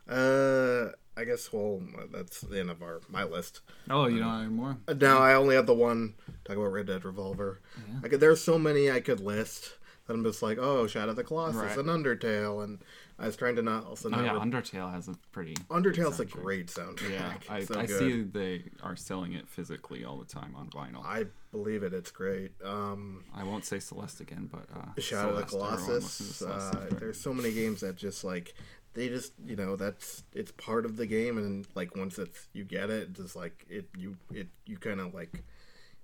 Uh, 0.07 0.91
I 1.17 1.23
guess 1.23 1.51
well, 1.51 1.81
that's 2.11 2.41
the 2.41 2.59
end 2.59 2.69
of 2.69 2.81
our 2.83 3.01
my 3.09 3.23
list. 3.23 3.61
Oh, 3.89 4.05
you 4.07 4.19
don't 4.19 4.29
have 4.29 4.41
any 4.41 4.49
more? 4.51 4.77
Uh, 4.87 4.93
Now 4.93 5.19
I 5.19 5.33
only 5.33 5.55
have 5.55 5.65
the 5.65 5.73
one. 5.73 6.13
Talk 6.43 6.57
about 6.57 6.71
Red 6.73 6.87
Dead 6.87 7.03
Revolver. 7.05 7.59
Yeah. 7.89 7.99
I 8.03 8.07
could, 8.09 8.19
there's 8.19 8.41
so 8.41 8.59
many 8.59 8.91
I 8.91 8.99
could 8.99 9.19
list. 9.19 9.73
That 10.07 10.13
I'm 10.13 10.23
just 10.23 10.43
like, 10.43 10.57
oh, 10.59 10.85
Shadow 10.85 11.11
of 11.11 11.15
the 11.15 11.23
Colossus 11.23 11.55
Right. 11.61 11.77
and 11.77 11.87
Undertale, 11.89 12.63
and 12.63 12.79
I 13.17 13.25
was 13.25 13.35
trying 13.35 13.55
to 13.55 13.61
not 13.63 13.85
also 13.87 14.09
Oh 14.11 14.23
yeah, 14.23 14.33
Undertale 14.33 14.91
has 14.93 15.07
a 15.07 15.15
pretty. 15.31 15.55
Undertale's 15.71 16.19
a 16.19 16.25
great 16.25 16.67
soundtrack. 16.67 17.09
Yeah, 17.11 17.33
I, 17.49 17.63
So 17.63 17.79
I 17.79 17.85
see 17.87 18.21
they 18.21 18.65
are 18.83 18.95
selling 18.95 19.33
it 19.33 19.47
physically 19.49 20.05
all 20.05 20.17
the 20.17 20.25
time 20.25 20.53
on 20.55 20.69
vinyl. 20.69 21.03
I, 21.03 21.25
believe 21.51 21.83
it. 21.83 21.93
It's 21.93 22.11
great. 22.11 22.51
Um, 22.63 23.23
I 23.33 23.43
won't 23.43 23.63
say 23.65 23.79
Celeste 23.79 24.19
again, 24.21 24.49
but 24.51 24.65
uh, 24.77 25.01
Shadow 25.01 25.29
of 25.37 25.37
the 25.43 25.47
Celeste, 25.47 25.73
everyone 25.73 25.93
listens 26.01 26.37
Colossus. 26.37 26.71
Celeste, 26.71 26.75
Uh, 26.93 26.99
there's 26.99 27.19
so 27.19 27.33
many 27.33 27.51
games 27.53 27.79
that 27.81 27.95
just 27.95 28.23
like 28.23 28.53
they 28.93 29.07
just 29.09 29.31
you 29.45 29.55
know 29.55 29.75
that's 29.75 30.23
it's 30.33 30.51
part 30.51 30.85
of 30.85 30.97
the 30.97 31.05
game, 31.07 31.37
and 31.37 31.65
like 31.73 31.95
once 31.95 32.19
it's 32.19 32.47
you 32.53 32.63
get 32.63 32.89
it, 32.89 33.09
it's 33.09 33.19
just 33.21 33.35
like 33.35 33.65
it 33.69 33.87
you 33.97 34.17
it 34.33 34.49
you 34.65 34.77
kind 34.77 34.99
of 34.99 35.13
like 35.13 35.43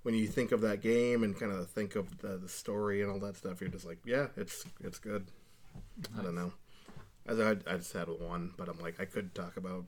when 0.03 0.15
you 0.15 0.27
think 0.27 0.51
of 0.51 0.61
that 0.61 0.81
game 0.81 1.23
and 1.23 1.37
kind 1.39 1.51
of 1.51 1.69
think 1.69 1.95
of 1.95 2.19
the, 2.19 2.37
the 2.37 2.49
story 2.49 3.01
and 3.01 3.11
all 3.11 3.19
that 3.19 3.37
stuff, 3.37 3.61
you're 3.61 3.69
just 3.69 3.85
like, 3.85 3.99
yeah, 4.05 4.27
it's 4.35 4.65
it's 4.83 4.99
good. 4.99 5.27
I 6.17 6.21
don't 6.21 6.35
know. 6.35 6.53
I, 7.27 7.33
I, 7.33 7.51
I 7.67 7.77
just 7.77 7.93
had 7.93 8.07
one, 8.07 8.51
but 8.57 8.67
I'm 8.67 8.79
like 8.79 8.99
I 8.99 9.05
could 9.05 9.35
talk 9.35 9.57
about 9.57 9.85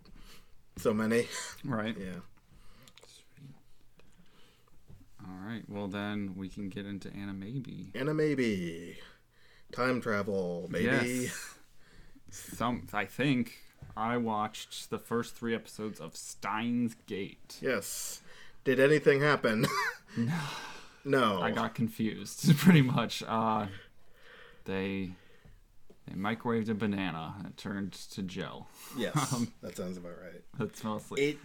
so 0.78 0.94
many. 0.94 1.28
right. 1.66 1.96
yeah. 1.98 2.20
All 5.26 5.48
right. 5.48 5.64
Well, 5.70 5.88
then 5.88 6.34
we 6.36 6.50
can 6.50 6.70
get 6.70 6.86
into 6.86 7.10
Animaybe. 7.10 7.96
And 7.96 8.10
a 8.10 8.14
maybe 8.14 8.98
time 9.72 10.02
travel, 10.02 10.68
maybe. 10.70 10.86
Yes. 10.86 11.56
Some, 12.30 12.88
I 12.92 13.06
think 13.06 13.54
I 13.96 14.18
watched 14.18 14.90
the 14.90 14.98
first 14.98 15.36
three 15.36 15.54
episodes 15.56 16.00
of 16.00 16.16
Steins 16.16 16.96
Gate. 17.06 17.58
Yes. 17.62 18.22
Did 18.64 18.80
anything 18.80 19.22
happen? 19.22 19.66
No. 20.16 20.40
no. 21.04 21.42
I 21.42 21.50
got 21.50 21.74
confused 21.74 22.56
pretty 22.60 22.84
much. 22.84 23.24
Uh, 23.28 23.66
they 24.66 25.14
they 26.08 26.14
microwaved 26.14 26.70
a 26.70 26.76
banana 26.76 27.34
and 27.40 27.48
it 27.48 27.58
turned 27.58 27.94
to 27.94 28.22
gel. 28.22 28.68
Yes, 28.98 29.34
Um, 29.34 29.52
that 29.64 29.76
sounds 29.76 29.98
about 29.98 30.12
right. 30.22 30.44
That's 30.60 30.84
mostly 30.84 31.22
It. 31.24 31.38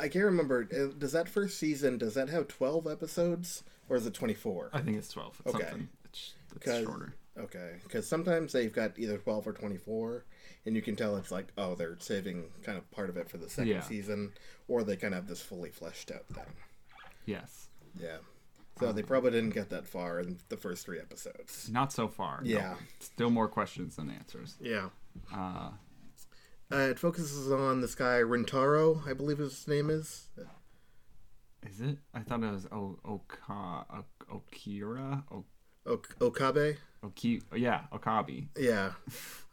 I 0.00 0.08
can't 0.08 0.24
remember. 0.24 0.66
uh, 0.72 0.92
Does 0.98 1.12
that 1.12 1.28
first 1.28 1.58
season 1.58 1.96
does 1.96 2.14
that 2.14 2.28
have 2.28 2.48
twelve 2.48 2.88
episodes 2.88 3.62
or 3.88 3.94
is 3.96 4.04
it 4.04 4.14
twenty 4.14 4.34
four? 4.34 4.70
I 4.72 4.80
think 4.80 4.96
it's 4.96 5.12
twelve. 5.12 5.40
It's 5.46 5.54
Okay. 5.54 5.68
Something 5.68 5.88
it's, 6.06 6.34
it's 6.56 6.64
shorter. 6.84 7.14
Okay, 7.38 7.74
because 7.84 8.04
sometimes 8.08 8.52
they've 8.52 8.72
got 8.72 8.98
either 8.98 9.16
twelve 9.18 9.46
or 9.46 9.52
twenty 9.52 9.76
four, 9.76 10.24
and 10.66 10.76
you 10.76 10.82
can 10.82 10.96
tell 10.96 11.16
it's 11.16 11.30
like 11.30 11.48
oh 11.58 11.74
they're 11.74 11.96
saving 11.98 12.44
kind 12.62 12.76
of 12.78 12.90
part 12.90 13.08
of 13.10 13.16
it 13.16 13.28
for 13.30 13.38
the 13.38 13.48
second 13.48 13.68
Yeah. 13.68 13.80
season, 13.80 14.32
or 14.68 14.82
they 14.84 14.96
kind 14.96 15.14
of 15.14 15.20
have 15.20 15.28
this 15.28 15.40
fully 15.42 15.70
fleshed 15.70 16.10
out 16.10 16.26
thing. 16.34 16.52
Yes. 17.26 17.68
Yeah. 17.98 18.18
So 18.78 18.92
they 18.92 19.02
probably 19.02 19.32
didn't 19.32 19.50
get 19.54 19.68
that 19.70 19.86
far 19.86 20.20
in 20.20 20.38
the 20.48 20.56
first 20.56 20.86
three 20.86 20.98
episodes. 20.98 21.68
Not 21.70 21.92
so 21.92 22.08
far. 22.08 22.40
no. 22.42 22.48
Yeah. 22.50 22.74
Still 22.98 23.28
more 23.30 23.48
questions 23.48 23.96
than 23.96 24.10
answers. 24.10 24.56
Yeah. 24.60 24.88
Uh, 25.34 25.72
Uh, 26.72 26.76
it 26.90 26.98
focuses 26.98 27.50
on 27.50 27.80
this 27.80 27.94
guy 27.96 28.20
Rintaro, 28.20 29.06
I 29.06 29.12
believe 29.12 29.38
his 29.38 29.66
name 29.68 29.90
is. 29.90 30.28
is 31.66 31.80
it? 31.80 31.98
I 32.14 32.20
thought 32.20 32.42
it 32.42 32.50
was 32.52 32.66
o- 32.72 32.98
Oka 33.04 33.84
o- 33.90 34.04
Okira 34.40 35.24
o- 35.30 35.44
Ok- 35.86 36.14
Okabe. 36.20 36.76
Oki. 37.02 37.42
Yeah, 37.56 37.82
Okabe. 37.92 38.48
Yeah, 38.58 38.92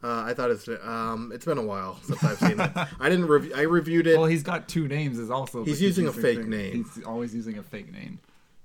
uh, 0.02 0.22
I 0.22 0.34
thought 0.34 0.50
it's 0.50 0.68
um, 0.68 1.32
it's 1.34 1.44
been 1.44 1.58
a 1.58 1.62
while 1.62 1.98
since 2.02 2.22
I've 2.22 2.38
seen 2.38 2.60
it. 2.60 2.70
I 3.00 3.08
didn't 3.08 3.26
review. 3.26 3.52
I 3.56 3.62
reviewed 3.62 4.06
it. 4.06 4.18
Well, 4.18 4.26
he's 4.26 4.42
got 4.42 4.68
two 4.68 4.86
names. 4.88 5.18
Is 5.18 5.30
also 5.30 5.64
He's 5.64 5.80
using 5.80 6.06
a 6.06 6.12
fake 6.12 6.40
thing. 6.40 6.50
name. 6.50 6.84
He's 6.94 7.04
always 7.04 7.34
using 7.34 7.56
a 7.58 7.62
fake 7.62 7.90
name, 7.90 8.18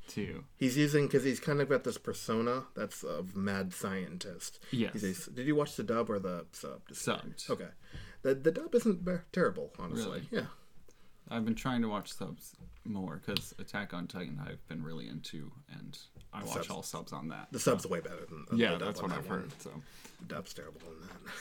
too. 0.08 0.44
he's 0.58 0.76
using 0.78 1.08
because 1.08 1.24
he's 1.24 1.40
kind 1.40 1.62
of 1.62 1.70
got 1.70 1.84
this 1.86 1.98
persona 1.98 2.64
that's 2.76 3.04
of 3.04 3.36
mad 3.36 3.74
scientist. 3.74 4.60
Yes. 4.72 5.02
A, 5.28 5.32
did 5.32 5.48
you 5.48 5.56
watch 5.56 5.76
the 5.76 5.84
dub 5.84 6.10
or 6.10 6.20
the 6.20 6.46
sub? 6.52 6.82
Subbed. 6.92 7.50
Okay. 7.50 7.70
The 8.24 8.36
the 8.36 8.52
dub 8.52 8.76
isn't 8.76 9.08
terrible, 9.32 9.72
honestly. 9.80 10.24
Really? 10.32 10.44
Yeah. 10.44 10.48
I've 11.30 11.46
been 11.46 11.56
trying 11.56 11.82
to 11.84 11.88
watch 11.88 12.12
subs 12.12 12.54
more 12.84 13.22
because 13.26 13.54
Attack 13.58 13.94
on 13.94 14.08
Titan 14.08 14.42
I've 14.46 14.68
been 14.68 14.84
really 14.84 15.08
into, 15.08 15.54
and 15.72 15.98
I 16.34 16.44
watch 16.44 16.54
subs- 16.54 16.70
all 16.70 16.84
subs 16.84 17.14
on 17.14 17.28
that. 17.30 17.48
The 17.52 17.60
sub's 17.60 17.86
are 17.86 17.90
way 17.90 18.00
better 18.00 18.26
than 18.30 18.46
the, 18.50 18.58
yeah, 18.58 18.76
the 18.76 18.86
that's 18.86 19.02
what 19.02 19.12
I've 19.12 19.28
heard. 19.28 19.52
So 19.60 19.70
The 20.20 20.26
dub's 20.36 20.54
terrible 20.54 20.82
in 20.88 21.08
that. 21.08 21.34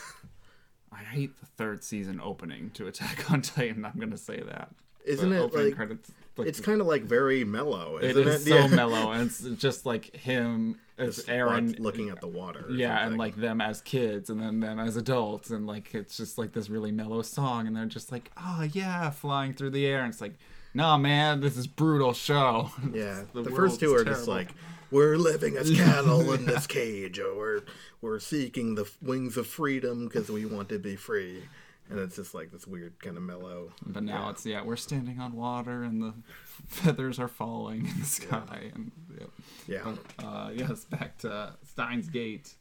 I 0.93 1.03
hate 1.05 1.39
the 1.41 1.47
third 1.47 1.83
season 1.83 2.21
opening 2.23 2.71
to 2.75 2.87
Attack 2.87 3.31
on 3.31 3.41
Titan. 3.43 3.85
I'm 3.85 3.99
gonna 3.99 4.17
say 4.19 4.41
that 4.41 4.71
Isn't 5.05 5.33
it 5.33 5.55
like 5.55 5.75
credits? 5.75 6.11
Like, 6.37 6.49
it's 6.49 6.61
kind 6.61 6.81
of 6.81 6.87
like 6.87 7.03
very 7.03 7.45
mellow, 7.45 7.99
it 7.99 8.17
isn't 8.17 8.27
is 8.29 8.47
it? 8.47 8.49
so 8.51 8.57
Yeah. 8.57 8.67
mellow, 8.75 9.13
and 9.13 9.23
it's 9.31 9.43
just 9.61 9.85
like 9.85 10.15
him 10.17 10.79
as 10.99 11.17
Just 11.17 11.29
Eren 11.29 11.69
watch- 11.71 11.79
looking 11.79 12.09
at 12.09 12.21
the 12.21 12.27
water. 12.29 12.67
Yeah, 12.71 13.07
and 13.07 13.19
like 13.19 13.37
them 13.37 13.61
as 13.61 13.81
kids, 13.83 14.31
and 14.31 14.41
then 14.41 14.61
them 14.61 14.79
as 14.79 14.97
adults, 14.97 15.51
and 15.51 15.67
like 15.67 15.95
it's 15.95 16.17
just 16.17 16.39
like 16.39 16.53
this 16.53 16.71
really 16.71 16.91
mellow 16.93 17.21
song, 17.23 17.67
and 17.67 17.77
they're 17.77 17.85
just 17.87 18.11
like, 18.13 18.31
oh 18.39 18.67
yeah, 18.73 19.11
flying 19.11 19.53
through 19.55 19.71
the 19.71 19.85
air, 19.87 20.01
and 20.05 20.13
it's 20.13 20.23
like, 20.23 20.35
no 20.75 20.97
man, 20.97 21.41
this 21.41 21.57
is 21.59 21.67
brutal 21.67 22.15
show. 22.15 22.71
yeah, 22.95 23.25
The 23.35 23.43
the, 23.43 23.51
first 23.51 23.79
two 23.81 23.95
are 23.95 24.05
just 24.05 24.27
like 24.29 24.49
we're 24.93 25.17
living 25.17 25.57
as 25.57 25.71
cattle 25.71 26.33
in 26.33 26.45
this 26.45 26.67
cage, 26.69 27.19
or 27.19 27.35
we're 27.35 27.63
we're 28.01 28.21
seeking 28.21 28.75
the 28.75 28.89
wings 29.01 29.37
of 29.37 29.47
freedom 29.47 30.07
because 30.07 30.31
we 30.31 30.45
want 30.45 30.69
to 30.69 30.79
be 30.79 30.95
free, 30.95 31.43
and 31.89 31.99
it's 31.99 32.17
just 32.17 32.35
like 32.35 32.53
this 32.53 32.67
weird 32.67 33.03
kind 33.03 33.17
of 33.17 33.23
mellow. 33.23 33.73
But 33.85 34.05
now 34.05 34.29
it's 34.29 34.45
yeah, 34.47 34.63
we're 34.63 34.77
standing 34.77 35.19
on 35.19 35.33
water, 35.33 35.83
and 35.83 36.03
the 36.03 36.15
feathers 36.67 37.19
are 37.19 37.29
falling 37.29 37.87
in 37.87 38.01
the 38.01 38.07
sky, 38.07 38.71
and 38.75 38.93
yep. 39.19 39.31
Yeah, 39.67 39.95
uh, 40.25 40.51
yes, 40.55 40.85
back 40.85 41.19
to 41.19 41.55
Steins 41.65 42.09
Gate. 42.09 42.55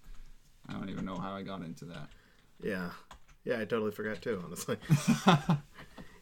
I 0.69 0.73
don't 0.73 0.89
even 0.89 1.05
know 1.05 1.17
how 1.17 1.33
I 1.33 1.41
got 1.41 1.61
into 1.61 1.85
that. 1.85 2.07
yeah, 2.63 2.91
yeah. 3.43 3.55
I 3.59 3.65
totally 3.65 3.91
forgot 3.91 4.21
too. 4.21 4.41
Honestly, 4.45 4.77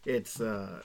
it's 0.06 0.42
uh, 0.42 0.82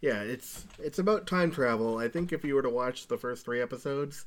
yeah, 0.00 0.22
it's 0.22 0.66
it's 0.78 0.98
about 0.98 1.26
time 1.26 1.50
travel. 1.50 1.98
I 1.98 2.08
think 2.08 2.32
if 2.32 2.44
you 2.44 2.54
were 2.54 2.62
to 2.62 2.70
watch 2.70 3.06
the 3.08 3.18
first 3.18 3.44
three 3.44 3.60
episodes, 3.60 4.26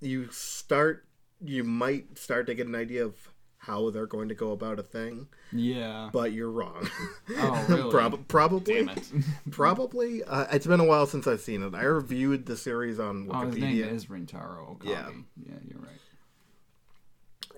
you 0.00 0.28
start 0.30 1.06
you 1.44 1.64
might 1.64 2.16
start 2.18 2.46
to 2.46 2.54
get 2.54 2.66
an 2.66 2.74
idea 2.74 3.04
of 3.04 3.14
how 3.58 3.90
they're 3.90 4.06
going 4.06 4.28
to 4.28 4.34
go 4.34 4.50
about 4.50 4.80
a 4.80 4.82
thing, 4.82 5.28
Yeah. 5.52 6.10
but 6.12 6.32
you're 6.32 6.50
wrong. 6.50 6.88
Oh, 7.36 7.66
really? 7.68 7.90
Prob- 7.92 8.26
probably. 8.26 8.74
Damn 8.74 8.88
it. 8.88 9.08
Probably. 9.52 10.24
Uh, 10.24 10.46
it's 10.50 10.66
been 10.66 10.80
a 10.80 10.84
while 10.84 11.06
since 11.06 11.28
I've 11.28 11.40
seen 11.40 11.62
it. 11.62 11.72
I 11.72 11.82
reviewed 11.84 12.46
the 12.46 12.56
series 12.56 12.98
on 12.98 13.28
Oh, 13.30 13.46
his 13.46 13.56
name 13.56 13.76
Wikipedia. 13.76 13.92
is 13.92 14.06
Rintaro 14.06 14.68
Okabe. 14.72 14.88
Yeah. 14.90 15.10
Yeah, 15.46 15.54
you're 15.64 15.78
right. 15.78 16.00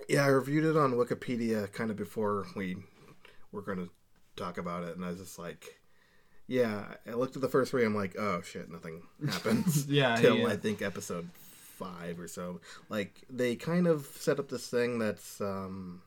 Yeah, 0.07 0.25
I 0.25 0.27
reviewed 0.27 0.65
it 0.65 0.77
on 0.77 0.93
Wikipedia 0.93 1.71
kind 1.73 1.89
of 1.89 1.97
before 1.97 2.45
we 2.55 2.77
were 3.51 3.63
going 3.63 3.79
to 3.79 3.89
talk 4.35 4.59
about 4.59 4.83
it, 4.83 4.95
and 4.95 5.03
I 5.03 5.09
was 5.09 5.19
just 5.19 5.39
like, 5.39 5.75
yeah. 6.47 6.95
I 7.07 7.11
looked 7.13 7.35
at 7.35 7.41
the 7.41 7.49
first 7.49 7.71
three. 7.71 7.85
I'm 7.85 7.95
like, 7.95 8.15
oh 8.17 8.41
shit, 8.41 8.69
nothing 8.71 9.01
happens. 9.27 9.85
Yeah, 9.89 10.15
till 10.21 10.37
yeah. 10.37 10.47
I 10.47 10.57
think 10.57 10.81
episode 10.81 11.29
five 11.77 12.19
or 12.19 12.27
so. 12.27 12.61
Like 12.89 13.21
they 13.29 13.55
kind 13.55 13.87
of 13.87 14.05
set 14.19 14.39
up 14.39 14.49
this 14.49 14.67
thing 14.67 14.99
that's 14.99 15.41
um, 15.41 16.01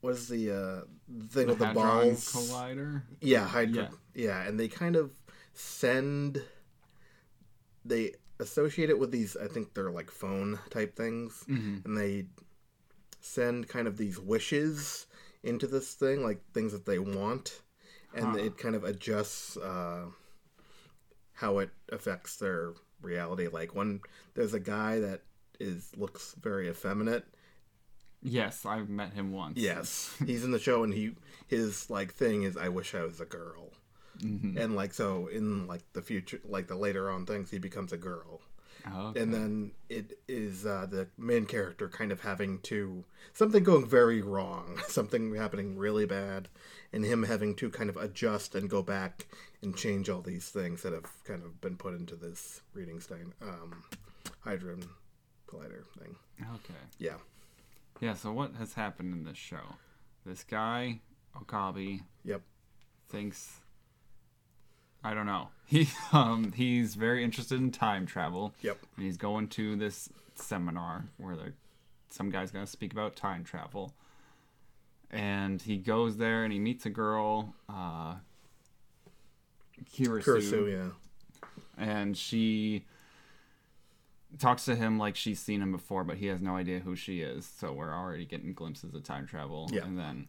what 0.00 0.14
is 0.14 0.28
the 0.28 0.50
uh 0.50 0.80
thing 1.28 1.48
with 1.48 1.58
the 1.58 1.66
balls? 1.74 2.32
Collider. 2.32 3.02
Yeah, 3.20 3.46
hydro. 3.46 3.88
Yeah. 4.14 4.24
Yeah. 4.26 4.42
and 4.48 4.58
they 4.58 4.68
kind 4.68 4.96
of 4.96 5.12
send. 5.54 6.42
They 7.84 8.14
associate 8.38 8.90
it 8.90 8.98
with 8.98 9.10
these. 9.10 9.36
I 9.36 9.46
think 9.48 9.74
they're 9.74 9.90
like 9.90 10.10
phone 10.10 10.58
type 10.70 10.96
things, 10.96 11.44
Mhm. 11.48 11.84
and 11.84 11.96
they 11.96 12.26
send 13.20 13.68
kind 13.68 13.86
of 13.86 13.96
these 13.98 14.18
wishes 14.18 15.06
into 15.42 15.66
this 15.66 15.94
thing, 15.94 16.22
like 16.22 16.40
things 16.52 16.72
that 16.72 16.86
they 16.86 16.98
want, 16.98 17.60
and 18.14 18.26
Huh. 18.36 18.38
it 18.38 18.58
kind 18.58 18.74
of 18.74 18.84
adjusts 18.84 19.56
uh, 19.56 20.06
how 21.34 21.58
it 21.58 21.70
affects 21.90 22.36
their 22.36 22.72
reality. 23.02 23.48
Like 23.48 23.74
when 23.74 24.00
there's 24.34 24.54
a 24.54 24.60
guy 24.60 24.98
that 25.00 25.22
is 25.58 25.92
looks 25.96 26.34
very 26.40 26.68
effeminate, 26.68 27.24
Yes, 28.22 28.66
I've 28.66 28.90
met 28.90 29.14
him 29.14 29.32
once. 29.32 29.56
Yes, 29.58 30.14
he's 30.26 30.44
in 30.44 30.50
the 30.50 30.58
show, 30.58 30.84
and 30.84 30.92
he 30.92 31.14
his 31.46 31.88
like 31.88 32.12
thing 32.12 32.42
is, 32.42 32.56
I 32.56 32.68
wish 32.68 32.94
I 32.94 33.02
was 33.02 33.18
a 33.20 33.24
girl, 33.24 33.72
Mhm. 34.18 34.58
and 34.58 34.76
like 34.76 34.92
so 34.92 35.26
in 35.28 35.66
like 35.66 35.82
the 35.94 36.02
future, 36.02 36.40
like 36.44 36.66
the 36.66 36.76
later 36.76 37.08
on 37.10 37.24
things, 37.24 37.50
he 37.50 37.58
becomes 37.58 37.92
a 37.92 37.96
girl, 37.96 38.42
Oh, 38.86 39.08
okay. 39.08 39.20
and 39.20 39.34
then 39.34 39.72
it 39.88 40.18
is 40.28 40.64
uh, 40.64 40.86
the 40.88 41.08
main 41.18 41.46
character 41.46 41.88
kind 41.88 42.12
of 42.12 42.20
having 42.20 42.60
to 42.60 43.04
something 43.32 43.62
going 43.62 43.86
very 43.86 44.22
wrong, 44.22 44.80
something 44.88 45.34
happening 45.34 45.76
really 45.76 46.06
bad, 46.06 46.48
and 46.92 47.04
him 47.04 47.24
having 47.24 47.54
to 47.56 47.70
kind 47.70 47.90
of 47.90 47.96
adjust 47.96 48.54
and 48.54 48.70
go 48.70 48.82
back 48.82 49.26
and 49.62 49.76
change 49.76 50.08
all 50.08 50.22
these 50.22 50.48
things 50.48 50.82
that 50.82 50.92
have 50.92 51.24
kind 51.24 51.42
of 51.42 51.60
been 51.60 51.76
put 51.76 51.94
into 51.94 52.16
this 52.16 52.62
reading 52.72 53.00
stein 53.00 53.32
um, 53.42 53.82
hydrogen 54.40 54.88
collider 55.46 55.84
thing. 55.98 56.16
okay. 56.40 56.80
Yeah, 56.98 57.16
Yeah. 58.00 58.14
So 58.14 58.32
what 58.32 58.54
has 58.58 58.74
happened 58.74 59.12
in 59.12 59.24
this 59.24 59.38
show? 59.38 59.76
This 60.24 60.44
guy 60.44 61.00
Okabe 61.36 62.00
yep, 62.24 62.42
thinks. 63.08 63.60
I 65.02 65.14
don't 65.14 65.26
know. 65.26 65.48
He 65.70 65.88
um 66.12 66.50
he's 66.50 66.96
very 66.96 67.22
interested 67.22 67.60
in 67.60 67.70
time 67.70 68.04
travel. 68.04 68.52
yep, 68.60 68.78
and 68.96 69.06
he's 69.06 69.16
going 69.16 69.46
to 69.50 69.76
this 69.76 70.08
seminar 70.34 71.04
where 71.16 71.36
there, 71.36 71.54
some 72.08 72.28
guy's 72.28 72.50
going 72.50 72.64
to 72.64 72.70
speak 72.70 72.92
about 72.92 73.14
time 73.14 73.44
travel. 73.44 73.94
And 75.12 75.62
he 75.62 75.76
goes 75.76 76.16
there 76.16 76.42
and 76.42 76.52
he 76.52 76.58
meets 76.58 76.86
a 76.86 76.90
girl, 76.90 77.54
uh, 77.68 78.16
Kirisu, 79.94 80.24
Kurisu, 80.24 80.72
yeah, 80.72 81.46
and 81.78 82.16
she 82.16 82.84
talks 84.38 84.64
to 84.64 84.76
him 84.76 84.98
like 84.98 85.16
she's 85.16 85.40
seen 85.40 85.62
him 85.62 85.72
before, 85.72 86.04
but 86.04 86.16
he 86.16 86.26
has 86.26 86.40
no 86.40 86.56
idea 86.56 86.80
who 86.80 86.94
she 86.94 87.20
is. 87.20 87.46
So 87.58 87.72
we're 87.72 87.92
already 87.92 88.24
getting 88.24 88.52
glimpses 88.52 88.94
of 88.94 89.02
time 89.02 89.26
travel. 89.26 89.68
Yeah. 89.72 89.84
And 89.84 89.98
then 89.98 90.28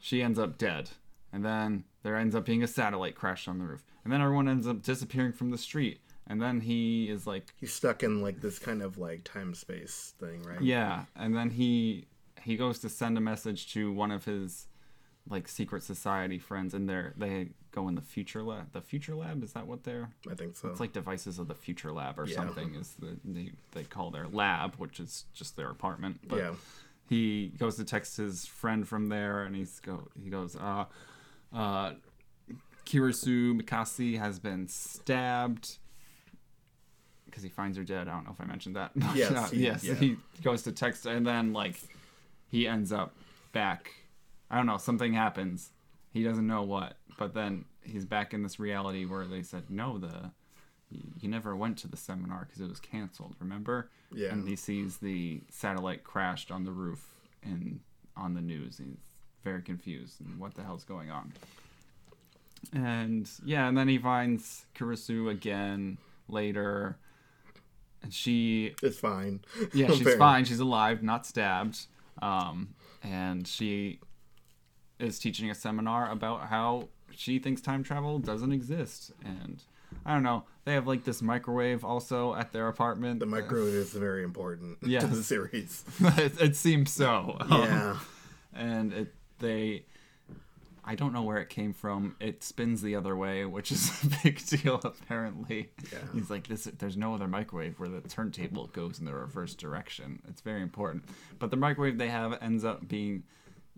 she 0.00 0.22
ends 0.22 0.38
up 0.38 0.58
dead. 0.58 0.90
And 1.32 1.44
then 1.44 1.84
there 2.02 2.16
ends 2.16 2.34
up 2.34 2.44
being 2.44 2.62
a 2.62 2.66
satellite 2.66 3.14
crash 3.14 3.48
on 3.48 3.58
the 3.58 3.64
roof. 3.64 3.84
And 4.08 4.12
then 4.14 4.22
everyone 4.22 4.48
ends 4.48 4.66
up 4.66 4.80
disappearing 4.82 5.34
from 5.34 5.50
the 5.50 5.58
street. 5.58 6.00
And 6.26 6.40
then 6.40 6.62
he 6.62 7.10
is 7.10 7.26
like 7.26 7.52
he's 7.60 7.74
stuck 7.74 8.02
in 8.02 8.22
like 8.22 8.40
this 8.40 8.58
kind 8.58 8.80
of 8.80 8.96
like 8.96 9.22
time 9.22 9.52
space 9.54 10.14
thing, 10.18 10.42
right? 10.44 10.62
Yeah, 10.62 11.04
and 11.14 11.36
then 11.36 11.50
he 11.50 12.06
he 12.40 12.56
goes 12.56 12.78
to 12.78 12.88
send 12.88 13.18
a 13.18 13.20
message 13.20 13.70
to 13.74 13.92
one 13.92 14.10
of 14.10 14.24
his 14.24 14.66
like 15.28 15.46
secret 15.46 15.82
society 15.82 16.38
friends, 16.38 16.72
and 16.72 16.88
they 16.88 17.02
they 17.18 17.48
go 17.70 17.86
in 17.86 17.96
the 17.96 18.00
future 18.00 18.42
lab. 18.42 18.72
The 18.72 18.80
future 18.80 19.14
lab 19.14 19.44
is 19.44 19.52
that 19.52 19.66
what 19.66 19.84
they're? 19.84 20.08
I 20.30 20.34
think 20.34 20.56
so. 20.56 20.68
It's 20.68 20.80
like 20.80 20.94
devices 20.94 21.38
of 21.38 21.46
the 21.46 21.54
future 21.54 21.92
lab 21.92 22.18
or 22.18 22.26
Yeah. 22.26 22.36
something. 22.36 22.76
Is 22.76 22.94
the 22.98 23.18
they, 23.26 23.52
they 23.72 23.84
call 23.84 24.10
their 24.10 24.26
lab, 24.26 24.76
which 24.76 25.00
is 25.00 25.26
just 25.34 25.54
their 25.54 25.68
apartment. 25.68 26.20
But 26.26 26.38
yeah, 26.38 26.54
he 27.10 27.52
goes 27.58 27.76
to 27.76 27.84
text 27.84 28.16
his 28.16 28.46
friend 28.46 28.88
from 28.88 29.10
there, 29.10 29.42
and 29.42 29.54
he's 29.54 29.80
go 29.80 30.08
he 30.22 30.30
goes, 30.30 30.56
uh, 30.56 30.86
uh, 31.52 31.92
Kirisu 32.88 33.60
Mikasi 33.60 34.18
has 34.18 34.38
been 34.38 34.66
stabbed 34.66 35.76
because 37.26 37.42
he 37.42 37.50
finds 37.50 37.76
her 37.76 37.84
dead. 37.84 38.08
I 38.08 38.12
don't 38.12 38.24
know 38.24 38.30
if 38.32 38.40
I 38.40 38.44
mentioned 38.46 38.76
that. 38.76 38.92
Yes, 39.14 39.30
Uh, 39.32 39.48
he- 39.48 39.62
yes. 39.64 39.84
yeah. 39.84 39.94
He 39.94 40.16
goes 40.42 40.62
to 40.62 40.72
text, 40.72 41.04
and 41.06 41.26
then 41.26 41.52
like 41.52 41.76
he 42.50 42.66
ends 42.66 42.90
up 42.92 43.14
back. 43.52 43.92
I 44.50 44.56
don't 44.56 44.64
know. 44.66 44.78
Something 44.78 45.12
happens. 45.12 45.70
He 46.10 46.22
doesn't 46.24 46.46
know 46.46 46.62
what, 46.62 46.96
but 47.18 47.34
then 47.34 47.66
he's 47.82 48.06
back 48.06 48.32
in 48.32 48.42
this 48.42 48.58
reality 48.58 49.04
where 49.04 49.26
they 49.26 49.42
said 49.42 49.64
no. 49.68 49.98
The 49.98 50.30
you 51.20 51.28
never 51.28 51.54
went 51.54 51.76
to 51.78 51.88
the 51.88 51.98
seminar 51.98 52.46
because 52.46 52.62
it 52.62 52.68
was 52.70 52.80
canceled. 52.80 53.36
Remember? 53.40 53.90
Yeah. 54.14 54.32
And 54.32 54.48
he 54.48 54.56
sees 54.56 54.96
the 54.96 55.42
satellite 55.50 56.02
crashed 56.02 56.50
on 56.50 56.64
the 56.64 56.72
roof 56.72 57.04
and 57.42 57.80
on 58.16 58.32
the 58.32 58.40
news. 58.40 58.78
He's 58.78 58.96
very 59.44 59.60
confused 59.60 60.22
and 60.22 60.38
what 60.40 60.54
the 60.54 60.62
hell's 60.62 60.84
going 60.84 61.10
on. 61.10 61.34
And 62.72 63.28
yeah, 63.44 63.68
and 63.68 63.76
then 63.76 63.88
he 63.88 63.98
finds 63.98 64.66
Kurisu 64.74 65.30
again 65.30 65.98
later, 66.28 66.96
and 68.02 68.12
she 68.12 68.74
is 68.82 68.98
fine. 68.98 69.40
yeah, 69.72 69.86
she's 69.92 70.02
Fair. 70.02 70.18
fine. 70.18 70.44
She's 70.44 70.60
alive, 70.60 71.02
not 71.02 71.26
stabbed. 71.26 71.86
Um, 72.20 72.74
and 73.02 73.46
she 73.46 74.00
is 74.98 75.18
teaching 75.18 75.50
a 75.50 75.54
seminar 75.54 76.10
about 76.10 76.48
how 76.48 76.88
she 77.14 77.38
thinks 77.38 77.60
time 77.60 77.82
travel 77.82 78.18
doesn't 78.18 78.52
exist. 78.52 79.12
And 79.24 79.62
I 80.04 80.14
don't 80.14 80.22
know. 80.22 80.44
They 80.64 80.74
have 80.74 80.86
like 80.86 81.04
this 81.04 81.22
microwave 81.22 81.84
also 81.84 82.34
at 82.34 82.52
their 82.52 82.68
apartment. 82.68 83.20
The 83.20 83.26
microwave 83.26 83.74
is 83.74 83.92
very 83.92 84.24
important 84.24 84.80
to 84.82 85.06
the 85.06 85.22
series. 85.22 85.84
it, 86.00 86.40
it 86.40 86.56
seems 86.56 86.90
so. 86.90 87.36
Um, 87.40 87.62
Yeah, 87.62 87.98
and 88.54 88.92
it 88.92 89.14
they 89.38 89.84
I 90.88 90.94
don't 90.94 91.12
know 91.12 91.22
where 91.22 91.36
it 91.36 91.50
came 91.50 91.74
from. 91.74 92.16
It 92.18 92.42
spins 92.42 92.80
the 92.80 92.96
other 92.96 93.14
way, 93.14 93.44
which 93.44 93.70
is 93.70 93.90
a 94.04 94.24
big 94.24 94.44
deal 94.46 94.76
apparently. 94.82 95.68
Yeah. 95.92 95.98
He's 96.14 96.30
like 96.30 96.46
this 96.46 96.64
there's 96.64 96.96
no 96.96 97.12
other 97.12 97.28
microwave 97.28 97.78
where 97.78 97.90
the 97.90 98.00
turntable 98.00 98.68
goes 98.68 98.98
in 98.98 99.04
the 99.04 99.12
reverse 99.12 99.54
direction. 99.54 100.22
It's 100.26 100.40
very 100.40 100.62
important. 100.62 101.04
But 101.38 101.50
the 101.50 101.58
microwave 101.58 101.98
they 101.98 102.08
have 102.08 102.38
ends 102.40 102.64
up 102.64 102.88
being 102.88 103.24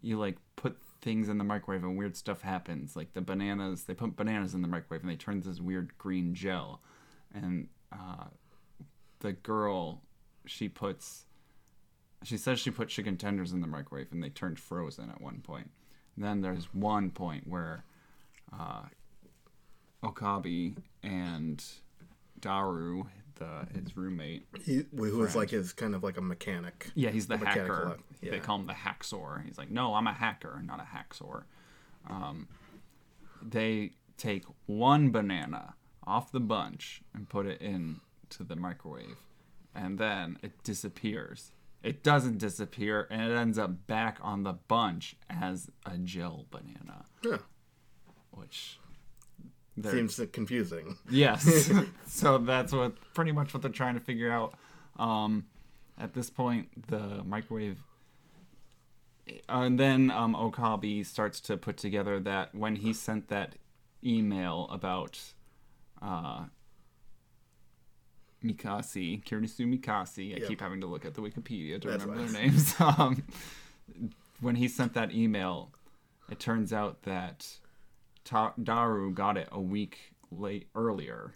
you 0.01 0.21
like 0.21 0.37
put 0.55 0.77
things 1.03 1.29
in 1.29 1.39
the 1.39 1.45
microwave 1.45 1.83
and 1.83 1.99
weird 1.99 2.17
stuff 2.17 2.43
happens. 2.43 2.95
Like 2.95 3.13
the 3.13 3.21
bananas, 3.21 3.85
they 3.85 3.95
put 3.95 4.15
bananas 4.15 4.55
in 4.55 4.63
the 4.63 4.69
microwave 4.69 5.03
and 5.03 5.11
they 5.11 5.17
turn 5.17 5.41
this 5.41 5.61
weird 5.61 5.99
green 5.99 6.33
gel. 6.33 6.81
And 7.35 7.67
uh 7.91 8.27
the 9.19 9.33
girl 9.33 10.03
she 10.47 10.69
puts 10.69 11.25
she 12.23 12.37
says 12.37 12.61
she 12.61 12.71
put 12.71 12.89
chicken 12.89 13.17
tenders 13.17 13.53
in 13.53 13.63
the 13.63 13.67
microwave 13.67 14.13
and 14.13 14.23
they 14.23 14.29
turned 14.29 14.61
frozen 14.61 15.11
at 15.11 15.21
one 15.21 15.41
point. 15.41 15.73
Then 16.17 16.41
there's 16.43 16.67
one 16.75 17.11
point 17.11 17.47
where 17.47 17.85
uh, 18.53 18.83
Okabe 20.03 20.77
and 21.03 21.65
Daru, 22.41 23.05
the 23.37 23.67
his 23.75 23.97
roommate. 23.97 24.47
He 24.65 24.85
who 24.95 25.19
was 25.19 25.35
like 25.37 25.51
his 25.51 25.73
kind 25.73 25.95
of 25.95 26.03
like 26.03 26.17
a 26.17 26.23
mechanic. 26.23 26.91
Yeah, 26.95 27.11
he's 27.11 27.27
the 27.27 27.37
hacker. 27.39 27.97
yeah. 28.21 28.31
They 28.31 28.39
call 28.39 28.57
him 28.59 28.67
the 28.67 28.75
hacksaw. 28.75 29.45
He's 29.45 29.59
like, 29.59 29.71
no, 29.71 29.95
I'm 29.95 30.07
a 30.07 30.13
hacker, 30.13 30.63
not 30.65 30.81
a 30.81 30.85
hacksaw. 30.97 31.43
Um, 32.09 32.49
they 33.43 33.93
take 34.17 34.45
one 34.67 35.11
banana 35.11 35.75
off 36.07 36.33
the 36.33 36.41
bunch 36.41 37.03
and 37.15 37.29
put 37.29 37.47
it 37.47 37.61
into 37.61 38.43
the 38.45 38.57
microwave, 38.57 39.17
and 39.75 39.99
then 39.99 40.39
it 40.43 40.63
disappears. 40.65 41.53
It 41.83 42.03
doesn't 42.03 42.39
disappear, 42.39 43.07
and 43.11 43.23
it 43.23 43.35
ends 43.35 43.59
up 43.59 43.87
back 43.87 44.19
on 44.21 44.43
the 44.43 44.53
bunch 44.53 45.17
as 45.31 45.71
a 45.87 45.97
gel 45.97 46.47
banana, 46.51 47.05
Yeah. 47.25 47.39
which 48.33 48.79
they're- 49.77 49.93
Seems 49.93 50.21
confusing. 50.33 50.99
Yes. 51.09 51.71
so 52.07 52.39
that's 52.39 52.73
what 52.73 52.95
pretty 53.15 53.33
much 53.33 53.55
what 53.55 53.63
they're 53.63 53.71
trying 53.71 53.95
to 53.95 54.01
figure 54.01 54.31
out. 54.31 54.55
Um, 54.99 55.47
at 55.99 56.13
this 56.13 56.29
point, 56.29 56.89
the 56.89 57.23
microwave. 57.25 57.79
And 59.49 59.79
then 59.79 60.11
um, 60.11 60.35
Okabe 60.35 61.05
starts 61.05 61.41
to 61.43 61.57
put 61.57 61.77
together 61.77 62.19
that 62.21 62.55
when 62.55 62.77
he 62.77 62.93
sent 62.93 63.29
that 63.29 63.55
email 64.05 64.67
about 64.71 65.19
uh, 66.03 66.45
Mikasi, 68.45 69.23
Kirisu 69.25 69.67
Mikasi, 69.67 70.35
I 70.35 70.39
Yep. 70.41 70.49
keep 70.49 70.61
having 70.61 70.81
to 70.81 70.87
look 70.87 71.05
at 71.05 71.15
the 71.15 71.21
Wikipedia 71.21 71.81
to 71.81 71.89
That's 71.89 72.05
remember 72.05 72.31
their 72.33 72.43
names. 72.43 72.75
um, 72.81 73.23
when 74.41 74.57
he 74.57 74.69
sent 74.69 74.95
that 74.95 75.13
email, 75.13 75.71
it 76.31 76.39
turns 76.39 76.73
out 76.73 77.03
that 77.03 77.47
Ta- 78.25 78.55
Daru 78.63 79.13
got 79.13 79.37
it 79.37 79.49
a 79.53 79.61
week 79.61 80.15
late 80.31 80.69
earlier, 80.75 81.35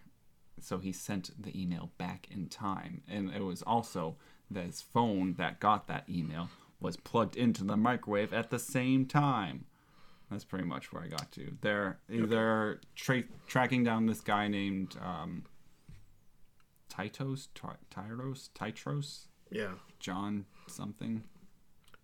so 0.60 0.78
he 0.78 0.92
sent 0.92 1.30
the 1.42 1.60
email 1.60 1.90
back 1.98 2.28
in 2.30 2.46
time, 2.48 3.02
and 3.08 3.30
it 3.30 3.42
was 3.42 3.62
also 3.62 4.16
that 4.50 4.64
his 4.64 4.80
phone 4.80 5.34
that 5.34 5.58
got 5.60 5.86
that 5.88 6.08
email 6.08 6.48
was 6.80 6.96
plugged 6.96 7.36
into 7.36 7.64
the 7.64 7.76
microwave 7.76 8.32
at 8.32 8.50
the 8.50 8.58
same 8.58 9.04
time. 9.06 9.64
That's 10.30 10.44
pretty 10.44 10.64
much 10.64 10.92
where 10.92 11.02
I 11.02 11.08
got 11.08 11.30
to. 11.32 11.56
They're 11.60 11.98
they're 12.08 12.80
tra- 12.94 13.24
tracking 13.46 13.84
down 13.84 14.06
this 14.06 14.20
guy 14.20 14.48
named 14.48 14.96
um, 15.02 15.44
Titos, 16.96 17.48
Tyros, 17.90 18.50
Titros, 18.50 19.26
Yeah. 19.50 19.72
John 19.98 20.46
something, 20.68 21.24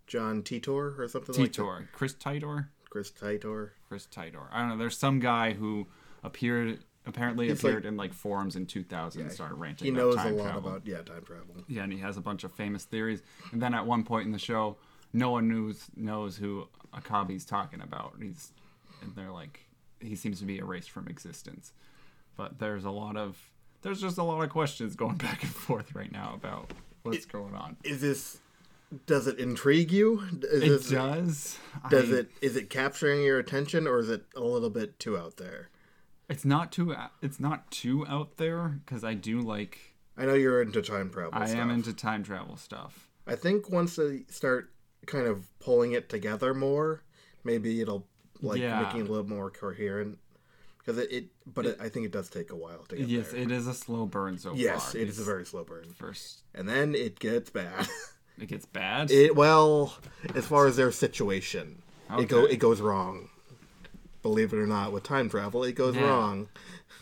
John 0.06 0.42
Titor 0.42 0.98
or 0.98 1.08
something 1.08 1.34
like 1.36 1.52
that. 1.52 1.60
Titor, 1.62 1.88
Chris 1.92 2.14
Titor. 2.14 2.68
Chris 2.88 3.10
Titor. 3.12 3.70
Chris 3.88 4.06
Titor. 4.06 4.48
I 4.50 4.60
don't 4.60 4.70
know. 4.70 4.76
There's 4.76 4.98
some 4.98 5.20
guy 5.20 5.52
who 5.52 5.86
appeared 6.24 6.84
apparently 7.06 7.48
He's 7.48 7.58
appeared 7.60 7.84
like- 7.84 7.88
in 7.88 7.96
like 7.96 8.12
forums 8.12 8.56
in 8.56 8.66
2000 8.66 9.22
and 9.22 9.32
started 9.32 9.54
ranting. 9.54 9.86
He 9.86 9.90
about 9.92 10.00
knows 10.00 10.14
a 10.24 10.28
lot 10.30 10.42
travel. 10.52 10.70
about 10.70 10.86
yeah 10.86 11.02
time 11.02 11.22
travel. 11.24 11.54
Yeah, 11.68 11.84
and 11.84 11.92
he 11.92 12.00
has 12.00 12.16
a 12.16 12.20
bunch 12.20 12.42
of 12.44 12.52
famous 12.52 12.84
theories. 12.84 13.22
And 13.52 13.62
then 13.62 13.74
at 13.74 13.86
one 13.86 14.02
point 14.04 14.26
in 14.26 14.32
the 14.32 14.38
show, 14.38 14.76
no 15.12 15.30
one 15.30 15.48
knows 15.48 15.86
knows 15.96 16.36
who 16.36 16.68
Akabe's 16.92 17.44
talking 17.44 17.80
about. 17.80 18.14
He's 18.20 18.52
and 19.02 19.14
they're 19.14 19.30
like 19.32 19.66
he 20.00 20.16
seems 20.16 20.40
to 20.40 20.44
be 20.46 20.58
erased 20.58 20.90
from 20.90 21.06
existence. 21.08 21.72
But 22.36 22.58
there's 22.58 22.84
a 22.84 22.90
lot 22.90 23.16
of 23.16 23.38
there's 23.82 24.00
just 24.00 24.18
a 24.18 24.22
lot 24.22 24.42
of 24.42 24.50
questions 24.50 24.94
going 24.96 25.16
back 25.16 25.42
and 25.42 25.52
forth 25.52 25.94
right 25.94 26.10
now 26.12 26.32
about 26.34 26.72
what's 27.02 27.26
going 27.26 27.54
on. 27.54 27.76
Is 27.84 28.00
this? 28.00 28.38
Does 29.06 29.28
it 29.28 29.38
intrigue 29.38 29.92
you? 29.92 30.20
Is 30.42 30.62
It 30.64 30.68
this, 30.68 30.90
does. 30.90 31.58
Does 31.90 32.12
I- 32.12 32.16
it? 32.16 32.30
Is 32.42 32.56
it 32.56 32.70
capturing 32.70 33.22
your 33.22 33.38
attention, 33.38 33.86
or 33.86 33.98
is 34.00 34.10
it 34.10 34.24
a 34.34 34.40
little 34.40 34.70
bit 34.70 34.98
too 34.98 35.16
out 35.16 35.36
there? 35.36 35.68
It's 36.28 36.44
not 36.44 36.72
too. 36.72 36.94
It's 37.22 37.38
not 37.40 37.70
too 37.70 38.06
out 38.08 38.36
there 38.36 38.80
because 38.84 39.04
I 39.04 39.14
do 39.14 39.40
like. 39.40 39.78
I 40.16 40.26
know 40.26 40.34
you're 40.34 40.60
into 40.60 40.82
time 40.82 41.10
travel. 41.10 41.30
I 41.32 41.46
stuff. 41.46 41.58
am 41.58 41.70
into 41.70 41.92
time 41.92 42.22
travel 42.24 42.56
stuff. 42.56 43.08
I 43.26 43.36
think 43.36 43.70
once 43.70 43.96
they 43.96 44.24
start 44.28 44.72
kind 45.06 45.26
of 45.26 45.46
pulling 45.60 45.92
it 45.92 46.08
together 46.08 46.52
more, 46.52 47.02
maybe 47.44 47.80
it'll 47.80 48.06
like 48.42 48.60
Yeah. 48.60 48.82
making 48.82 49.00
it 49.02 49.08
a 49.08 49.12
little 49.12 49.28
more 49.28 49.50
coherent. 49.50 50.18
Because 50.80 50.98
it, 50.98 51.12
it 51.12 51.24
but 51.46 51.66
it, 51.66 51.78
I 51.80 51.88
think 51.88 52.06
it 52.06 52.12
does 52.12 52.28
take 52.30 52.50
a 52.50 52.56
while 52.56 52.84
to 52.88 52.96
get 52.96 53.06
there. 53.06 53.16
Yes, 53.18 53.32
there. 53.32 53.42
it 53.42 53.50
is 53.52 53.66
a 53.66 53.74
slow 53.74 54.06
burn 54.06 54.38
so 54.38 54.50
far. 54.50 54.58
yes, 54.58 54.92
far. 54.92 55.00
it 55.00 55.08
is 55.08 55.18
a 55.18 55.24
very 55.24 55.44
slow 55.44 55.62
burn, 55.64 55.92
first. 55.94 56.42
and 56.54 56.68
then 56.68 56.94
it 56.94 57.18
gets 57.18 57.50
bad. 57.50 57.86
It 58.38 58.48
gets 58.48 58.64
bad. 58.64 59.10
it 59.10 59.36
well, 59.36 59.92
as 60.34 60.46
far 60.46 60.66
as 60.66 60.74
their 60.76 60.90
situation, 60.90 61.82
it 62.18 62.26
go 62.30 62.46
it 62.46 62.56
goes 62.56 62.80
wrong. 62.80 63.28
Believe 64.22 64.54
it 64.54 64.58
or 64.58 64.66
not, 64.66 64.92
with 64.92 65.02
time 65.02 65.28
travel, 65.28 65.62
it 65.64 65.74
goes 65.74 65.94
Yeah. 65.94 66.08
wrong. 66.08 66.48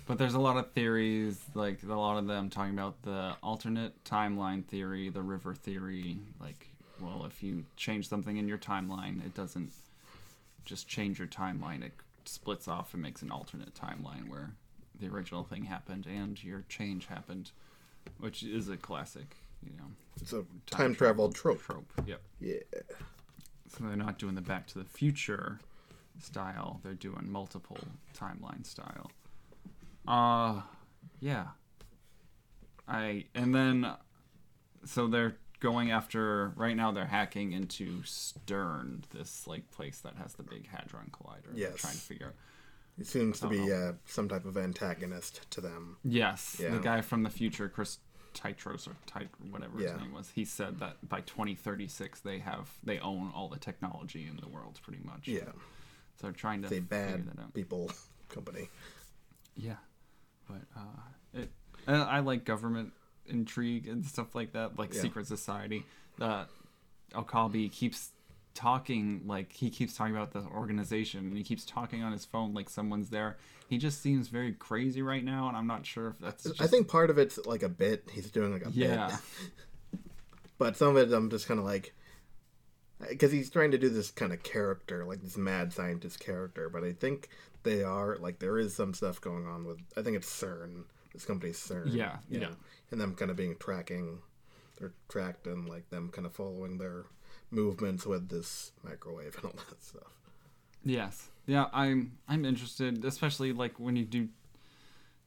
But 0.07 0.19
there's 0.19 0.35
a 0.35 0.41
lot 0.41 0.57
of 0.57 0.73
theories, 0.73 1.41
like 1.55 1.81
a 1.85 1.95
lot 1.95 2.19
of 2.19 2.27
them 2.27 2.51
talking 2.51 2.73
about 2.73 3.03
the 3.03 3.37
alternate 3.41 4.03
timeline 4.03 4.65
theory, 4.65 5.11
the 5.11 5.23
river 5.23 5.55
theory. 5.55 6.19
Like, 6.41 6.67
well, 7.01 7.25
if 7.25 7.41
you 7.41 7.65
change 7.77 8.09
something 8.09 8.37
in 8.37 8.49
your 8.49 8.59
timeline, 8.59 9.25
it 9.25 9.35
doesn't 9.35 9.71
just 10.65 10.89
change 10.89 11.21
your 11.21 11.29
timeline. 11.29 11.85
It 11.85 11.93
splits 12.29 12.69
off 12.69 12.93
and 12.95 13.03
makes 13.03 13.23
an 13.23 13.31
alternate 13.31 13.75
timeline 13.75 14.29
where 14.29 14.53
the 14.99 15.09
original 15.09 15.43
thing 15.45 15.65
happened 15.65 16.07
and 16.07 16.43
your 16.43 16.65
change 16.69 17.07
happened, 17.07 17.51
which 18.19 18.43
is 18.43 18.69
a 18.69 18.77
classic, 18.77 19.37
you 19.63 19.73
know, 19.77 19.85
It's 20.21 20.33
a 20.33 20.45
time, 20.67 20.95
travel 20.95 21.31
trope. 21.33 21.63
trope. 21.63 21.91
Yep. 22.07 22.21
Yeah. 22.41 22.57
So 23.69 23.85
they're 23.85 23.97
not 23.97 24.19
doing 24.19 24.35
the 24.35 24.41
Back 24.41 24.67
to 24.69 24.79
the 24.79 24.85
Future 24.85 25.61
style. 26.21 26.81
They're 26.83 26.95
doing 26.95 27.31
multiple 27.31 27.79
timeline 28.17 28.65
style. 28.67 29.11
Uh 30.07 30.63
yeah. 31.21 31.49
I 32.89 33.27
and 33.35 33.55
then 33.55 33.93
so 34.85 35.07
they're 35.07 35.37
going 35.61 35.91
after 35.91 36.49
right 36.57 36.77
now 36.77 36.93
they're 36.93 37.07
hacking 37.07 37.53
into 37.53 38.03
CERN, 38.03 39.03
this 39.11 39.47
like 39.47 39.71
place 39.71 39.99
that 40.01 40.15
has 40.17 40.35
the 40.35 40.43
big 40.43 40.69
hadron 40.69 41.11
collider. 41.11 41.47
They're 41.53 41.71
Yes. 41.71 41.77
trying 41.81 41.95
to 41.95 42.01
figure 42.01 42.27
out 42.29 42.35
It 42.99 43.07
seems 43.07 43.39
to 43.41 43.49
be 43.49 43.73
uh, 43.73 43.93
some 44.07 44.29
type 44.29 44.45
of 44.45 44.57
antagonist 44.57 45.49
to 45.51 45.61
them. 45.61 45.99
Yes. 46.05 46.57
Yeah. 46.61 46.71
The 46.71 46.79
guy 46.81 47.01
from 47.01 47.23
the 47.23 47.31
future, 47.31 47.69
Chris 47.69 47.99
Titros 48.35 48.87
or 48.89 48.97
Tit 49.07 49.29
whatever 49.51 49.81
Yeah. 49.81 49.93
his 49.93 50.01
name 50.03 50.13
was, 50.13 50.31
he 50.31 50.45
said 50.45 50.79
that 50.81 51.09
by 51.09 51.21
twenty 51.23 51.55
thirty 51.55 51.89
six 51.89 52.21
they 52.21 52.39
have 52.41 52.71
they 52.85 52.99
own 53.01 53.31
all 53.35 53.49
the 53.49 53.59
technology 53.59 54.27
in 54.27 54.37
the 54.37 54.49
world 54.49 54.79
pretty 54.83 55.03
much. 55.05 55.27
Yeah. 55.29 55.45
So 56.17 56.23
they're 56.27 56.33
trying 56.33 56.63
to 56.63 56.69
It's 56.69 56.77
a 56.79 56.81
bad 56.81 57.29
people 57.55 57.91
company. 58.29 58.69
Yeah, 59.57 59.77
but 60.49 60.63
uh, 60.77 61.01
it 61.35 61.51
uh, 61.87 61.93
I 62.05 62.21
like 62.21 62.45
government 62.45 62.93
intrigue 63.29 63.87
and 63.89 64.05
stuff 64.05 64.35
like 64.35 64.53
that, 64.53 64.79
like 64.79 64.95
Yeah. 64.95 65.03
secret 65.03 65.27
society. 65.27 65.85
Uh, 66.21 66.45
Okabe 67.15 67.71
keeps 67.71 68.11
talking 68.55 69.23
like 69.27 69.53
he 69.53 69.71
keeps 69.71 69.95
talking 69.95 70.15
about 70.17 70.33
the 70.33 70.41
organization 70.53 71.21
and 71.27 71.37
he 71.37 71.45
keeps 71.45 71.65
talking 71.65 72.03
on 72.03 72.11
his 72.13 72.25
phone 72.25 72.55
like 72.55 72.69
someone's 72.69 73.11
there. 73.11 73.37
He 73.69 73.79
just 73.79 74.01
seems 74.03 74.29
very 74.29 74.53
crazy 74.53 75.03
right 75.03 75.23
now, 75.23 75.47
and 75.49 75.57
I'm 75.57 75.67
not 75.67 75.85
sure 75.87 76.09
if 76.09 76.19
that's. 76.19 76.43
Just, 76.45 76.61
I 76.63 76.67
think 76.67 76.89
part 76.89 77.11
of 77.11 77.19
it's 77.19 77.39
like 77.47 77.63
a 77.63 77.69
bit. 77.69 78.09
He's 78.13 78.31
doing 78.31 78.53
like 78.53 78.67
a 78.67 78.71
Yeah. 78.71 79.17
bit. 79.93 80.01
but 80.59 80.77
some 80.77 80.89
of 80.89 80.97
it, 80.97 81.15
I'm 81.15 81.29
just 81.31 81.47
kind 81.47 81.61
of 81.61 81.67
like, 81.67 81.95
because 83.09 83.31
he's 83.31 83.51
trying 83.51 83.71
to 83.73 83.79
do 83.79 83.89
this 83.91 84.11
kind 84.11 84.33
of 84.33 84.43
character, 84.43 85.05
like 85.05 85.21
this 85.23 85.37
mad 85.37 85.73
scientist 85.73 86.19
character. 86.19 86.69
But 86.69 86.83
I 86.83 86.93
think 86.93 87.29
they 87.63 87.83
are 87.85 88.17
like 88.17 88.39
there 88.39 88.59
is 88.59 88.75
some 88.75 88.95
stuff 88.95 89.21
going 89.21 89.47
on 89.47 89.65
with. 89.67 89.79
I 89.97 90.03
think 90.03 90.17
it's 90.17 90.29
CERN. 90.31 90.85
This 91.13 91.25
company's 91.25 91.59
CERN. 91.59 91.95
Yeah, 91.95 92.17
yeah. 92.29 92.41
know, 92.41 92.57
and 92.91 93.01
them 93.01 93.15
kind 93.15 93.31
of 93.31 93.37
being 93.37 93.57
tracking, 93.59 94.19
they're 94.79 94.93
tracked 95.09 95.47
and 95.47 95.69
like 95.69 95.91
them 95.91 96.11
kind 96.11 96.27
of 96.27 96.35
following 96.35 96.79
their 96.79 97.05
movements 97.51 98.07
with 98.07 98.29
this 98.29 98.73
microwave 98.85 99.37
and 99.37 99.47
all 99.47 99.55
that 99.69 99.83
stuff. 99.83 100.13
Yes. 100.85 101.29
Yeah, 101.47 101.67
I'm 101.73 102.19
I'm 102.29 102.45
interested, 102.45 103.05
especially 103.05 103.53
like 103.53 103.81
when 103.81 103.97
you 103.97 104.05
do 104.05 104.29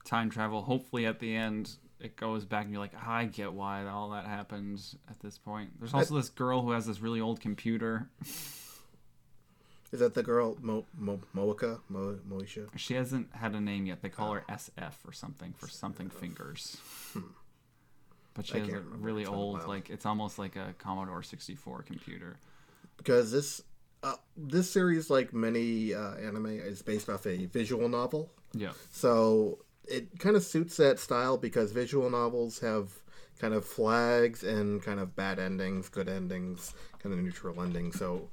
time 0.05 0.29
travel. 0.29 0.61
Hopefully 0.61 1.05
at 1.05 1.19
the 1.19 1.35
end 1.35 1.75
it 2.01 2.15
goes 2.15 2.45
back 2.45 2.63
and 2.63 2.71
you're 2.71 2.81
like, 2.81 2.95
I 3.05 3.25
get 3.25 3.53
why 3.53 3.85
all 3.85 4.09
that 4.11 4.25
happened 4.25 4.81
at 5.09 5.19
this 5.19 5.37
point. 5.37 5.69
There's 5.79 5.93
also 5.93 6.15
this 6.15 6.29
girl 6.29 6.61
who 6.61 6.71
has 6.71 6.85
this 6.85 6.99
really 6.99 7.21
old 7.21 7.39
computer. 7.39 8.09
Is 9.91 9.99
that 9.99 10.13
the 10.13 10.23
girl 10.23 10.57
Mo, 10.61 10.85
Mo, 10.97 11.19
Moika 11.35 11.79
Mo, 11.89 12.17
Moisha? 12.29 12.69
She 12.77 12.93
hasn't 12.93 13.33
had 13.35 13.53
a 13.55 13.59
name 13.61 13.85
yet. 13.85 14.01
They 14.01 14.09
call 14.09 14.33
her 14.33 14.45
SF 14.49 14.93
or 15.05 15.11
something 15.11 15.53
for 15.57 15.67
something 15.67 16.09
fingers. 16.09 16.77
But 18.33 18.45
she 18.45 18.53
Hmm. 18.53 18.63
I 18.63 18.65
has 18.67 18.75
a 18.75 18.79
really 18.81 19.21
It's 19.23 19.29
been 19.29 19.37
a 19.37 19.41
old, 19.41 19.67
like 19.67 19.89
it's 19.89 20.05
almost 20.05 20.39
like 20.39 20.55
a 20.55 20.73
Commodore 20.77 21.23
64 21.23 21.83
computer. 21.83 22.37
because 22.97 23.31
this 23.31 23.61
uh, 24.03 24.15
this 24.35 24.71
series, 24.71 25.09
like 25.11 25.31
many 25.33 25.93
uh, 25.93 26.15
anime, 26.15 26.47
is 26.47 26.81
based 26.81 27.07
off 27.09 27.25
a 27.27 27.45
visual 27.45 27.87
novel. 27.87 28.31
Yeah. 28.53 28.71
So 28.89 29.59
it 29.85 30.17
kind 30.19 30.35
of 30.35 30.43
suits 30.43 30.77
that 30.77 30.97
style 30.99 31.37
because 31.37 31.71
visual 31.71 32.09
novels 32.09 32.59
have 32.59 32.89
kind 33.39 33.53
of 33.53 33.63
flags 33.65 34.43
and 34.43 34.81
kind 34.81 34.99
of 34.99 35.15
bad 35.15 35.37
endings, 35.37 35.87
good 35.89 36.09
endings, 36.09 36.73
kind 36.99 37.13
of 37.13 37.19
neutral 37.21 37.61
endings. 37.61 37.99
So 37.99 38.29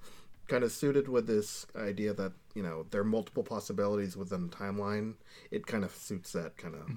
kind 0.48 0.64
of 0.64 0.72
suited 0.72 1.08
with 1.08 1.26
this 1.26 1.66
idea 1.76 2.12
that 2.14 2.32
you 2.54 2.62
know 2.62 2.86
there 2.90 3.02
are 3.02 3.04
multiple 3.04 3.42
possibilities 3.42 4.16
within 4.16 4.48
the 4.48 4.56
timeline. 4.56 5.14
It 5.50 5.66
kind 5.66 5.84
of 5.84 5.94
suits 5.94 6.32
that 6.32 6.56
kind 6.56 6.74
of 6.74 6.88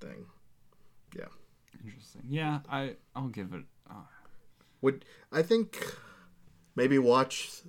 thing. 0.00 0.26
Yeah. 1.16 1.26
Interesting. 1.84 2.22
Yeah, 2.28 2.60
I 2.70 2.96
I'll 3.14 3.28
give 3.28 3.52
it. 3.52 3.64
Uh, 3.90 3.94
Would 4.80 5.04
I 5.32 5.42
think 5.42 5.84
maybe 6.76 6.98
watch 6.98 7.62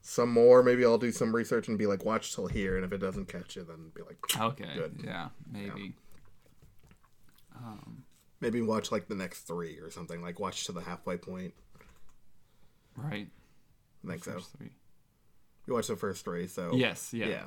some 0.00 0.30
more? 0.32 0.62
Maybe 0.62 0.84
I'll 0.84 0.96
do 0.98 1.12
some 1.12 1.34
research 1.34 1.68
and 1.68 1.76
be 1.76 1.86
like, 1.86 2.04
watch 2.04 2.34
till 2.34 2.46
here, 2.46 2.76
and 2.76 2.84
if 2.84 2.92
it 2.92 2.98
doesn't 2.98 3.26
catch 3.26 3.56
you, 3.56 3.64
then 3.64 3.90
be 3.94 4.02
like, 4.02 4.18
okay. 4.40 4.74
Good. 4.74 5.00
Yeah, 5.04 5.28
maybe. 5.50 5.94
Um, 7.56 8.04
maybe 8.40 8.60
watch 8.62 8.92
like 8.92 9.08
the 9.08 9.14
next 9.14 9.40
three 9.46 9.78
or 9.78 9.90
something. 9.90 10.22
Like 10.22 10.38
watch 10.38 10.64
to 10.66 10.72
the 10.72 10.80
halfway 10.82 11.16
point. 11.16 11.54
right. 12.96 13.28
I 14.06 14.10
think 14.12 14.24
so. 14.24 14.38
Three. 14.58 14.70
You 15.66 15.74
watched 15.74 15.88
the 15.88 15.96
first 15.96 16.24
three, 16.24 16.46
so 16.46 16.72
Yes. 16.74 17.12
Yeah. 17.12 17.26
yeah, 17.26 17.42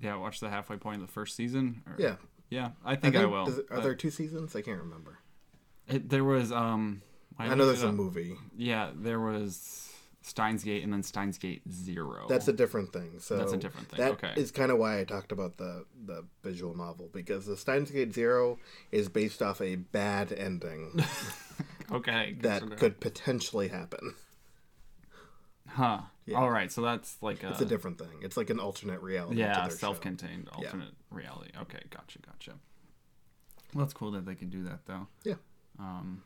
yeah. 0.00 0.16
Watch 0.16 0.40
the 0.40 0.50
halfway 0.50 0.76
point 0.76 1.00
of 1.00 1.06
the 1.06 1.12
first 1.12 1.36
season. 1.36 1.82
Or, 1.86 1.94
yeah. 1.98 2.16
Yeah, 2.50 2.70
I 2.84 2.96
think 2.96 3.14
I, 3.14 3.26
will. 3.26 3.44
does 3.44 3.58
it- 3.58 3.66
are 3.70 3.80
there 3.82 3.94
two 3.94 4.10
seasons? 4.10 4.56
I 4.56 4.62
can't 4.62 4.80
remember. 4.80 5.18
it, 5.86 6.08
there 6.08 6.24
was 6.24 6.50
um. 6.50 7.02
I, 7.38 7.46
looked 7.46 7.58
know 7.58 7.66
there's 7.66 7.82
a 7.82 7.88
up. 7.88 7.94
movie. 7.94 8.36
Yeah, 8.56 8.90
there 8.96 9.20
was 9.20 9.92
Steins 10.22 10.64
Gate 10.64 10.82
and 10.82 10.92
then 10.92 11.02
Steins 11.02 11.36
Gate 11.38 11.62
Zero. 11.70 12.26
That's 12.28 12.48
a 12.48 12.52
different 12.52 12.92
thing. 12.92 13.12
So 13.18 13.36
That's 13.36 13.52
a 13.52 13.56
different 13.56 13.88
thing, 13.90 13.98
That 13.98 14.12
okay. 14.12 14.32
is 14.36 14.50
kind 14.50 14.70
of 14.72 14.78
why 14.78 14.98
I 14.98 15.04
talked 15.04 15.30
about 15.30 15.56
the 15.58 15.84
the 16.06 16.24
visual 16.42 16.74
novel 16.74 17.10
because 17.12 17.46
the 17.46 17.56
Steins 17.56 17.90
Gate 17.90 18.12
Zero 18.14 18.58
is 18.90 19.08
based 19.08 19.42
off 19.42 19.60
a 19.60 19.76
bad 19.76 20.32
ending 20.32 21.04
okay. 21.92 22.36
that 22.40 22.76
could 22.78 22.98
potentially 23.00 23.68
happen. 23.68 24.14
Huh. 25.68 26.00
Yeah. 26.26 26.38
All 26.38 26.50
right. 26.50 26.70
So 26.70 26.82
that's 26.82 27.16
like 27.22 27.42
a, 27.42 27.50
It's 27.50 27.60
a 27.60 27.64
different 27.66 27.98
thing. 27.98 28.08
It's 28.22 28.36
like 28.36 28.50
an 28.50 28.58
alternate 28.60 29.00
reality. 29.00 29.36
to 29.36 29.40
yeah, 29.40 29.60
their 29.68 29.70
self-contained 29.76 30.48
alternate 30.52 30.92
reality. 31.10 31.50
Okay, 31.62 31.78
gotcha, 31.90 32.18
gotcha. 32.20 32.52
Well, 33.74 33.84
that's 33.84 33.94
cool 33.94 34.10
that 34.12 34.26
they 34.26 34.34
can 34.34 34.48
do 34.50 34.64
that 34.64 34.80
though. 34.86 35.06
Yeah. 35.24 35.34
Um. 35.78 36.22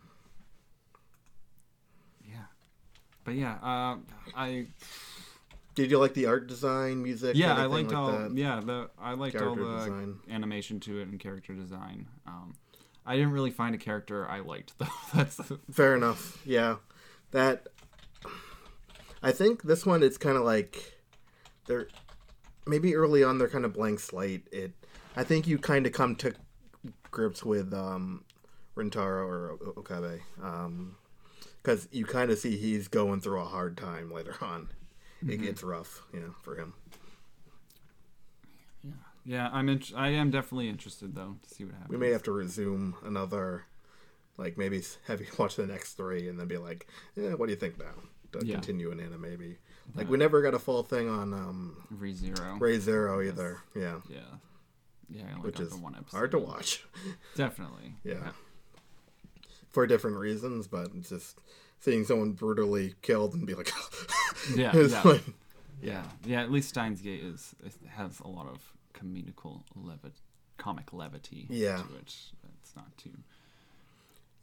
Yeah. 2.28 2.44
But 3.24 3.34
yeah, 3.34 3.54
uh, 3.62 3.96
I 4.34 4.66
Did 5.74 5.90
you 5.90 5.98
like 5.98 6.14
the 6.14 6.26
art 6.26 6.46
design, 6.48 7.02
music? 7.02 7.36
yeah 7.36 7.54
I 7.56 7.66
liked 7.66 7.88
like 7.90 7.96
all 7.96 8.12
that? 8.12 8.36
yeah 8.36 8.60
the 8.60 8.90
I 9.00 9.14
liked 9.14 9.36
all 9.36 9.54
Character 9.54 9.64
the 9.64 9.76
design. 9.78 10.18
animation 10.30 10.80
to 10.80 11.00
it 11.00 11.08
and 11.08 11.18
character 11.20 11.52
design. 11.54 12.08
Um, 12.26 12.54
I 13.06 13.16
didn't 13.16 13.32
really 13.32 13.50
find 13.50 13.74
a 13.74 13.78
character 13.78 14.28
I 14.28 14.40
liked 14.40 14.74
though. 14.78 14.86
That's 15.14 15.40
Fair 15.70 15.94
enough. 15.96 16.40
Yeah, 16.46 16.76
that. 17.32 17.68
I 19.22 19.32
think 19.32 19.62
this 19.62 19.86
one 19.86 20.02
it's 20.02 20.18
kind 20.18 20.36
of 20.36 20.42
like 20.42 20.98
they're 21.66 21.88
maybe 22.66 22.96
early 22.96 23.22
on 23.22 23.38
they're 23.38 23.48
kind 23.48 23.64
of 23.64 23.72
blank 23.72 24.00
slate. 24.00 24.46
It 24.50 24.72
I 25.16 25.24
think 25.24 25.46
you 25.46 25.58
kind 25.58 25.86
of 25.86 25.92
come 25.92 26.16
to 26.16 26.32
grips 27.10 27.44
with 27.44 27.72
um, 27.72 28.24
Rintaro 28.76 29.26
or 29.26 29.52
O- 29.52 29.74
Okabe 29.76 30.20
um, 30.42 30.96
because 31.62 31.88
you 31.92 32.04
kind 32.04 32.30
of 32.30 32.38
see 32.38 32.56
he's 32.56 32.88
going 32.88 33.20
through 33.20 33.40
a 33.40 33.44
hard 33.44 33.76
time 33.76 34.12
later 34.12 34.34
on. 34.40 34.68
It 35.20 35.26
mm-hmm. 35.26 35.44
gets 35.44 35.62
rough, 35.62 36.02
you 36.12 36.20
know, 36.20 36.34
for 36.42 36.56
him. 36.56 36.74
yeah 38.82 38.90
yeah 39.24 39.50
I'm 39.52 39.68
in, 39.68 39.82
I 39.94 40.08
am 40.08 40.30
definitely 40.30 40.68
interested 40.68 41.14
though 41.14 41.36
to 41.42 41.54
see 41.54 41.64
what 41.64 41.74
happens. 41.74 41.90
We 41.90 41.98
may 41.98 42.10
have 42.10 42.24
to 42.24 42.32
resume 42.32 42.96
another, 43.04 43.66
like 44.36 44.58
maybe 44.58 44.78
s- 44.78 44.98
have 45.06 45.20
you 45.20 45.28
watch 45.38 45.54
the 45.54 45.66
next 45.66 45.94
three 45.94 46.28
and 46.28 46.40
then 46.40 46.48
be 46.48 46.58
like, 46.58 46.88
yeah, 47.14 47.34
what 47.34 47.46
do 47.46 47.52
you 47.52 47.58
think 47.58 47.78
now? 47.78 47.94
To 48.32 48.46
Yeah. 48.46 48.54
continue 48.54 48.90
in 48.90 49.00
anime, 49.00 49.20
maybe. 49.20 49.58
Like 49.94 50.08
we 50.08 50.16
never 50.16 50.40
got 50.42 50.54
a 50.54 50.58
full 50.58 50.82
thing 50.82 51.08
on 51.08 51.34
um, 51.34 51.76
Re 51.90 52.12
Zero. 52.14 52.56
Ray 52.58 52.78
Zero 52.78 53.20
either. 53.20 53.58
Yeah, 53.74 54.00
Yeah. 54.08 54.20
Yeah, 55.10 55.24
I 55.28 55.32
only 55.34 55.42
which 55.42 55.60
is 55.60 55.68
the 55.70 55.76
one 55.76 55.94
episode. 55.94 56.16
hard 56.16 56.30
to 56.30 56.38
watch. 56.38 56.84
Definitely. 57.34 57.94
Yeah. 58.04 58.30
For 59.70 59.86
different 59.86 60.16
reasons, 60.18 60.66
but 60.66 60.98
just 61.02 61.38
seeing 61.80 62.04
someone 62.04 62.32
brutally 62.32 62.94
killed 63.02 63.34
and 63.34 63.46
be 63.46 63.54
like, 63.54 63.70
Yeah, 64.56 64.74
yeah. 64.74 65.02
like- 65.04 65.24
Yeah, 65.82 66.04
yeah. 66.24 66.42
At 66.42 66.50
least 66.50 66.70
Steins 66.70 67.00
Gate 67.02 67.22
is 67.22 67.54
has 67.88 68.20
a 68.20 68.28
lot 68.28 68.46
of 68.48 68.72
comedical 68.94 69.62
levit, 69.74 70.12
comic 70.56 70.92
levity. 70.92 71.46
Yeah. 71.50 71.76
to 71.82 71.96
it. 71.96 72.14
It's 72.62 72.76
not 72.76 72.96
too. 72.96 73.10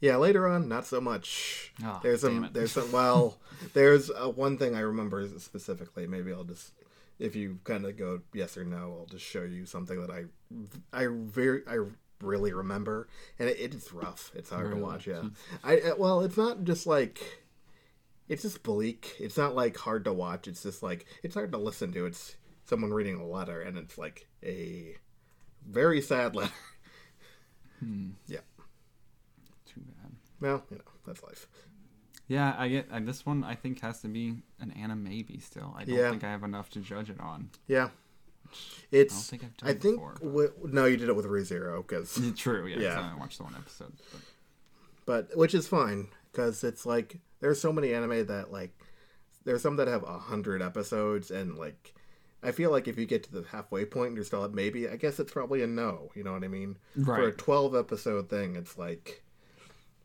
Yeah, 0.00 0.16
later 0.16 0.48
on, 0.48 0.66
not 0.68 0.86
so 0.86 1.00
much. 1.00 1.72
Ah, 1.84 2.00
there's 2.02 2.22
some, 2.22 2.48
there's 2.52 2.72
some. 2.72 2.90
Well, 2.90 3.38
there's 3.74 4.10
uh, 4.10 4.28
one 4.28 4.56
thing 4.56 4.74
I 4.74 4.80
remember 4.80 5.28
specifically. 5.38 6.06
Maybe 6.06 6.32
I'll 6.32 6.44
just, 6.44 6.72
if 7.18 7.36
you 7.36 7.58
kind 7.64 7.84
of 7.84 7.98
go 7.98 8.20
yes 8.32 8.56
or 8.56 8.64
no, 8.64 8.96
I'll 9.00 9.06
just 9.10 9.24
show 9.24 9.42
you 9.42 9.66
something 9.66 10.00
that 10.00 10.10
I, 10.10 10.24
I 10.92 11.08
very, 11.10 11.62
I 11.68 11.80
really 12.22 12.52
remember, 12.54 13.08
and 13.38 13.48
it, 13.50 13.58
it's 13.60 13.92
rough. 13.92 14.32
It's 14.34 14.48
hard 14.50 14.68
Really? 14.68 14.80
to 14.80 14.86
watch. 14.86 15.06
Yeah, 15.06 15.22
I 15.62 15.80
uh, 15.80 15.94
well, 15.98 16.22
it's 16.22 16.36
not 16.38 16.64
just 16.64 16.86
like, 16.86 17.42
it's 18.26 18.42
just 18.42 18.62
bleak. 18.62 19.16
It's 19.18 19.36
not 19.36 19.54
like 19.54 19.76
hard 19.76 20.04
to 20.04 20.14
watch. 20.14 20.48
It's 20.48 20.62
just 20.62 20.82
like 20.82 21.04
it's 21.22 21.34
hard 21.34 21.52
to 21.52 21.58
listen 21.58 21.92
to. 21.92 22.06
It's 22.06 22.36
someone 22.64 22.94
reading 22.94 23.16
a 23.16 23.26
letter, 23.26 23.60
and 23.60 23.76
it's 23.76 23.98
like 23.98 24.26
a 24.42 24.96
very 25.68 26.00
sad 26.00 26.34
letter. 26.34 26.52
Yeah. 28.26 28.40
Well, 30.40 30.62
you 30.70 30.76
know 30.78 30.84
that's 31.06 31.22
life. 31.22 31.46
Yeah, 32.28 32.54
I 32.56 32.68
get 32.68 32.88
I, 32.92 33.00
this 33.00 33.26
one. 33.26 33.42
I 33.44 33.54
think 33.56 33.80
has 33.80 34.00
to 34.02 34.08
be 34.08 34.36
an 34.60 34.70
anime 34.72 35.02
maybe 35.04 35.38
still. 35.40 35.74
I 35.76 35.84
don't 35.84 35.96
Yeah. 35.96 36.10
think 36.10 36.22
I 36.24 36.30
have 36.30 36.44
enough 36.44 36.70
to 36.70 36.80
judge 36.80 37.10
it 37.10 37.18
on. 37.20 37.50
Yeah. 37.66 37.88
It's. 38.90 39.28
think 39.30 39.44
I've 39.44 39.56
done 39.56 39.68
I 39.68 39.72
it 39.72 39.80
think. 39.82 39.96
before, 39.96 40.14
wi- 40.20 40.50
no, 40.64 40.84
you 40.86 40.96
did 40.96 41.08
it 41.08 41.16
with 41.16 41.26
ReZero 41.26 41.86
because, 41.86 42.18
True. 42.36 42.66
Yeah. 42.66 42.78
Yeah. 42.78 43.12
I 43.14 43.18
watched 43.18 43.38
the 43.38 43.44
one 43.44 43.54
episode. 43.56 43.92
But 44.12 44.20
but 45.28 45.36
which 45.36 45.54
is 45.54 45.66
fine 45.66 46.08
because 46.30 46.62
it's 46.64 46.86
like 46.86 47.18
there's 47.40 47.60
so 47.60 47.72
many 47.72 47.92
anime 47.94 48.26
that 48.26 48.52
like 48.52 48.72
there's 49.44 49.62
some 49.62 49.76
that 49.76 49.88
have 49.88 50.02
a 50.04 50.18
hundred 50.18 50.62
episodes 50.62 51.30
and 51.30 51.56
like 51.56 51.94
I 52.42 52.52
feel 52.52 52.70
like 52.70 52.86
if 52.88 52.96
you 52.98 53.06
get 53.06 53.24
to 53.24 53.32
the 53.32 53.44
halfway 53.50 53.84
point 53.84 54.08
and 54.08 54.16
you're 54.16 54.24
still 54.24 54.44
at 54.44 54.52
maybe 54.52 54.88
I 54.88 54.96
guess 54.96 55.18
it's 55.20 55.32
probably 55.32 55.62
a 55.62 55.66
no. 55.66 56.10
You 56.14 56.22
know 56.24 56.32
what 56.32 56.44
I 56.44 56.48
mean? 56.48 56.76
Right. 56.96 57.16
For 57.20 57.28
a 57.28 57.32
twelve 57.32 57.74
episode 57.74 58.28
thing, 58.30 58.56
it's 58.56 58.78
like 58.78 59.22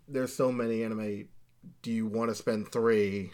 there's 0.07 0.33
so 0.35 0.51
many 0.51 0.83
anime. 0.83 1.27
Do 1.81 1.91
you 1.91 2.05
want 2.05 2.29
to 2.29 2.35
spend 2.35 2.71
three 2.71 3.31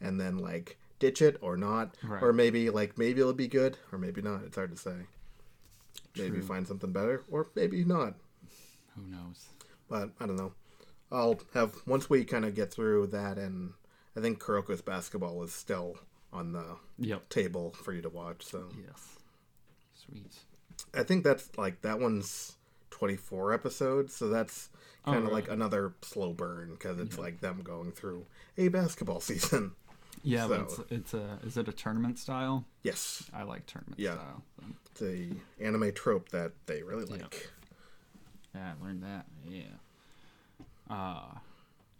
and 0.00 0.20
then 0.20 0.38
like 0.38 0.78
ditch 0.98 1.22
it 1.22 1.38
or 1.40 1.56
not, 1.56 1.96
Right. 2.02 2.22
or 2.22 2.32
maybe 2.32 2.68
like 2.70 2.98
maybe 2.98 3.20
it'll 3.20 3.32
be 3.32 3.48
good 3.48 3.78
or 3.92 3.98
maybe 3.98 4.20
not? 4.22 4.44
It's 4.44 4.56
hard 4.56 4.70
to 4.72 4.76
say. 4.76 5.06
Maybe 6.16 6.40
find 6.40 6.66
something 6.66 6.92
better 6.92 7.22
or 7.30 7.48
maybe 7.54 7.84
not. 7.84 8.14
who 8.96 9.02
knows? 9.06 9.46
But 9.88 10.10
I 10.20 10.26
don't 10.26 10.36
know. 10.36 10.52
I'll 11.12 11.40
have 11.54 11.74
once 11.86 12.10
we 12.10 12.24
kind 12.24 12.44
of 12.44 12.54
get 12.54 12.70
through 12.72 13.08
that, 13.08 13.38
and 13.38 13.72
I 14.16 14.20
think 14.20 14.40
Kuroko's 14.40 14.82
basketball 14.82 15.42
is 15.42 15.52
still 15.52 15.96
on 16.32 16.52
the 16.52 16.76
Yep. 16.98 17.28
table 17.28 17.72
for 17.72 17.92
you 17.92 18.02
to 18.02 18.08
watch. 18.08 18.44
So 18.44 18.68
Yes. 18.86 19.18
Sweet. 19.94 20.38
I 20.94 21.02
think 21.02 21.24
that's 21.24 21.56
like 21.56 21.82
that 21.82 21.98
one's 22.00 22.56
24 22.90 23.52
episodes, 23.52 24.14
so 24.14 24.28
that's 24.28 24.68
kind 25.04 25.18
of 25.18 25.24
really? 25.24 25.34
like 25.34 25.50
another 25.50 25.92
slow 26.02 26.32
burn 26.32 26.70
because 26.70 26.98
it's 26.98 27.18
like 27.18 27.40
them 27.40 27.60
going 27.62 27.92
through 27.92 28.26
a 28.58 28.68
basketball 28.68 29.20
season. 29.20 29.72
Yeah, 30.22 30.46
but 30.48 30.60
it's, 30.62 30.80
it's 30.90 31.14
a 31.14 31.38
is 31.44 31.56
it 31.56 31.68
a 31.68 31.72
tournament 31.72 32.18
style? 32.18 32.64
Yes, 32.82 33.24
I 33.32 33.42
like 33.44 33.66
tournament 33.66 33.98
Yeah. 33.98 34.14
style. 34.14 34.42
so. 34.58 34.66
it's 34.92 35.02
a 35.02 35.64
anime 35.64 35.92
trope 35.92 36.28
that 36.30 36.52
they 36.66 36.82
really 36.82 37.06
like. 37.06 37.50
Yeah, 38.54 38.72
I 38.80 38.84
learned 38.84 39.02
that. 39.04 39.26
Yeah. 39.48 39.62
Uh, 40.90 41.34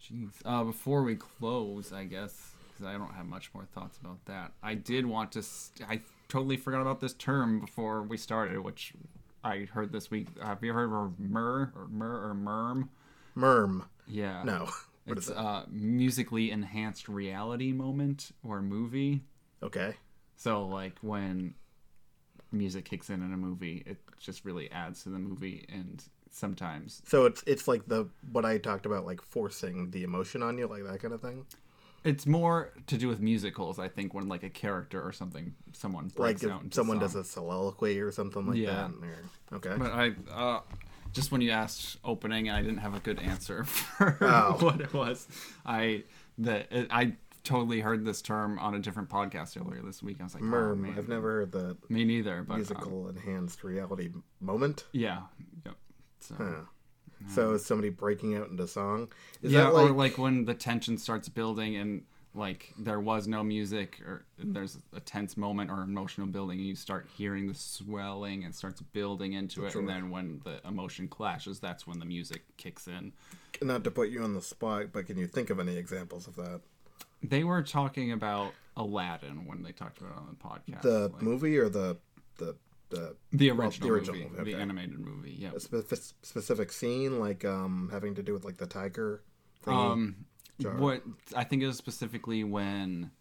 jeez. 0.03 0.31
Uh, 0.45 0.63
before 0.63 1.03
we 1.03 1.15
close, 1.15 1.93
I 1.93 2.03
guess, 2.03 2.51
because 2.73 2.85
I 2.85 2.97
don't 2.97 3.13
have 3.13 3.25
much 3.25 3.51
more 3.53 3.63
thoughts 3.73 3.97
about 3.97 4.23
that. 4.25 4.51
I 4.61 4.75
did 4.75 5.05
want 5.05 5.31
to. 5.33 5.43
St- 5.43 5.89
I 5.89 6.01
totally 6.27 6.57
forgot 6.57 6.81
about 6.81 6.99
this 6.99 7.13
term 7.13 7.59
before 7.61 8.01
we 8.03 8.17
started, 8.17 8.59
which 8.59 8.93
I 9.43 9.65
heard 9.71 9.91
this 9.91 10.11
week. 10.11 10.27
Have 10.41 10.63
you 10.63 10.73
heard 10.73 10.91
of 10.93 11.19
mer 11.19 11.71
or 11.75 11.87
mer 11.89 12.29
or 12.29 12.35
merm? 12.35 12.89
Merm, 13.35 13.85
Yeah. 14.07 14.43
no, 14.43 14.69
what 15.05 15.17
It's 15.17 15.29
uh 15.29 15.65
musically 15.69 16.51
enhanced 16.51 17.07
reality 17.09 17.71
moment 17.71 18.31
or 18.43 18.61
movie. 18.61 19.23
Okay, 19.63 19.95
So 20.35 20.65
like 20.65 20.97
when 21.01 21.55
music 22.51 22.85
kicks 22.85 23.09
in 23.09 23.21
in 23.23 23.33
a 23.33 23.37
movie, 23.37 23.83
it 23.85 23.97
just 24.19 24.43
really 24.45 24.69
adds 24.71 25.03
to 25.03 25.09
the 25.09 25.19
movie, 25.19 25.65
and 25.69 26.03
sometimes 26.29 27.01
so 27.05 27.25
it's 27.25 27.43
it's 27.47 27.67
like 27.67 27.85
the 27.87 28.07
what 28.31 28.45
I 28.45 28.57
talked 28.57 28.85
about, 28.85 29.05
like 29.05 29.21
forcing 29.21 29.91
the 29.91 30.03
emotion 30.03 30.43
on 30.43 30.57
you, 30.57 30.67
like 30.67 30.83
that 30.83 30.99
kind 31.01 31.13
of 31.13 31.21
thing. 31.21 31.45
It's 32.03 32.25
more 32.25 32.71
to 32.87 32.97
do 32.97 33.07
with 33.07 33.19
musicals, 33.19 33.77
I 33.77 33.87
think, 33.87 34.13
when 34.13 34.27
like 34.27 34.43
a 34.43 34.49
character 34.49 35.01
or 35.01 35.11
something, 35.11 35.53
someone 35.73 36.07
breaks 36.15 36.41
like 36.43 36.51
out 36.51 36.73
someone 36.73 36.97
does 36.99 37.15
a 37.15 37.23
soliloquy 37.23 37.99
or 37.99 38.11
something 38.11 38.45
like 38.47 38.57
Yeah. 38.57 38.89
that. 38.89 38.91
Or, 39.53 39.57
okay. 39.57 39.75
But 39.77 39.91
I, 39.91 40.11
uh, 40.33 40.61
just 41.13 41.31
when 41.31 41.41
you 41.41 41.51
asked 41.51 41.97
opening, 42.03 42.49
I 42.49 42.61
didn't 42.61 42.79
have 42.79 42.95
a 42.95 42.99
good 42.99 43.19
answer 43.19 43.63
for 43.65 44.17
Oh. 44.21 44.57
what 44.61 44.81
it 44.81 44.93
was. 44.93 45.27
I 45.65 46.03
the 46.37 46.65
it, 46.75 46.87
I 46.89 47.13
totally 47.43 47.81
heard 47.81 48.05
this 48.05 48.21
term 48.21 48.57
on 48.59 48.75
a 48.75 48.79
different 48.79 49.09
podcast 49.09 49.59
earlier 49.59 49.81
this 49.83 50.01
week. 50.01 50.17
I 50.21 50.23
was 50.23 50.33
like, 50.33 50.43
oh, 50.43 50.47
Merm. 50.47 50.79
man. 50.79 50.93
I've 50.97 51.09
never 51.09 51.31
heard 51.39 51.51
the 51.51 51.75
Me 51.89 52.03
neither, 52.05 52.43
but 52.43 52.53
um, 52.53 52.59
musical 52.59 53.09
enhanced 53.09 53.63
reality 53.63 54.09
moment. 54.39 54.85
yeah, 54.91 55.21
yep. 55.65 55.75
So, 56.19 56.35
Huh. 56.35 56.61
So 57.27 57.51
is 57.53 57.65
somebody 57.65 57.89
breaking 57.89 58.35
out 58.35 58.49
into 58.49 58.67
song? 58.67 59.11
Is 59.41 59.51
yeah, 59.51 59.63
that 59.63 59.71
or 59.73 59.83
like, 59.89 59.95
like 59.95 60.17
when 60.17 60.45
the 60.45 60.53
tension 60.53 60.97
starts 60.97 61.29
building 61.29 61.75
and 61.77 62.03
like 62.33 62.73
there 62.77 62.99
was 62.99 63.27
no 63.27 63.43
music 63.43 63.99
or 64.05 64.23
there's 64.37 64.77
a 64.95 64.99
tense 65.01 65.35
moment 65.35 65.69
or 65.69 65.81
emotional 65.81 66.27
building 66.27 66.59
and 66.59 66.67
you 66.67 66.75
start 66.75 67.05
hearing 67.17 67.47
the 67.47 67.53
swelling 67.53 68.45
and 68.45 68.55
starts 68.55 68.79
building 68.81 69.33
into 69.33 69.65
it 69.65 69.75
and 69.75 69.87
then 69.89 70.09
when 70.09 70.39
the 70.45 70.65
emotion 70.65 71.09
clashes 71.09 71.59
that's 71.59 71.85
when 71.85 71.99
the 71.99 72.05
music 72.05 72.41
kicks 72.55 72.87
in 72.87 73.11
not 73.61 73.83
to 73.83 73.91
put 73.91 74.07
you 74.09 74.23
on 74.23 74.33
the 74.33 74.41
spot, 74.41 74.87
but 74.93 75.05
can 75.07 75.17
you 75.17 75.27
think 75.27 75.49
of 75.49 75.59
any 75.59 75.75
examples 75.75 76.25
of 76.27 76.35
that? 76.37 76.61
they 77.21 77.43
were 77.43 77.61
talking 77.61 78.11
about 78.13 78.53
aladdin 78.77 79.45
when 79.45 79.61
they 79.61 79.71
talked 79.73 79.99
about 79.99 80.13
it 80.13 80.17
on 80.17 80.27
the 80.29 80.35
podcast 80.77 80.81
The 80.83 81.09
like- 81.09 81.21
movie 81.21 81.57
or 81.57 81.67
the 81.69 81.97
the 82.37 82.55
the 82.91 83.15
the 83.31 83.51
well, 83.51 83.67
original, 83.67 83.89
the 83.89 83.93
original 83.95 84.15
movie 84.19 84.37
movie, 84.37 84.53
the 84.53 84.59
animated 84.59 84.99
movie 84.99 85.35
yeah 85.39 85.51
a 85.55 85.59
spe- 85.59 86.13
specific 86.21 86.71
scene 86.71 87.19
like 87.19 87.43
um 87.43 87.89
having 87.91 88.15
to 88.15 88.23
do 88.23 88.33
with 88.33 88.45
like 88.45 88.57
the 88.57 88.67
tiger 88.67 89.23
thing? 89.63 89.73
Um, 89.73 90.15
Jar. 90.59 90.75
what 90.75 91.03
I 91.35 91.43
think 91.43 91.63
it 91.63 91.67
was 91.67 91.77
specifically 91.77 92.43
when, 92.43 93.11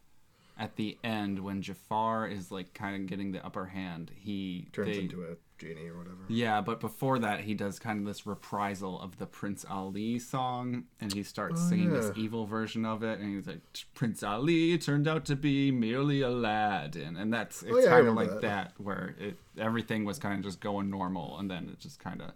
at 0.61 0.77
the 0.77 0.97
end, 1.03 1.39
when 1.41 1.63
Jafar 1.63 2.29
is 2.29 2.53
like 2.53 2.75
kind 2.75 2.95
of 2.95 3.07
getting 3.09 3.33
the 3.33 3.45
upper 3.45 3.67
hand, 3.67 4.13
he 4.15 4.69
turns 4.73 4.89
they- 4.97 5.01
into 5.03 5.23
a 5.25 5.37
genie 5.59 5.89
or 5.89 5.99
whatever. 5.99 6.19
yeah, 6.29 6.61
but 6.63 6.81
before 6.81 7.19
that, 7.19 7.41
he 7.41 7.53
does 7.55 7.79
kind 7.79 7.99
of 7.99 8.07
this 8.07 8.27
reprisal 8.27 8.99
of 9.01 9.19
the 9.19 9.27
Prince 9.27 9.65
Ali 9.69 10.19
song, 10.19 10.85
and 11.01 11.13
he 11.13 11.23
starts 11.23 11.61
Oh, 11.65 11.69
singing 11.69 11.91
this 11.91 12.11
evil 12.17 12.47
version 12.47 12.85
of 12.87 13.03
it, 13.03 13.19
and 13.21 13.35
he's 13.35 13.47
like, 13.47 13.61
"Prince 13.95 14.23
Ali 14.23 14.79
turned 14.79 15.07
out 15.09 15.25
to 15.27 15.37
be 15.37 15.71
merely 15.71 16.21
Aladdin," 16.23 17.17
and 17.17 17.33
that's 17.33 17.63
it's 17.63 17.73
Oh, 17.73 17.79
yeah, 17.79 17.89
kind 17.91 18.07
of 18.09 18.15
like 18.15 18.31
that. 18.31 18.41
that. 18.43 18.73
where 18.79 19.15
it 19.19 19.37
everything 19.59 20.05
was 20.05 20.19
kind 20.19 20.39
of 20.39 20.43
just 20.45 20.61
going 20.61 20.89
normal, 20.89 21.39
and 21.39 21.51
then 21.51 21.69
it 21.73 21.79
just 21.79 21.99
kind 21.99 22.23
of 22.23 22.31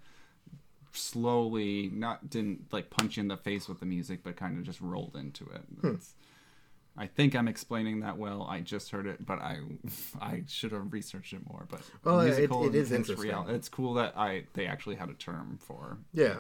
slowly 0.93 1.91
not 1.93 2.31
didn't 2.31 2.73
like 2.73 2.89
punch 2.91 3.17
you 3.17 3.23
in 3.23 3.29
the 3.29 3.37
face 3.37 3.69
with 3.69 3.81
the 3.81 3.87
music 3.87 4.21
but 4.23 4.37
kind 4.37 4.57
of 4.57 4.63
just 4.65 4.81
rolled 4.81 5.17
into 5.17 5.45
it 5.47 5.63
Hmm. 5.81 5.95
I 6.97 7.07
think 7.07 7.35
i'm 7.35 7.49
explaining 7.49 8.01
that 8.01 8.16
well 8.19 8.43
i 8.49 8.61
just 8.61 8.91
heard 8.91 9.07
it 9.07 9.25
but 9.27 9.39
i 9.41 9.59
i 10.21 10.45
should 10.47 10.73
have 10.73 10.93
researched 10.93 11.33
it 11.33 11.41
more 11.49 11.66
but 11.69 11.81
Well, 12.05 12.21
it- 12.21 12.39
it 12.39 12.75
is 12.75 12.93
interesting. 12.93 13.31
it's 13.49 13.69
cool 13.69 13.95
that 13.95 14.16
i 14.16 14.45
they 14.55 14.66
actually 14.66 14.95
had 14.97 15.09
a 15.11 15.15
term 15.15 15.59
for 15.61 15.99
Yeah. 16.12 16.37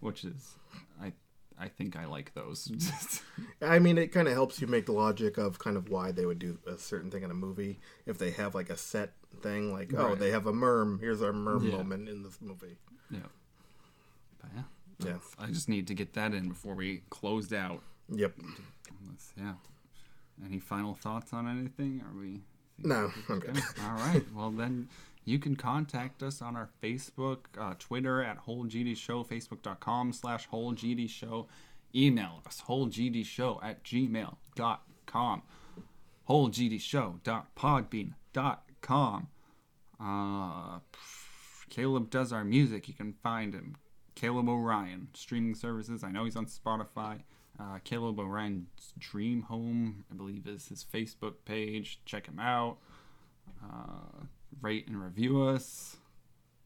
which 0.00 0.24
is 0.24 0.54
i 1.00 1.12
i 1.58 1.68
think 1.68 1.94
i 1.96 2.04
like 2.04 2.34
those 2.34 3.22
I 3.62 3.78
mean, 3.78 3.96
it 3.96 4.08
kind 4.12 4.28
of 4.28 4.34
helps 4.34 4.60
you 4.60 4.66
make 4.66 4.86
the 4.86 4.92
logic 4.92 5.38
of 5.38 5.58
kind 5.58 5.76
of 5.76 5.88
why 5.88 6.10
they 6.12 6.26
would 6.26 6.38
do 6.38 6.58
a 6.66 6.76
certain 6.76 7.10
thing 7.10 7.22
in 7.22 7.30
a 7.30 7.34
movie 7.34 7.78
if 8.06 8.18
they 8.18 8.30
have 8.32 8.54
like 8.54 8.68
a 8.70 8.76
set 8.76 9.12
thing, 9.42 9.72
like 9.72 9.92
oh, 9.96 10.14
they 10.14 10.30
have 10.30 10.46
a 10.46 10.52
merm. 10.52 11.00
Here's 11.00 11.22
our 11.22 11.32
merm 11.32 11.64
Yeah. 11.70 11.76
moment 11.78 12.08
in 12.08 12.22
this 12.22 12.38
movie. 12.40 12.76
yeah 13.10 13.20
but 14.40 14.50
yeah 14.54 14.62
Yeah. 15.06 15.18
i 15.38 15.46
just 15.46 15.68
need 15.68 15.86
to 15.86 15.94
get 15.94 16.12
that 16.14 16.34
in 16.34 16.48
before 16.48 16.74
we 16.74 17.02
closed 17.10 17.52
out 17.54 17.82
Yep. 18.12 18.34
Yeah 19.38 19.54
any 20.44 20.58
final 20.58 20.94
thoughts 20.94 21.32
on 21.32 21.48
anything 21.48 22.02
are 22.06 22.12
we 22.18 22.40
No, 22.78 23.10
I'm 23.28 23.38
good. 23.40 23.50
Okay. 23.50 23.60
All 23.84 23.94
right. 23.96 24.24
Well, 24.34 24.50
then 24.50 24.88
you 25.24 25.38
can 25.38 25.56
contact 25.56 26.22
us 26.22 26.40
on 26.42 26.56
our 26.56 26.68
Facebook, 26.82 27.38
uh, 27.58 27.74
Twitter 27.78 28.22
at 28.22 28.36
Whole 28.38 28.64
GD 28.66 28.96
Show, 28.96 29.24
Facebook.com 29.24 30.12
slash 30.12 30.46
Whole 30.46 30.72
GD 30.74 31.08
Show. 31.10 31.48
Email 31.94 32.42
us, 32.46 32.62
wholegdshow 32.68 33.62
at 33.64 33.82
gmail.com. 33.82 35.42
wholegdshow.podbean.com. 36.28 39.28
Uh, 39.98 40.78
Caleb 41.70 42.10
does 42.10 42.32
our 42.32 42.44
music. 42.44 42.88
You 42.88 42.94
can 42.94 43.14
find 43.22 43.54
him. 43.54 43.76
Caleb 44.14 44.48
Orion, 44.48 45.08
streaming 45.14 45.54
services. 45.54 46.04
I 46.04 46.10
know 46.10 46.24
he's 46.24 46.36
on 46.36 46.46
Spotify. 46.46 47.20
Uh, 47.58 47.78
Caleb 47.84 48.18
Orion's 48.18 48.92
Dream 48.98 49.42
Home, 49.42 50.04
I 50.10 50.14
believe, 50.14 50.46
is 50.46 50.68
his 50.68 50.84
Facebook 50.84 51.34
page. 51.44 52.00
Check 52.04 52.26
him 52.26 52.38
out. 52.38 52.76
Uh, 53.62 54.24
rate 54.60 54.86
and 54.88 55.02
review 55.02 55.42
us. 55.42 55.96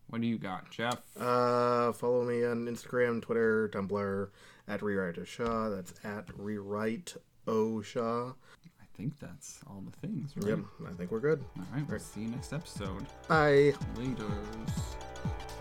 What 0.08 0.20
do 0.20 0.26
you 0.26 0.38
got, 0.38 0.68
Geoff? 0.70 1.00
Uh, 1.16 1.92
follow 1.92 2.24
me 2.24 2.44
on 2.44 2.66
Instagram, 2.66 3.22
Twitter, 3.22 3.68
Tumblr 3.72 4.28
at 4.66 4.82
Rewrite 4.82 5.26
Shaw. 5.28 5.68
That's 5.70 5.94
at 6.02 6.26
Rewrite 6.36 7.16
O 7.46 7.80
Shaw. 7.80 8.30
I 8.30 8.84
think 8.96 9.18
that's 9.20 9.60
all 9.68 9.82
the 9.88 10.06
things, 10.06 10.32
right? 10.36 10.48
Yep, 10.48 10.58
I 10.88 10.92
think 10.92 11.12
we're 11.12 11.20
good. 11.20 11.44
All 11.56 11.64
right, 11.72 11.88
we'll 11.88 12.00
see 12.00 12.22
you 12.22 12.28
next 12.28 12.52
episode. 12.52 13.06
Bye. 13.28 13.72
Laters. 13.94 15.56